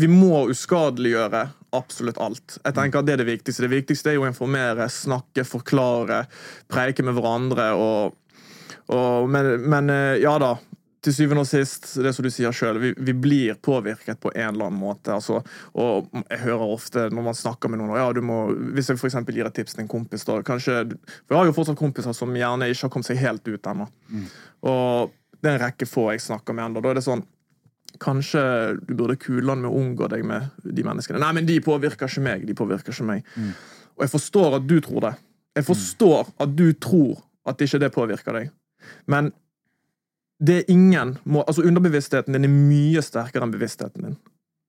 vi 0.00 0.10
må 0.12 0.46
uskadeliggjøre 0.52 1.46
absolutt 1.76 2.18
alt. 2.18 2.58
Jeg 2.64 2.74
tenker 2.76 3.00
at 3.00 3.06
Det 3.06 3.14
er 3.14 3.22
det 3.22 3.30
viktigste. 3.30 3.66
Det 3.66 3.74
viktigste 3.74 4.12
er 4.12 4.18
jo 4.18 4.24
å 4.26 4.30
informere, 4.30 4.88
snakke, 4.90 5.46
forklare, 5.46 6.24
preike 6.70 7.04
med 7.06 7.14
hverandre. 7.18 7.70
og, 7.74 8.16
og 8.90 9.30
men, 9.30 9.54
men 9.70 9.90
eh, 9.94 10.18
ja 10.24 10.34
da. 10.42 10.56
Til 11.00 11.14
syvende 11.16 11.42
og 11.46 11.48
sist, 11.48 11.86
det 12.04 12.10
som 12.12 12.26
du 12.26 12.28
sier 12.32 12.52
selv, 12.52 12.82
vi, 12.82 12.90
vi 12.92 13.14
blir 13.16 13.56
påvirket 13.64 14.20
på 14.20 14.32
en 14.34 14.50
eller 14.50 14.68
annen 14.68 14.80
måte. 14.82 15.14
Altså, 15.14 15.38
og 15.80 16.10
jeg 16.26 16.42
hører 16.42 16.74
ofte 16.74 17.06
når 17.08 17.26
man 17.30 17.38
snakker 17.38 17.72
med 17.72 17.80
noen 17.80 17.96
ja, 17.96 18.10
du 18.12 18.20
må, 18.24 18.42
Hvis 18.76 18.90
jeg 18.92 19.00
eksempel 19.08 19.38
gir 19.38 19.48
et 19.48 19.56
tips 19.56 19.78
til 19.78 19.86
en 19.86 19.90
kompis 19.90 20.28
da, 20.28 20.36
kanskje, 20.44 20.82
For 21.24 21.34
jeg 21.34 21.40
har 21.40 21.48
jo 21.48 21.56
fortsatt 21.56 21.80
kompiser 21.80 22.16
som 22.16 22.36
gjerne 22.36 22.68
ikke 22.68 22.84
har 22.84 22.92
kommet 22.92 23.08
seg 23.08 23.22
helt 23.22 23.48
ut 23.48 23.70
ennå. 23.72 23.88
Og 24.68 25.16
det 25.40 25.48
er 25.48 25.56
en 25.56 25.64
rekke 25.64 25.88
få 25.88 26.10
jeg 26.12 26.24
snakker 26.26 26.56
med 26.56 26.68
ennå. 26.68 26.84
Da 26.84 26.92
er 26.92 27.00
det 27.00 27.06
sånn 27.08 27.26
Kanskje 28.00 28.40
du 28.86 28.94
burde 28.94 29.16
kule 29.18 29.56
med 29.58 29.66
å 29.66 29.74
unngå 29.76 30.06
deg 30.12 30.22
med 30.24 30.52
de 30.62 30.84
menneskene. 30.86 31.18
Nei, 31.20 31.32
men 31.36 31.48
de 31.48 31.56
påvirker 31.64 32.08
ikke 32.08 32.22
meg. 32.22 32.44
De 32.48 32.54
påvirker 32.56 32.94
ikke 32.94 33.08
meg. 33.08 33.26
Og 33.98 34.04
jeg 34.06 34.12
forstår 34.12 34.56
at 34.60 34.68
du 34.68 34.76
tror 34.84 35.08
det. 35.08 35.10
Jeg 35.58 35.66
forstår 35.66 36.30
at 36.40 36.54
du 36.56 36.68
tror 36.78 37.18
at 37.50 37.60
ikke 37.60 37.80
det 37.82 37.90
påvirker 37.92 38.38
deg. 38.38 38.52
Men 39.10 39.32
det 40.40 40.58
er 40.58 40.70
ingen 40.72 41.18
må, 41.28 41.44
altså 41.44 41.64
Underbevisstheten 41.68 42.36
din 42.36 42.48
er 42.48 42.52
mye 42.52 43.02
sterkere 43.04 43.44
enn 43.44 43.52
bevisstheten 43.52 44.06
din. 44.06 44.20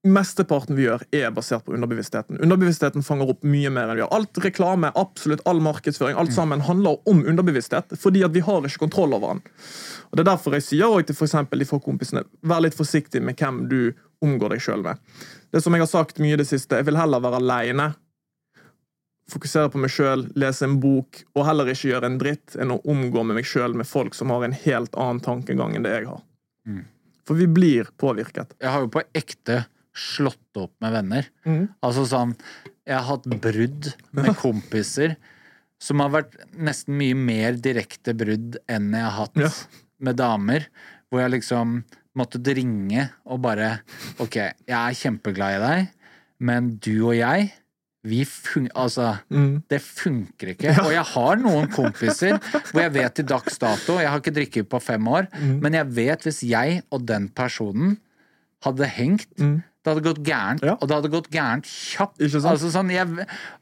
Mesteparten 0.02 0.74
vi 0.76 0.88
gjør, 0.88 1.04
er 1.14 1.30
basert 1.30 1.62
på 1.68 1.76
underbevisstheten. 1.76 2.40
Underbevisstheten 2.42 3.04
fanger 3.06 3.30
opp 3.30 3.44
mye 3.46 3.70
mer 3.70 3.92
enn 3.92 4.00
vi 4.00 4.02
gjør. 4.02 4.14
Alt 4.18 4.40
reklame, 4.42 4.90
absolutt 4.98 5.44
all 5.46 5.62
markedsføring, 5.62 6.18
alt 6.18 6.34
sammen 6.34 6.64
handler 6.66 6.98
om 7.10 7.22
underbevissthet, 7.30 7.94
fordi 8.02 8.24
at 8.26 8.34
vi 8.34 8.42
har 8.42 8.66
ikke 8.66 8.82
kontroll 8.88 9.14
over 9.14 9.36
den. 9.36 9.44
Og 10.10 10.18
Det 10.18 10.24
er 10.26 10.32
derfor 10.32 10.58
jeg 10.58 10.66
sier 10.66 10.90
også 10.90 11.12
til 11.12 11.20
for 11.20 11.60
de 11.62 11.70
få 11.70 11.80
kompisene 11.86 12.26
vær 12.42 12.66
litt 12.66 12.76
forsiktig 12.76 13.22
med 13.22 13.38
hvem 13.38 13.68
du 13.70 13.94
omgår 14.26 14.56
deg 14.56 14.66
sjøl 14.66 14.82
med. 14.82 14.98
Det 15.54 15.62
som 15.62 15.74
jeg 15.74 15.86
har 15.86 15.92
sagt 15.92 16.20
mye 16.20 16.34
i 16.34 16.42
det 16.42 16.50
siste, 16.50 16.76
jeg 16.76 16.90
vil 16.90 16.98
heller 16.98 17.22
være 17.22 17.38
aleine, 17.38 17.92
fokusere 19.32 19.72
på 19.74 19.80
meg 19.82 19.92
sjøl, 19.94 20.26
lese 20.40 20.66
en 20.68 20.78
bok, 20.84 21.22
og 21.36 21.46
heller 21.48 21.72
ikke 21.72 21.90
gjøre 21.94 22.10
en 22.12 22.18
dritt 22.22 22.56
enn 22.60 22.74
å 22.76 22.80
omgå 22.92 23.24
med 23.26 23.40
meg 23.40 23.48
sjøl 23.48 23.74
med 23.80 23.88
folk 23.90 24.16
som 24.18 24.34
har 24.34 24.44
en 24.48 24.56
helt 24.66 24.96
annen 25.00 25.22
tankegang 25.24 25.76
enn 25.78 25.86
det 25.88 25.94
jeg 25.96 26.10
har. 26.12 26.22
Mm. 26.68 26.82
For 27.28 27.38
vi 27.40 27.48
blir 27.48 27.90
påvirket. 28.02 28.56
Jeg 28.62 28.74
har 28.74 28.84
jo 28.84 28.92
på 28.92 29.04
ekte 29.18 29.62
slått 29.98 30.58
opp 30.60 30.74
med 30.84 30.94
venner. 30.96 31.28
Mm. 31.46 31.66
Altså 31.84 32.06
sånn 32.08 32.32
Jeg 32.88 32.96
har 32.98 33.08
hatt 33.10 33.26
brudd 33.44 33.90
med 34.16 34.32
kompiser 34.42 35.16
som 35.82 36.00
har 36.04 36.12
vært 36.14 36.36
nesten 36.56 36.96
mye 37.00 37.18
mer 37.18 37.58
direkte 37.60 38.14
brudd 38.18 38.58
enn 38.70 38.92
jeg 38.94 39.04
har 39.08 39.16
hatt 39.18 39.40
Ja. 39.42 39.50
med 40.00 40.18
damer. 40.20 40.68
Hvor 41.10 41.22
jeg 41.24 41.34
liksom 41.36 41.82
måtte 42.18 42.42
ringe 42.56 43.10
og 43.26 43.42
bare 43.44 43.80
OK, 44.20 44.36
jeg 44.36 44.76
er 44.76 44.98
kjempeglad 44.98 45.58
i 45.58 45.62
deg, 45.66 45.90
men 46.40 46.72
du 46.84 46.94
og 47.10 47.16
jeg 47.16 47.52
vi 48.04 48.24
fun 48.26 48.68
altså, 48.74 49.20
Mm. 49.30 49.64
det 49.70 49.82
funker 49.82 50.56
ikke. 50.56 50.72
Og 50.86 50.92
jeg 50.92 51.04
har 51.14 51.36
noen 51.38 51.68
kompiser 51.70 52.40
hvor 52.72 52.82
jeg 52.82 52.94
vet 52.96 53.14
til 53.20 53.26
dags 53.30 53.58
dato 53.62 54.00
Jeg 54.00 54.10
har 54.10 54.20
ikke 54.20 54.34
drikket 54.34 54.70
på 54.70 54.80
fem 54.82 55.06
år, 55.08 55.28
Mm. 55.38 55.60
men 55.62 55.74
jeg 55.74 55.86
vet 55.94 56.24
hvis 56.24 56.42
jeg 56.44 56.82
og 56.92 57.06
den 57.06 57.30
personen 57.30 58.00
hadde 58.66 58.86
hengt 58.88 59.28
det 59.38 59.90
hadde 59.96 60.04
gått 60.06 60.20
gærent, 60.24 60.62
Mm. 60.62 60.68
Ja. 60.68 60.74
og 60.80 60.88
det 60.88 60.96
hadde 60.96 61.10
gått 61.10 61.30
gærent 61.34 61.66
kjapt. 61.66 62.20
Altså 62.22 62.70
sånn, 62.70 62.92
jeg, 62.94 63.08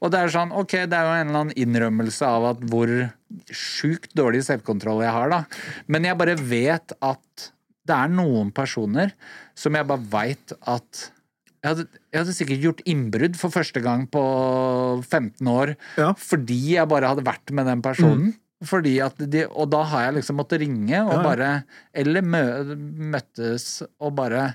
og 0.02 0.10
det 0.12 0.18
er 0.20 0.28
sånn, 0.28 0.52
ok, 0.52 0.70
det 0.84 0.92
er 0.92 1.04
jo 1.08 1.14
en 1.20 1.28
eller 1.28 1.40
annen 1.40 1.54
innrømmelse 1.56 2.26
av 2.28 2.44
at 2.50 2.60
hvor 2.68 2.90
sjukt 3.50 4.12
dårlig 4.14 4.42
selvkontroll 4.44 5.00
jeg 5.02 5.12
har, 5.14 5.30
da. 5.30 5.44
Men 5.88 6.04
jeg 6.04 6.18
bare 6.18 6.36
vet 6.36 6.92
at 7.00 7.50
det 7.86 7.96
er 7.96 8.08
noen 8.12 8.52
personer 8.52 9.12
som 9.56 9.72
jeg 9.74 9.86
bare 9.88 10.04
veit 10.12 10.52
at 10.68 11.10
jeg 11.62 11.68
hadde, 11.74 11.84
jeg 12.12 12.20
hadde 12.22 12.34
sikkert 12.36 12.62
gjort 12.64 12.80
innbrudd 12.88 13.36
for 13.36 13.50
første 13.52 13.82
gang 13.84 14.06
på 14.08 14.22
15 15.04 15.46
år 15.52 15.74
Ja. 15.98 16.12
fordi 16.16 16.60
jeg 16.76 16.88
bare 16.88 17.10
hadde 17.12 17.24
vært 17.26 17.50
med 17.52 17.66
den 17.68 17.82
personen. 17.84 18.34
Fordi 18.64 18.98
at 19.00 19.16
de, 19.32 19.46
og 19.48 19.70
da 19.72 19.82
har 19.88 20.02
jeg 20.04 20.18
liksom 20.18 20.36
måttet 20.36 20.60
ringe 20.60 20.98
og 21.06 21.14
Ja, 21.14 21.22
bare 21.24 21.46
Eller 21.96 22.20
mø, 22.20 22.42
møttes 23.08 23.82
og 23.98 24.12
bare 24.18 24.50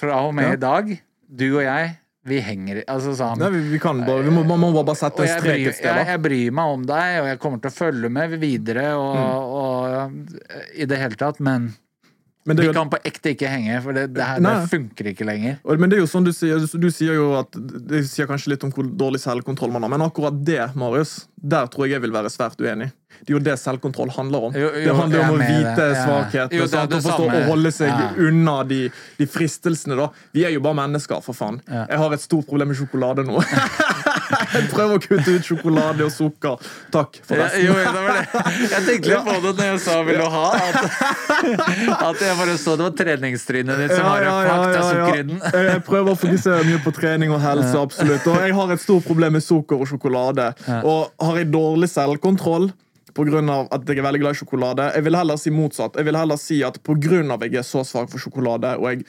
Fra 0.00 0.22
og 0.26 0.32
med 0.34 0.46
Ja. 0.48 0.52
i 0.54 0.56
dag, 0.62 1.02
du 1.28 1.44
og 1.58 1.62
jeg, 1.66 1.98
vi 2.24 2.38
henger 2.40 2.82
Altså 2.88 3.12
sånn 3.18 3.38
Nei, 3.42 3.50
vi, 3.50 3.78
kan 3.78 4.00
bare, 4.06 4.22
vi 4.24 4.30
må, 4.32 4.42
man 4.48 4.58
må 4.58 4.70
bare 4.82 4.96
sette 4.96 5.20
og 5.20 5.28
en 5.28 5.36
strek 5.40 5.66
et 5.68 5.76
sted. 5.76 5.84
jeg, 5.92 6.06
jeg 6.14 6.22
bryr 6.24 6.50
meg 6.56 6.64
om 6.78 6.86
deg, 6.88 7.20
og 7.20 7.28
jeg 7.28 7.38
kommer 7.44 7.60
til 7.60 7.70
å 7.74 7.76
følge 7.76 8.10
med 8.10 8.38
videre 8.40 8.86
og, 8.96 9.14
Mm. 9.14 9.36
og 9.52 10.74
i 10.80 10.86
det 10.88 10.98
hele 10.98 11.16
tatt, 11.20 11.40
men 11.44 11.74
Men 12.44 12.58
det 12.58 12.66
vi 12.66 12.72
kan 12.76 12.90
på 12.92 12.98
ekte 13.08 13.32
ikke 13.32 13.48
henge, 13.48 13.78
for 13.80 13.96
det, 13.96 14.08
det, 14.12 14.24
her, 14.28 14.40
det 14.44 14.68
funker 14.68 15.06
ikke 15.14 15.24
lenger. 15.24 15.56
Men 15.64 15.88
det 15.88 15.96
er 15.96 16.02
jo 16.02 16.08
sånn 16.10 16.26
du 16.26 16.32
sier, 16.36 16.60
du 16.60 16.90
sier 16.92 17.16
jo 17.16 17.30
at 17.38 17.56
Det 17.56 18.02
sier 18.08 18.28
kanskje 18.28 18.52
litt 18.52 18.66
om 18.66 18.72
hvor 18.74 18.84
dårlig 18.84 19.22
selvkontroll 19.22 19.72
man 19.72 19.86
har, 19.86 19.92
men 19.94 20.04
akkurat 20.04 20.36
det, 20.44 20.60
Marius, 20.76 21.22
der 21.40 21.70
tror 21.72 21.88
jeg 21.88 21.96
jeg 21.96 22.04
vil 22.04 22.12
være 22.12 22.32
svært 22.32 22.60
uenig. 22.60 22.90
Det 23.24 23.32
er 23.32 23.36
jo 23.38 23.42
det 23.46 23.54
selvkontroll 23.62 24.10
handler 24.12 24.48
om. 24.48 24.56
Jo, 24.58 24.68
jo, 24.74 24.84
det 24.84 24.96
handler 24.98 25.24
om 25.24 25.36
å 25.36 25.40
vite 25.40 25.84
ja. 25.86 26.02
svakhetene. 26.02 26.58
Jo, 26.58 26.66
det 26.68 26.80
er 26.80 26.96
Å 26.98 27.00
forstå 27.06 27.28
å 27.30 27.42
holde 27.48 27.72
seg 27.72 27.92
Ja. 27.92 28.08
unna 28.26 28.56
de, 28.68 28.80
de 29.20 29.28
fristelsene, 29.30 29.96
da. 30.00 30.10
Vi 30.34 30.44
er 30.44 30.52
jo 30.52 30.60
bare 30.64 30.82
mennesker, 30.82 31.22
for 31.24 31.36
faen. 31.36 31.60
Jeg 31.70 32.00
har 32.02 32.16
et 32.16 32.24
stort 32.24 32.48
problem 32.50 32.72
med 32.74 32.80
sjokolade 32.80 33.24
nå. 33.24 33.40
jeg 34.54 34.68
prøver 34.72 34.98
å 34.98 35.02
kutte 35.04 35.34
ut 35.36 35.48
sjokolade 35.48 36.06
og 36.06 36.12
sukker. 36.14 36.68
Takk, 36.94 37.18
Ja, 37.20 37.26
forresten. 37.28 37.64
jo, 37.66 37.74
det 37.78 38.04
var 38.04 38.18
det. 38.18 38.44
Jeg 38.74 38.86
tenkte 38.88 39.12
litt 39.12 39.26
på 39.30 39.36
det 39.44 39.54
når 39.58 39.70
jeg 39.70 39.80
sa 39.86 39.96
'vil 40.02 40.20
du 40.20 40.28
ha'. 40.34 40.50
At, 40.54 40.78
at 42.08 42.24
jeg 42.26 42.38
bare 42.42 42.56
så 42.60 42.76
det 42.78 42.86
var 42.88 42.94
treningstrynet 43.00 43.82
ditt 43.82 43.96
som 43.96 44.06
har 44.10 44.28
fuck, 44.28 44.64
det 44.68 44.78
er 44.78 44.88
sukker. 44.92 45.18
Jeg 45.58 45.74
jeg 45.74 45.82
prøver 45.88 46.12
å 46.12 46.18
fokusere 46.18 46.64
mye 46.68 46.80
på 46.84 46.94
trening 46.94 47.34
og 47.34 47.40
helse, 47.42 47.74
absolutt. 47.80 48.26
Og 48.30 48.40
jeg 48.42 48.54
har 48.54 48.72
et 48.72 48.80
stort 48.80 49.04
problem 49.08 49.36
med 49.38 49.42
sukker 49.44 49.80
og 49.80 49.90
sjokolade. 49.90 50.52
Og 50.84 51.12
har 51.20 51.36
jeg 51.42 51.52
dårlig 51.52 51.90
selvkontroll 51.92 52.70
pga. 53.14 53.66
at 53.70 53.88
jeg 53.88 53.98
er 53.98 54.02
veldig 54.02 54.20
glad 54.20 54.34
i 54.34 54.38
sjokolade? 54.42 54.92
Jeg 54.94 55.04
vil 55.04 55.16
heller 55.16 55.36
si 55.36 55.50
motsatt. 55.50 55.96
Jeg 55.96 56.04
vil 56.04 56.16
heller 56.16 56.36
si 56.36 56.62
at 56.62 56.80
pga. 56.82 57.20
at 57.34 57.42
jeg 57.42 57.54
er 57.54 57.62
så 57.62 57.84
svak 57.84 58.10
for 58.10 58.18
sjokolade, 58.18 58.76
og 58.78 58.88
jeg 58.90 59.04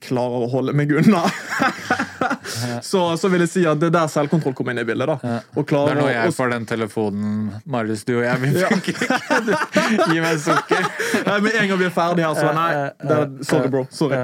klarer 0.00 0.46
å 0.46 0.50
holde 0.50 0.72
meg 0.72 0.92
unna, 0.96 1.26
så, 2.82 3.02
så 3.20 3.28
vil 3.32 3.44
jeg 3.44 3.50
si 3.52 3.62
at 3.68 3.78
det 3.80 3.88
er 3.90 3.94
der 3.94 4.10
selvkontroll 4.12 4.54
kommer 4.58 4.74
inn 4.74 4.82
i 4.82 4.86
bildet. 4.88 5.08
da. 5.10 5.36
Og 5.56 5.66
Det 5.70 5.78
er 5.92 5.98
nå 6.00 6.08
jeg 6.10 6.34
får 6.36 6.52
den 6.54 6.66
telefonen, 6.70 7.50
Marius, 7.70 8.04
du 8.08 8.16
og 8.18 8.24
jeg, 8.26 8.40
vi 8.42 8.52
funker 8.58 8.94
ikke. 8.94 9.18
Gi 10.14 10.20
meg 10.24 10.40
sukker. 10.42 10.88
Nei, 11.28 11.38
Med 11.46 11.58
en 11.62 11.70
gang 11.72 11.80
vi 11.82 11.88
er 11.88 11.94
ferdige 11.94 12.28
her, 12.28 12.36
så 12.38 12.52
nei. 12.56 12.68
Det 13.00 13.16
er, 13.18 13.32
sorry, 13.46 13.70
bro. 13.72 13.84
Sorry. 13.94 14.20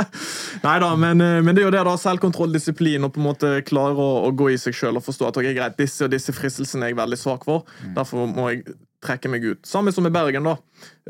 nei 0.66 0.76
da, 0.82 0.90
men, 1.00 1.20
eh, 1.24 1.38
men 1.44 1.56
det 1.56 1.64
er 1.64 1.68
jo 1.68 1.74
det, 1.76 1.84
da. 1.88 1.96
Selvkontroll, 2.00 2.52
disiplin, 2.54 3.04
og 3.06 3.14
på 3.14 3.22
en 3.22 3.28
måte 3.28 3.52
klare 3.68 3.96
å, 3.98 4.08
å 4.28 4.32
gå 4.36 4.50
i 4.54 4.58
seg 4.60 4.76
sjøl 4.76 4.98
og 5.00 5.04
forstå 5.06 5.30
at 5.30 5.40
ok, 5.42 5.50
greit, 5.56 5.78
disse 5.80 6.06
og 6.06 6.12
disse 6.14 6.34
fristelsene 6.36 6.86
er 6.88 6.94
jeg 6.94 7.00
veldig 7.02 7.20
svak 7.20 7.46
for. 7.48 7.66
Derfor 7.96 8.28
må 8.30 8.50
jeg 8.54 8.64
trekke 9.04 9.28
meg 9.30 9.44
ut. 9.44 9.60
Samme 9.68 9.92
som 9.94 10.06
i 10.08 10.10
Bergen, 10.14 10.46
da. 10.48 10.56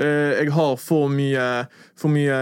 Eh, 0.01 0.43
Jeg 0.43 0.51
har 0.57 0.77
for 0.83 1.09
mye, 1.13 1.45
for 1.97 2.13
mye 2.13 2.39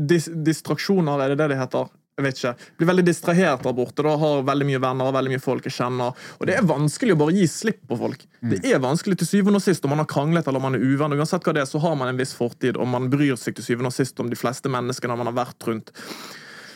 dis 0.00 0.26
distraksjoner, 0.32 1.20
er 1.26 1.34
det 1.34 1.40
det 1.42 1.50
det 1.52 1.58
heter? 1.60 1.90
Jeg 2.20 2.26
vet 2.26 2.40
ikke. 2.40 2.70
Blir 2.80 2.90
veldig 2.90 3.04
distrahert 3.06 3.64
der 3.64 3.76
borte. 3.76 4.04
da, 4.04 4.16
Har 4.20 4.42
veldig 4.44 4.66
mye 4.68 4.82
venner 4.82 5.08
og 5.08 5.16
veldig 5.16 5.32
mye 5.32 5.42
folk 5.42 5.68
jeg 5.68 5.76
kjenner. 5.78 6.26
Og 6.38 6.48
det 6.48 6.58
er 6.58 6.68
vanskelig 6.68 7.16
å 7.16 7.20
bare 7.22 7.36
gi 7.38 7.46
slipp 7.48 7.80
på 7.88 7.96
folk. 8.00 8.26
Det 8.52 8.60
er 8.68 8.82
vanskelig 8.82 9.20
til 9.22 9.30
syvende 9.30 9.60
og 9.60 9.64
sist 9.64 9.84
om 9.84 9.94
man 9.94 10.02
har 10.04 10.10
kranglet 10.10 10.46
eller 10.46 10.60
om 10.60 10.68
man 10.68 10.76
er 10.76 10.84
uvenn. 10.84 11.16
Uansett 11.16 11.46
hva 11.46 11.56
det 11.56 11.64
er, 11.64 11.70
så 11.70 11.80
har 11.80 11.96
man 11.96 12.12
en 12.12 12.20
viss 12.20 12.36
fortid, 12.36 12.76
og 12.76 12.88
man 12.92 13.08
bryr 13.12 13.40
seg 13.40 13.56
til 13.56 13.66
syvende 13.66 13.92
og 13.92 13.96
sist 13.96 14.20
om 14.20 14.30
de 14.30 14.38
fleste 14.38 14.72
menneskene 14.72 15.16
man 15.16 15.32
har 15.32 15.38
vært 15.40 15.68
rundt. 15.68 15.94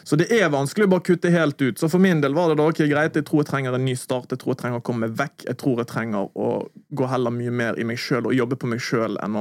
Så 0.05 0.18
det 0.20 0.26
er 0.36 0.51
vanskelig 0.53 0.84
å 0.84 0.92
bare 0.92 1.05
kutte 1.05 1.32
helt 1.32 1.61
ut. 1.62 1.78
Så 1.80 1.88
for 1.88 2.03
min 2.03 2.20
del 2.20 2.34
var 2.36 2.51
det 2.51 2.59
da 2.61 2.66
ok, 2.68 2.82
greit, 2.90 3.16
jeg 3.16 3.24
tror 3.24 3.40
jeg 3.40 3.49
trenger 3.49 3.76
en 3.76 3.86
ny 3.86 3.95
start. 3.97 4.34
Jeg 4.34 4.42
tror 4.42 4.53
jeg 4.53 4.61
trenger 4.61 4.82
å 4.82 4.84
komme 4.84 5.07
meg 5.07 5.16
vekk. 5.16 5.47
Jeg 5.49 5.59
tror 5.62 5.80
jeg 5.80 5.88
trenger 5.88 6.28
å 6.36 6.49
gå 6.92 7.09
heller 7.09 7.32
mye 7.32 7.55
mer 7.62 7.80
i 7.80 7.86
meg 7.88 8.01
sjøl 8.01 8.28
og 8.28 8.36
jobbe 8.36 8.61
på 8.61 8.68
meg 8.68 8.84
sjøl 8.84 9.16
enn, 9.24 9.38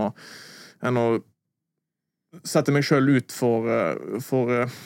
enn 0.87 0.99
å 1.01 1.07
sette 2.47 2.73
meg 2.73 2.87
sjøl 2.87 3.11
ut 3.17 3.35
for, 3.35 3.67
eh, 3.69 4.19
for 4.23 4.53
eh, 4.55 4.79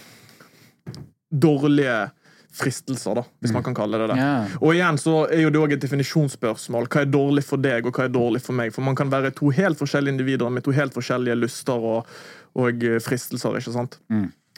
dårlige 1.32 1.98
fristelser, 2.58 3.20
da, 3.20 3.24
hvis 3.44 3.54
man 3.54 3.64
kan 3.66 3.76
kalle 3.78 4.00
det 4.02 4.08
det. 4.10 4.18
Yeah. 4.18 4.56
Og 4.64 4.74
igjen 4.74 4.98
så 5.02 5.20
er 5.28 5.44
jo 5.44 5.52
det 5.54 5.60
òg 5.62 5.76
et 5.76 5.84
definisjonsspørsmål. 5.84 6.88
Hva 6.90 7.04
er 7.04 7.12
dårlig 7.12 7.44
for 7.46 7.62
deg, 7.62 7.86
og 7.86 7.94
hva 7.94 8.08
er 8.08 8.14
dårlig 8.14 8.42
for 8.46 8.58
meg? 8.58 8.74
For 8.74 8.86
man 8.86 8.98
kan 8.98 9.12
være 9.12 9.34
to 9.38 9.52
helt 9.54 9.78
forskjellige 9.78 10.16
individer 10.16 10.54
med 10.54 10.66
to 10.66 10.74
helt 10.74 10.96
forskjellige 10.96 11.38
lyster 11.38 11.88
og, 11.92 12.10
og 12.58 12.88
eh, 12.88 12.98
fristelser, 13.04 13.60
ikke 13.60 13.76
sant? 13.76 14.00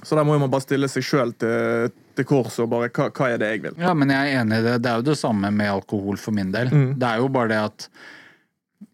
Så 0.04 0.16
der 0.16 0.24
må 0.24 0.38
jo 0.38 0.44
man 0.46 0.54
bare 0.54 0.64
stille 0.64 0.88
seg 0.88 1.04
sjøl 1.04 1.34
til, 1.42 1.92
til 2.16 2.28
korset 2.30 2.64
og 2.64 2.72
bare 2.72 2.92
hva, 2.94 3.10
hva 3.12 3.34
er 3.34 3.42
det 3.42 3.52
jeg 3.52 3.64
vil? 3.66 3.80
Ja, 3.84 3.92
men 3.98 4.14
jeg 4.14 4.30
er 4.30 4.42
enig 4.46 4.62
i 4.62 4.68
det. 4.70 4.78
Det 4.86 4.92
er 4.94 5.02
jo 5.02 5.08
det 5.10 5.20
samme 5.20 5.52
med 5.52 5.74
alkohol 5.74 6.20
for 6.22 6.36
min 6.38 6.54
del. 6.56 6.72
Mm. 6.72 6.90
Det 7.02 7.10
er 7.10 7.24
jo 7.24 7.32
bare 7.36 7.52
det 7.52 7.62
at 7.66 7.90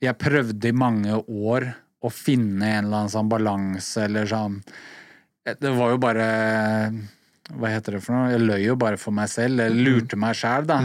jeg 0.02 0.18
prøvde 0.18 0.72
i 0.72 0.76
mange 0.76 1.20
år 1.22 1.70
å 2.06 2.10
finne 2.14 2.72
en 2.72 2.88
eller 2.88 3.04
annen 3.04 3.14
sånn 3.14 3.30
balanse 3.30 4.06
eller 4.06 4.28
sånn 4.30 4.60
Det 5.46 5.72
var 5.78 5.94
jo 5.94 6.00
bare 6.02 6.26
Hva 7.54 7.70
heter 7.70 7.98
det 7.98 8.04
for 8.06 8.18
noe? 8.18 8.32
Jeg 8.34 8.42
løy 8.42 8.64
jo 8.64 8.76
bare 8.80 8.98
for 8.98 9.14
meg 9.16 9.30
selv. 9.30 9.62
Jeg 9.62 9.76
lurte 9.86 10.18
meg 10.18 10.38
sjæl, 10.38 10.66
da. 10.70 10.80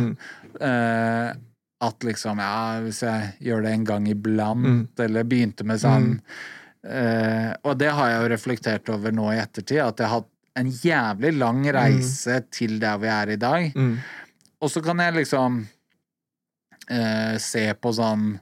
Eh, 0.61 1.31
at 1.81 2.05
liksom 2.05 2.41
Ja, 2.43 2.81
hvis 2.85 3.01
jeg 3.07 3.31
gjør 3.47 3.65
det 3.65 3.73
en 3.73 3.87
gang 3.89 4.09
iblant, 4.11 5.01
eller 5.01 5.25
begynte 5.25 5.65
med 5.65 5.81
sånn 5.81 6.11
eh, 6.85 7.55
Og 7.65 7.79
det 7.81 7.89
har 7.97 8.11
jeg 8.11 8.21
jo 8.21 8.31
reflektert 8.35 8.93
over 8.93 9.15
nå 9.17 9.31
i 9.33 9.41
ettertid, 9.41 9.81
at 9.87 10.03
jeg 10.03 10.11
har 10.11 10.21
hatt 10.21 10.31
en 10.61 10.69
jævlig 10.69 11.33
lang 11.39 11.63
reise 11.73 12.41
til 12.53 12.81
der 12.83 12.99
vi 13.01 13.09
er 13.09 13.31
i 13.33 13.39
dag. 13.41 13.71
Mm. 13.77 13.95
Og 14.61 14.69
så 14.69 14.83
kan 14.85 14.99
jeg 15.01 15.15
liksom 15.21 15.61
eh, 16.91 17.37
se 17.41 17.65
på 17.81 17.93
sånn 17.97 18.33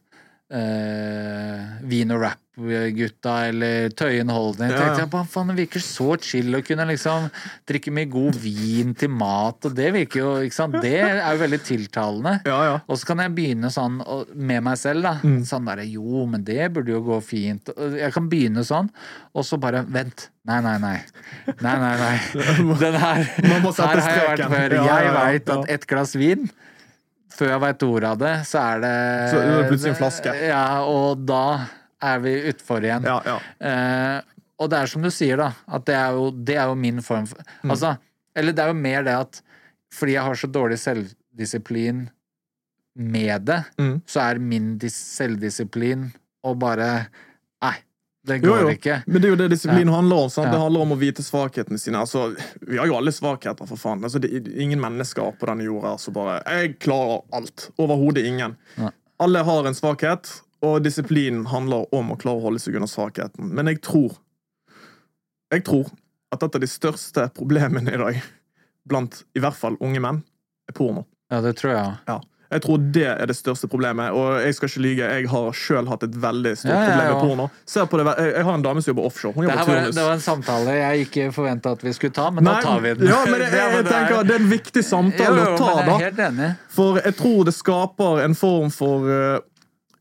eh, 0.50 1.84
Vino 1.86 2.18
og 2.18 2.24
rap-gutta 2.58 3.34
eller 3.48 3.90
Tøyen 3.96 4.30
Holden. 4.30 4.68
Jeg 4.68 4.76
tenkte 4.76 4.98
ja. 4.98 5.04
jeg, 5.04 5.10
"Hva 5.12 5.22
faen, 5.26 5.48
det 5.48 5.56
virker 5.56 5.80
så 5.80 6.16
chill 6.20 6.54
å 6.54 6.62
kunne 6.64 6.86
liksom 6.86 7.30
drikke 7.68 7.92
mye 7.92 8.10
god 8.10 8.34
vin 8.34 8.94
til 8.94 9.10
mat, 9.10 9.64
og 9.64 9.74
det 9.74 9.92
virker 9.94 10.20
jo 10.20 10.34
ikke 10.42 10.54
sant? 10.54 10.80
Det 10.82 11.00
er 11.00 11.32
jo 11.32 11.42
veldig 11.42 11.62
tiltalende. 11.62 12.40
Ja, 12.46 12.58
ja. 12.64 12.80
Og 12.88 12.98
så 12.98 13.06
kan 13.06 13.18
jeg 13.18 13.34
begynne 13.34 13.70
sånn 13.70 14.02
med 14.34 14.62
meg 14.62 14.78
selv, 14.78 15.02
da. 15.02 15.18
Mm. 15.22 15.44
Sånn 15.44 15.64
derre 15.64 15.86
Jo, 15.88 16.26
men 16.26 16.44
det 16.44 16.72
burde 16.72 16.92
jo 16.92 17.00
gå 17.00 17.20
fint. 17.22 17.70
Jeg 17.96 18.12
kan 18.12 18.28
begynne 18.28 18.64
sånn, 18.64 18.90
og 19.34 19.44
så 19.44 19.58
bare 19.58 19.84
Vent. 19.88 20.28
Nei, 20.44 20.60
nei, 20.60 20.76
nei. 20.78 20.98
Nei, 21.60 21.76
nei, 21.78 21.96
nei. 21.96 22.16
Den 22.82 22.94
her 22.94 23.22
Her 23.24 24.00
har 24.00 24.10
jeg 24.10 24.28
vært 24.28 24.48
før. 24.48 24.74
Jeg 24.74 25.12
veit 25.14 25.50
at 25.50 25.70
et 25.70 25.86
glass 25.86 26.14
vin 26.16 26.48
før 27.38 27.52
jeg 27.52 27.62
veit 27.62 27.84
ordet 27.86 28.10
av 28.10 28.18
det, 28.18 28.34
så 28.48 28.62
er 28.64 28.80
det 28.82 28.94
Så 29.30 29.42
er 29.42 29.68
plutselig 29.68 29.92
en 29.92 29.98
flaske. 30.00 30.34
Ja, 30.48 30.64
og 30.88 31.22
da 31.28 31.44
er 32.02 32.18
vi 32.22 32.32
utfor 32.52 32.84
igjen. 32.84 33.02
Ja, 33.08 33.20
ja. 33.26 33.38
Eh, 33.60 34.20
og 34.58 34.70
det 34.70 34.78
er 34.78 34.86
som 34.90 35.02
du 35.02 35.10
sier, 35.10 35.36
da, 35.38 35.52
at 35.68 35.84
det 35.86 35.94
er 35.94 36.12
jo, 36.18 36.30
det 36.30 36.56
er 36.58 36.66
jo 36.70 36.74
min 36.78 37.00
form 37.02 37.26
for 37.30 37.38
Mm. 37.62 37.70
Altså, 37.70 37.96
eller 38.36 38.52
det 38.52 38.62
er 38.64 38.68
jo 38.68 38.74
mer 38.74 39.02
det 39.06 39.14
at 39.16 39.42
fordi 39.94 40.12
jeg 40.12 40.22
har 40.22 40.34
så 40.34 40.46
dårlig 40.52 40.78
selvdisiplin 40.78 42.08
med 42.94 43.42
det, 43.46 43.64
Mm. 43.78 44.00
så 44.06 44.20
er 44.30 44.38
min 44.38 44.76
dis 44.78 44.94
selvdisiplin 44.94 46.12
å 46.44 46.54
bare 46.58 47.06
Nei, 47.62 47.74
det 48.26 48.40
går 48.42 48.60
jo. 48.60 48.68
ikke. 48.74 49.02
Men 49.06 49.22
det 49.22 49.24
er 49.28 49.30
jo 49.30 49.36
det 49.36 49.50
disiplin 49.50 49.86
Ja. 49.88 49.94
handler 49.94 50.16
om. 50.24 50.28
Ja. 50.36 50.50
Det 50.50 50.58
handler 50.60 50.80
om 50.80 50.92
å 50.92 50.98
vite 50.98 51.22
svakhetene 51.22 51.78
sine. 51.78 51.98
Altså, 51.98 52.36
vi 52.66 52.76
har 52.76 52.86
jo 52.86 52.96
alle 52.96 53.10
svakheter, 53.12 53.66
for 53.66 53.76
faen. 53.76 54.02
Altså, 54.04 54.20
det 54.20 54.30
er 54.34 54.60
ingen 54.60 54.80
mennesker 54.80 55.32
på 55.38 55.46
denne 55.46 55.64
jorda 55.64 55.98
som 55.98 56.14
bare 56.14 56.42
Jeg 56.46 56.78
klarer 56.80 57.22
alt. 57.32 57.70
Overhodet 57.78 58.24
ingen. 58.26 58.56
Ja. 58.76 58.90
Alle 59.20 59.42
har 59.44 59.66
en 59.66 59.74
svakhet, 59.74 60.40
og 60.64 60.80
disiplin 60.82 61.44
handler 61.52 61.86
om 61.94 62.10
å 62.14 62.16
klare 62.18 62.40
å 62.40 62.46
holde 62.48 62.62
seg 62.62 62.78
unna 62.78 62.88
svakheten. 62.90 63.52
Men 63.54 63.70
jeg 63.70 63.82
tror 63.86 64.16
Jeg 65.52 65.62
tror 65.64 65.86
at 66.32 66.42
et 66.44 66.56
av 66.58 66.60
de 66.60 66.68
største 66.68 67.22
problemene 67.32 67.94
i 67.94 67.96
dag, 68.00 68.18
blant 68.88 69.22
i 69.32 69.40
hvert 69.40 69.56
fall 69.56 69.78
unge 69.80 70.00
menn, 70.04 70.18
er 70.68 70.74
porno. 70.76 71.06
Ja, 71.32 71.40
det 71.40 71.54
tror 71.56 71.72
jeg. 71.72 71.94
Ja. 72.08 72.18
Jeg 72.48 72.62
tror 72.64 72.78
det 72.92 73.04
er 73.10 73.28
det 73.28 73.36
største 73.36 73.68
problemet. 73.68 74.12
Og 74.16 74.38
jeg 74.40 74.54
skal 74.56 74.70
ikke 74.70 74.82
lyge, 74.84 75.08
jeg 75.18 75.28
har 75.28 75.56
sjøl 75.56 75.88
hatt 75.90 76.04
et 76.06 76.14
veldig 76.20 76.52
stort 76.56 76.72
Ja, 76.72 76.78
ja, 76.80 76.86
problem 76.88 77.10
med 77.10 77.24
porno. 77.24 77.48
Det, 77.68 78.04
jeg, 78.24 78.30
jeg 78.38 78.46
har 78.48 78.54
en 78.56 78.64
dame 78.64 78.82
som 78.84 78.90
jobber 78.92 79.08
offshore. 79.08 79.34
Det, 79.36 79.42
jobber 79.44 79.58
her 79.58 79.68
var, 79.68 79.90
det 79.98 80.06
var 80.06 80.14
en 80.16 80.24
samtale 80.24 80.76
jeg 80.78 81.08
ikke 81.08 81.26
forventa 81.36 81.74
at 81.76 81.84
vi 81.84 81.92
skulle 81.96 82.16
ta, 82.16 82.30
men 82.32 82.48
Nei, 82.48 82.54
nå 82.56 82.64
tar 82.64 82.80
vi 82.84 82.94
den. 83.02 83.10
Ja, 83.12 83.18
men 83.28 83.44
jeg, 83.44 83.52
jeg, 83.52 83.72
det 83.76 83.82
er- 83.82 83.92
tenker 83.92 84.24
Det 84.30 84.36
er 84.38 84.42
en 84.44 84.50
viktig 84.52 84.84
samtale 84.84 85.42
Jo, 85.42 85.44
jo, 85.44 85.52
å 85.52 85.60
ta, 85.60 85.74
da. 85.84 85.98
jeg. 86.38 86.50
For 86.78 87.00
jeg 87.04 87.16
tror 87.20 87.44
det 87.50 87.56
skaper 87.58 88.24
en 88.24 88.36
form 88.38 88.72
for 88.72 89.12
eh, 89.12 89.38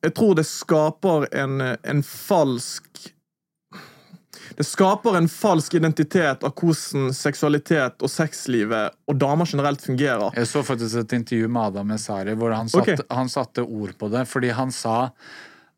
Jeg 0.06 0.14
tror 0.18 0.36
det 0.38 0.46
skaper 0.48 1.28
en, 1.36 1.62
en 1.62 2.04
falsk 2.06 3.08
Det 4.58 4.64
skaper 4.64 5.18
en 5.18 5.28
falsk 5.30 5.78
identitet 5.80 6.46
av 6.46 6.54
hvordan 6.56 7.12
seksualitet 7.16 8.06
og 8.06 8.12
sexlivet 8.12 8.96
og 9.10 9.20
damer 9.20 9.50
generelt 9.50 9.82
fungerer. 9.84 10.32
Jeg 10.38 10.50
så 10.50 10.64
faktisk 10.66 11.02
et 11.02 11.18
intervju 11.18 11.50
med 11.50 11.72
Adam 11.72 11.92
Messari 11.94 12.36
hvor 12.38 12.56
han 12.56 12.70
satte, 12.72 13.00
okay. 13.00 13.10
han 13.18 13.30
satte 13.30 13.66
ord 13.66 13.98
på 14.00 14.10
det, 14.14 14.26
fordi 14.30 14.54
han 14.56 14.72
sa, 14.74 15.10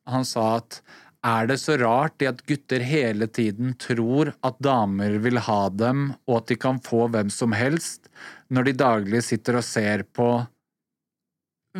han 0.07 0.27
sa 0.27 0.51
at 0.59 0.81
er 1.25 1.49
det 1.49 1.57
så 1.59 1.75
rart 1.81 2.21
i 2.23 2.29
at 2.29 2.45
gutter 2.47 2.83
hele 2.85 3.27
tiden 3.27 3.73
tror 3.81 4.31
at 4.45 4.59
damer 4.63 5.17
vil 5.19 5.41
ha 5.49 5.61
dem, 5.69 6.13
og 6.29 6.37
at 6.37 6.53
de 6.53 6.55
kan 6.55 6.79
få 6.79 7.09
hvem 7.11 7.31
som 7.33 7.55
helst, 7.57 8.07
når 8.47 8.69
de 8.69 8.77
daglig 8.79 9.23
sitter 9.27 9.59
og 9.59 9.65
ser 9.67 10.05
på 10.15 10.29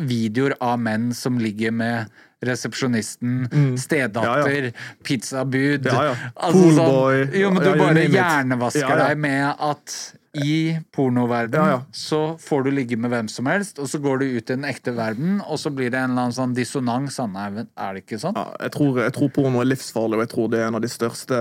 videoer 0.08 0.54
av 0.60 0.78
menn 0.80 1.10
som 1.16 1.38
ligger 1.40 1.72
med 1.72 2.10
resepsjonisten, 2.40 3.76
stedatter, 3.76 4.70
pizzabud 5.04 5.84
Ja, 5.90 6.04
ja. 6.08 6.14
Altså 6.40 6.62
Poolboy. 6.70 7.18
sånn, 7.26 7.34
Jo, 7.42 7.50
men 7.52 7.62
du 7.62 7.68
Ja, 7.68 7.76
bare 7.76 8.06
hjernevasker 8.08 8.80
Ja, 8.86 8.94
ja. 8.96 9.08
deg 9.10 9.18
med 9.20 9.60
at 9.60 9.96
i 10.40 10.78
pornoverden 10.94 11.58
Ja, 11.58 11.68
ja. 11.74 11.80
så 11.92 12.38
får 12.40 12.64
du 12.64 12.70
ligge 12.70 12.96
med 12.96 13.10
hvem 13.10 13.28
som 13.28 13.44
helst, 13.50 13.78
og 13.82 13.88
så 13.90 13.98
går 14.00 14.20
du 14.22 14.24
ut 14.38 14.44
i 14.50 14.54
den 14.54 14.64
ekte 14.64 14.94
verden, 14.96 15.40
og 15.42 15.58
så 15.58 15.72
blir 15.74 15.90
det 15.90 15.98
en 16.00 16.12
eller 16.14 16.28
annen 16.30 16.36
sånn 16.36 16.54
dissonans. 16.54 17.18
Er 17.18 17.66
det 17.94 18.04
ikke 18.06 18.20
sånn? 18.22 18.38
Ja, 18.38 18.54
jeg, 18.62 18.72
tror, 18.72 19.00
jeg 19.02 19.12
tror 19.12 19.28
porno 19.34 19.60
er 19.60 19.68
livsfarlig, 19.68 20.16
og 20.20 20.24
jeg 20.24 20.30
tror 20.32 20.48
det 20.48 20.60
er 20.62 20.68
en 20.70 20.78
av 20.78 20.84
de 20.86 20.88
største 20.88 21.40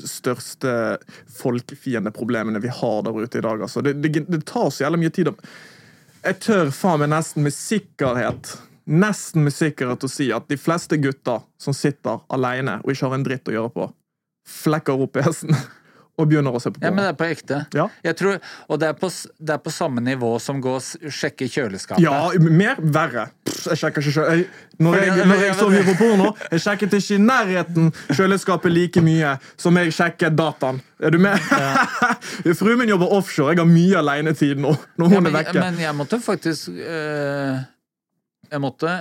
største 0.00 0.70
folkefiendeproblemene 1.42 2.60
vi 2.62 2.70
har 2.72 3.02
der 3.04 3.18
ute 3.20 3.38
i 3.38 3.44
dag. 3.44 3.60
Altså. 3.66 3.82
Det, 3.84 3.98
det, 4.02 4.24
det 4.30 4.44
tar 4.48 4.70
så 4.72 4.86
jævlig 4.86 5.02
mye 5.04 5.12
tid. 5.12 5.28
Jeg 6.20 6.36
tør 6.44 6.68
faen 6.74 7.00
meg 7.00 7.08
nesten 7.14 7.46
med 7.46 7.54
sikkerhet 7.56 8.50
Nesten 8.90 9.46
med 9.46 9.54
sikkerhet 9.54 10.04
å 10.04 10.10
si 10.10 10.26
at 10.34 10.48
de 10.50 10.58
fleste 10.60 10.98
gutter 11.00 11.44
som 11.60 11.72
sitter 11.76 12.20
alene 12.32 12.78
og 12.82 12.90
ikke 12.92 13.08
har 13.08 13.16
en 13.16 13.24
dritt 13.24 13.48
å 13.48 13.54
gjøre 13.54 13.70
på, 13.72 13.86
flekker 14.50 15.04
opp 15.04 15.14
PC-en 15.14 15.54
og 16.20 16.28
begynner 16.30 16.54
å 16.54 16.60
se 16.62 16.70
på 16.70 16.78
porno. 16.80 16.86
Ja, 16.88 16.94
men 16.94 17.04
det 17.06 17.10
er 17.12 17.18
på 17.20 17.28
ekte. 17.32 17.58
Ja. 17.76 17.86
Tror, 18.20 18.38
og 18.68 18.80
det 18.82 18.88
er, 18.90 18.96
på, 19.00 19.08
det 19.40 19.54
er 19.56 19.60
på 19.64 19.72
samme 19.74 20.02
nivå 20.04 20.30
som 20.40 20.60
gå 20.62 20.74
og 20.78 21.10
sjekke 21.12 21.48
kjøleskapet. 21.50 22.02
Ja, 22.04 22.30
mer 22.50 22.80
verre. 22.80 23.26
Pff, 23.46 23.66
Jeg 23.72 23.80
sjekker 23.82 24.04
ikke 24.04 24.14
sjøl. 24.18 24.30
Jeg- 24.40 24.66
Når 24.80 24.94
jeg, 24.96 25.26
når 25.28 25.40
jeg 25.44 25.54
så 25.58 25.66
mye 25.68 25.82
på 25.84 25.94
porno, 25.98 26.28
jeg 26.50 26.60
sjekket 26.64 26.94
ikke 26.96 27.14
i 27.18 27.20
nærheten 27.20 27.90
kjøleskapet 28.16 28.72
like 28.72 29.02
mye 29.04 29.34
som 29.60 29.76
jeg 29.76 29.92
sjekket 29.92 30.36
dataen. 30.38 30.78
Er 31.04 31.10
du 31.12 31.18
med? 31.20 31.36
Fruen 32.60 32.78
min 32.80 32.88
jobber 32.88 33.12
offshore. 33.12 33.52
Jeg 33.52 33.60
har 33.60 33.68
mye 33.68 33.98
alenetid 34.00 34.56
nå. 34.60 34.72
Når 34.96 35.12
hun 35.12 35.12
Ja, 35.12 35.18
er 35.18 35.26
men, 35.26 35.36
vekke. 35.40 35.60
men 35.66 35.78
jeg 35.82 35.94
måtte 35.98 36.20
faktisk 36.24 36.68
øh, 36.72 37.60
Jeg 38.50 38.60
måtte 38.64 38.94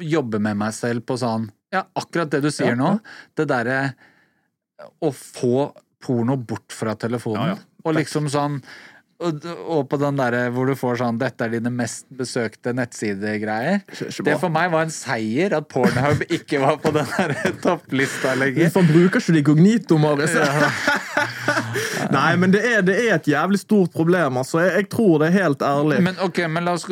jobbe 0.00 0.40
med 0.42 0.56
meg 0.60 0.74
selv 0.76 1.04
på 1.06 1.16
sånn 1.20 1.48
Ja, 1.72 1.84
akkurat 1.94 2.30
det 2.32 2.40
du 2.44 2.50
sier 2.50 2.72
Ja, 2.72 2.78
nå. 2.78 2.94
ja. 2.96 2.98
Det 3.36 3.46
derre 3.50 3.80
å 5.00 5.12
få 5.16 5.70
porno 6.00 6.36
bort 6.36 6.72
fra 6.72 6.96
telefonen. 6.96 7.54
Ja, 7.54 7.58
ja. 7.58 7.84
Og 7.84 7.96
liksom 7.96 8.28
sånn 8.32 8.60
og, 9.20 9.44
og 9.44 9.82
på 9.90 9.98
den 10.00 10.16
derre 10.16 10.46
hvor 10.54 10.68
du 10.68 10.74
får 10.78 11.00
sånn 11.02 11.18
'Dette 11.20 11.46
er 11.46 11.54
dine 11.56 11.72
mest 11.74 12.06
besøkte 12.16 12.72
nettsider'-greier. 12.76 13.82
Det 14.24 14.36
for 14.40 14.52
meg 14.52 14.70
var 14.72 14.86
en 14.86 14.94
seier 14.94 15.52
at 15.58 15.68
Pornhub 15.68 16.24
ikke 16.28 16.60
var 16.62 16.78
på 16.80 16.92
den 16.94 17.08
der 17.16 17.34
topplista 17.64 18.34
lenger. 18.38 18.70
Hvorfor 18.70 18.88
bruker 18.88 19.20
ikke 19.20 19.36
de 19.36 19.44
kognito, 19.50 20.00
Marius? 20.00 20.36
Nei, 22.16 22.30
men 22.40 22.52
det 22.54 22.62
er, 22.64 22.80
det 22.86 22.96
er 22.96 23.18
et 23.18 23.28
jævlig 23.28 23.60
stort 23.60 23.92
problem. 23.94 24.40
Altså. 24.40 24.62
Jeg, 24.64 24.72
jeg 24.80 24.88
tror 24.94 25.20
det 25.20 25.28
er 25.28 25.36
helt 25.36 25.62
ærlig. 25.62 26.00
Men 26.08 26.22
ok, 26.24 26.40
men 26.50 26.66
la 26.66 26.74
oss, 26.78 26.86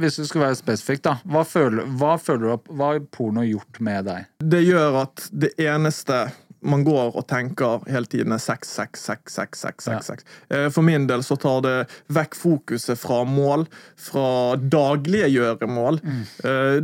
hvis 0.00 0.18
du 0.18 0.24
skal 0.26 0.46
være 0.46 0.58
spesifikk, 0.58 1.04
da. 1.04 1.18
Hva 1.28 1.44
føler, 1.46 1.84
hva 2.00 2.16
føler 2.20 2.56
du 2.56 2.72
hva 2.72 2.94
har 2.94 3.04
porno 3.12 3.44
gjort 3.46 3.82
med 3.84 4.08
deg? 4.08 4.30
Det 4.40 4.64
gjør 4.64 5.02
at 5.04 5.28
det 5.30 5.52
eneste 5.60 6.24
man 6.64 6.84
går 6.86 7.16
og 7.16 7.26
tenker 7.30 7.84
hele 7.90 8.06
tiden 8.10 8.32
er 8.32 8.42
sex, 8.42 8.70
sex, 8.74 9.02
sex, 9.04 9.32
sex, 9.36 9.60
sex, 9.64 9.84
sex, 9.88 10.06
sex. 10.10 10.24
Eh, 10.50 10.68
For 10.74 10.82
min 10.86 11.06
del 11.10 11.22
så 11.26 11.36
tar 11.40 11.60
det 11.66 11.74
vekk 12.16 12.34
fokuset 12.40 12.98
fra 12.98 13.22
mål, 13.28 13.66
fra 14.00 14.56
daglige 14.56 15.28
gjøremål. 15.34 16.00
Mm. 16.04 16.22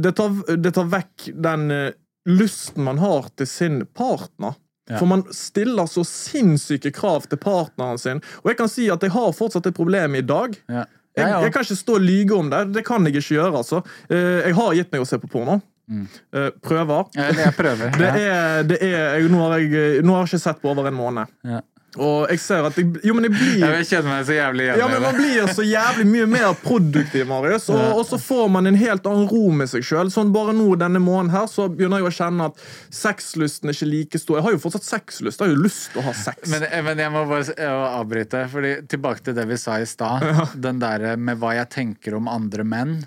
Det 0.05 0.13
tar, 0.19 0.37
det 0.61 0.75
tar 0.77 0.89
vekk 0.93 1.31
den 1.49 1.71
eh, 1.71 1.93
lysten 2.29 2.85
man 2.85 2.99
har 3.01 3.31
til 3.41 3.49
sin 3.49 3.83
partner. 3.97 4.55
For 4.99 5.07
man 5.07 5.21
stiller 5.31 5.87
så 5.87 6.03
sinnssyke 6.03 6.91
krav 6.91 7.29
til 7.31 7.39
partneren 7.39 7.99
sin. 8.03 8.19
Og 8.43 8.49
jeg 8.51 8.57
kan 8.59 8.71
si 8.73 8.89
at 8.91 9.05
jeg 9.07 9.13
har 9.15 9.29
fortsatt 9.37 9.69
et 9.71 9.77
problem 9.77 10.17
i 10.19 10.25
dag. 10.27 10.57
Ja. 10.67 10.87
Jeg, 11.15 11.25
Ja, 11.27 11.29
ja. 11.29 11.39
jeg 11.45 11.53
kan 11.55 11.63
ikke 11.67 11.77
stå 11.79 11.95
og 11.99 12.03
lyge 12.07 12.35
om 12.37 12.51
det. 12.51 12.59
Det 12.75 12.83
kan 12.87 13.07
jeg 13.07 13.17
ikke 13.19 13.35
gjøre. 13.37 13.57
altså. 13.63 13.81
Eh, 14.11 14.47
Jeg 14.49 14.55
har 14.55 14.75
gitt 14.79 14.91
meg 14.93 15.03
å 15.03 15.07
se 15.07 15.19
på 15.19 15.31
porno. 15.31 15.61
Eh, 15.91 16.51
Prøver. 16.63 17.11
Ja, 17.19 17.31
jeg 17.35 17.57
prøver. 17.59 17.91
Det 18.01 18.13
er, 18.15 18.63
det 18.69 18.79
er 18.83 19.19
jeg, 19.19 19.31
nå, 19.33 19.43
har 19.43 19.59
jeg, 19.59 20.05
nå 20.07 20.15
har 20.15 20.25
jeg 20.25 20.35
ikke 20.35 20.45
sett 20.47 20.63
på 20.63 20.71
over 20.73 20.89
en 20.91 20.97
måned. 20.97 21.37
Ja. 21.47 21.61
Og 21.99 22.29
jeg 22.31 22.39
ser 22.39 22.67
at 22.69 22.77
jeg, 22.79 22.87
Jo, 23.03 23.17
men 23.17 23.27
jeg 23.27 23.33
blir 23.35 23.65
Jeg 23.65 23.87
kjenner 23.89 24.13
meg 24.13 24.27
så 24.29 24.35
jævlig 24.37 24.67
igjen 24.69 24.79
ja, 24.79 24.87
men 24.87 25.03
Man 25.03 25.17
blir 25.17 25.49
så 25.51 25.65
jævlig 25.67 26.05
mye 26.07 26.29
mer 26.31 26.53
produktiv, 26.63 27.25
Marius. 27.27 27.67
Og, 27.75 27.81
og 27.99 28.05
så 28.07 28.19
får 28.23 28.47
man 28.55 28.71
en 28.71 28.79
helt 28.79 29.09
annen 29.11 29.27
ro 29.31 29.49
med 29.59 29.71
seg 29.73 29.83
sjøl. 29.87 30.13
Sånn 30.15 30.31
bare 30.35 30.55
nå 30.55 30.69
denne 30.79 31.03
måneden 31.03 31.33
her, 31.35 31.49
så 31.51 31.67
begynner 31.67 31.99
jeg 31.99 32.13
å 32.13 32.15
kjenne 32.21 32.47
at 32.53 32.63
sexlysten 32.95 33.73
er 33.73 33.75
ikke 33.79 33.91
like 33.91 34.23
stor. 34.23 34.39
Jeg 34.39 34.47
har 34.47 34.55
jo 34.55 34.63
fortsatt 34.63 34.87
sexlyst. 34.87 35.43
Jeg 35.43 35.51
har 35.51 35.57
jo 35.57 35.65
lyst 35.67 35.89
til 35.91 36.03
å 36.03 36.07
ha 36.07 36.15
sex. 36.15 36.47
Men, 36.53 36.69
men 36.87 37.03
jeg 37.03 37.15
må 37.17 37.25
bare 37.31 37.49
jeg 37.51 37.75
må 37.75 37.87
avbryte, 37.91 38.45
fordi 38.55 38.75
tilbake 38.95 39.27
til 39.27 39.39
det 39.41 39.49
vi 39.51 39.59
sa 39.59 39.81
i 39.83 39.89
stad. 39.91 40.29
Den 40.69 40.79
derre 40.83 41.17
med 41.19 41.43
hva 41.43 41.57
jeg 41.59 41.73
tenker 41.75 42.21
om 42.21 42.31
andre 42.31 42.67
menn. 42.67 43.01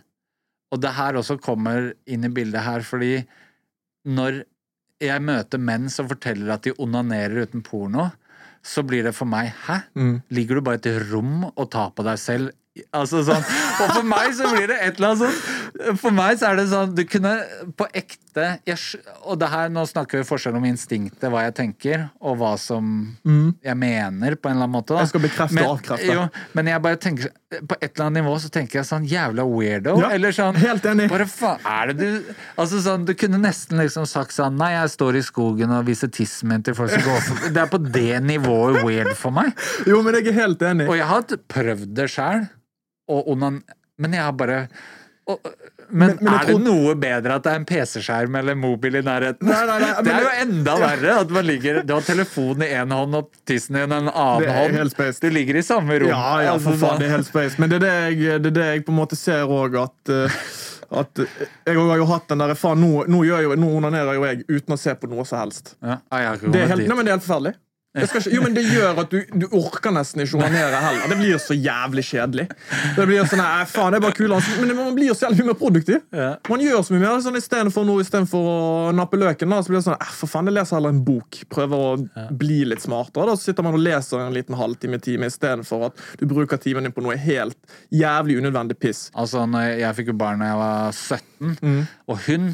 Og 0.73 0.81
det 0.81 0.95
her 0.97 1.19
også 1.19 1.37
kommer 1.41 1.91
inn 2.09 2.25
i 2.25 2.31
bildet 2.33 2.65
her, 2.65 2.81
fordi 2.85 3.19
når 4.09 4.41
jeg 5.03 5.21
møter 5.23 5.61
menn 5.61 5.89
som 5.91 6.07
forteller 6.09 6.55
at 6.55 6.65
de 6.65 6.73
onanerer 6.81 7.45
uten 7.45 7.61
porno, 7.65 8.09
så 8.63 8.81
blir 8.87 9.03
det 9.03 9.11
for 9.15 9.27
meg 9.27 9.51
Hæ? 9.67 9.81
Ligger 10.31 10.55
du 10.55 10.61
bare 10.65 10.79
i 10.79 10.83
et 10.87 11.09
rom 11.11 11.43
og 11.51 11.65
tar 11.73 11.91
på 11.95 12.05
deg 12.07 12.19
selv? 12.21 12.53
Altså 12.95 13.19
sånn 13.27 13.43
Og 13.83 13.89
for 13.99 14.05
meg 14.07 14.31
så 14.33 14.47
blir 14.49 14.69
det 14.71 14.79
et 14.81 14.95
eller 14.97 15.11
annet 15.11 15.19
sånn 15.27 15.62
For 15.99 16.13
meg 16.13 16.37
så 16.37 16.51
er 16.51 16.59
det 16.59 16.67
sånn 16.69 16.93
Du 16.93 17.01
kunne 17.09 17.33
på 17.77 17.87
ekte 17.95 18.19
jeg, 18.65 18.77
Og 19.29 19.37
det 19.41 19.49
her, 19.51 19.69
nå 19.73 19.83
snakker 19.89 20.21
vi 20.21 20.25
forskjell 20.25 20.55
om 20.57 20.63
instinktet, 20.65 21.27
hva 21.29 21.43
jeg 21.45 21.53
tenker, 21.59 22.07
og 22.17 22.39
hva 22.39 22.53
som 22.57 22.87
jeg 23.61 23.77
mener, 23.77 24.33
på 24.41 24.49
en 24.49 24.55
eller 24.55 24.65
annen 24.65 24.73
måte. 24.73 24.95
Da. 24.95 25.03
Jeg 25.03 25.11
skal 25.11 25.21
bekrefte 25.21 25.57
men, 25.57 25.67
og 25.67 25.75
avkrefte. 25.75 26.15
Jo, 26.15 26.23
men 26.57 26.71
jeg 26.71 26.83
bare 26.85 26.99
tenker 27.01 27.29
På 27.69 27.77
et 27.77 27.91
eller 27.91 28.07
annet 28.07 28.23
nivå 28.23 28.33
så 28.41 28.49
tenker 28.53 28.79
jeg 28.79 28.89
sånn 28.89 29.05
jævla 29.09 29.45
weirdo. 29.45 29.93
Ja, 30.01 30.09
eller 30.17 30.33
sånn 30.33 30.57
helt 30.63 30.87
enig. 30.89 31.05
Bare 31.13 31.27
faen, 31.29 31.61
er 31.75 31.93
det 31.93 31.97
du 31.99 32.33
Altså 32.57 32.81
sånn, 32.85 33.05
Du 33.05 33.13
kunne 33.17 33.41
nesten 33.41 33.77
liksom 33.81 34.07
sagt 34.09 34.33
sånn 34.33 34.57
Nei, 34.57 34.71
jeg 34.75 34.95
står 34.95 35.19
i 35.19 35.23
skogen 35.25 35.73
og 35.77 35.85
viser 35.89 36.09
tissen 36.13 36.55
til 36.65 36.77
folk 36.77 36.93
som 36.93 37.05
går 37.05 37.21
for 37.27 37.53
Det 37.53 37.63
er 37.63 37.69
på 37.69 37.81
det 37.85 38.17
nivået 38.25 38.81
weird 38.81 39.13
for 39.19 39.33
meg. 39.35 39.53
Jo, 39.89 40.01
men 40.05 40.17
jeg 40.17 40.31
er 40.31 40.39
helt 40.41 40.65
enig. 40.65 40.89
Og 40.89 40.97
jeg 40.97 41.07
har 41.09 41.37
prøvd 41.53 41.93
det 41.97 42.09
sjøl, 42.11 42.45
men 44.01 44.15
jeg 44.17 44.23
har 44.23 44.35
bare 44.37 44.59
og, 45.29 45.39
men, 45.89 46.07
Men- 46.13 46.17
men 46.21 46.33
er 46.33 46.39
er 46.39 46.45
det 46.51 46.57
noe 46.63 46.95
bedre 46.95 47.35
at 47.35 47.43
det 47.43 47.51
er 47.51 47.59
en 47.61 47.65
PC-skjerm 47.69 48.35
eller 48.39 48.55
mobil 48.55 48.95
i 48.95 49.01
nærheten? 49.05 49.47
Nei, 49.47 49.61
nei, 49.69 49.77
nei, 49.83 49.91
det 50.07 50.13
er 50.13 50.21
jo 50.27 50.33
enda 50.43 50.75
verre 50.81 51.15
at 51.21 51.29
man 51.35 51.45
ligger 51.47 51.81
Du 51.85 51.93
har 51.93 52.01
telefonen 52.07 52.63
i 52.67 52.71
én 52.73 52.91
hånd 52.93 53.15
og 53.19 53.29
tissen 53.49 53.75
i 53.75 53.83
en 53.85 53.91
annen 53.99 54.11
Det 54.41 54.49
hånd. 54.57 54.77
helt 54.79 54.91
space. 54.95 55.19
Du 55.23 55.29
ligger 55.29 55.59
i 55.59 55.63
samme 55.65 55.99
rom. 55.99 56.09
Ja, 56.13 56.41
ja, 56.41 56.57
for 56.57 56.71
Altså, 56.73 56.87
faen, 56.87 56.99
det 56.99 57.07
er 57.09 57.15
helt 57.17 57.27
space. 57.29 57.59
Men 57.59 57.69
det 57.73 57.81
er 57.81 57.85
det 57.87 57.95
jeg, 58.19 58.41
det 58.43 58.51
er 58.53 58.57
det 58.59 58.67
jeg 58.73 58.85
på 58.85 58.93
en 58.95 58.99
måte 59.01 59.17
ser 59.19 59.43
òg, 59.49 59.75
at 59.83 60.13
uh, 60.13 60.37
at 60.93 61.19
eh, 61.23 61.25
Jeg 61.65 61.75
har 61.79 61.97
jo 61.97 62.05
hatt 62.05 62.27
den 62.29 62.37
der 62.43 62.53
Faen, 62.59 62.77
nå, 62.83 63.05
nå, 63.09 63.23
gjør 63.25 63.41
jo, 63.47 63.55
nå 63.57 63.69
onanerer 63.79 64.13
jo 64.19 64.25
jeg 64.27 64.43
uten 64.49 64.75
å 64.75 64.77
se 64.77 64.93
på 64.93 65.09
noe 65.09 65.25
som 65.25 65.39
helst. 65.41 65.73
ja, 65.81 65.97
jeg 66.11 66.51
Det 66.53 66.61
er 66.61 66.67
helt, 66.75 66.87
nei, 66.87 66.95
men 66.99 67.05
det 67.07 67.11
er 67.13 67.17
helt 67.17 67.25
forferdelig. 67.25 67.55
Ikke, 67.93 68.19
jo, 68.33 68.41
men 68.41 68.55
Det 68.57 68.63
gjør 68.65 68.99
at 69.03 69.11
du, 69.13 69.19
du 69.37 69.43
orker 69.53 69.91
nesten 69.93 70.23
ikke 70.23 70.39
onanere 70.39 70.79
heller. 70.81 71.03
Det 71.11 71.17
blir 71.19 71.37
så 71.37 71.53
jævlig 71.53 72.01
kjedelig. 72.07 72.45
Det 72.97 73.05
blir 73.05 73.27
sånn, 73.29 73.37
nei, 73.43 73.65
faen, 73.69 73.93
det 73.93 73.99
er 73.99 74.05
bare 74.07 74.15
kul, 74.17 74.33
Men 74.63 74.71
man 74.79 74.95
blir 74.97 75.13
så 75.13 75.27
jævlig 75.27 75.43
mye 75.43 75.51
mer 75.51 75.59
produktiv. 75.59 75.99
Man 76.49 76.63
gjør 76.65 76.81
så 76.87 76.95
mye 76.95 77.03
mer 77.03 77.21
sånn 77.21 77.37
Istedenfor 77.37 77.85
noe, 77.85 78.01
istedenfor 78.01 78.49
å 78.49 78.95
nappe 78.97 79.19
løken, 79.21 79.53
da, 79.53 79.61
så 79.61 79.69
blir 79.69 79.77
det 79.81 79.85
sånn 79.85 80.01
For 80.17 80.31
faen, 80.31 80.49
jeg 80.49 80.57
leser 80.57 80.79
heller 80.79 80.95
en 80.95 81.03
bok. 81.05 81.43
Prøver 81.53 81.85
å 81.91 82.33
bli 82.41 82.63
litt 82.71 82.81
smartere. 82.81 83.29
Da 83.29 83.37
så 83.37 83.51
sitter 83.51 83.67
man 83.69 83.77
og 83.77 83.85
leser 83.85 84.25
en 84.25 84.33
liten 84.33 84.57
halvtime 84.57 84.97
time 85.03 85.29
istedenfor 85.29 85.89
at 85.91 86.03
du 86.17 86.25
bruker 86.33 86.57
timen 86.57 86.87
din 86.89 86.95
på 86.97 87.03
noe 87.05 87.13
helt 87.21 87.57
jævlig 87.93 88.39
unødvendig 88.41 88.79
piss. 88.81 89.05
Altså, 89.13 89.45
jeg 89.69 89.93
fikk 90.01 90.09
jo 90.15 90.17
barn 90.17 90.41
da 90.41 90.49
jeg 90.49 90.61
var 90.65 90.91
17, 90.97 91.57
Mm. 91.61 91.81
og 92.07 92.17
hun 92.25 92.53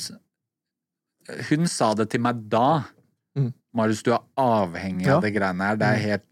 Hun 1.49 1.67
sa 1.69 1.93
det 1.93 2.09
til 2.09 2.23
meg 2.25 2.39
da. 2.49 2.83
Mm. 3.69 3.77
Marius, 3.77 4.01
du 4.03 4.11
er 4.13 4.19
avhengig 4.35 5.05
Ja. 5.05 5.15
av 5.17 5.21
det 5.21 5.29
greiene 5.31 5.61
her. 5.61 5.75
Det 5.77 5.85
er 5.85 5.99
helt 6.01 6.23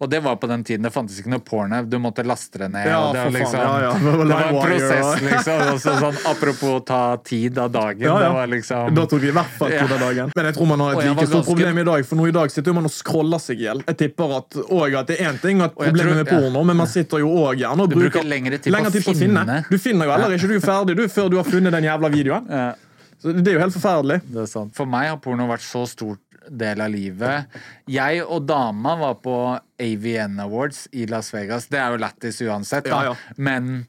Og 0.00 0.08
det 0.10 0.20
var 0.22 0.36
på 0.36 0.46
den 0.46 0.62
tiden. 0.64 0.82
Det 0.82 0.92
fantes 0.92 1.18
ikke 1.18 1.30
noe 1.30 1.40
porno. 1.40 1.82
Du 1.84 1.98
måtte 1.98 2.22
laste 2.24 2.58
det 2.58 2.70
ned. 2.70 2.86
Ja, 2.86 3.12
det, 3.12 3.24
var 3.24 3.30
liksom, 3.30 3.60
ja, 3.60 3.80
ja. 3.80 3.92
Det 3.98 4.28
var 4.30 4.42
en 4.42 4.60
prosess, 4.62 5.22
liksom. 5.22 5.62
Også, 5.74 5.94
sånn, 5.98 6.20
apropos 6.30 6.84
ta 6.86 7.16
tid 7.24 7.58
av 7.58 7.72
dagen. 7.72 8.00
Ja, 8.00 8.14
ja. 8.14 8.28
Det 8.28 8.34
var 8.34 8.46
liksom 8.46 8.94
Da 8.94 9.06
tok 9.06 9.20
vi 9.20 9.28
i 9.28 9.34
hvert 9.34 9.56
fall 9.58 9.70
tid 9.74 9.88
den 9.90 10.00
dagen. 10.00 10.32
Men 10.36 10.44
jeg 10.50 10.54
tror 10.54 10.66
man 10.66 10.80
har 10.80 10.92
et 10.92 11.10
like 11.10 11.26
stort 11.26 11.44
problem 11.50 11.78
i 11.78 11.86
dag, 11.90 12.06
for 12.06 12.16
nå 12.16 12.28
i 12.28 12.36
dag 12.38 12.50
sitter 12.54 12.72
man 12.78 12.84
og 12.84 12.94
scroller 12.94 13.42
seg 13.42 13.58
i 13.58 13.66
hjel. 13.66 13.82
Jeg 13.90 13.96
tipper 14.04 14.36
at, 14.38 14.60
også, 14.62 14.94
at 15.02 15.06
det 15.10 15.18
er 15.20 15.32
én 15.32 15.42
ting 15.42 15.62
at 15.66 15.74
problemet 15.74 16.22
med 16.22 16.30
porno, 16.30 16.62
men 16.62 16.76
man 16.76 16.86
sitter 16.86 17.18
jo 17.24 17.34
òg 17.34 17.58
gjerne 17.64 17.82
og 17.82 17.90
bruker, 17.90 18.20
bruker 18.20 18.30
lengre 18.30 18.58
tid 18.62 18.72
på 18.72 18.78
å 18.78 18.86
å 18.86 19.16
finne. 19.16 19.42
finne. 19.42 19.64
Du 19.70 19.78
finner 19.78 20.06
jo 20.06 20.12
heller 20.12 20.38
ikke 20.38 20.54
du 20.54 20.58
er 20.60 20.66
ferdig 20.70 20.96
du 20.96 21.06
før 21.10 21.30
du 21.32 21.40
har 21.42 21.48
funnet 21.50 21.74
den 21.74 21.84
jævla 21.90 22.12
videoen. 22.14 22.46
Ja. 22.50 22.74
Så 23.16 23.32
det 23.32 23.48
er 23.48 23.56
jo 23.56 23.60
helt 23.62 23.72
forferdelig. 23.72 24.20
Det 24.28 24.42
er 24.42 24.48
sant. 24.50 24.74
For 24.76 24.84
meg 24.86 25.08
har 25.08 25.16
porno 25.24 25.46
vært 25.48 25.64
så 25.64 25.86
stor 25.88 26.18
del 26.50 26.80
av 26.84 26.90
livet. 26.92 27.58
Jeg 27.90 28.22
og 28.24 28.46
dama 28.48 28.96
var 29.00 29.18
på 29.24 29.36
AVN 29.82 30.40
Awards 30.46 30.86
i 30.92 31.06
Las 31.10 31.32
Vegas. 31.34 31.68
Det 31.72 31.80
er 31.80 31.94
jo 31.94 32.00
lættis 32.02 32.40
uansett, 32.46 32.88
da. 32.88 33.02
Ja, 33.08 33.14
ja. 33.14 33.36
Men 33.36 33.86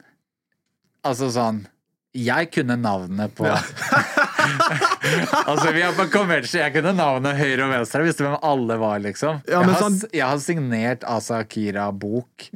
altså 1.07 1.29
sånn 1.31 1.65
Jeg 2.17 2.49
kunne 2.51 2.79
navnet 2.81 3.35
på 3.37 3.45
altså, 5.49 5.71
vi 5.75 5.81
er 5.85 5.95
på 5.97 6.05
convention. 6.13 6.61
Jeg 6.61 6.73
kunne 6.75 6.93
navnet 6.97 7.37
høyre 7.39 7.65
og 7.67 7.73
venstre. 7.73 8.01
Jeg 8.01 8.09
visste 8.11 8.25
hvem 8.25 8.37
alle 8.49 8.77
var, 8.81 9.01
liksom. 9.03 9.41
Ja, 9.47 9.61
jeg, 9.61 9.69
har, 9.71 9.81
sånn- 9.83 10.15
jeg 10.17 10.25
har 10.25 10.41
signert 10.43 11.05
Asa 11.07 11.41
Akira-bok. 11.43 12.47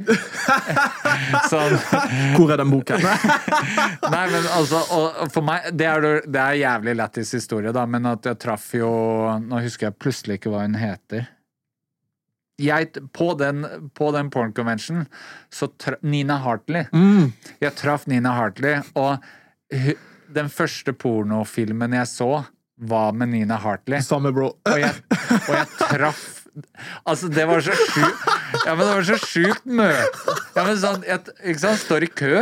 sånn 1.51 1.75
Hvor 2.37 2.51
er 2.53 2.61
den 2.61 2.71
boken? 2.73 3.03
Nei, 4.13 4.23
men 4.31 4.47
altså, 4.55 4.81
og 4.95 5.31
for 5.33 5.45
meg 5.45 5.69
Det 5.77 5.87
er, 5.87 6.07
det 6.27 6.41
er 6.41 6.59
jævlig 6.61 6.95
lættis 6.99 7.33
historie, 7.37 7.73
da, 7.75 7.85
men 7.89 8.07
at 8.11 8.27
jeg 8.27 8.39
traff 8.41 8.71
jo 8.77 8.89
Nå 9.45 9.61
husker 9.65 9.89
jeg 9.89 9.99
plutselig 10.01 10.39
ikke 10.39 10.51
hva 10.53 10.65
hun 10.65 10.77
heter. 10.79 11.27
Jeg, 12.61 12.91
på 13.15 13.31
den, 13.39 13.63
på 13.97 14.11
den 14.13 14.29
porn 14.33 14.51
convention 14.53 15.05
så 15.53 15.69
Nina 16.05 16.35
Hartley. 16.43 16.85
Jeg 17.63 17.73
traff 17.79 18.05
Nina 18.11 18.35
Hartley, 18.37 18.83
og 18.93 19.23
hu, 19.73 19.95
den 20.33 20.51
første 20.51 20.93
pornofilmen 20.97 21.97
jeg 21.99 22.09
så, 22.11 22.31
var 22.81 23.13
med 23.13 23.29
Nina 23.33 23.59
Hartley. 23.61 24.01
Samme, 24.01 24.31
bro. 24.33 24.55
Og 24.65 24.77
jeg, 24.81 24.93
og 25.37 25.51
jeg 25.53 25.67
traff 25.77 26.41
Altså, 27.07 27.29
det 27.31 27.45
var 27.47 27.61
så 27.63 27.71
sjukt 27.77 28.25
Ja, 28.65 28.73
men 28.75 28.81
det 28.83 28.95
var 28.97 29.05
så 29.07 29.17
sjukt 29.23 29.67
møte. 29.69 30.33
Ja, 30.57 30.65
men 30.65 30.79
sånn, 30.81 31.05
jeg, 31.07 31.35
ikke 31.47 31.61
sant, 31.63 31.79
står 31.85 32.05
i 32.05 32.09
kø. 32.11 32.33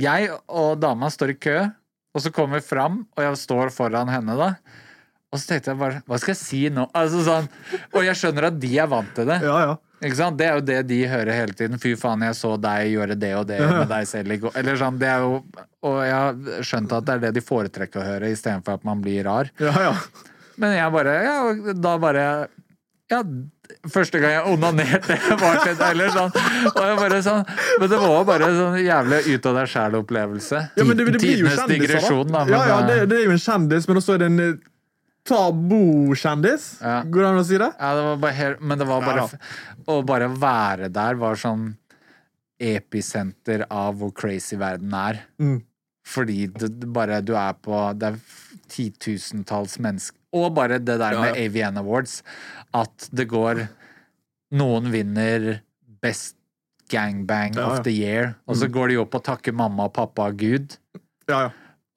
Jeg 0.00 0.30
og 0.48 0.78
dama 0.80 1.10
står 1.12 1.34
i 1.34 1.36
kø, 1.36 1.56
og 2.14 2.24
så 2.24 2.32
kommer 2.32 2.60
vi 2.60 2.64
fram, 2.64 3.02
og 3.18 3.26
jeg 3.26 3.40
står 3.42 3.72
foran 3.74 4.08
henne, 4.08 4.36
da. 4.38 4.54
Og 5.28 5.40
så 5.40 5.50
tenkte 5.50 5.74
jeg 5.74 5.80
bare 5.82 6.00
Hva 6.08 6.16
skal 6.22 6.32
jeg 6.32 6.40
si 6.40 6.60
nå? 6.72 6.86
Altså 6.96 7.18
sånn 7.26 7.50
Og 7.92 7.98
jeg 8.06 8.16
skjønner 8.16 8.46
at 8.48 8.54
de 8.62 8.70
er 8.80 8.88
vant 8.88 9.10
til 9.12 9.28
det. 9.28 9.36
Ja, 9.44 9.58
ja. 9.60 9.74
Det 10.00 10.46
er 10.46 10.54
jo 10.58 10.62
det 10.62 10.78
de 10.86 10.98
hører 11.10 11.32
hele 11.34 11.54
tiden. 11.58 11.78
Fy 11.82 11.94
faen, 11.98 12.22
jeg 12.22 12.36
så 12.38 12.52
deg 12.60 12.92
gjøre 12.92 13.16
det 13.18 13.32
og 13.38 13.46
det 13.50 13.58
med 13.64 13.88
deg 13.94 14.06
selv 14.06 14.32
i 14.32 14.38
går. 14.44 14.54
Eller 14.60 14.78
sånn, 14.78 14.98
det 15.00 15.08
er 15.10 15.24
jo 15.26 15.42
Og 15.88 15.98
jeg 16.06 16.14
har 16.14 16.62
skjønt 16.66 16.92
at 16.94 17.06
det 17.08 17.16
er 17.16 17.24
det 17.26 17.32
de 17.38 17.42
foretrekker 17.44 18.02
å 18.02 18.06
høre, 18.06 18.30
istedenfor 18.34 18.78
at 18.78 18.86
man 18.86 19.02
blir 19.02 19.24
rar. 19.26 19.50
ja, 19.58 19.74
ja. 19.88 19.94
Men 20.58 20.72
jeg 20.74 20.90
bare 20.90 21.12
Ja, 21.22 21.36
da 21.78 21.92
bare 22.02 22.22
Ja, 23.10 23.20
første 23.88 24.18
gang 24.22 24.32
jeg 24.34 24.54
onanerte 24.54 25.18
var 25.42 25.60
til 25.62 25.82
Eller 25.86 26.10
sånn. 26.14 26.32
Og 26.72 26.80
jeg 26.82 26.96
bare 27.02 27.20
sånn 27.26 27.44
Men 27.78 27.92
det 27.92 28.00
var 28.02 28.24
bare 28.26 28.48
sånn 28.56 28.78
jævlig 28.82 29.20
ut 29.36 29.46
av 29.52 29.60
deg 29.60 29.70
sjæl-opplevelse. 29.74 30.64
Ja, 30.78 30.84
men 30.88 30.98
det, 30.98 31.06
det 31.12 31.20
blir 31.22 31.44
jo 31.44 31.46
Tidenes 31.46 31.70
digresjon, 31.70 32.26
da. 32.34 32.42
men, 32.44 32.54
ja, 32.56 32.64
ja, 32.72 32.80
det, 32.88 32.98
eh, 33.04 33.06
det 33.10 33.20
er 33.20 33.28
jo 33.28 33.36
en 33.36 33.44
kjendis, 33.46 33.86
men 33.90 34.02
også 34.02 34.16
er 34.16 34.24
det 34.24 34.30
en 34.32 34.42
eh, 34.46 34.58
tabukjendis. 35.28 36.66
Ja. 36.82 37.02
Går 37.04 37.22
det 37.24 37.28
an 37.32 37.40
å 37.40 37.44
si 37.46 37.58
det? 37.60 37.70
Ja, 37.78 37.90
det 37.98 38.04
var 38.08 38.16
bare 38.24 38.36
helt, 38.38 38.60
men 38.64 38.78
det 38.80 38.86
var 38.88 39.04
bare 39.06 39.24
Ja, 39.28 39.40
Å 39.88 39.98
bare 40.04 40.28
være 40.34 40.88
der 40.92 41.14
var 41.20 41.38
sånn 41.40 41.70
episenter 42.58 43.62
av 43.70 43.98
hvor 44.00 44.10
crazy 44.16 44.56
verden 44.58 44.94
er. 44.98 45.20
Mm. 45.40 45.60
Fordi 46.08 46.46
det, 46.48 46.70
det 46.80 46.88
bare 46.94 47.18
du 47.20 47.34
er 47.36 47.52
på 47.60 47.76
Det 48.00 48.08
er 48.14 48.14
titusentalls 48.72 49.74
mennesker 49.84 50.16
Og 50.32 50.54
bare 50.56 50.78
det 50.80 50.94
der 51.02 51.18
med 51.20 51.36
ja. 51.36 51.44
AVN 51.44 51.80
Awards. 51.82 52.22
At 52.76 53.08
det 53.12 53.28
går 53.28 53.66
Noen 54.56 54.88
vinner 54.92 55.58
Best 56.00 56.36
Gangbang 56.88 57.58
of 57.60 57.82
the 57.84 57.92
Year, 57.92 58.30
og 58.48 58.56
så 58.56 58.64
Mm. 58.64 58.72
går 58.72 58.88
de 58.88 58.94
opp 59.02 59.14
og 59.18 59.24
takker 59.26 59.52
mamma 59.52 59.84
og 59.90 59.92
pappa 59.92 60.30
og 60.30 60.38
Gud. 60.40 60.78
Ja, 61.28 61.40
ja. 61.42 61.50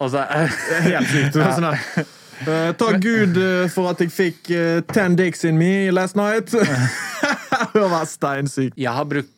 Og 0.04 0.10
så 0.12 0.26
helt 0.28 1.08
sykt. 1.08 1.38
Ja. 1.40 1.54
sånn 1.56 2.10
der, 2.46 2.70
eh, 2.70 2.74
takk 2.80 3.02
Gud 3.04 3.38
uh, 3.38 3.68
for 3.74 3.92
at 3.92 4.00
jeg 4.04 4.12
fikk 4.12 4.50
eh, 4.56 4.82
ten 4.92 5.16
dicks 5.20 5.44
in 5.46 5.58
me 5.58 5.92
last 5.92 6.16
night. 6.16 6.52
det 7.74 7.86
var 7.92 8.06
steinsykt. 8.10 8.78
jeg 8.80 8.92
har 8.92 9.06
brukt 9.06 9.30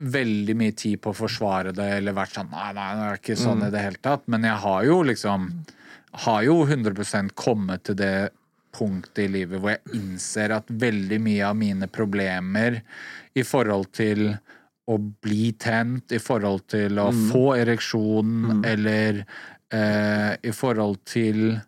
veldig 0.00 0.54
mye 0.56 0.72
tid 0.72 1.00
på 1.04 1.10
å 1.12 1.16
forsvare 1.16 1.74
det, 1.76 1.86
eller 1.98 2.14
vært 2.16 2.32
sånn 2.38 2.48
Nei, 2.54 2.70
nei, 2.72 2.86
det 2.96 3.06
er 3.10 3.18
ikke 3.20 3.36
sånn 3.36 3.58
Mm. 3.60 3.66
i 3.66 3.70
det 3.74 3.82
hele 3.84 4.00
tatt. 4.02 4.22
Men 4.32 4.46
jeg 4.48 4.56
har 4.62 4.84
jo 4.88 5.02
liksom 5.04 5.50
Har 6.24 6.42
jo 6.42 6.54
100% 6.66 7.34
kommet 7.38 7.84
til 7.86 7.94
det 8.00 8.30
punktet 8.74 9.18
i 9.24 9.28
livet 9.30 9.60
hvor 9.60 9.70
jeg 9.76 9.94
innser 9.98 10.50
at 10.56 10.66
veldig 10.66 11.20
mye 11.22 11.44
av 11.46 11.54
mine 11.58 11.86
problemer 11.86 12.80
i 13.38 13.42
forhold 13.46 13.92
til 13.94 14.24
å 14.90 14.96
bli 15.22 15.52
tent, 15.52 16.10
i 16.10 16.18
forhold 16.18 16.64
til 16.72 16.98
å 16.98 17.10
Mm. 17.12 17.28
få 17.30 17.44
ereksjon, 17.60 18.64
eller 18.66 19.24
eh, 19.70 20.34
i 20.42 20.50
forhold 20.50 20.98
til 21.06 21.60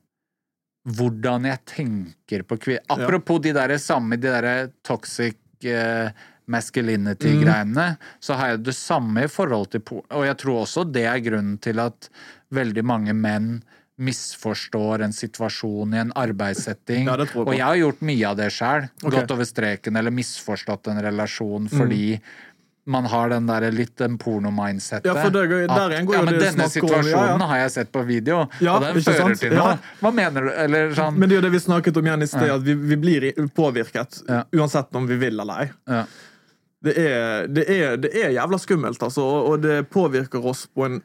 hvordan 0.82 1.46
jeg 1.46 1.62
tenker 1.68 2.44
på 2.46 2.58
kvinner. 2.58 2.84
Apropos 2.90 3.40
de 3.42 3.54
der 3.54 3.76
samme, 3.78 4.18
de 4.18 4.30
der 4.32 4.70
toxic 4.86 5.38
uh, 5.66 6.10
masculinity-greiene, 6.50 7.92
så 8.20 8.38
har 8.38 8.54
jeg 8.54 8.64
det 8.66 8.76
samme 8.76 9.26
i 9.26 9.30
forhold 9.30 9.70
til 9.72 9.84
Og 9.92 10.24
jeg 10.26 10.38
tror 10.42 10.64
også 10.64 10.84
det 10.90 11.06
er 11.06 11.22
grunnen 11.22 11.58
til 11.62 11.78
at 11.82 12.10
veldig 12.52 12.84
mange 12.84 13.14
menn 13.14 13.62
misforstår 14.02 15.04
en 15.04 15.12
situasjon 15.14 15.94
i 15.94 16.00
en 16.00 16.12
arbeidssetting. 16.18 17.06
Ja, 17.06 17.16
jeg 17.20 17.36
og 17.36 17.52
jeg 17.54 17.64
har 17.64 17.78
gjort 17.78 18.00
mye 18.08 18.30
av 18.30 18.38
det 18.40 18.48
sjøl. 18.54 18.88
Okay. 19.02 19.14
Gått 19.14 19.34
over 19.34 19.46
streken 19.46 19.98
eller 20.00 20.14
misforstått 20.14 20.90
en 20.90 21.02
relasjon 21.04 21.68
fordi 21.70 22.16
man 22.84 23.04
har 23.06 23.28
den 23.30 23.46
der 23.46 23.70
litt 23.70 23.96
den 23.96 24.16
porno-mindsetet. 24.18 25.06
Ja, 25.06 25.14
for 25.14 25.30
det 25.30 25.44
der 25.70 25.92
igjen 25.94 26.06
går 26.08 26.16
ja, 26.16 26.22
men 26.26 26.34
det 26.34 26.40
denne 26.48 26.66
situasjonen 26.68 27.14
om- 27.14 27.28
ja, 27.28 27.38
ja. 27.38 27.46
har 27.52 27.60
jeg 27.62 27.70
sett 27.76 27.92
på 27.92 28.02
video, 28.06 28.48
Ja, 28.60 28.74
og 28.76 28.82
den 28.82 29.02
fører 29.02 29.18
sant? 29.18 29.38
til 29.40 29.54
noe. 29.54 29.76
Hva 30.00 30.10
mener 30.14 30.42
du? 30.48 30.50
Eller 30.50 30.90
sånn 30.96 31.14
Men 31.18 31.28
det 31.28 31.36
er 31.36 31.40
jo 31.42 31.46
det 31.46 31.52
vi 31.52 31.60
snakket 31.62 31.96
om 31.96 32.06
igjen 32.10 32.22
i 32.22 32.26
sted, 32.26 32.50
at 32.50 32.62
vi, 32.66 32.74
vi 32.74 32.96
blir 32.96 33.28
påvirket 33.54 34.22
uansett 34.52 34.94
om 34.98 35.06
vi 35.06 35.16
vil 35.16 35.38
eller 35.40 35.62
ei. 35.62 35.70
ja. 35.86 36.04
Det 36.82 36.96
er, 36.98 37.46
det, 37.46 37.62
er, 37.70 37.96
det 37.96 38.10
er 38.18 38.32
jævla 38.34 38.58
skummelt, 38.58 39.02
altså, 39.06 39.22
og 39.22 39.50
og 39.52 39.60
det 39.62 39.84
påvirker 39.90 40.44
oss 40.44 40.66
på 40.66 40.84
en 40.88 41.02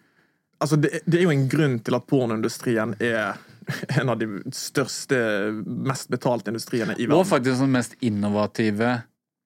Altså, 0.60 0.76
det, 0.76 1.04
det 1.06 1.20
er 1.20 1.24
jo 1.28 1.30
en 1.30 1.48
grunn 1.48 1.76
til 1.86 1.94
at 1.94 2.08
pornoindustrien 2.10 2.96
er 3.00 3.36
en 4.02 4.10
av 4.10 4.18
de 4.18 4.26
største, 4.52 5.20
mest 5.66 6.10
betalte 6.10 6.50
industriene 6.50 6.96
i 6.98 7.06
verden. 7.06 7.14
Og 7.20 7.28
faktisk 7.30 7.60
den 7.62 7.72
mest 7.76 7.94
innovative 8.02 9.04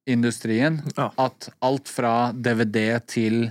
industrien. 0.09 0.81
Ja. 0.97 1.11
At 1.21 1.49
alt 1.61 1.89
fra 1.91 2.31
DVD 2.33 2.99
til 3.07 3.43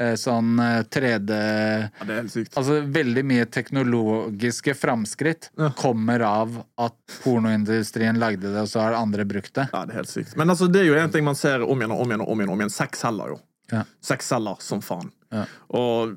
eh, 0.00 0.12
sånn 0.20 0.58
eh, 0.60 0.82
3D 0.92 1.30
Ja, 1.38 2.04
det 2.04 2.12
er 2.12 2.20
helt 2.20 2.34
sykt. 2.34 2.56
Altså 2.60 2.80
veldig 2.92 3.24
mye 3.24 3.46
teknologiske 3.48 4.74
framskritt 4.76 5.50
Ja. 5.56 5.70
kommer 5.78 6.20
av 6.20 6.58
at 6.76 6.98
pornoindustrien 7.24 8.18
lagde 8.20 8.52
det, 8.52 8.60
og 8.60 8.68
så 8.68 8.80
har 8.84 8.98
andre 8.98 9.24
brukt 9.24 9.54
det. 9.56 9.68
Ja, 9.72 9.84
det 9.88 9.94
er 9.96 10.02
helt 10.02 10.12
sykt. 10.12 10.36
Men 10.36 10.50
altså, 10.52 10.68
det 10.68 10.82
er 10.84 10.90
jo 10.90 10.98
en 11.00 11.10
ting 11.14 11.24
man 11.24 11.38
ser 11.38 11.64
om 11.64 11.80
igjen 11.80 11.92
og 11.96 12.04
om 12.04 12.12
igjen. 12.12 12.20
og 12.26 12.28
om 12.34 12.40
igjen, 12.44 12.52
om 12.52 12.60
igjen. 12.60 12.70
Sex 12.76 13.00
selger 13.06 13.34
jo. 13.36 13.40
Ja. 13.72 13.82
Sex 14.04 14.28
selger 14.30 14.60
som 14.62 14.84
faen. 14.84 15.08
Ja. 15.32 15.46
Og 15.74 16.14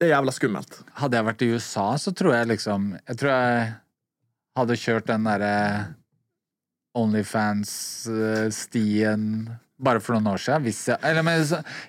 det 0.00 0.08
er 0.08 0.14
jævla 0.16 0.32
skummelt. 0.34 0.78
Hadde 1.00 1.16
jeg 1.18 1.26
vært 1.26 1.42
i 1.42 1.50
USA, 1.54 1.88
så 1.98 2.10
tror 2.16 2.34
jeg 2.34 2.48
liksom 2.54 2.86
Jeg 3.08 3.16
tror 3.20 3.30
jeg 3.30 3.74
hadde 4.58 4.76
kjørt 4.78 5.06
den 5.10 5.24
derre 5.26 5.52
Onlyfans-stien 6.94 9.50
bare 9.84 10.00
for 10.02 10.14
noen 10.14 10.26
år 10.30 10.38
siden. 10.38 10.64
Jeg, 10.70 10.98
eller, 11.02 11.22
men, 11.26 11.42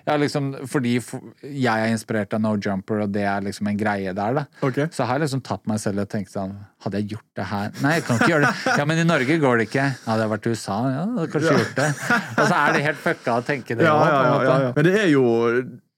ja, 0.06 0.16
liksom, 0.18 0.54
fordi 0.68 0.96
jeg 0.98 1.70
er 1.70 1.86
inspirert 1.92 2.34
av 2.34 2.40
No 2.42 2.56
Jumper, 2.58 3.00
og 3.04 3.10
det 3.14 3.22
er 3.30 3.40
liksom 3.46 3.66
en 3.70 3.78
greie 3.78 4.12
der, 4.16 4.32
da. 4.40 4.44
Okay. 4.66 4.86
Så 4.94 5.04
har 5.06 5.12
jeg 5.16 5.22
liksom 5.26 5.42
tatt 5.46 5.64
meg 5.70 5.78
selv 5.82 5.98
og 6.02 6.08
tenkt 6.12 6.30
sånn 6.34 6.54
Hadde 6.84 6.96
jeg 7.00 7.06
gjort 7.14 7.30
det 7.38 7.46
her? 7.50 7.68
Nei, 7.82 7.92
jeg 7.96 8.04
kan 8.06 8.14
ikke 8.18 8.32
gjøre 8.32 8.44
det. 8.46 8.54
Ja, 8.80 8.84
men 8.90 8.96
i 9.02 9.04
Norge 9.06 9.34
går 9.42 9.54
det 9.60 9.64
ikke. 9.70 9.86
Hadde 10.06 10.22
jeg 10.26 10.32
vært 10.34 10.46
i 10.46 10.48
USA, 10.54 10.76
ja, 10.92 11.00
hadde 11.04 11.20
jeg 11.24 11.30
kanskje 11.36 11.54
gjort 11.60 11.76
det. 11.78 11.90
Og 12.26 12.42
så 12.42 12.54
er 12.58 12.68
det 12.76 12.80
helt 12.86 13.00
fucka 13.06 13.30
å 13.36 13.38
tenke 13.46 13.72
det 13.78 13.84
Ja, 13.86 13.92
også, 13.94 14.10
ja, 14.10 14.12
ja, 14.16 14.20
ja, 14.26 14.28
ja. 14.66 14.70
Men 14.76 14.82
det 14.88 14.94
er 15.00 15.08
jo 15.14 15.24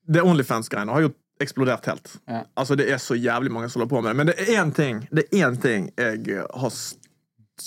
Det 0.08 0.20
Onlyfans-greiene 0.24 0.92
har 0.94 1.02
jo 1.08 1.12
eksplodert 1.42 1.86
helt. 1.86 2.12
Ja. 2.26 2.40
Altså, 2.58 2.74
det 2.78 2.88
er 2.90 2.98
så 3.02 3.14
jævlig 3.18 3.50
mange 3.54 3.68
som 3.70 3.80
holder 3.80 3.90
på 3.92 4.00
med 4.02 4.10
det. 4.10 4.16
Men 4.20 4.26
det 4.30 4.36
er 4.42 4.46
én 4.58 4.70
ting 4.74 4.96
Det 5.10 5.22
er 5.28 5.32
én 5.46 5.56
ting 5.62 5.82
jeg 5.98 6.18
har 6.62 6.72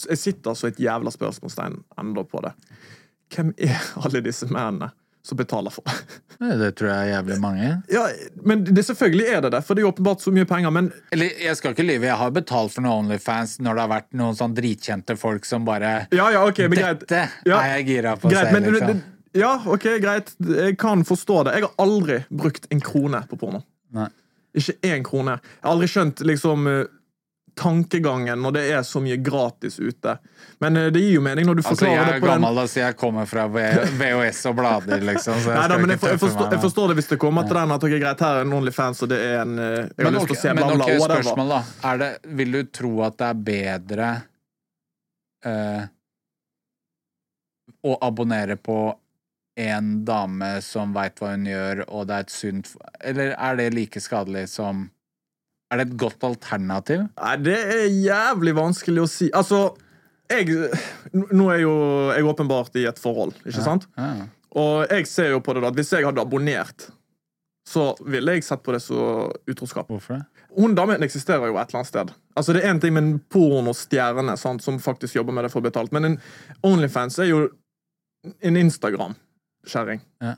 Jeg 0.09 0.17
sitter 0.17 0.53
så 0.57 0.67
et 0.71 0.79
jævla 0.81 1.11
spørsmålstegn 1.13 1.79
enda 2.01 2.23
på 2.27 2.41
det. 2.45 2.51
Hvem 3.35 3.53
er 3.57 3.77
alle 4.03 4.21
disse 4.25 4.47
mennene 4.51 4.91
som 5.21 5.37
betaler 5.37 5.69
for 5.69 5.85
det? 5.85 6.55
Det 6.57 6.71
tror 6.79 6.89
jeg 6.89 6.97
er 6.97 7.09
jævlig 7.11 7.35
mange. 7.43 7.67
Ja, 7.93 8.07
men 8.43 8.63
det, 8.65 8.81
Selvfølgelig 8.87 9.27
er 9.29 9.41
det 9.45 9.51
det, 9.53 9.59
for 9.67 9.77
det 9.77 9.83
er 9.83 9.85
jo 9.85 9.91
åpenbart 9.93 10.23
så 10.23 10.31
mye 10.33 10.47
penger. 10.49 10.71
Men 10.73 10.87
Eller 11.13 11.29
jeg 11.43 11.59
skal 11.59 11.75
ikke 11.75 11.85
lyve, 11.85 12.07
jeg 12.09 12.17
har 12.17 12.31
betalt 12.33 12.73
for 12.73 12.81
noen 12.81 13.05
Onlyfans 13.05 13.59
når 13.61 13.77
det 13.77 13.83
har 13.85 13.91
vært 13.91 14.09
noen 14.17 14.37
sånn 14.39 14.55
dritkjente 14.57 15.15
folk 15.21 15.45
som 15.45 15.67
bare 15.67 15.91
ja, 16.09 16.25
ja, 16.33 16.41
ok, 16.49 16.63
men 16.65 16.79
greit. 16.81 17.03
Dette 17.05 17.21
Ja. 17.45 17.59
er 17.61 17.75
jeg 17.77 17.85
gira 17.91 18.15
på 18.17 18.31
å 18.31 18.33
se, 18.33 18.47
men, 18.55 18.65
liksom. 18.73 19.03
ja, 19.37 19.51
ok, 19.75 19.85
greit. 20.01 20.33
Jeg 20.57 20.79
kan 20.81 21.05
forstå 21.05 21.43
det. 21.45 21.53
Jeg 21.59 21.67
har 21.69 21.77
aldri 21.85 22.17
brukt 22.33 22.65
en 22.73 22.81
krone 22.81 23.21
på 23.29 23.37
porno. 23.45 23.61
Nei. 23.93 24.09
Ikke 24.57 24.73
én 24.89 25.05
krone. 25.05 25.37
Jeg 25.37 25.63
har 25.63 25.75
aldri 25.77 25.87
skjønt 25.93 26.25
liksom 26.27 26.65
eh, 26.67 26.81
tankegangen 27.55 28.41
når 28.41 28.51
det 28.55 28.63
er 28.73 28.83
så 28.87 29.01
mye 29.03 29.17
gratis 29.21 29.79
ute. 29.79 30.15
Men 30.63 30.77
eh, 30.77 30.87
det 30.93 31.01
gir 31.03 31.17
jo 31.17 31.23
mening 31.25 31.45
når 31.47 31.59
du 31.59 31.61
Altså, 31.61 31.75
forklarer 31.75 31.99
altså, 31.99 32.11
det 32.11 32.17
er 32.17 32.21
på 32.21 32.27
den 32.27 32.33
gammel, 32.41 32.59
altså 32.63 32.79
jeg 32.79 32.97
kommer 32.99 33.29
fra 33.29 33.45
VHS 33.51 34.41
og 34.51 34.57
blader, 34.59 35.05
liksom. 35.05 35.39
Så 35.41 35.51
jeg 35.51 35.59
Nei, 35.59 35.67
da, 35.67 35.75
skal 35.75 35.81
men 35.81 35.93
jeg, 35.93 36.01
for, 36.01 36.13
jeg, 36.13 36.21
forstår, 36.23 36.49
jeg 36.55 36.63
forstår 36.65 36.91
det 36.91 36.97
hvis 37.01 37.11
det 37.11 37.19
kommer 37.21 37.47
til 37.49 37.59
den 37.59 37.75
at 37.75 37.87
ok, 37.87 37.95
greit, 38.03 38.25
her 38.25 38.41
er 38.41 38.47
en 38.47 38.57
Onlyfans, 38.59 39.03
og 39.05 39.11
det 39.11 39.19
er 39.25 39.37
en 39.43 39.55
eh, 39.59 39.69
Jeg 39.71 40.05
har 40.05 40.07
Men 40.07 40.17
lyst 40.19 40.27
til 40.27 40.35
til 40.35 40.39
å 40.39 40.41
se 40.41 40.55
bla, 40.57 40.67
bla, 40.67 40.75
ok, 40.75 40.93
whatever. 41.01 41.27
spørsmål, 41.27 41.55
da. 41.55 41.61
Er 41.91 42.01
det, 42.03 42.11
vil 42.41 42.57
du 42.57 42.61
tro 42.79 42.93
at 43.07 43.19
det 43.21 43.29
er 43.31 43.43
bedre 43.51 44.09
uh, 45.45 45.83
å 47.81 47.97
abonnere 48.05 48.57
på 48.61 48.79
en 49.61 49.91
dame 50.07 50.53
som 50.63 50.93
veit 50.95 51.19
hva 51.19 51.33
hun 51.35 51.45
gjør, 51.49 51.85
og 51.89 52.07
det 52.09 52.17
er 52.17 52.25
et 52.25 52.33
sunt 52.33 52.69
Eller 53.03 53.33
er 53.35 53.57
det 53.59 53.71
like 53.75 54.01
skadelig 54.01 54.47
som 54.53 54.87
Er 55.71 55.79
det 55.79 55.87
et 55.87 55.97
godt 55.99 56.23
alternativ? 56.27 57.05
Nei, 57.15 57.35
det 57.39 57.57
er 57.57 57.85
jævlig 57.87 58.53
vanskelig 58.57 59.05
å 59.05 59.09
si. 59.09 59.29
Altså, 59.31 59.69
jeg 60.31 60.47
Nå 61.13 61.47
er 61.51 61.61
jo 61.63 61.73
jeg 62.11 62.27
åpenbart 62.27 62.75
i 62.79 62.85
et 62.89 62.99
forhold, 62.99 63.35
ikke 63.45 63.63
sant? 63.63 63.87
Ja. 63.99 64.27
Og 64.59 64.91
jeg 64.91 65.07
ser 65.07 65.31
jo 65.31 65.39
på 65.43 65.55
det 65.55 65.63
da, 65.63 65.71
at 65.71 65.79
hvis 65.79 65.93
jeg 65.95 66.03
hadde 66.07 66.23
abonnert, 66.23 66.89
så 67.67 67.91
ville 68.03 68.35
jeg 68.35 68.43
sett 68.43 68.63
på 68.65 68.73
det 68.75 68.81
som 68.83 69.31
utroskap. 69.47 69.87
Hvorfor 69.91 70.17
det? 70.19 70.45
Hun 70.57 70.75
damen 70.75 71.03
eksisterer 71.05 71.47
jo 71.47 71.55
et 71.55 71.69
eller 71.69 71.79
annet 71.79 71.91
sted. 71.91 72.13
Altså 72.35 72.55
Det 72.55 72.63
er 72.63 72.73
en 72.73 72.79
ting 72.83 72.95
med 72.95 73.05
en 73.05 73.19
pornostjerne 73.31 74.35
sant, 74.39 74.63
som 74.63 74.79
faktisk 74.83 75.15
jobber 75.15 75.35
med 75.35 75.47
det 75.47 75.53
for 75.53 75.63
betalt, 75.63 75.93
men 75.95 76.09
en 76.09 76.17
Onlyfans 76.67 77.19
er 77.23 77.29
jo 77.31 77.45
en 78.43 78.59
Instagram-kjerring. 78.59 80.03
Ja. 80.21 80.35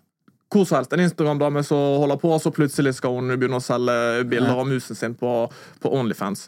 Hvor 0.53 0.67
som 0.69 0.77
helst. 0.77 0.93
En 0.93 1.01
Instagram-dame 1.01 1.63
som 1.65 1.97
holder 2.03 2.19
på, 2.21 2.30
og 2.35 2.41
så 2.43 2.51
plutselig 2.53 2.93
skal 2.99 3.15
hun 3.17 3.34
begynne 3.34 3.57
å 3.57 3.63
selge 3.63 4.25
bilder 4.30 4.61
av 4.61 4.69
musen 4.69 4.97
sin 4.97 5.15
på, 5.17 5.31
på 5.81 5.93
Onlyfans. 5.97 6.45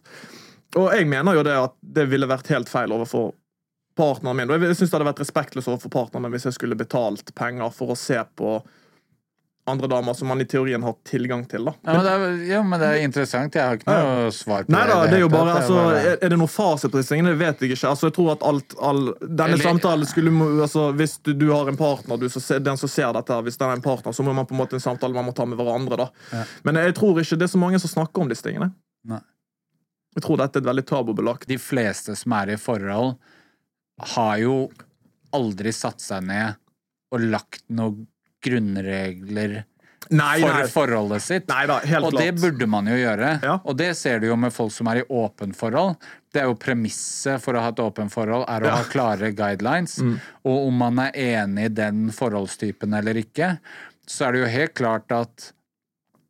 Og 0.76 0.92
jeg 0.94 1.08
mener 1.10 1.38
jo 1.38 1.46
det 1.48 1.56
at 1.58 1.76
det 1.96 2.06
ville 2.12 2.30
vært 2.30 2.52
helt 2.54 2.70
feil 2.70 2.94
overfor 2.94 3.32
partneren 3.98 4.38
min. 4.38 4.52
Og 4.52 4.62
jeg 4.62 4.76
synes 4.76 4.92
det 4.92 4.98
hadde 4.98 5.08
vært 5.08 5.22
respektløst 5.24 5.72
overfor 5.72 5.94
partneren 5.94 6.28
min 6.28 6.36
hvis 6.36 6.50
jeg 6.50 6.58
skulle 6.58 6.78
betalt 6.78 7.32
penger 7.38 7.72
for 7.74 7.94
å 7.94 8.00
se 8.00 8.20
på 8.38 8.58
andre 9.68 9.88
damer 9.90 10.14
som 10.14 10.28
man 10.30 10.42
i 10.42 10.46
teorien 10.46 10.84
har 10.86 10.94
tilgang 11.10 11.42
til. 11.50 11.66
da. 11.66 11.72
Ja, 11.82 11.94
men 11.96 12.04
det 12.06 12.12
er, 12.14 12.34
ja, 12.52 12.60
men 12.64 12.80
det 12.84 12.90
er 12.92 13.00
interessant. 13.02 13.56
Jeg 13.58 13.66
har 13.66 13.80
ikke 13.80 13.96
noe 13.96 14.28
svar 14.36 14.68
på 14.68 14.74
Nei 14.76 14.84
da, 14.86 14.98
i 15.02 15.08
det 15.10 15.18
er 15.18 15.24
jo 15.24 15.30
bare, 15.34 15.56
altså, 15.58 15.78
er 16.22 16.30
det 16.30 16.38
noe 16.38 16.52
fasit 16.54 16.94
på 16.94 17.02
disse 17.02 17.16
tingene? 17.16 17.34
Det 17.34 17.40
vet 17.42 17.64
jeg 17.66 17.72
ikke. 17.74 17.90
Altså, 17.90 18.12
jeg 18.12 18.16
tror 18.20 18.30
at 18.36 18.46
alt, 18.46 18.76
all, 18.80 19.02
Denne 19.24 19.48
Eller- 19.56 19.66
samtalen 19.66 20.06
skulle 20.06 20.34
altså, 20.68 20.92
Hvis 21.00 21.18
du, 21.26 21.34
du 21.34 21.48
har 21.50 21.68
en 21.72 21.78
partner, 21.80 22.18
du, 22.22 22.28
så, 22.30 22.44
den 22.62 22.78
som 22.78 22.90
ser 22.94 23.12
dette, 23.18 23.42
hvis 23.50 23.58
den 23.58 23.70
er 23.70 23.80
en 23.80 23.82
partner, 23.82 24.14
så 24.14 24.24
må 24.24 24.34
man 24.38 24.46
på 24.46 24.54
en 24.54 24.62
måte 24.62 24.78
en 24.78 24.86
samtale 24.86 25.14
man 25.18 25.26
må 25.26 25.34
ta 25.34 25.46
med 25.50 25.58
hverandre. 25.58 25.98
da. 25.98 26.10
Ja. 26.32 26.44
Men 26.64 26.76
jeg 26.84 26.94
tror 27.02 27.18
ikke 27.24 27.38
det 27.42 27.50
er 27.50 27.54
så 27.58 27.62
mange 27.66 27.80
som 27.82 27.90
snakker 27.90 28.22
om 28.22 28.30
disse 28.30 28.46
tingene. 28.46 28.70
Nei. 29.10 29.22
Jeg 30.16 30.24
tror 30.24 30.38
dette 30.40 30.62
er 30.62 30.64
et 30.64 30.70
veldig 30.70 30.86
tabubelagt. 30.88 31.48
de 31.50 31.58
fleste 31.58 32.14
som 32.16 32.32
er 32.38 32.54
i 32.54 32.56
forhold, 32.62 33.16
har 34.16 34.38
jo 34.46 34.70
aldri 35.34 35.74
satt 35.74 36.00
seg 36.04 36.24
ned 36.24 36.56
og 37.12 37.20
lagt 37.34 37.64
noen 37.70 38.06
grunnregler 38.46 39.64
Nei, 40.14 40.36
for 40.40 40.52
nei. 40.54 40.66
forholdet 40.70 41.24
sitt. 41.26 41.48
Nei 41.50 41.64
da, 41.66 41.80
helt 41.82 42.06
og 42.06 42.12
klart. 42.14 42.22
det 42.28 42.36
burde 42.44 42.68
man 42.70 42.86
jo 42.92 42.94
gjøre. 43.00 43.30
Ja. 43.42 43.56
Og 43.66 43.74
det 43.80 43.88
ser 43.98 44.20
du 44.22 44.28
jo 44.28 44.36
med 44.38 44.54
folk 44.54 44.72
som 44.76 44.86
er 44.92 45.00
i 45.02 45.06
åpent 45.10 45.56
forhold. 45.58 45.96
Det 46.32 46.44
er 46.44 46.46
jo 46.52 46.58
premisset 46.62 47.42
for 47.42 47.58
å 47.58 47.64
ha 47.64 47.72
et 47.74 47.82
åpent 47.82 48.14
forhold, 48.14 48.46
er 48.48 48.62
å 48.62 48.70
Ja. 48.70 48.76
Mm. 48.76 48.84
ha 48.84 48.92
klare 48.92 49.32
guidelines. 49.34 49.98
Og 50.46 50.68
om 50.68 50.78
man 50.78 51.00
er 51.00 51.12
enig 51.16 51.66
i 51.66 51.74
den 51.74 52.12
forholdstypen 52.14 52.94
eller 52.94 53.18
ikke, 53.18 53.56
så 54.06 54.28
er 54.28 54.32
det 54.34 54.42
jo 54.44 54.52
helt 54.60 54.74
klart 54.78 55.12
at 55.12 55.52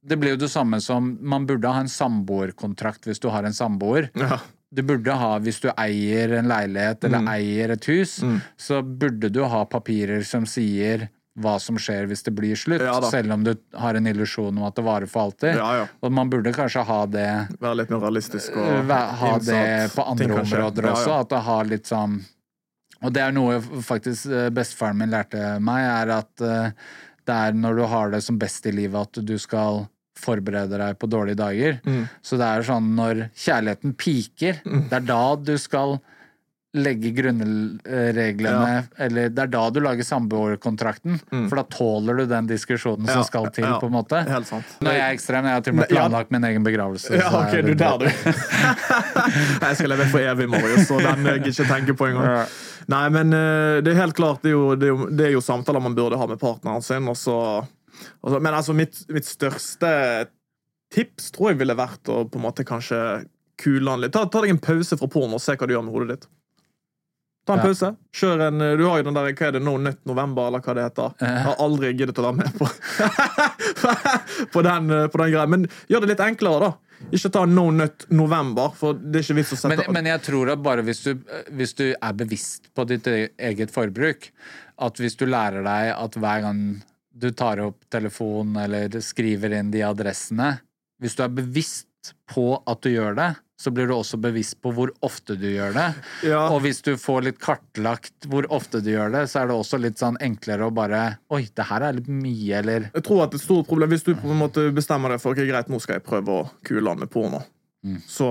det 0.08 0.20
blir 0.22 0.36
jo 0.38 0.38
det 0.46 0.52
samme 0.54 0.80
som 0.80 1.18
Man 1.22 1.46
burde 1.50 1.68
ha 1.68 1.80
en 1.82 1.90
samboerkontrakt 1.92 3.08
hvis 3.10 3.20
du 3.20 3.28
har 3.34 3.44
en 3.44 3.52
samboer. 3.58 4.08
Ja. 4.16 4.40
Du 4.72 4.84
burde 4.84 5.12
ha, 5.16 5.38
Hvis 5.40 5.60
du 5.62 5.70
eier 5.78 6.38
en 6.38 6.48
leilighet 6.48 7.04
eller 7.04 7.20
Mm. 7.20 7.28
eier 7.30 7.72
et 7.72 7.86
hus, 7.86 8.24
så 8.58 8.82
burde 8.84 9.30
du 9.32 9.44
ha 9.44 9.66
papirer 9.66 10.24
som 10.24 10.46
sier 10.46 11.10
hva 11.36 11.58
som 11.60 11.76
skjer 11.76 12.06
hvis 12.08 12.24
det 12.24 12.32
blir 12.32 12.56
slutt, 12.56 12.82
Ja 12.86 12.96
selv 13.12 13.34
om 13.36 13.42
du 13.44 13.52
har 13.76 13.98
en 14.00 14.08
illusjon 14.08 14.56
om 14.56 14.64
at 14.68 14.76
det 14.78 14.86
varer 14.86 15.10
for 15.12 15.28
alltid. 15.28 15.58
Ja, 15.60 15.72
ja. 15.82 15.88
Og 16.00 16.14
man 16.16 16.30
burde 16.32 16.54
kanskje 16.56 16.84
ha 16.88 17.00
det 17.12 17.26
Være 17.60 17.76
litt 17.82 17.90
mer 17.92 18.00
realistisk 18.06 18.56
og 18.56 18.86
væ- 18.88 19.10
ha 19.20 19.32
det 19.44 19.64
på 19.96 20.06
andre 20.14 20.30
områder 20.46 20.88
også. 20.94 21.18
At 21.26 21.34
det 21.34 21.42
har 21.50 21.66
litt 21.66 21.92
sånn 21.92 22.22
Og 23.04 23.12
det 23.14 23.22
er 23.22 23.34
noe 23.36 23.60
faktisk 23.84 24.32
eh, 24.32 24.48
bestefaren 24.56 24.98
min 24.98 25.12
lærte 25.12 25.60
meg, 25.62 25.84
er 25.84 26.14
at 26.16 26.42
eh, 26.42 26.72
det 27.28 27.36
er 27.36 27.54
når 27.54 27.76
du 27.76 27.84
har 27.92 28.10
det 28.16 28.24
som 28.24 28.40
best 28.40 28.66
i 28.66 28.72
livet 28.72 28.96
at 29.20 29.20
du 29.26 29.36
skal 29.38 29.84
forberede 30.18 30.80
deg 30.80 30.96
på 30.98 31.10
dårlige 31.12 31.36
dager. 31.36 31.80
Mm. 31.84 32.06
Så 32.24 32.38
det 32.40 32.48
er 32.48 32.64
sånn 32.64 32.94
når 32.96 33.26
kjærligheten 33.36 33.94
piker, 34.00 34.62
det 34.64 34.94
er 34.96 35.06
da 35.06 35.36
du 35.36 35.58
skal 35.60 35.98
legge 36.76 37.12
grunnreglene 37.16 38.84
Eller 39.02 39.30
det 39.32 39.42
er 39.46 39.52
da 39.54 39.64
du 39.72 39.80
lager 39.84 40.04
samboerkontrakten, 40.08 41.20
for 41.50 41.56
da 41.60 41.64
tåler 41.72 42.20
du 42.22 42.26
den 42.32 42.48
diskusjonen 42.52 43.08
som 43.08 43.22
Mm. 43.26 43.28
Skal 43.30 43.48
til, 43.56 43.64
ja, 43.64 43.78
på 43.80 43.88
en 43.88 43.94
måte. 43.96 44.20
Helt 44.28 44.48
sant. 44.48 44.66
Nå 44.84 44.90
er 44.92 44.98
jeg 45.00 45.16
ekstrem, 45.18 45.46
jeg 45.48 45.54
har 45.58 45.62
til 45.66 45.74
og 45.74 45.78
med 45.80 45.88
Ja. 45.90 45.96
planlagt 45.96 46.32
min 46.32 46.44
egen 46.44 46.64
begravelse. 46.66 47.16
Ja, 47.16 47.30
ok, 47.32 47.54
er 47.54 47.62
du 47.64 47.74
der, 47.74 47.98
du. 47.98 48.06
Jeg 49.66 49.76
skal 49.80 49.90
leve 49.90 50.06
for 50.12 50.20
evig, 50.20 50.48
Marius, 50.52 50.88
så 50.90 51.00
den 51.02 51.26
jeg 51.26 51.42
ikke 51.48 51.66
tenker 51.70 51.94
på 51.98 52.08
engang. 52.10 52.28
Ja. 52.28 52.46
Nei, 52.92 53.04
men 53.10 53.34
eh, 53.34 53.82
det 53.82 53.94
er 53.94 54.02
helt 54.04 54.16
klart, 54.18 54.42
det 54.44 54.52
er 54.52 54.56
jo, 54.58 54.76
det 54.76 54.88
er 54.90 54.94
jo, 54.94 55.08
det 55.10 55.26
er 55.30 55.34
jo 55.34 55.42
samtaler 55.42 55.82
man 55.82 55.96
burde 55.98 56.20
ha 56.20 56.28
med 56.30 56.40
partneren 56.42 56.84
sin. 56.86 57.08
Og 57.12 57.18
så, 57.18 57.38
og 58.22 58.30
så, 58.36 58.40
men 58.40 58.54
altså, 58.54 58.76
mitt, 58.78 59.02
mitt 59.10 59.26
største 59.26 59.90
tips 60.94 61.32
tror 61.36 61.54
jeg 61.54 61.60
ville 61.64 61.76
vært 61.78 62.12
å 62.14 62.24
på 62.30 62.38
en 62.40 62.46
måte 62.46 62.66
kanskje 62.68 63.00
kule 63.62 63.90
han 63.90 64.02
litt. 64.04 64.14
Ta, 64.14 64.26
ta 64.30 64.44
deg 64.44 64.54
en 64.54 64.62
pause 64.62 64.98
fra 65.00 65.08
porno 65.10 65.40
og 65.40 65.42
se 65.44 65.56
hva 65.58 65.68
du 65.68 65.74
gjør 65.74 65.86
med 65.88 65.96
hodet 65.96 66.10
ditt. 66.20 66.28
Ta 67.46 67.54
en 67.54 67.60
Ja. 67.60 67.66
pause. 67.68 67.90
Kjør 68.16 68.42
en, 68.48 68.58
Du 68.80 68.86
har 68.90 68.98
jo 68.98 69.04
den 69.04 69.14
der, 69.14 69.28
hva 69.38 69.48
er 69.48 69.52
det, 69.54 69.62
No 69.62 69.78
Nut 69.78 70.00
November, 70.10 70.48
eller 70.50 70.60
hva 70.66 70.74
det 70.74 70.84
heter. 70.88 71.14
Jeg 71.22 71.44
har 71.46 71.56
aldri 71.62 71.92
giddet 71.94 72.18
å 72.18 72.26
være 72.26 72.38
med 72.40 72.58
på, 72.58 72.66
på, 74.54 74.62
den, 74.66 74.90
eh, 74.92 75.08
på 75.08 75.18
den 75.22 75.32
greia. 75.34 75.46
Men 75.50 75.68
gjør 75.90 76.06
det 76.06 76.10
litt 76.16 76.24
enklere, 76.26 76.60
da. 76.70 76.72
Ikke 77.14 77.30
ta 77.36 77.44
No 77.46 77.68
Nut 77.76 78.06
November, 78.16 78.72
for 78.76 78.96
det 78.98 79.20
er 79.20 79.26
ikke 79.28 79.38
vits 79.42 79.52
å 79.54 79.58
sette 79.60 79.76
Men, 79.76 79.94
men 79.94 80.08
jeg 80.10 80.24
tror 80.26 80.52
at 80.56 80.62
bare 80.64 80.82
hvis 80.88 81.04
du, 81.06 81.12
hvis 81.54 81.76
du 81.78 81.86
er 81.94 82.14
bevisst 82.18 82.70
på 82.74 82.86
ditt 82.88 83.08
e- 83.12 83.30
eget 83.52 83.74
forbruk, 83.74 84.30
at 84.82 85.02
hvis 85.04 85.18
du 85.20 85.26
lærer 85.30 85.62
deg 85.68 85.92
at 85.96 86.16
hver 86.20 86.42
gang 86.48 86.62
du 87.16 87.30
tar 87.32 87.62
opp 87.64 87.84
telefonen 87.94 88.58
eller 88.66 88.96
skriver 89.04 89.54
inn 89.60 89.70
de 89.72 89.84
adressene 89.88 90.58
Hvis 91.00 91.16
du 91.16 91.22
er 91.24 91.32
bevisst 91.32 92.14
på 92.32 92.48
at 92.68 92.82
du 92.84 92.90
gjør 92.92 93.16
det, 93.20 93.30
så 93.58 93.72
blir 93.72 93.88
du 93.88 93.94
også 93.96 94.18
bevisst 94.20 94.58
på 94.62 94.72
hvor 94.76 94.90
ofte 95.06 95.38
du 95.40 95.46
gjør 95.48 95.72
det. 95.78 95.86
Ja. 96.28 96.42
Og 96.52 96.60
hvis 96.66 96.82
du 96.84 96.94
får 97.00 97.24
litt 97.30 97.38
kartlagt 97.40 98.28
hvor 98.28 98.44
ofte 98.52 98.82
du 98.84 98.90
gjør 98.92 99.14
det, 99.14 99.22
så 99.32 99.42
er 99.44 99.48
det 99.48 99.56
også 99.56 99.80
litt 99.80 100.02
sånn 100.02 100.18
enklere 100.24 100.68
å 100.68 100.74
bare 100.76 101.04
Oi, 101.32 101.46
det 101.56 101.68
her 101.70 101.86
er 101.88 101.96
litt 101.96 102.10
mye, 102.12 102.60
eller 102.60 102.90
Jeg 102.92 103.06
tror 103.08 103.24
at 103.24 103.34
et 103.38 103.44
stort 103.46 103.68
problem 103.70 103.94
Hvis 103.96 104.04
du 104.04 104.12
på 104.20 104.28
en 104.34 104.42
måte 104.44 104.68
bestemmer 104.76 105.16
deg 105.16 105.24
for 105.24 105.32
ok, 105.32 105.46
greit, 105.48 105.72
nå 105.72 105.80
skal 105.80 106.00
jeg 106.02 106.08
prøve 106.10 106.36
å 106.42 106.50
kule 106.68 106.92
an 106.92 107.00
med 107.06 107.12
porno, 107.14 107.44
Mm. 107.86 108.00
så 108.10 108.28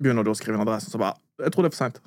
begynner 0.00 0.24
du 0.24 0.30
å 0.32 0.34
skrive 0.38 0.56
inn 0.56 0.62
adressen, 0.64 0.88
så 0.88 0.96
bare 0.98 1.18
Jeg 1.44 1.52
tror 1.52 1.66
det 1.66 1.68
er 1.70 1.74
for 1.76 1.82
seint. 1.84 1.98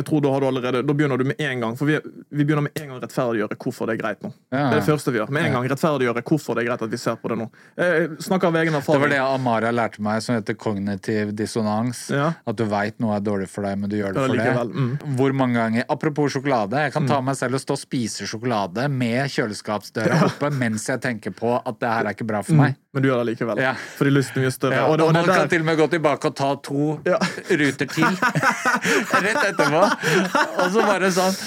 Jeg 0.00 0.06
tror 0.08 0.22
Da 0.24 0.32
har 0.32 0.40
du 0.42 0.46
allerede, 0.48 0.80
da 0.88 0.94
begynner 0.96 1.20
du 1.20 1.26
med 1.28 1.40
en 1.44 1.60
gang 1.64 1.76
For 1.78 1.88
vi, 1.90 1.98
vi 2.32 2.44
begynner 2.46 2.64
med 2.66 2.78
en 2.80 2.88
gang 2.88 2.96
å 2.98 3.00
rettferdiggjøre 3.04 3.58
hvorfor 3.60 3.90
det 3.90 3.96
er 3.98 4.00
greit 4.02 4.22
nå. 4.24 4.30
Ja. 4.50 4.62
Det 4.70 4.78
er 4.78 4.80
det 4.80 4.86
første 4.88 5.12
vi 5.14 5.20
gjør. 5.20 5.32
Med 5.36 5.46
en 5.50 5.56
gang 5.58 5.68
rettferdiggjøre 5.74 6.22
hvorfor 6.30 6.56
det 6.56 6.64
er 6.64 6.68
greit 6.70 6.84
at 6.86 6.92
vi 6.94 7.00
ser 7.00 7.18
på 7.20 7.30
det 7.32 7.38
nå. 7.42 7.46
Jeg 7.80 8.08
snakker 8.26 8.50
av 8.50 8.58
egen 8.62 8.78
Det 8.80 9.00
var 9.04 9.12
det 9.12 9.20
Amara 9.20 9.70
lærte 9.74 10.02
meg, 10.04 10.22
som 10.24 10.34
heter 10.38 10.56
kognitiv 10.58 11.34
dissonans. 11.38 12.06
Ja. 12.14 12.30
At 12.48 12.58
du 12.58 12.64
veit 12.70 12.98
noe 13.02 13.16
er 13.18 13.24
dårlig 13.26 13.48
for 13.52 13.66
deg, 13.68 13.78
men 13.82 13.92
du 13.92 13.98
gjør 14.00 14.16
det 14.16 14.26
det 14.30 14.46
for 14.56 14.72
det. 14.72 14.84
mm. 14.84 15.16
Hvor 15.20 15.36
mange 15.36 15.58
ganger 15.60 15.84
Apropos 15.90 16.32
sjokolade. 16.32 16.80
Jeg 16.86 16.94
kan 16.96 17.08
ta 17.10 17.20
meg 17.24 17.36
selv 17.38 17.58
og 17.58 17.64
stå 17.64 17.76
og 17.76 17.82
spise 17.82 18.28
sjokolade 18.30 18.86
med 18.90 19.28
kjøleskapsdøra 19.34 20.22
oppe 20.30 20.50
mens 20.54 20.86
jeg 20.88 21.02
tenker 21.04 21.34
på 21.36 21.56
at 21.60 21.80
det 21.82 21.90
her 21.90 22.08
er 22.08 22.16
ikke 22.16 22.28
bra 22.28 22.40
for 22.46 22.56
meg. 22.58 22.78
Men 22.90 23.04
du 23.04 23.06
gjør 23.06 23.20
det 23.22 23.34
likevel. 23.34 23.60
Ja. 23.62 23.74
Fordi 23.98 24.10
lysten 24.10 24.40
er 24.40 24.46
mye 24.48 24.54
større. 24.54 24.78
Ja, 24.80 24.86
og 24.90 24.96
det, 24.98 25.04
og 25.04 25.10
og 25.12 25.14
man 25.14 25.28
kan 25.28 25.44
der, 25.44 25.50
til 25.52 25.62
og 25.62 25.66
med 25.68 25.76
gå 25.78 25.86
tilbake 25.92 26.30
og 26.30 26.34
ta 26.40 26.48
to 26.66 26.86
Ja. 27.06 27.18
ruter 27.60 27.86
til 27.86 28.06
rett 29.24 29.44
etterpå. 29.50 29.82
Og 30.60 30.74
så 30.74 30.84
bare 30.84 31.10
sånn 31.14 31.38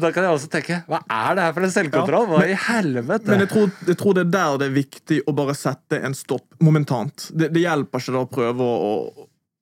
Da 0.00 0.10
kan 0.14 0.26
jeg 0.26 0.36
også 0.38 0.50
tenke 0.52 0.80
Hva 0.90 1.00
er 1.02 1.36
det 1.38 1.46
her 1.46 1.54
for 1.56 1.66
en 1.66 1.74
selvkontroll? 1.74 2.26
Hva 2.32 2.42
i 2.46 2.58
helvete? 2.66 3.30
Men 3.30 3.44
jeg 3.44 3.52
tror, 3.52 3.70
jeg 3.86 4.00
tror 4.00 4.18
det 4.18 4.26
er 4.26 4.32
der 4.34 4.58
det 4.62 4.68
er 4.70 4.76
viktig 4.76 5.20
å 5.26 5.34
bare 5.36 5.54
sette 5.56 6.00
en 6.06 6.14
stopp 6.16 6.56
momentant. 6.64 7.28
Det, 7.36 7.50
det 7.54 7.62
hjelper 7.62 8.02
ikke 8.02 8.14
da 8.14 8.22
å 8.24 8.28
prøve 8.30 8.66
å, 8.66 8.92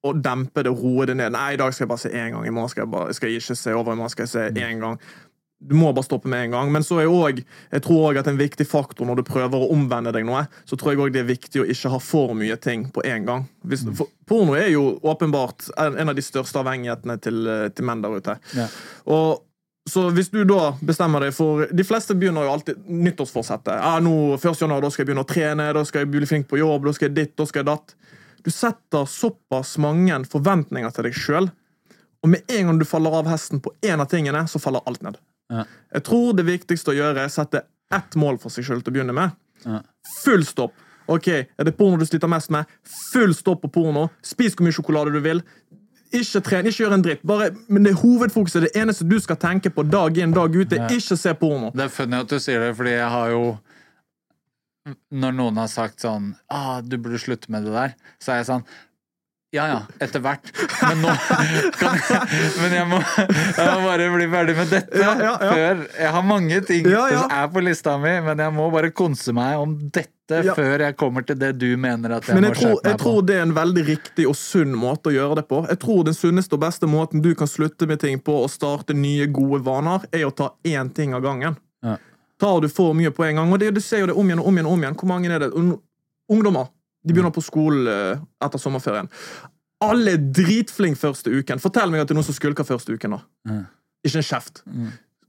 å, 0.07 0.13
dempe 0.15 0.63
det, 0.65 0.71
roe 0.73 1.07
det 1.09 1.17
ned. 1.19 1.33
Nei, 1.35 1.49
i 1.55 1.59
dag 1.59 1.73
skal 1.75 1.85
jeg 1.85 1.91
bare 1.91 2.03
se 2.05 2.11
én 2.13 2.33
gang. 2.33 2.45
I 2.47 2.53
morgen 2.55 2.71
skal 2.71 2.85
jeg, 2.85 2.91
bare, 2.95 3.15
skal 3.17 3.31
jeg 3.31 3.43
ikke 3.43 3.57
se 3.59 3.75
over. 3.75 3.93
I 3.93 3.99
morgen 3.99 4.13
skal 4.13 4.27
jeg 4.27 4.33
se 4.33 4.65
én 4.65 4.81
gang. 4.83 4.99
Du 5.59 5.73
må 5.77 5.89
bare 5.95 6.05
stoppe 6.05 6.29
med 6.29 6.43
en 6.43 6.51
gang. 6.51 6.71
Men 6.73 6.83
så 6.83 6.99
er 6.99 7.09
også, 7.09 7.45
jeg 7.71 7.83
tror 7.85 8.09
også 8.09 8.21
at 8.21 8.29
en 8.29 8.39
viktig 8.39 8.67
faktor 8.67 9.07
når 9.07 9.21
du 9.21 9.27
prøver 9.27 9.63
å 9.63 9.69
omvende 9.73 10.13
deg 10.13 10.27
noe, 10.27 10.43
så 10.67 10.77
tror 10.77 10.93
jeg 10.93 11.01
også 11.01 11.15
det 11.15 11.23
er 11.23 11.31
viktig 11.31 11.63
å 11.63 11.67
ikke 11.71 11.91
ha 11.93 12.01
for 12.03 12.35
mye 12.37 12.57
ting 12.61 12.89
på 12.93 13.03
en 13.07 13.25
gang. 13.27 13.47
Hvis, 13.65 13.85
for, 13.97 14.11
porno 14.27 14.57
er 14.59 14.69
jo 14.73 14.97
åpenbart 15.05 15.69
en, 15.79 15.97
en 16.01 16.11
av 16.11 16.17
de 16.17 16.25
største 16.25 16.59
avhengighetene 16.61 17.17
til, 17.23 17.41
eh, 17.49 17.67
til 17.73 17.87
menn 17.87 18.03
der 18.03 18.19
ute. 18.19 18.37
Ja. 18.57 18.67
Og 19.15 19.45
så 19.89 20.07
hvis 20.09 20.31
du 20.33 20.39
da 20.49 20.71
bestemmer 20.81 21.21
deg 21.21 21.35
for 21.37 21.67
De 21.69 21.83
fleste 21.85 22.15
begynner 22.17 22.47
jo 22.47 22.55
alltid 22.55 22.87
nyttårsforsettet. 22.89 23.75
Ja, 23.77 23.99
nå, 24.01 24.33
1. 24.39 24.47
januar, 24.63 24.81
da 24.81 24.89
skal 24.89 25.03
jeg 25.03 25.11
begynne 25.11 25.25
å 25.25 25.29
trene, 25.29 25.67
da 25.77 25.83
skal 25.85 26.03
jeg 26.03 26.11
bli 26.13 26.29
flink 26.29 26.49
på 26.49 26.57
jobb, 26.57 26.87
da 26.87 26.95
skal 26.97 27.11
jeg 27.11 27.17
ditt, 27.19 27.35
da 27.37 27.45
skal 27.45 27.61
jeg 27.61 27.69
datt. 27.69 27.93
Du 28.45 28.49
setter 28.53 29.05
såpass 29.09 29.75
mange 29.81 30.17
forventninger 30.29 30.93
til 30.93 31.07
deg 31.07 31.17
sjøl, 31.17 31.51
og 32.25 32.33
med 32.33 32.49
en 32.49 32.71
gang 32.71 32.81
du 32.81 32.85
faller 32.89 33.13
av 33.19 33.29
hesten 33.29 33.61
på 33.61 33.73
én 33.85 34.01
av 34.01 34.09
tingene, 34.09 34.47
så 34.49 34.61
faller 34.61 34.85
alt 34.89 35.05
ned. 35.05 35.21
Ja. 35.51 35.65
Jeg 35.93 36.03
tror 36.07 36.33
det 36.37 36.45
viktigste 36.47 36.91
å 36.93 36.97
gjøre 36.97 37.21
er 37.25 37.29
å 37.29 37.33
sette 37.33 37.63
ett 37.93 38.15
mål 38.15 38.39
for 38.41 38.49
seg 38.53 38.65
sjøl 38.65 38.81
til 38.81 38.91
å 38.93 38.95
begynne 38.97 39.13
med. 39.15 39.35
Ja. 39.65 39.81
Full 40.23 40.45
stopp. 40.45 40.73
Ok, 41.07 41.27
Er 41.29 41.63
det 41.63 41.75
porno 41.77 41.99
du 42.01 42.05
sliter 42.05 42.27
mest 42.27 42.49
med? 42.49 42.65
Full 43.11 43.33
stopp 43.37 43.61
på 43.61 43.69
porno. 43.69 44.07
Spis 44.25 44.55
hvor 44.55 44.65
mye 44.65 44.73
sjokolade 44.73 45.13
du 45.13 45.19
vil. 45.21 45.43
Ikke 46.15 46.41
tren, 46.41 46.65
ikke 46.65 46.83
gjør 46.85 46.95
en 46.95 47.03
dritt. 47.05 47.21
Bare, 47.27 47.51
men 47.67 47.83
det 47.85 47.91
er 47.93 47.99
hovedfokuset. 48.01 48.65
Det 48.65 48.75
eneste 48.81 49.05
du 49.09 49.19
skal 49.21 49.37
tenke 49.41 49.69
på 49.73 49.83
dag 49.85 50.17
inn 50.17 50.33
dag 50.33 50.55
ut, 50.55 50.73
er 50.73 50.77
Ja. 50.77 50.87
ikke 50.87 51.17
se 51.17 51.33
porno. 51.33 51.71
Det 51.75 51.83
er 51.83 51.89
funny 51.89 52.17
at 52.21 52.27
du 52.27 52.39
sier 52.39 52.59
det, 52.59 52.75
fordi 52.77 52.95
jeg 52.97 53.09
har 53.09 53.29
jo 53.29 53.59
Når 55.11 55.31
noen 55.33 55.55
har 55.57 55.67
sagt 55.67 55.99
sånn 55.99 56.35
ah, 56.47 56.79
'Du 56.81 56.97
burde 56.97 57.17
slutte 57.17 57.49
med 57.49 57.63
det 57.65 57.71
der', 57.73 57.95
så 58.21 58.33
er 58.33 58.35
jeg 58.43 58.45
sånn 58.45 58.63
Ja 59.55 59.65
ja, 59.71 59.77
etter 60.03 60.19
hvert. 60.23 60.49
Men 60.81 60.99
nå 61.05 61.13
kan 61.79 61.95
jeg, 61.95 62.39
Men 62.59 62.73
jeg 62.75 62.87
må, 62.91 62.99
jeg 63.21 63.69
må 63.71 63.85
bare 63.85 64.09
bli 64.15 64.27
ferdig 64.33 64.55
med 64.57 64.73
dette 64.73 64.99
Ja, 64.99 65.13
ja, 65.21 65.31
ja. 65.39 65.53
før 65.53 65.83
Jeg 66.01 66.11
har 66.17 66.25
mange 66.27 66.59
ting 66.67 66.89
som 66.89 67.31
er 67.37 67.47
på 67.53 67.63
lista 67.63 67.95
mi, 68.01 68.11
men 68.25 68.41
jeg 68.43 68.53
må 68.57 68.67
bare 68.73 68.91
konse 68.95 69.33
meg 69.35 69.55
om 69.61 69.77
dette 69.95 70.11
før 70.57 70.81
jeg 70.87 70.95
kommer 70.97 71.21
til 71.21 71.37
det 71.37 71.51
du 71.61 71.67
mener 71.77 72.15
at 72.17 72.25
jeg 72.27 72.33
Men 72.35 72.47
jeg 72.49 72.55
må 72.55 72.57
skjerpe 72.57 72.81
jeg 72.89 72.95
meg 72.95 72.97
på. 72.97 73.03
tror 73.05 73.25
det 73.29 73.35
er 73.37 73.43
en 73.45 73.55
veldig 73.55 73.83
riktig 73.91 74.25
og 74.31 74.35
sunn 74.39 74.73
måte 74.81 75.11
å 75.11 75.13
gjøre 75.13 75.37
det 75.39 75.45
på. 75.51 75.59
Jeg 75.69 75.79
tror 75.83 76.03
den 76.07 76.17
sunneste 76.17 76.57
og 76.57 76.63
beste 76.65 76.89
måten 76.89 77.21
du 77.21 77.29
kan 77.37 77.47
slutte 77.51 77.85
med 77.87 78.01
ting 78.01 78.17
på 78.25 78.39
og 78.41 78.49
starte 78.49 78.97
nye, 78.97 79.27
gode 79.29 79.61
vaner, 79.67 80.03
er 80.11 80.25
å 80.25 80.33
ta 80.33 80.49
én 80.65 80.89
ting 80.97 81.13
av 81.13 81.21
gangen. 81.25 81.59
Ja. 81.85 81.99
Tar 82.41 82.57
du 82.65 82.67
for 82.73 82.97
mye 82.97 83.13
på 83.15 83.23
en 83.29 83.37
gang, 83.39 83.53
og 83.53 83.61
det, 83.61 83.69
du 83.77 83.79
ser 83.85 84.01
jo 84.01 84.09
det 84.09 84.15
om 84.17 84.27
igjen 84.27 84.41
og 84.41 84.49
om 84.49 84.57
igjen, 84.57 84.67
om 84.73 84.81
igjen. 84.83 84.97
Hvor 84.99 85.11
mange 85.13 85.29
er 85.31 85.45
det? 85.45 85.51
Ungdommer. 85.55 86.71
De 87.05 87.13
begynner 87.13 87.33
på 87.35 87.43
skolen 87.45 87.87
eh, 87.91 88.23
etter 88.45 88.61
sommerferien. 88.61 89.09
Alle 89.85 90.15
er 90.15 90.23
dritflinke 90.33 90.97
første 90.97 91.29
uken. 91.29 91.61
Fortell 91.61 91.91
meg 91.93 92.01
at 92.01 92.09
det 92.09 92.15
er 92.15 92.19
noen 92.19 92.27
som 92.27 92.37
skulker 92.37 92.65
første 92.65 92.95
uken. 92.95 93.17
da. 93.17 93.59
Ikke 94.05 94.21
en 94.21 94.25
kjeft. 94.25 94.63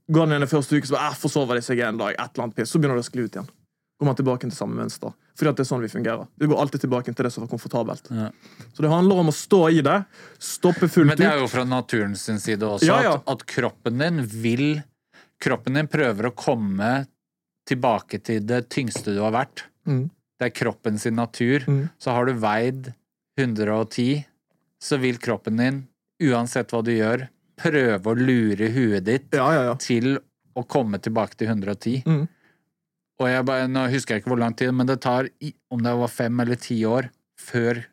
Går 0.07 0.29
den 0.29 0.37
ene 0.37 0.47
første 0.49 0.77
uken, 0.77 0.87
så 0.87 0.95
bare, 0.95 1.11
eh, 1.11 1.21
forsover 1.21 1.59
de 1.59 1.65
seg 1.65 1.83
en 1.83 1.99
dag, 1.99 2.15
et 2.15 2.31
eller 2.31 2.47
annet 2.47 2.55
piss, 2.57 2.71
så 2.71 2.79
begynner 2.79 2.97
det 2.97 3.05
å 3.05 3.09
skli 3.09 3.25
ut 3.27 3.37
igjen. 3.37 3.49
Går 3.97 4.05
man 4.05 4.17
tilbake 4.17 4.45
til 4.45 4.53
samme 4.53 4.77
mønster. 4.77 5.13
Fordi 5.37 5.49
at 5.51 5.57
det 5.57 5.63
er 5.65 5.69
sånn 5.69 5.81
vi 5.81 5.89
fungerer. 5.89 6.27
Vi 6.37 6.47
går 6.49 6.59
alltid 6.61 6.83
tilbake 6.85 7.13
til 7.13 7.25
det 7.27 7.31
som 7.33 7.43
var 7.43 7.49
komfortabelt. 7.51 8.09
Ja. 8.13 8.29
Så 8.73 8.85
det 8.85 8.91
handler 8.93 9.21
om 9.23 9.31
å 9.31 9.35
stå 9.35 9.61
i 9.73 9.81
det, 9.85 9.97
stoppe 10.39 10.85
fullt 10.87 11.11
ut. 11.11 11.11
Men 11.11 11.21
det 11.21 11.29
er 11.29 11.41
jo 11.41 11.49
fra 11.51 11.65
naturen 11.65 12.15
sin 12.17 12.39
side 12.41 12.61
også, 12.65 12.87
Ja, 12.87 13.01
ja. 13.03 13.13
At, 13.17 13.27
at 13.35 13.45
kroppen 13.49 13.97
din 14.01 14.23
vil 14.25 14.83
Kroppen 15.37 15.75
din 15.77 15.85
prøver 15.85 16.31
å 16.31 16.33
komme 16.33 17.05
tilbake 17.69 18.17
til 18.25 18.39
det 18.49 18.63
tyngste 18.73 19.13
du 19.13 19.19
har 19.21 19.35
vært. 19.35 19.67
Mm. 19.85 20.07
Det 20.37 20.45
er 20.51 20.53
kroppen 20.53 20.99
sin 21.01 21.15
natur. 21.17 21.63
Mm. 21.67 21.89
Så 21.99 22.13
har 22.13 22.25
du 22.29 22.33
veid 22.37 22.91
110, 23.39 24.25
så 24.83 24.99
vil 25.01 25.17
kroppen 25.21 25.57
din, 25.57 25.79
uansett 26.21 26.71
hva 26.73 26.83
du 26.85 26.91
gjør, 26.93 27.27
prøve 27.57 28.11
å 28.11 28.17
lure 28.17 28.67
huet 28.73 29.05
ditt 29.07 29.33
Ja, 29.33 29.47
ja, 29.55 29.63
ja. 29.71 29.75
til 29.81 30.19
å 30.57 30.63
komme 30.69 30.99
tilbake 31.01 31.37
til 31.37 31.49
110. 31.49 32.03
Mm. 32.05 32.27
Og 33.17 33.29
jeg 33.31 33.45
bare, 33.49 33.65
nå 33.69 33.87
husker 33.89 34.13
jeg 34.15 34.21
ikke 34.21 34.29
hvor 34.35 34.41
lang 34.43 34.53
tid, 34.57 34.69
men 34.77 34.85
det 34.89 34.99
tar, 35.01 35.29
om 35.73 35.81
det 35.81 35.93
var 35.97 36.11
fem 36.13 36.39
eller 36.43 36.59
ti 36.61 36.77
år, 36.85 37.09
før 37.41 37.83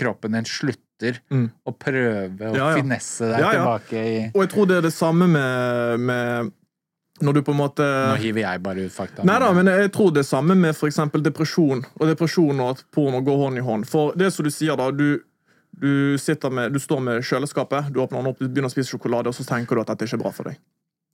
kroppen 0.00 0.36
din 0.38 0.44
slutter 0.48 0.82
Mm. 1.28 1.50
å 1.68 1.72
prøve 1.76 2.54
å 2.56 2.68
finesse 2.72 3.26
deg 3.28 3.42
Ja, 3.42 3.50
ja. 3.52 3.58
tilbake 3.58 4.00
i 4.00 4.20
Og 4.32 4.38
jeg 4.46 4.48
tror 4.54 4.66
det 4.70 4.76
er 4.78 4.84
det 4.86 4.92
samme 4.96 5.26
med, 5.28 6.00
med 6.00 6.52
når 7.20 7.32
du 7.32 7.42
på 7.42 7.52
en 7.54 7.60
måte 7.60 7.84
Nå 7.84 8.16
hiver 8.20 8.44
jeg 8.44 8.62
bare 8.64 8.86
ut 8.86 8.92
fakta. 8.92 9.24
Nei 9.24 9.38
da, 9.40 9.48
men 9.56 9.70
jeg 9.70 9.92
tror 9.94 10.12
det 10.12 10.22
er 10.24 10.28
samme 10.28 10.56
med 10.58 10.76
eksempel 10.88 11.24
depresjon. 11.24 11.84
Og 11.96 12.10
depresjon 12.10 12.60
og 12.60 12.74
at 12.74 12.82
porno 12.92 13.22
går 13.24 13.38
hånd 13.44 13.60
i 13.60 13.64
hånd. 13.64 13.88
For 13.88 14.16
det 14.18 14.32
som 14.34 14.44
du 14.44 14.52
sier, 14.52 14.76
da. 14.76 14.90
Du, 14.92 15.22
du, 15.80 16.16
med, 16.50 16.72
du 16.72 16.80
står 16.82 17.00
med 17.04 17.24
kjøleskapet, 17.24 17.92
du 17.92 18.02
åpner 18.04 18.20
den 18.20 18.32
opp, 18.32 18.40
du 18.40 18.48
begynner 18.48 18.72
å 18.72 18.74
spise 18.74 18.92
sjokolade, 18.92 19.32
og 19.32 19.36
så 19.36 19.46
tenker 19.48 19.76
du 19.76 19.84
at 19.84 19.94
dette 19.94 20.08
ikke 20.08 20.20
er 20.20 20.24
bra 20.26 20.34
for 20.36 20.50
deg. 20.50 20.60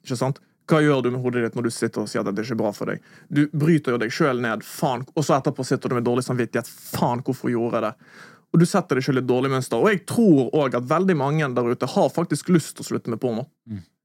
Ikke 0.02 0.18
sant? 0.18 0.42
Hva 0.70 0.78
gjør 0.82 1.00
du 1.02 1.10
med 1.10 1.22
hodet 1.22 1.42
ditt 1.44 1.56
når 1.58 1.66
du 1.66 1.72
sitter 1.74 2.04
og 2.04 2.10
sier 2.10 2.22
at 2.22 2.28
dette 2.30 2.44
ikke 2.46 2.54
er 2.54 2.62
bra 2.62 2.74
for 2.74 2.90
deg? 2.90 3.06
Du 3.30 3.44
bryter 3.50 3.94
jo 3.94 4.02
deg 4.02 4.12
sjøl 4.14 4.42
ned, 4.42 4.62
faen, 4.66 5.06
og 5.14 5.26
så 5.26 5.38
etterpå 5.38 5.66
sitter 5.66 5.90
du 5.90 5.98
med 5.98 6.06
dårlig 6.06 6.26
samvittighet. 6.26 6.70
Faen, 6.70 7.22
hvorfor 7.26 7.50
gjorde 7.50 7.78
jeg 7.78 7.86
det? 7.88 8.12
Og 8.52 8.60
du 8.60 8.66
setter 8.68 8.98
deg 8.98 9.06
sjøl 9.06 9.18
i 9.18 9.22
et 9.22 9.30
dårlig 9.30 9.50
mønster. 9.54 9.80
Og 9.80 9.90
jeg 9.90 10.02
tror 10.10 10.52
òg 10.58 10.76
at 10.78 10.86
veldig 10.90 11.16
mange 11.18 11.48
der 11.56 11.72
ute 11.72 11.88
har 11.94 12.12
faktisk 12.12 12.52
lyst 12.52 12.76
til 12.76 12.84
å 12.84 12.90
slutte 12.90 13.10
med 13.12 13.22
porno. 13.22 13.46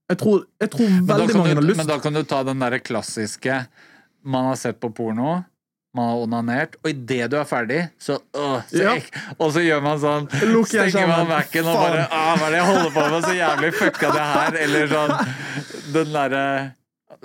Jeg 0.10 0.18
tror, 0.22 0.46
jeg 0.62 0.70
tror 0.72 0.88
veldig 0.88 1.36
mange 1.36 1.52
du, 1.52 1.60
har 1.60 1.66
lyst. 1.68 1.78
men 1.82 1.88
da 1.90 1.98
kan 2.00 2.14
du 2.16 2.24
ta 2.24 2.44
den 2.48 2.60
derre 2.64 2.80
klassiske 2.80 3.58
Man 4.24 4.46
har 4.50 4.56
sett 4.60 4.80
på 4.80 4.90
porno, 4.96 5.44
man 5.96 6.10
har 6.12 6.22
onanert, 6.24 6.76
og 6.84 6.90
idet 6.92 7.30
du 7.32 7.38
er 7.40 7.46
ferdig, 7.48 7.82
så, 8.00 8.18
øh, 8.36 8.62
så 8.72 8.84
Ja. 8.84 8.94
Og 9.40 9.52
så 9.56 9.64
gjør 9.66 9.82
man 9.84 10.00
sånn 10.00 10.28
Stenger 10.32 11.08
man. 11.08 11.28
Mac-en 11.28 11.68
og 11.68 11.76
bare 11.80 12.08
ah, 12.12 12.36
Hva 12.38 12.48
er 12.48 12.52
det 12.56 12.60
jeg 12.62 12.68
holder 12.72 12.92
på 12.96 13.06
med? 13.12 13.24
Så 13.28 13.36
jævlig 13.38 13.72
fucka 13.82 14.12
det 14.16 14.26
her. 14.34 14.58
Eller 14.66 14.88
sånn 14.88 15.16
den 15.96 16.12
derre 16.16 16.44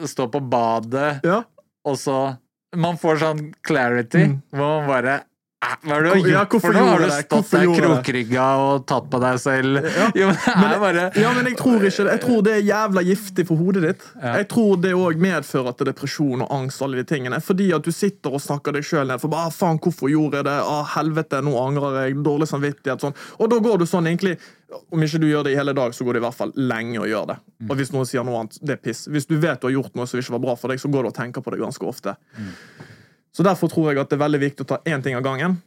Stå 0.08 0.26
på 0.32 0.40
badet, 0.40 1.20
Ja. 1.26 1.42
og 1.84 1.96
så 2.00 2.36
Man 2.74 2.96
får 2.96 3.18
sånn 3.20 3.40
clarity, 3.62 4.22
Mm. 4.30 4.38
hvor 4.56 4.80
man 4.80 4.88
bare 4.88 5.16
"Æ, 5.62 5.92
er 5.94 6.02
det 6.02 6.12
du 6.12 6.28
gjort 6.28 6.52
Ja, 6.52 6.60
for 6.60 6.74
noe? 6.74 6.86
Har 6.90 6.98
du 6.98 7.10
stått 7.10 7.50
der 7.52 7.68
krokrygga 7.76 8.46
og 8.58 8.86
tatt 8.90 9.04
på 9.10 9.20
deg 9.22 9.38
selv? 9.38 9.78
Ja. 9.84 10.08
Jo, 10.22 10.26
men 10.32 10.70
det 10.72 10.78
bare 10.82 11.04
Ja, 11.20 11.32
men 11.36 11.46
jeg 11.46 11.56
tror 11.60 11.76
ikke 11.78 12.04
det. 12.04 12.14
Jeg 12.16 12.22
tror 12.24 12.40
det 12.42 12.54
er 12.56 12.64
jævla 12.66 13.02
giftig 13.06 13.46
for 13.46 13.56
hodet 13.62 13.82
ditt. 13.86 14.02
Ja. 14.16 14.32
Jeg 14.40 14.48
tror 14.50 14.80
det 14.82 14.92
òg 14.98 15.20
medfører 15.22 15.76
til 15.78 15.86
depresjon 15.92 16.42
og 16.42 16.50
angst, 16.56 16.82
alle 16.82 16.98
de 16.98 17.04
tingene. 17.04 17.38
Fordi 17.40 17.68
at 17.76 17.86
du 17.86 17.92
sitter 17.94 18.34
og 18.34 18.42
snakker 18.42 18.74
deg 18.74 18.86
sjøl 18.86 19.06
ned 19.06 19.22
for 19.22 19.30
bare, 19.32 19.46
ah, 19.46 19.54
faen, 19.54 19.78
hvorfor 19.82 20.10
gjorde 20.10 20.40
jeg 20.40 20.48
det? 20.50 20.56
Ah, 20.66 20.82
helvete, 20.96 21.42
nå 21.46 21.54
angrer 21.62 22.00
jeg. 22.02 22.18
Dårlig 22.26 22.48
samvittighet. 22.50 23.04
Sånn. 23.06 23.14
Og 23.38 23.50
da 23.52 23.60
går 23.62 23.78
du 23.82 23.86
sånn 23.86 24.10
egentlig 24.10 24.38
Om 24.90 25.02
ikke 25.04 25.18
du 25.20 25.26
gjør 25.28 25.44
det 25.44 25.52
i 25.52 25.56
hele 25.58 25.74
dag, 25.76 25.92
så 25.92 26.00
går 26.04 26.16
det 26.16 26.20
i 26.22 26.24
hvert 26.24 26.36
fall 26.38 26.52
lenge 26.56 26.96
å 26.96 27.04
gjøre 27.04 27.34
det. 27.34 27.36
Og 27.68 27.76
hvis 27.76 27.90
noen 27.92 28.06
sier 28.08 28.24
noe 28.24 28.38
annet, 28.40 28.56
det 28.64 28.78
er 28.78 28.80
piss. 28.80 29.02
Hvis 29.04 29.28
du 29.28 29.36
vet 29.36 29.60
du 29.60 29.66
har 29.68 29.74
gjort 29.74 29.94
noe 30.00 30.08
som 30.08 30.16
ikke 30.18 30.32
var 30.32 30.40
bra 30.46 30.54
for 30.56 30.72
deg, 30.72 30.80
så 30.80 30.88
går 30.88 31.04
du 31.04 31.10
og 31.10 31.14
tenker 31.18 31.44
på 31.44 31.52
det 31.52 31.60
ganske 31.60 31.84
ofte. 31.84 32.14
Så 33.36 33.44
derfor 33.46 33.70
tror 33.72 33.90
jeg 33.90 34.02
at 34.02 34.10
det 34.10 34.18
er 34.18 34.24
veldig 34.26 34.40
viktig 34.42 34.64
å 34.66 34.72
ta 34.74 34.80
én 34.84 35.04
ting 35.04 35.16
av 35.16 35.24
gangen. 35.24 35.60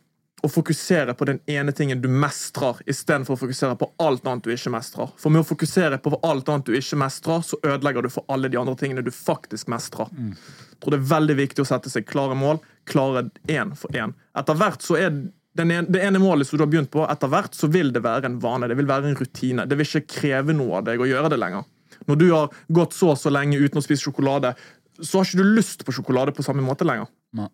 Og 0.45 0.51
fokusere 0.51 1.15
på 1.17 1.25
den 1.25 1.39
ene 1.49 1.73
tingen 1.73 2.01
du 2.03 2.09
mestrer, 2.11 2.77
istedenfor 2.85 3.33
å 3.33 3.39
fokusere 3.39 3.77
på 3.79 3.87
alt 4.03 4.27
annet 4.27 4.45
du 4.45 4.51
ikke 4.53 4.73
mestrer. 4.75 5.09
For 5.17 5.33
med 5.33 5.41
å 5.41 5.47
fokusere 5.47 5.97
på 6.03 6.19
alt 6.27 6.51
annet 6.51 6.67
du 6.67 6.75
ikke 6.77 6.99
mestrer, 7.01 7.41
så 7.41 7.57
ødelegger 7.63 8.05
du 8.05 8.11
for 8.13 8.27
alle 8.29 8.51
de 8.53 8.59
andre 8.61 8.75
tingene 8.77 9.01
du 9.01 9.09
faktisk 9.15 9.71
mestrer. 9.73 10.11
Jeg 10.13 10.83
tror 10.83 10.93
det 10.93 10.99
er 10.99 11.09
veldig 11.15 11.37
viktig 11.39 11.63
å 11.63 11.69
sette 11.71 11.89
seg 11.89 12.05
klare 12.05 12.37
mål. 12.37 12.61
Klare 12.85 13.29
én 13.49 13.73
for 13.79 13.97
én. 13.97 14.13
Etter 14.37 14.59
hvert 14.59 14.85
så 14.85 14.99
er 14.99 15.15
den 15.55 15.71
ene, 15.71 15.87
det 15.89 16.03
ene 16.03 16.19
målet 16.19 16.47
som 16.47 16.59
du 16.59 16.65
har 16.65 16.69
begynt 16.69 16.91
på, 16.93 17.07
etter 17.09 17.31
hvert 17.31 17.55
så 17.55 17.71
vil 17.71 17.93
det 17.95 18.03
være 18.05 18.29
en 18.29 18.37
vane. 18.43 18.67
Det 18.67 18.77
vil 18.77 18.91
være 18.91 19.09
en 19.09 19.17
rutine. 19.17 19.65
Det 19.65 19.79
vil 19.79 19.87
ikke 19.87 20.19
kreve 20.19 20.53
noe 20.53 20.81
av 20.81 20.89
deg 20.91 21.01
å 21.01 21.07
gjøre 21.09 21.31
det 21.31 21.39
lenger. 21.41 21.63
Når 22.05 22.21
du 22.21 22.25
har 22.33 22.51
gått 22.67 22.93
så 22.93 23.13
og 23.13 23.17
så 23.17 23.31
lenge 23.31 23.57
uten 23.57 23.79
å 23.79 23.83
spise 23.83 24.03
sjokolade, 24.03 24.51
så 25.01 25.19
har 25.19 25.27
ikke 25.27 25.43
du 25.43 25.55
lyst 25.57 25.85
på 25.85 25.93
sjokolade 25.95 26.33
på 26.35 26.45
samme 26.45 26.63
måte 26.65 26.87
lenger. 26.87 27.09
Nei. 27.35 27.49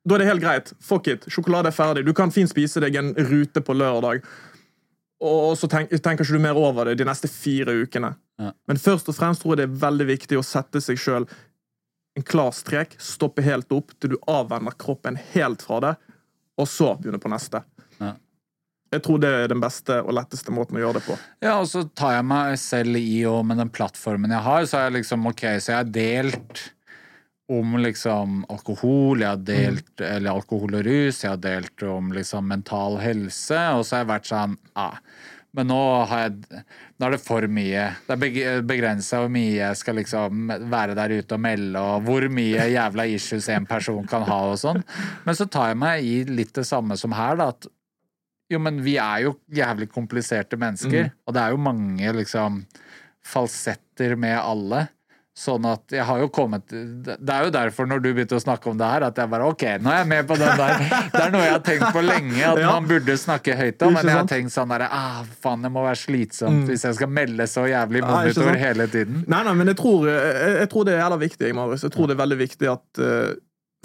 Da 0.00 0.16
er 0.16 0.22
det 0.22 0.30
helt 0.30 0.42
greit. 0.42 0.70
Fuck 0.80 1.10
it. 1.12 1.26
Sjokolade 1.28 1.68
er 1.68 1.76
ferdig. 1.76 2.06
Du 2.06 2.14
kan 2.16 2.32
fint 2.32 2.50
spise 2.50 2.80
deg 2.80 2.96
en 2.96 3.12
rute 3.28 3.60
på 3.60 3.76
lørdag. 3.76 4.24
Og 5.20 5.52
så 5.60 5.68
tenk, 5.68 5.92
tenker 6.00 6.24
ikke 6.24 6.38
du 6.38 6.42
mer 6.42 6.56
over 6.56 6.88
det 6.88 6.96
de 7.02 7.06
neste 7.08 7.28
fire 7.28 7.74
ukene. 7.82 8.14
Ja. 8.40 8.54
Men 8.70 8.80
først 8.80 9.10
og 9.12 9.18
fremst 9.18 9.44
tror 9.44 9.54
jeg 9.54 9.60
det 9.60 9.68
er 9.68 9.82
veldig 9.82 10.06
viktig 10.08 10.38
å 10.40 10.46
sette 10.46 10.80
seg 10.80 11.00
sjøl 11.00 11.28
en 12.16 12.24
klar 12.26 12.50
strek, 12.56 12.96
stoppe 12.98 13.44
helt 13.44 13.70
opp 13.72 13.92
til 14.00 14.14
du 14.14 14.16
avvenner 14.28 14.74
kroppen 14.80 15.18
helt 15.34 15.62
fra 15.62 15.78
det, 15.84 15.92
og 16.58 16.66
så 16.68 16.94
begynne 16.98 17.20
på 17.22 17.30
neste. 17.32 17.62
Ja. 18.00 18.16
Jeg 18.90 19.04
tror 19.06 19.20
det 19.22 19.30
er 19.30 19.52
den 19.52 19.62
beste 19.62 20.00
og 20.02 20.16
letteste 20.16 20.50
måten 20.54 20.80
å 20.80 20.82
gjøre 20.82 20.98
det 20.98 21.04
på. 21.06 21.16
Ja, 21.44 21.60
og 21.60 21.68
så 21.70 21.84
tar 21.94 22.16
jeg 22.16 22.26
meg 22.26 22.56
selv 22.58 22.98
i, 22.98 23.22
og 23.30 23.44
med 23.46 23.60
den 23.62 23.70
plattformen 23.70 24.34
jeg 24.34 24.42
har, 24.48 24.66
så 24.66 24.80
er 24.80 24.88
jeg 24.88 24.96
liksom 24.98 25.30
ok, 25.30 25.44
så 25.62 25.72
jeg 25.72 25.78
har 25.78 25.92
delt 25.94 26.64
om 27.50 27.74
liksom 27.82 28.44
alkohol, 28.52 29.24
jeg 29.24 29.32
har 29.32 29.42
delt 29.42 30.04
eller 30.06 30.30
alkohol 30.32 30.78
og 30.78 30.86
rus, 30.86 31.24
jeg 31.24 31.32
har 31.34 31.42
delt 31.42 31.82
om 31.86 32.12
liksom 32.14 32.46
mental 32.50 33.00
helse, 33.02 33.58
og 33.74 33.84
så 33.84 33.96
har 33.96 34.04
jeg 34.04 34.10
vært 34.12 34.30
sånn 34.30 34.56
ah, 34.78 34.98
men 35.56 35.66
nå 35.70 35.80
har 36.06 36.26
jeg 36.26 36.62
Nå 37.00 37.08
er 37.08 37.14
det 37.14 37.22
for 37.24 37.46
mye. 37.48 37.84
Det 38.04 38.12
er 38.14 38.64
begrensa 38.66 39.22
hvor 39.22 39.30
mye 39.32 39.54
jeg 39.56 39.78
skal 39.80 39.96
liksom 39.96 40.50
være 40.68 40.94
der 40.98 41.14
ute 41.16 41.36
og 41.38 41.40
melde, 41.40 41.80
og 41.80 42.04
hvor 42.04 42.26
mye 42.28 42.66
jævla 42.68 43.06
issues 43.08 43.48
en 43.54 43.64
person 43.68 44.04
kan 44.08 44.26
ha 44.28 44.40
og 44.50 44.58
sånn. 44.60 44.82
Men 45.24 45.38
så 45.38 45.46
tar 45.48 45.70
jeg 45.72 45.78
meg 45.80 46.04
i 46.04 46.18
litt 46.28 46.52
det 46.58 46.66
samme 46.68 46.98
som 47.00 47.16
her, 47.16 47.40
da. 47.40 47.48
At 47.54 47.70
jo, 48.52 48.60
men 48.60 48.82
vi 48.84 48.98
er 49.00 49.24
jo 49.24 49.32
jævlig 49.56 49.88
kompliserte 49.94 50.58
mennesker, 50.60 51.08
og 51.24 51.34
det 51.34 51.40
er 51.40 51.54
jo 51.54 51.64
mange 51.70 52.12
liksom 52.18 52.60
falsetter 53.24 54.18
med 54.20 54.36
alle. 54.36 54.84
Sånn 55.38 55.62
at 55.70 55.92
jeg 55.94 56.02
har 56.04 56.18
jo 56.18 56.26
kommet 56.34 56.64
Det 56.68 57.14
er 57.30 57.44
jo 57.46 57.52
derfor, 57.54 57.86
når 57.86 58.00
du 58.02 58.08
begynte 58.10 58.34
å 58.34 58.40
snakke 58.42 58.66
om 58.72 58.76
det 58.80 58.88
her, 58.90 59.04
at 59.06 59.16
jeg 59.22 59.30
bare 59.30 59.46
OK, 59.46 59.62
nå 59.80 59.92
er 59.92 60.00
jeg 60.00 60.08
med 60.10 60.26
på 60.26 60.36
den 60.40 60.56
der. 60.58 60.80
Det 61.14 61.20
er 61.22 61.30
noe 61.32 61.44
jeg 61.44 61.52
har 61.54 61.62
tenkt 61.68 61.92
på 61.94 62.02
lenge, 62.02 62.40
at 62.48 62.58
Ja. 62.58 62.72
man 62.74 62.88
burde 62.90 63.14
snakke 63.16 63.54
høyt 63.56 63.84
om. 63.86 63.94
Men 63.94 64.10
jeg 64.10 64.16
har 64.18 64.26
tenkt 64.28 64.52
sånn 64.52 64.72
derre 64.74 64.88
ah, 64.90 65.20
Faen, 65.40 65.62
det 65.62 65.70
må 65.72 65.84
være 65.86 66.00
slitsomt 66.02 66.66
hvis 66.68 66.82
jeg 66.88 66.98
skal 66.98 67.12
melde 67.14 67.46
så 67.48 67.62
jævlig 67.70 68.02
Ja, 68.02 68.08
monitor 68.10 68.50
sant? 68.50 68.58
hele 68.64 68.88
tiden. 68.90 69.22
Nei, 69.30 69.44
nei, 69.46 69.54
men 69.62 69.70
jeg 69.70 69.78
tror, 69.78 70.08
jeg, 70.10 70.50
jeg 70.64 70.72
tror 70.74 70.88
det 70.90 70.96
er 70.96 71.00
jævla 71.04 71.20
viktig, 71.22 71.52
Marius. 71.60 71.86
Jeg 71.86 71.94
tror 71.94 72.10
det 72.10 72.16
er 72.18 72.22
veldig 72.24 72.40
viktig 72.42 72.72
at 72.74 73.00
uh, 73.06 73.30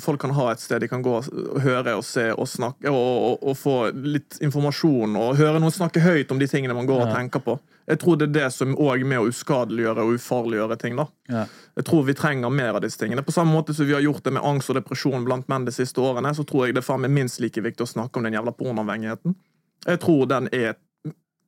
folk 0.02 0.20
kan 0.26 0.34
ha 0.36 0.50
et 0.52 0.60
sted 0.66 0.82
de 0.84 0.90
kan 0.92 1.06
gå 1.06 1.14
og 1.22 1.62
høre 1.64 1.94
og 1.96 2.04
se 2.04 2.26
og 2.34 2.50
snakke 2.52 2.90
og, 2.92 3.14
og, 3.30 3.46
og 3.54 3.56
få 3.62 3.76
litt 3.94 4.42
informasjon 4.44 5.14
og 5.22 5.38
høre 5.40 5.62
noen 5.62 5.72
snakke 5.72 6.02
høyt 6.04 6.34
om 6.36 6.42
de 6.42 6.50
tingene 6.52 6.76
man 6.76 6.90
går 6.90 7.06
og 7.06 7.14
tenker 7.16 7.46
på. 7.46 7.60
Jeg 7.86 8.00
tror 8.02 8.18
det 8.18 8.30
er 8.30 8.34
det 8.34 8.48
som 8.54 8.74
òg 8.74 9.04
er 9.04 9.10
med 9.10 9.22
å 9.22 9.28
uskadeliggjøre 9.30 10.06
og 10.06 10.16
ufarliggjøre 10.18 10.78
ting. 10.82 10.96
da. 10.98 11.06
Ja. 11.30 11.44
Jeg 11.78 11.86
tror 11.86 12.08
vi 12.08 12.16
trenger 12.18 12.50
mer 12.50 12.80
av 12.80 12.82
disse 12.82 12.98
tingene. 13.02 13.22
På 13.26 13.36
samme 13.36 13.54
måte 13.54 13.76
som 13.78 13.86
vi 13.86 13.94
har 13.94 14.02
gjort 14.02 14.24
det 14.26 14.34
med 14.34 14.46
angst 14.46 14.72
og 14.74 14.80
depresjon 14.80 15.26
blant 15.28 15.48
menn 15.52 15.68
de 15.68 15.74
siste 15.76 16.02
årene, 16.02 16.34
så 16.34 16.46
tror 16.48 16.66
jeg 16.66 16.76
det 16.78 16.82
er 16.82 16.88
faen 16.88 17.04
meg 17.06 17.14
minst 17.14 17.42
like 17.44 17.62
viktig 17.62 17.86
å 17.86 17.92
snakke 17.92 18.18
om 18.18 18.26
den 18.26 18.38
jævla 18.38 18.56
pornoavhengigheten. 18.58 19.38
Jeg 19.86 20.02
tror 20.02 20.26
den 20.32 20.50
er 20.50 20.74
et 20.74 20.82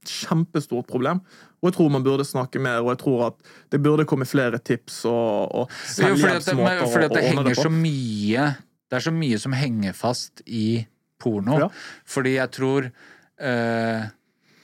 kjempestort 0.07 0.87
problem, 0.87 1.23
og 1.59 1.69
jeg 1.69 1.75
tror 1.77 1.89
man 1.91 2.05
burde 2.05 2.25
snakke 2.27 2.61
mer, 2.63 2.83
og 2.83 2.93
jeg 2.93 3.01
tror 3.01 3.23
at 3.31 3.49
det 3.73 3.81
burde 3.83 4.05
komme 4.07 4.27
flere 4.29 4.59
tips 4.61 5.01
og, 5.09 5.55
og 5.63 5.71
det, 5.73 5.89
selvhjelpsmåter 5.95 6.85
fordi 6.85 7.09
at 7.09 7.15
det 7.17 7.23
henger 7.25 7.49
på. 7.49 7.55
så 7.63 7.73
mye 7.73 8.45
Det 8.87 8.99
er 8.99 9.03
så 9.03 9.11
mye 9.11 9.39
som 9.41 9.55
henger 9.57 9.97
fast 9.97 10.45
i 10.45 10.85
porno. 11.19 11.57
Ja. 11.59 11.67
Fordi 12.07 12.37
jeg 12.37 12.53
tror 12.55 12.87
eh, 12.87 14.05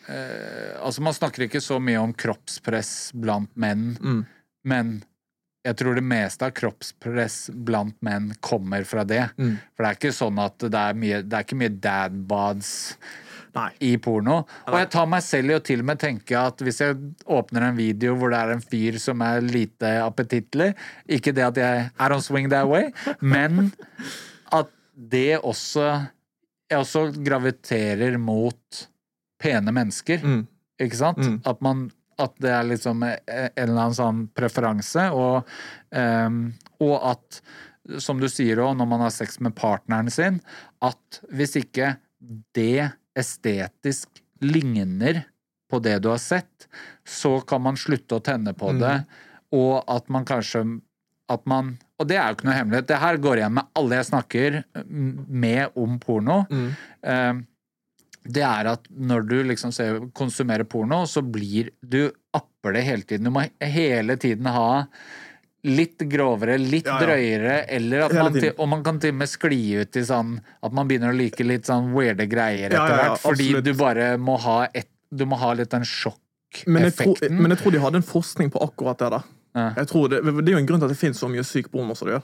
eh, 0.07 0.75
Altså, 0.83 1.01
man 1.01 1.13
snakker 1.15 1.45
ikke 1.47 1.61
så 1.63 1.79
mye 1.81 2.01
om 2.01 2.13
kroppspress 2.13 3.11
blant 3.15 3.51
menn, 3.55 3.97
Mm. 4.01 4.25
men 4.65 5.03
jeg 5.63 5.77
tror 5.79 5.95
det 5.95 6.03
meste 6.03 6.43
av 6.43 6.51
kroppspress 6.51 7.49
blant 7.55 7.95
menn 8.03 8.33
kommer 8.43 8.83
fra 8.83 9.03
det. 9.07 9.29
Mm. 9.37 9.53
For 9.75 9.83
det 9.85 9.89
er 9.91 9.99
ikke 9.99 10.11
sånn 10.17 10.39
at 10.43 10.57
det 10.59 10.75
er 10.79 10.93
mye 10.93 11.21
Det 11.23 11.33
er 11.37 11.43
ikke 11.45 11.59
mye 11.61 11.79
dad 11.79 12.11
bods 12.27 12.97
Nei. 13.55 13.69
i 13.85 13.91
porno. 13.97 14.41
Og 14.67 14.73
jeg 14.79 14.89
tar 14.89 15.05
meg 15.07 15.21
selv 15.23 15.51
i 15.51 15.55
å 15.55 15.63
til 15.63 15.79
og 15.79 15.85
med 15.85 15.99
tenke 16.01 16.35
at 16.35 16.57
hvis 16.65 16.81
jeg 16.81 16.97
åpner 17.29 17.69
en 17.69 17.77
video 17.77 18.15
hvor 18.17 18.31
det 18.33 18.39
er 18.41 18.51
en 18.55 18.61
fyr 18.65 18.97
som 18.99 19.21
er 19.21 19.41
lite 19.45 19.91
appetittlig 20.03 20.73
Ikke 21.07 21.31
det 21.37 21.43
at 21.45 21.55
jeg 21.61 21.91
er 21.99 22.11
on 22.15 22.21
swing 22.21 22.49
that 22.49 22.67
way, 22.67 22.91
men 23.21 23.71
at 24.51 24.67
det 24.97 25.37
også 25.39 25.85
Jeg 26.71 26.79
også 26.81 27.05
graviterer 27.23 28.17
mot 28.17 28.87
pene 29.43 29.75
mennesker. 29.75 30.23
Mm. 30.23 30.41
Ikke 30.83 30.99
sant? 30.99 31.21
Mm. 31.21 31.41
At 31.49 31.61
man 31.65 31.89
at 32.21 32.35
det 32.43 32.51
er 32.53 32.67
liksom 32.67 33.03
en 33.03 33.17
eller 33.27 33.73
annen 33.73 33.97
sånn 33.97 34.23
preferanse, 34.37 35.07
og, 35.17 35.49
um, 35.95 36.43
og 36.83 36.95
at, 37.13 37.39
som 38.01 38.21
du 38.21 38.27
sier 38.31 38.61
òg, 38.63 38.75
når 38.77 38.89
man 38.91 39.05
har 39.05 39.13
sex 39.15 39.39
med 39.43 39.55
partneren 39.57 40.11
sin, 40.13 40.39
at 40.85 41.21
hvis 41.33 41.57
ikke 41.59 41.95
det 42.55 42.93
estetisk 43.17 44.23
ligner 44.43 45.23
på 45.71 45.81
det 45.83 45.99
du 46.03 46.11
har 46.11 46.21
sett, 46.21 46.67
så 47.07 47.39
kan 47.47 47.63
man 47.65 47.79
slutte 47.79 48.19
å 48.19 48.23
tenne 48.23 48.53
på 48.57 48.75
det, 48.77 48.99
og 49.53 49.81
at 49.91 50.09
man 50.13 50.25
kanskje 50.27 50.65
at 51.31 51.45
man 51.47 51.77
Og 52.01 52.07
det 52.09 52.17
er 52.19 52.27
jo 52.27 52.35
ikke 52.35 52.47
noe 52.49 52.55
hemmelighet. 52.57 52.87
Det 52.89 52.97
her 52.99 53.17
går 53.21 53.39
igjen 53.39 53.53
med 53.55 53.67
alle 53.79 53.95
jeg 53.95 54.07
snakker 54.09 54.55
mm, 54.75 55.11
med 55.29 55.77
om 55.79 55.93
porno. 56.01 56.41
Mm. 56.51 56.65
Ehm, 57.07 57.37
det 58.23 58.43
er 58.47 58.69
at 58.71 58.87
når 58.89 59.27
du 59.27 59.35
liksom 59.49 59.73
ser, 59.75 59.99
konsumerer 60.15 60.63
porno, 60.69 61.03
så 61.09 61.21
blir 61.25 61.71
du 61.81 62.05
apper 62.35 62.77
det 62.77 62.85
hele 62.87 63.03
tiden. 63.07 63.27
Du 63.27 63.33
må 63.35 63.43
hele 63.59 64.15
tiden 64.21 64.47
ha 64.51 64.69
litt 65.63 66.01
grovere, 66.11 66.57
litt 66.59 66.87
Ja, 66.87 66.97
ja. 66.99 67.05
drøyere, 67.05 67.57
eller 67.71 68.05
at 68.05 68.15
man, 68.17 68.35
og 68.57 68.67
man 68.67 68.81
kan 68.83 68.97
til 68.99 69.13
og 69.13 69.19
med 69.21 69.31
skli 69.31 69.61
ut 69.79 69.95
i 69.95 70.03
sånn 70.03 70.33
at 70.61 70.75
man 70.75 70.89
begynner 70.89 71.13
å 71.13 71.15
like 71.15 71.45
litt 71.47 71.69
sånn 71.69 71.93
weirde 71.95 72.27
greier 72.27 72.67
etter 72.73 72.79
Ja, 72.97 73.05
ja, 73.05 73.13
fordi 73.15 73.47
absolutt. 73.53 73.69
du 73.69 73.79
bare 73.79 74.09
må 74.19 74.35
ha 74.43 74.57
et 74.73 74.89
Du 75.13 75.25
må 75.29 75.37
ha 75.37 75.53
litt 75.53 75.69
den 75.69 75.85
Men 76.67 76.83
jeg, 76.87 76.93
tror, 76.97 77.17
men 77.29 77.53
jeg 77.53 77.59
tror 77.61 77.71
de 77.71 77.79
hadde 77.79 77.99
en 78.01 78.05
forskning 78.05 78.49
på 78.53 78.59
akkurat 78.65 78.97
det. 78.99 79.09
da. 79.13 79.21
Det, 79.53 79.85
det 79.85 80.49
er 80.49 80.55
jo 80.55 80.61
en 80.61 80.65
grunn 80.69 80.81
til 80.81 80.87
at 80.89 80.93
det 80.93 80.97
finnes 80.99 81.19
så 81.21 81.29
mye 81.29 81.43
syk 81.45 81.69
porno 81.71 81.95
som 81.95 82.09
det 82.09 82.15
gjør. 82.17 82.23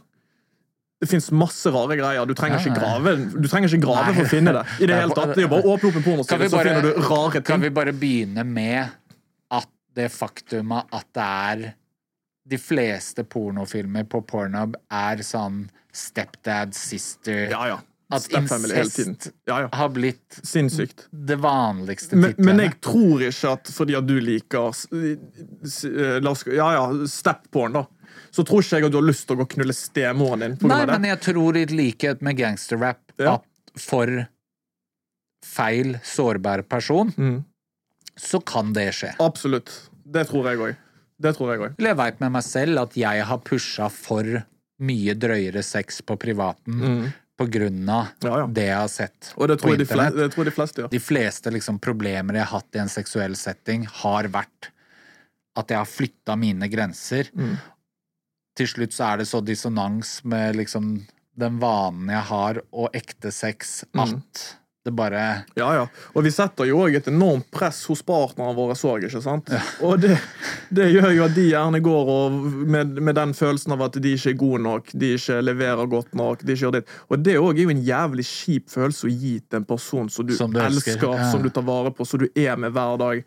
Det 0.99 1.07
finnes 1.07 1.30
masse 1.31 1.71
rare 1.71 1.95
greier. 1.95 2.26
Du 2.27 2.34
trenger 2.35 2.59
ikke 2.59 2.76
grave 2.76 3.13
Du 3.39 3.47
trenger 3.47 3.71
ikke 3.71 3.85
grave 3.85 4.09
Nei. 4.09 4.15
for 4.17 4.27
å 4.27 4.31
finne 4.34 4.53
det. 4.57 4.63
I 4.84 4.89
det 4.89 4.97
hele 4.99 5.15
tatt. 5.15 5.35
Det 5.38 5.45
er 5.45 5.51
bare 5.53 5.63
å 5.63 5.76
åpne 5.77 5.89
opp 5.89 5.95
en 5.95 6.03
Kan 6.03 6.03
vi 6.03 6.09
pornoside, 6.11 6.49
så 6.51 6.63
finner 6.65 6.81
du 6.81 6.93
rare 7.07 7.31
ting. 7.39 7.43
Kan 7.53 7.61
vi 7.63 7.69
bare 7.80 7.93
begynne 7.95 8.43
med 8.43 8.89
at 9.55 9.69
det 9.95 10.09
faktumet 10.11 10.91
at 10.91 11.07
det 11.15 11.27
er 11.51 11.63
De 12.49 12.57
fleste 12.57 13.23
pornofilmer 13.23 14.03
på 14.09 14.21
Pornhub 14.26 14.76
er 14.91 15.21
sånn 15.23 15.67
stepdad, 15.93 16.73
sister 16.76 17.47
Ja, 17.51 17.67
ja. 17.67 17.80
At 18.11 18.26
incest 18.34 19.27
Ja, 19.45 19.59
ja. 19.61 19.69
har 19.71 19.89
blitt 19.93 20.39
Sinnssykt. 20.43 21.03
det 21.11 21.35
vanligste 21.38 22.15
Men, 22.17 22.31
titlene. 22.34 22.45
men 22.55 22.63
jeg 22.65 22.81
tror 22.81 23.21
ikke 23.21 23.51
at 23.53 23.69
fordi 23.69 23.95
at 23.99 24.07
du 24.09 24.15
liker 24.19 24.71
eh, 24.97 26.17
la 26.19 26.31
oss, 26.34 26.43
Ja, 26.49 26.71
ja, 26.73 26.85
step-porn, 27.05 27.73
da. 27.77 27.85
Så 28.31 28.43
tror 28.45 28.61
ikke 28.61 28.77
jeg 28.80 28.85
at 28.85 28.91
du 28.91 28.97
har 29.01 29.07
lyst 29.07 29.26
til 29.27 29.35
å 29.35 29.39
gå 29.39 29.45
og 29.47 29.49
knulle 29.56 29.73
stemoren 29.73 30.39
din. 30.39 30.57
Nei, 30.69 30.85
men 30.85 31.03
jeg 31.10 31.19
tror 31.22 31.57
i 31.57 31.65
likhet 31.65 32.22
med 32.22 32.38
gangsterrap 32.38 32.99
Ja. 33.19 33.34
at 33.39 33.43
for 33.80 34.27
feil, 35.45 35.99
sårbar 36.03 36.61
person, 36.69 37.11
Mm. 37.18 37.43
så 38.18 38.39
kan 38.45 38.73
det 38.73 38.91
skje. 38.93 39.15
Absolutt. 39.19 39.89
Det 40.06 40.27
tror 40.27 40.45
jeg 40.49 40.57
òg. 40.57 40.76
Det 41.22 41.35
tror 41.35 41.51
jeg 41.51 41.60
òg. 41.60 41.76
Jeg 41.80 41.95
veit 41.97 42.19
med 42.19 42.31
meg 42.31 42.43
selv 42.43 42.80
at 42.81 42.93
jeg 42.95 43.23
har 43.23 43.38
pusha 43.39 43.89
for 43.91 44.23
mye 44.80 45.14
drøyere 45.15 45.64
sex 45.64 46.01
på 46.01 46.18
privaten 46.18 47.11
på 47.38 47.47
grunn 47.49 47.89
av 47.89 48.07
Mm. 48.07 48.23
Ja, 48.23 48.38
ja. 48.39 48.47
det 48.47 48.65
jeg 48.68 48.76
har 48.77 48.88
sett 48.88 49.34
Og 49.38 49.47
det 49.47 49.60
på 49.61 49.76
internett. 49.77 50.14
de 50.15 50.27
det 50.27 50.31
tror 50.34 50.45
de 50.45 50.51
fleste 50.51 50.77
ja. 50.81 50.88
De 50.88 50.99
fleste 50.99 51.51
liksom, 51.51 51.80
problemer 51.80 52.34
jeg 52.35 52.45
har 52.45 52.60
hatt 52.60 52.76
i 52.76 52.80
en 52.80 52.88
seksuell 52.89 53.35
setting, 53.35 53.85
har 53.85 54.23
vært 54.26 54.69
at 55.57 55.68
jeg 55.68 55.77
har 55.77 55.85
flytta 55.85 56.38
mine 56.38 56.69
grenser. 56.69 57.30
Mm. 57.35 57.57
Til 58.60 58.68
slutt 58.68 58.91
så 58.95 59.14
er 59.14 59.22
det 59.23 59.30
så 59.30 59.40
dissonans 59.45 60.18
med 60.27 60.57
liksom 60.60 60.98
den 61.40 61.60
vanen 61.61 62.10
jeg 62.11 62.26
har, 62.27 62.57
og 62.76 62.90
ekte 62.98 63.31
sex, 63.31 63.86
Mm. 63.95 64.19
det 64.84 64.91
bare 64.95 65.45
Ja, 65.56 65.69
ja. 65.76 65.86
Og 66.15 66.23
vi 66.26 66.31
setter 66.31 66.65
jo 66.68 66.80
òg 66.84 66.95
et 66.98 67.07
enormt 67.07 67.48
press 67.52 67.86
hos 67.88 68.02
partnerne 68.03 68.56
våre 68.57 68.76
òg, 68.76 69.06
ikke 69.07 69.22
sant? 69.23 69.48
Og 69.81 69.99
det, 70.02 70.18
det 70.72 70.90
gjør 70.91 71.14
jo 71.15 71.23
at 71.26 71.36
de 71.36 71.45
gjerne 71.52 71.80
går 71.84 72.11
med, 72.76 72.99
med 72.99 73.15
den 73.15 73.34
følelsen 73.38 73.76
av 73.76 73.86
at 73.88 73.99
de 74.02 74.15
ikke 74.15 74.34
er 74.34 74.40
gode 74.40 74.64
nok, 74.64 74.91
de 74.91 75.14
ikke 75.15 75.40
leverer 75.44 75.88
godt 75.91 76.15
nok, 76.15 76.44
de 76.44 76.56
ikke 76.56 76.65
gjør 76.65 76.76
ditt. 76.80 76.91
Og 77.10 77.23
det 77.23 77.38
òg 77.40 77.60
er 77.60 77.64
jo 77.68 77.76
en 77.76 77.86
jævlig 77.91 78.26
kjip 78.27 78.68
følelse 78.73 79.07
å 79.07 79.14
gi 79.14 79.36
til 79.40 79.61
en 79.61 79.69
person 79.69 80.10
som 80.10 80.27
du, 80.27 80.36
Som 80.36 80.52
du 80.52 80.60
elsker, 80.60 80.98
elsker, 80.98 81.15
ja. 81.15 81.31
som 81.31 81.44
du 81.44 81.49
tar 81.49 81.68
vare 81.68 81.91
på, 81.95 82.07
som 82.07 82.19
du 82.19 82.27
er 82.36 82.57
med 82.60 82.76
hver 82.76 82.98
dag. 82.99 83.23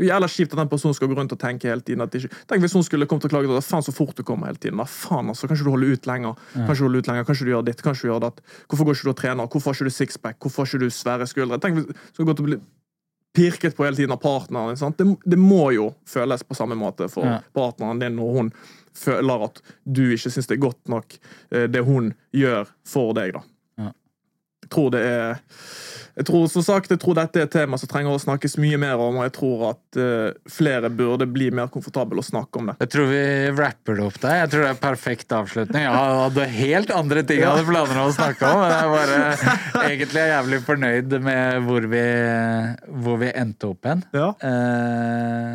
Det 0.00 0.06
er 0.06 0.08
jo 0.08 0.14
jævla 0.14 0.28
kjipt 0.32 0.54
at 0.54 0.60
den 0.62 0.68
personen 0.72 0.94
skal 0.96 1.10
gå 1.10 1.16
rundt 1.18 1.32
og 1.36 1.38
tenke 1.38 1.68
hele 1.68 1.84
tiden 1.84 2.00
ikke 2.08 2.30
Tenk 2.48 2.62
hvis 2.64 2.72
hun 2.72 2.82
skulle 2.86 3.06
kommet 3.06 3.26
og 3.28 3.32
klaget 3.34 3.52
at 3.52 3.66
faen 3.68 3.84
så 3.84 3.92
fort 3.92 4.16
du 4.16 4.22
kommer 4.24 4.48
hele 4.48 4.56
tiden. 4.56 4.80
Da 4.80 4.86
faen 4.88 5.28
altså, 5.28 5.46
Kanskje 5.50 5.66
du 5.66 5.70
holder 5.74 5.92
ut 5.92 6.06
lenger. 6.08 6.34
Kanskje 6.54 6.80
du 6.80 6.86
holder 6.88 7.04
ut 7.04 7.10
lenger, 7.12 7.24
kanskje 7.28 7.44
du 7.44 7.52
gjør 7.52 7.64
ditt, 7.68 7.82
kanskje 7.84 8.08
du 8.08 8.12
gjør 8.14 8.22
datt. 8.24 8.40
Hvorfor 8.66 8.88
går 8.88 8.96
ikke 8.96 9.04
du 9.04 9.12
og 9.12 9.18
trener? 9.20 9.46
Hvorfor 9.52 9.70
har 9.70 9.76
ikke 9.76 9.90
du 9.92 9.96
sixpack? 9.98 10.38
Hvorfor 10.40 10.64
har 10.64 10.70
ikke 10.72 10.84
du 10.88 10.90
svære 10.90 11.28
skuldre? 11.28 11.60
Tenk 11.60 11.76
hvis 11.76 11.90
du 11.90 11.94
skal 12.14 12.30
gå 12.30 12.36
til 12.38 12.46
å 12.46 12.48
bli 12.48 12.60
pirket 13.36 13.76
på 13.76 13.84
hele 13.84 13.96
tiden 14.00 14.16
av 14.16 14.22
partneren. 14.24 14.74
Det, 14.96 15.06
det 15.36 15.38
må 15.38 15.70
jo 15.76 15.90
føles 16.08 16.42
på 16.42 16.56
samme 16.56 16.74
måte 16.78 17.06
for 17.12 17.28
Ja. 17.28 17.40
partneren 17.54 18.00
din 18.00 18.16
når 18.16 18.32
hun 18.40 18.52
føler 18.96 19.44
at 19.46 19.60
du 19.86 20.02
ikke 20.16 20.32
syns 20.32 20.48
det 20.50 20.56
er 20.56 20.64
godt 20.64 20.88
nok, 20.88 21.14
eh, 21.52 21.66
det 21.70 21.84
hun 21.86 22.14
gjør 22.34 22.66
for 22.88 23.12
deg. 23.14 23.34
da. 23.36 23.44
Tror 24.70 24.92
det 24.94 25.04
er 25.06 25.40
jeg 26.20 26.26
tror, 26.26 26.46
som 26.50 26.64
sagt, 26.64 26.90
jeg 26.90 27.00
tror 27.00 27.14
dette 27.16 27.38
er 27.38 27.46
et 27.46 27.52
tema 27.54 27.78
som 27.80 27.88
trenger 27.88 28.12
å 28.12 28.20
snakkes 28.20 28.58
mye 28.60 28.76
mer 28.82 29.00
om, 29.00 29.20
og 29.20 29.24
jeg 29.24 29.32
tror 29.38 29.62
at 29.70 29.98
uh, 30.00 30.50
flere 30.52 30.90
burde 30.92 31.24
bli 31.30 31.50
mer 31.54 31.70
komfortable 31.72 32.20
å 32.20 32.26
snakke 32.26 32.60
om 32.60 32.70
det. 32.70 32.74
Jeg 32.82 32.92
tror 32.92 33.08
vi 33.08 33.22
rapper 33.56 33.96
det 33.96 34.04
opp 34.04 34.18
der. 34.20 34.34
Jeg 34.42 34.50
tror 34.52 34.66
det 34.66 34.72
er 34.74 34.80
perfekt 34.82 35.34
avslutning. 35.36 35.86
Jeg 35.86 36.18
hadde 36.20 36.46
helt 36.56 36.92
andre 36.92 37.24
ting 37.24 37.40
jeg 37.40 37.48
hadde 37.48 37.68
planer 37.70 38.02
om 38.02 38.10
å 38.10 38.16
snakke 38.18 38.50
om, 38.50 38.60
men 38.60 38.74
jeg 38.74 38.82
er 38.82 38.94
bare 38.98 39.88
egentlig 39.88 40.22
er 40.24 40.32
jævlig 40.34 40.60
fornøyd 40.66 41.18
med 41.30 41.68
hvor 41.68 41.88
vi, 41.94 42.04
hvor 43.06 43.20
vi 43.24 43.32
endte 43.44 43.70
opp 43.70 43.90
hen. 43.92 44.04
Ja. 44.16 44.28
Eh, 44.44 45.54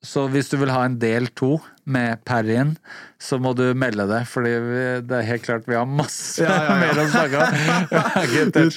så 0.00 0.24
hvis 0.32 0.48
du 0.48 0.56
vil 0.62 0.70
ha 0.72 0.86
en 0.88 0.96
del 1.00 1.26
to 1.36 1.58
med 1.90 2.22
Perrin, 2.24 2.70
så 3.20 3.36
må 3.42 3.50
du 3.56 3.66
melde 3.76 4.06
det, 4.08 4.20
fordi 4.30 4.52
vi, 4.64 4.82
det 5.04 5.16
er 5.18 5.26
helt 5.28 5.44
klart 5.44 5.66
vi 5.68 5.76
har 5.76 5.88
masse 5.88 6.44
Ja, 6.44 6.54
ja, 6.54 6.68
ja. 6.70 6.76
mer 6.80 7.00
å 7.02 7.06
snakke 7.10 7.42
om. 7.42 7.58
Uten 8.40 8.70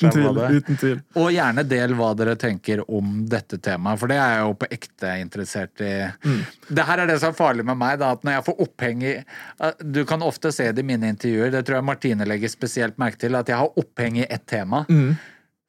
uten 0.58 0.80
tvil. 0.82 1.00
Og 1.22 1.30
gjerne 1.32 1.64
del 1.68 1.96
hva 2.00 2.10
dere 2.20 2.36
tenker 2.40 2.82
om 2.84 3.22
dette 3.32 3.60
temaet, 3.64 4.02
for 4.02 4.12
det 4.12 4.18
er 4.20 4.34
jeg 4.36 4.46
jo 4.48 4.58
på 4.60 4.70
ekte 4.76 5.14
interessert 5.22 5.84
i. 5.86 5.94
Det 6.68 6.88
her 6.90 7.04
er 7.04 7.12
det 7.14 7.20
som 7.22 7.32
er 7.32 7.40
farlig 7.40 7.68
med 7.70 7.80
meg, 7.80 8.02
da, 8.02 8.12
at 8.18 8.26
når 8.28 8.38
jeg 8.40 8.48
får 8.50 8.64
oppheng 8.68 9.06
i 9.08 9.14
uh, 9.22 9.70
Du 9.80 10.04
kan 10.10 10.26
ofte 10.26 10.52
se 10.56 10.72
det 10.74 10.84
i 10.84 10.90
mine 10.92 11.14
intervjuer, 11.14 11.54
det 11.54 11.64
tror 11.68 11.80
jeg 11.80 11.88
Martine 11.94 12.28
legger 12.28 12.52
spesielt 12.52 13.00
merke 13.00 13.22
til, 13.24 13.40
at 13.40 13.52
jeg 13.52 13.62
har 13.62 13.80
oppheng 13.80 14.20
i 14.20 14.28
ett 14.28 14.44
tema. 14.50 14.84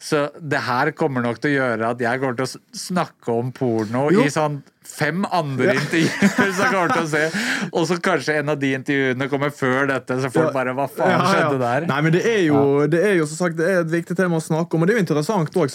Så 0.03 0.27
det 0.43 0.59
her 0.67 0.91
kommer 0.93 1.23
nok 1.25 1.39
til 1.41 1.55
å 1.55 1.59
gjøre 1.63 1.91
at 1.95 2.01
jeg 2.03 2.21
kommer 2.21 2.35
til 2.37 2.45
å 2.45 2.77
snakke 2.77 3.31
om 3.33 3.53
porno 3.57 4.09
Jo. 4.13 4.25
i 4.27 4.33
sånn 4.33 4.59
fem 4.85 5.23
andre 5.33 5.77
intervjuer 5.79 6.51
som 6.59 6.67
kommer 6.75 6.93
til 6.93 7.05
å 7.07 7.09
se. 7.09 7.23
Og 7.71 7.87
så 7.89 7.97
kanskje 8.05 8.35
en 8.43 8.51
av 8.53 8.59
de 8.61 8.73
intervjuene 8.77 9.29
kommer 9.33 9.55
før 9.55 9.87
dette, 9.89 10.19
så 10.21 10.29
folk 10.35 10.53
bare 10.53 10.75
Hva 10.77 10.89
faen 10.93 11.15
Ja, 11.15 11.21
ja. 11.23 11.31
skjedde 11.31 11.61
der? 11.63 11.87
Nei, 11.89 12.01
men 12.05 12.13
det 12.13 12.25
er 12.29 12.43
jo, 12.51 12.59
det 12.91 13.01
er 13.07 13.15
jo 13.21 13.29
som 13.31 13.39
sagt, 13.47 13.57
det 13.57 13.71
er 13.71 13.81
et 13.87 13.93
viktig 13.95 14.17
tema 14.19 14.37
å 14.37 14.45
snakke 14.45 14.77
om, 14.77 14.83
og 14.85 14.91
det 14.91 14.97
er 14.97 15.01
jo 15.01 15.05
interessant 15.07 15.57
òg. 15.57 15.73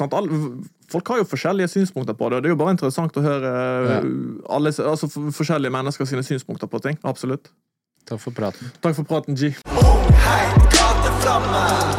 Folk 0.94 1.10
har 1.14 1.24
jo 1.24 1.26
forskjellige 1.32 1.72
synspunkter 1.74 2.14
på 2.20 2.30
det, 2.30 2.38
og 2.38 2.44
det 2.46 2.52
er 2.52 2.54
jo 2.54 2.60
bare 2.62 2.76
interessant 2.78 3.18
å 3.18 3.26
høre 3.26 3.56
Ja. 3.90 4.00
alle, 4.60 4.76
altså, 4.92 5.10
forskjellige 5.10 5.74
mennesker 5.74 6.06
sine 6.06 6.22
synspunkter 6.28 6.70
på 6.70 6.82
ting. 6.86 7.00
Absolutt. 7.04 7.50
Takk 8.06 8.20
for 8.22 8.32
praten. 8.36 8.70
Takk 8.82 8.96
for 9.00 9.04
praten, 9.10 9.36
G. 9.36 9.56
Heit 9.66 10.70
gateflamme. 10.76 11.99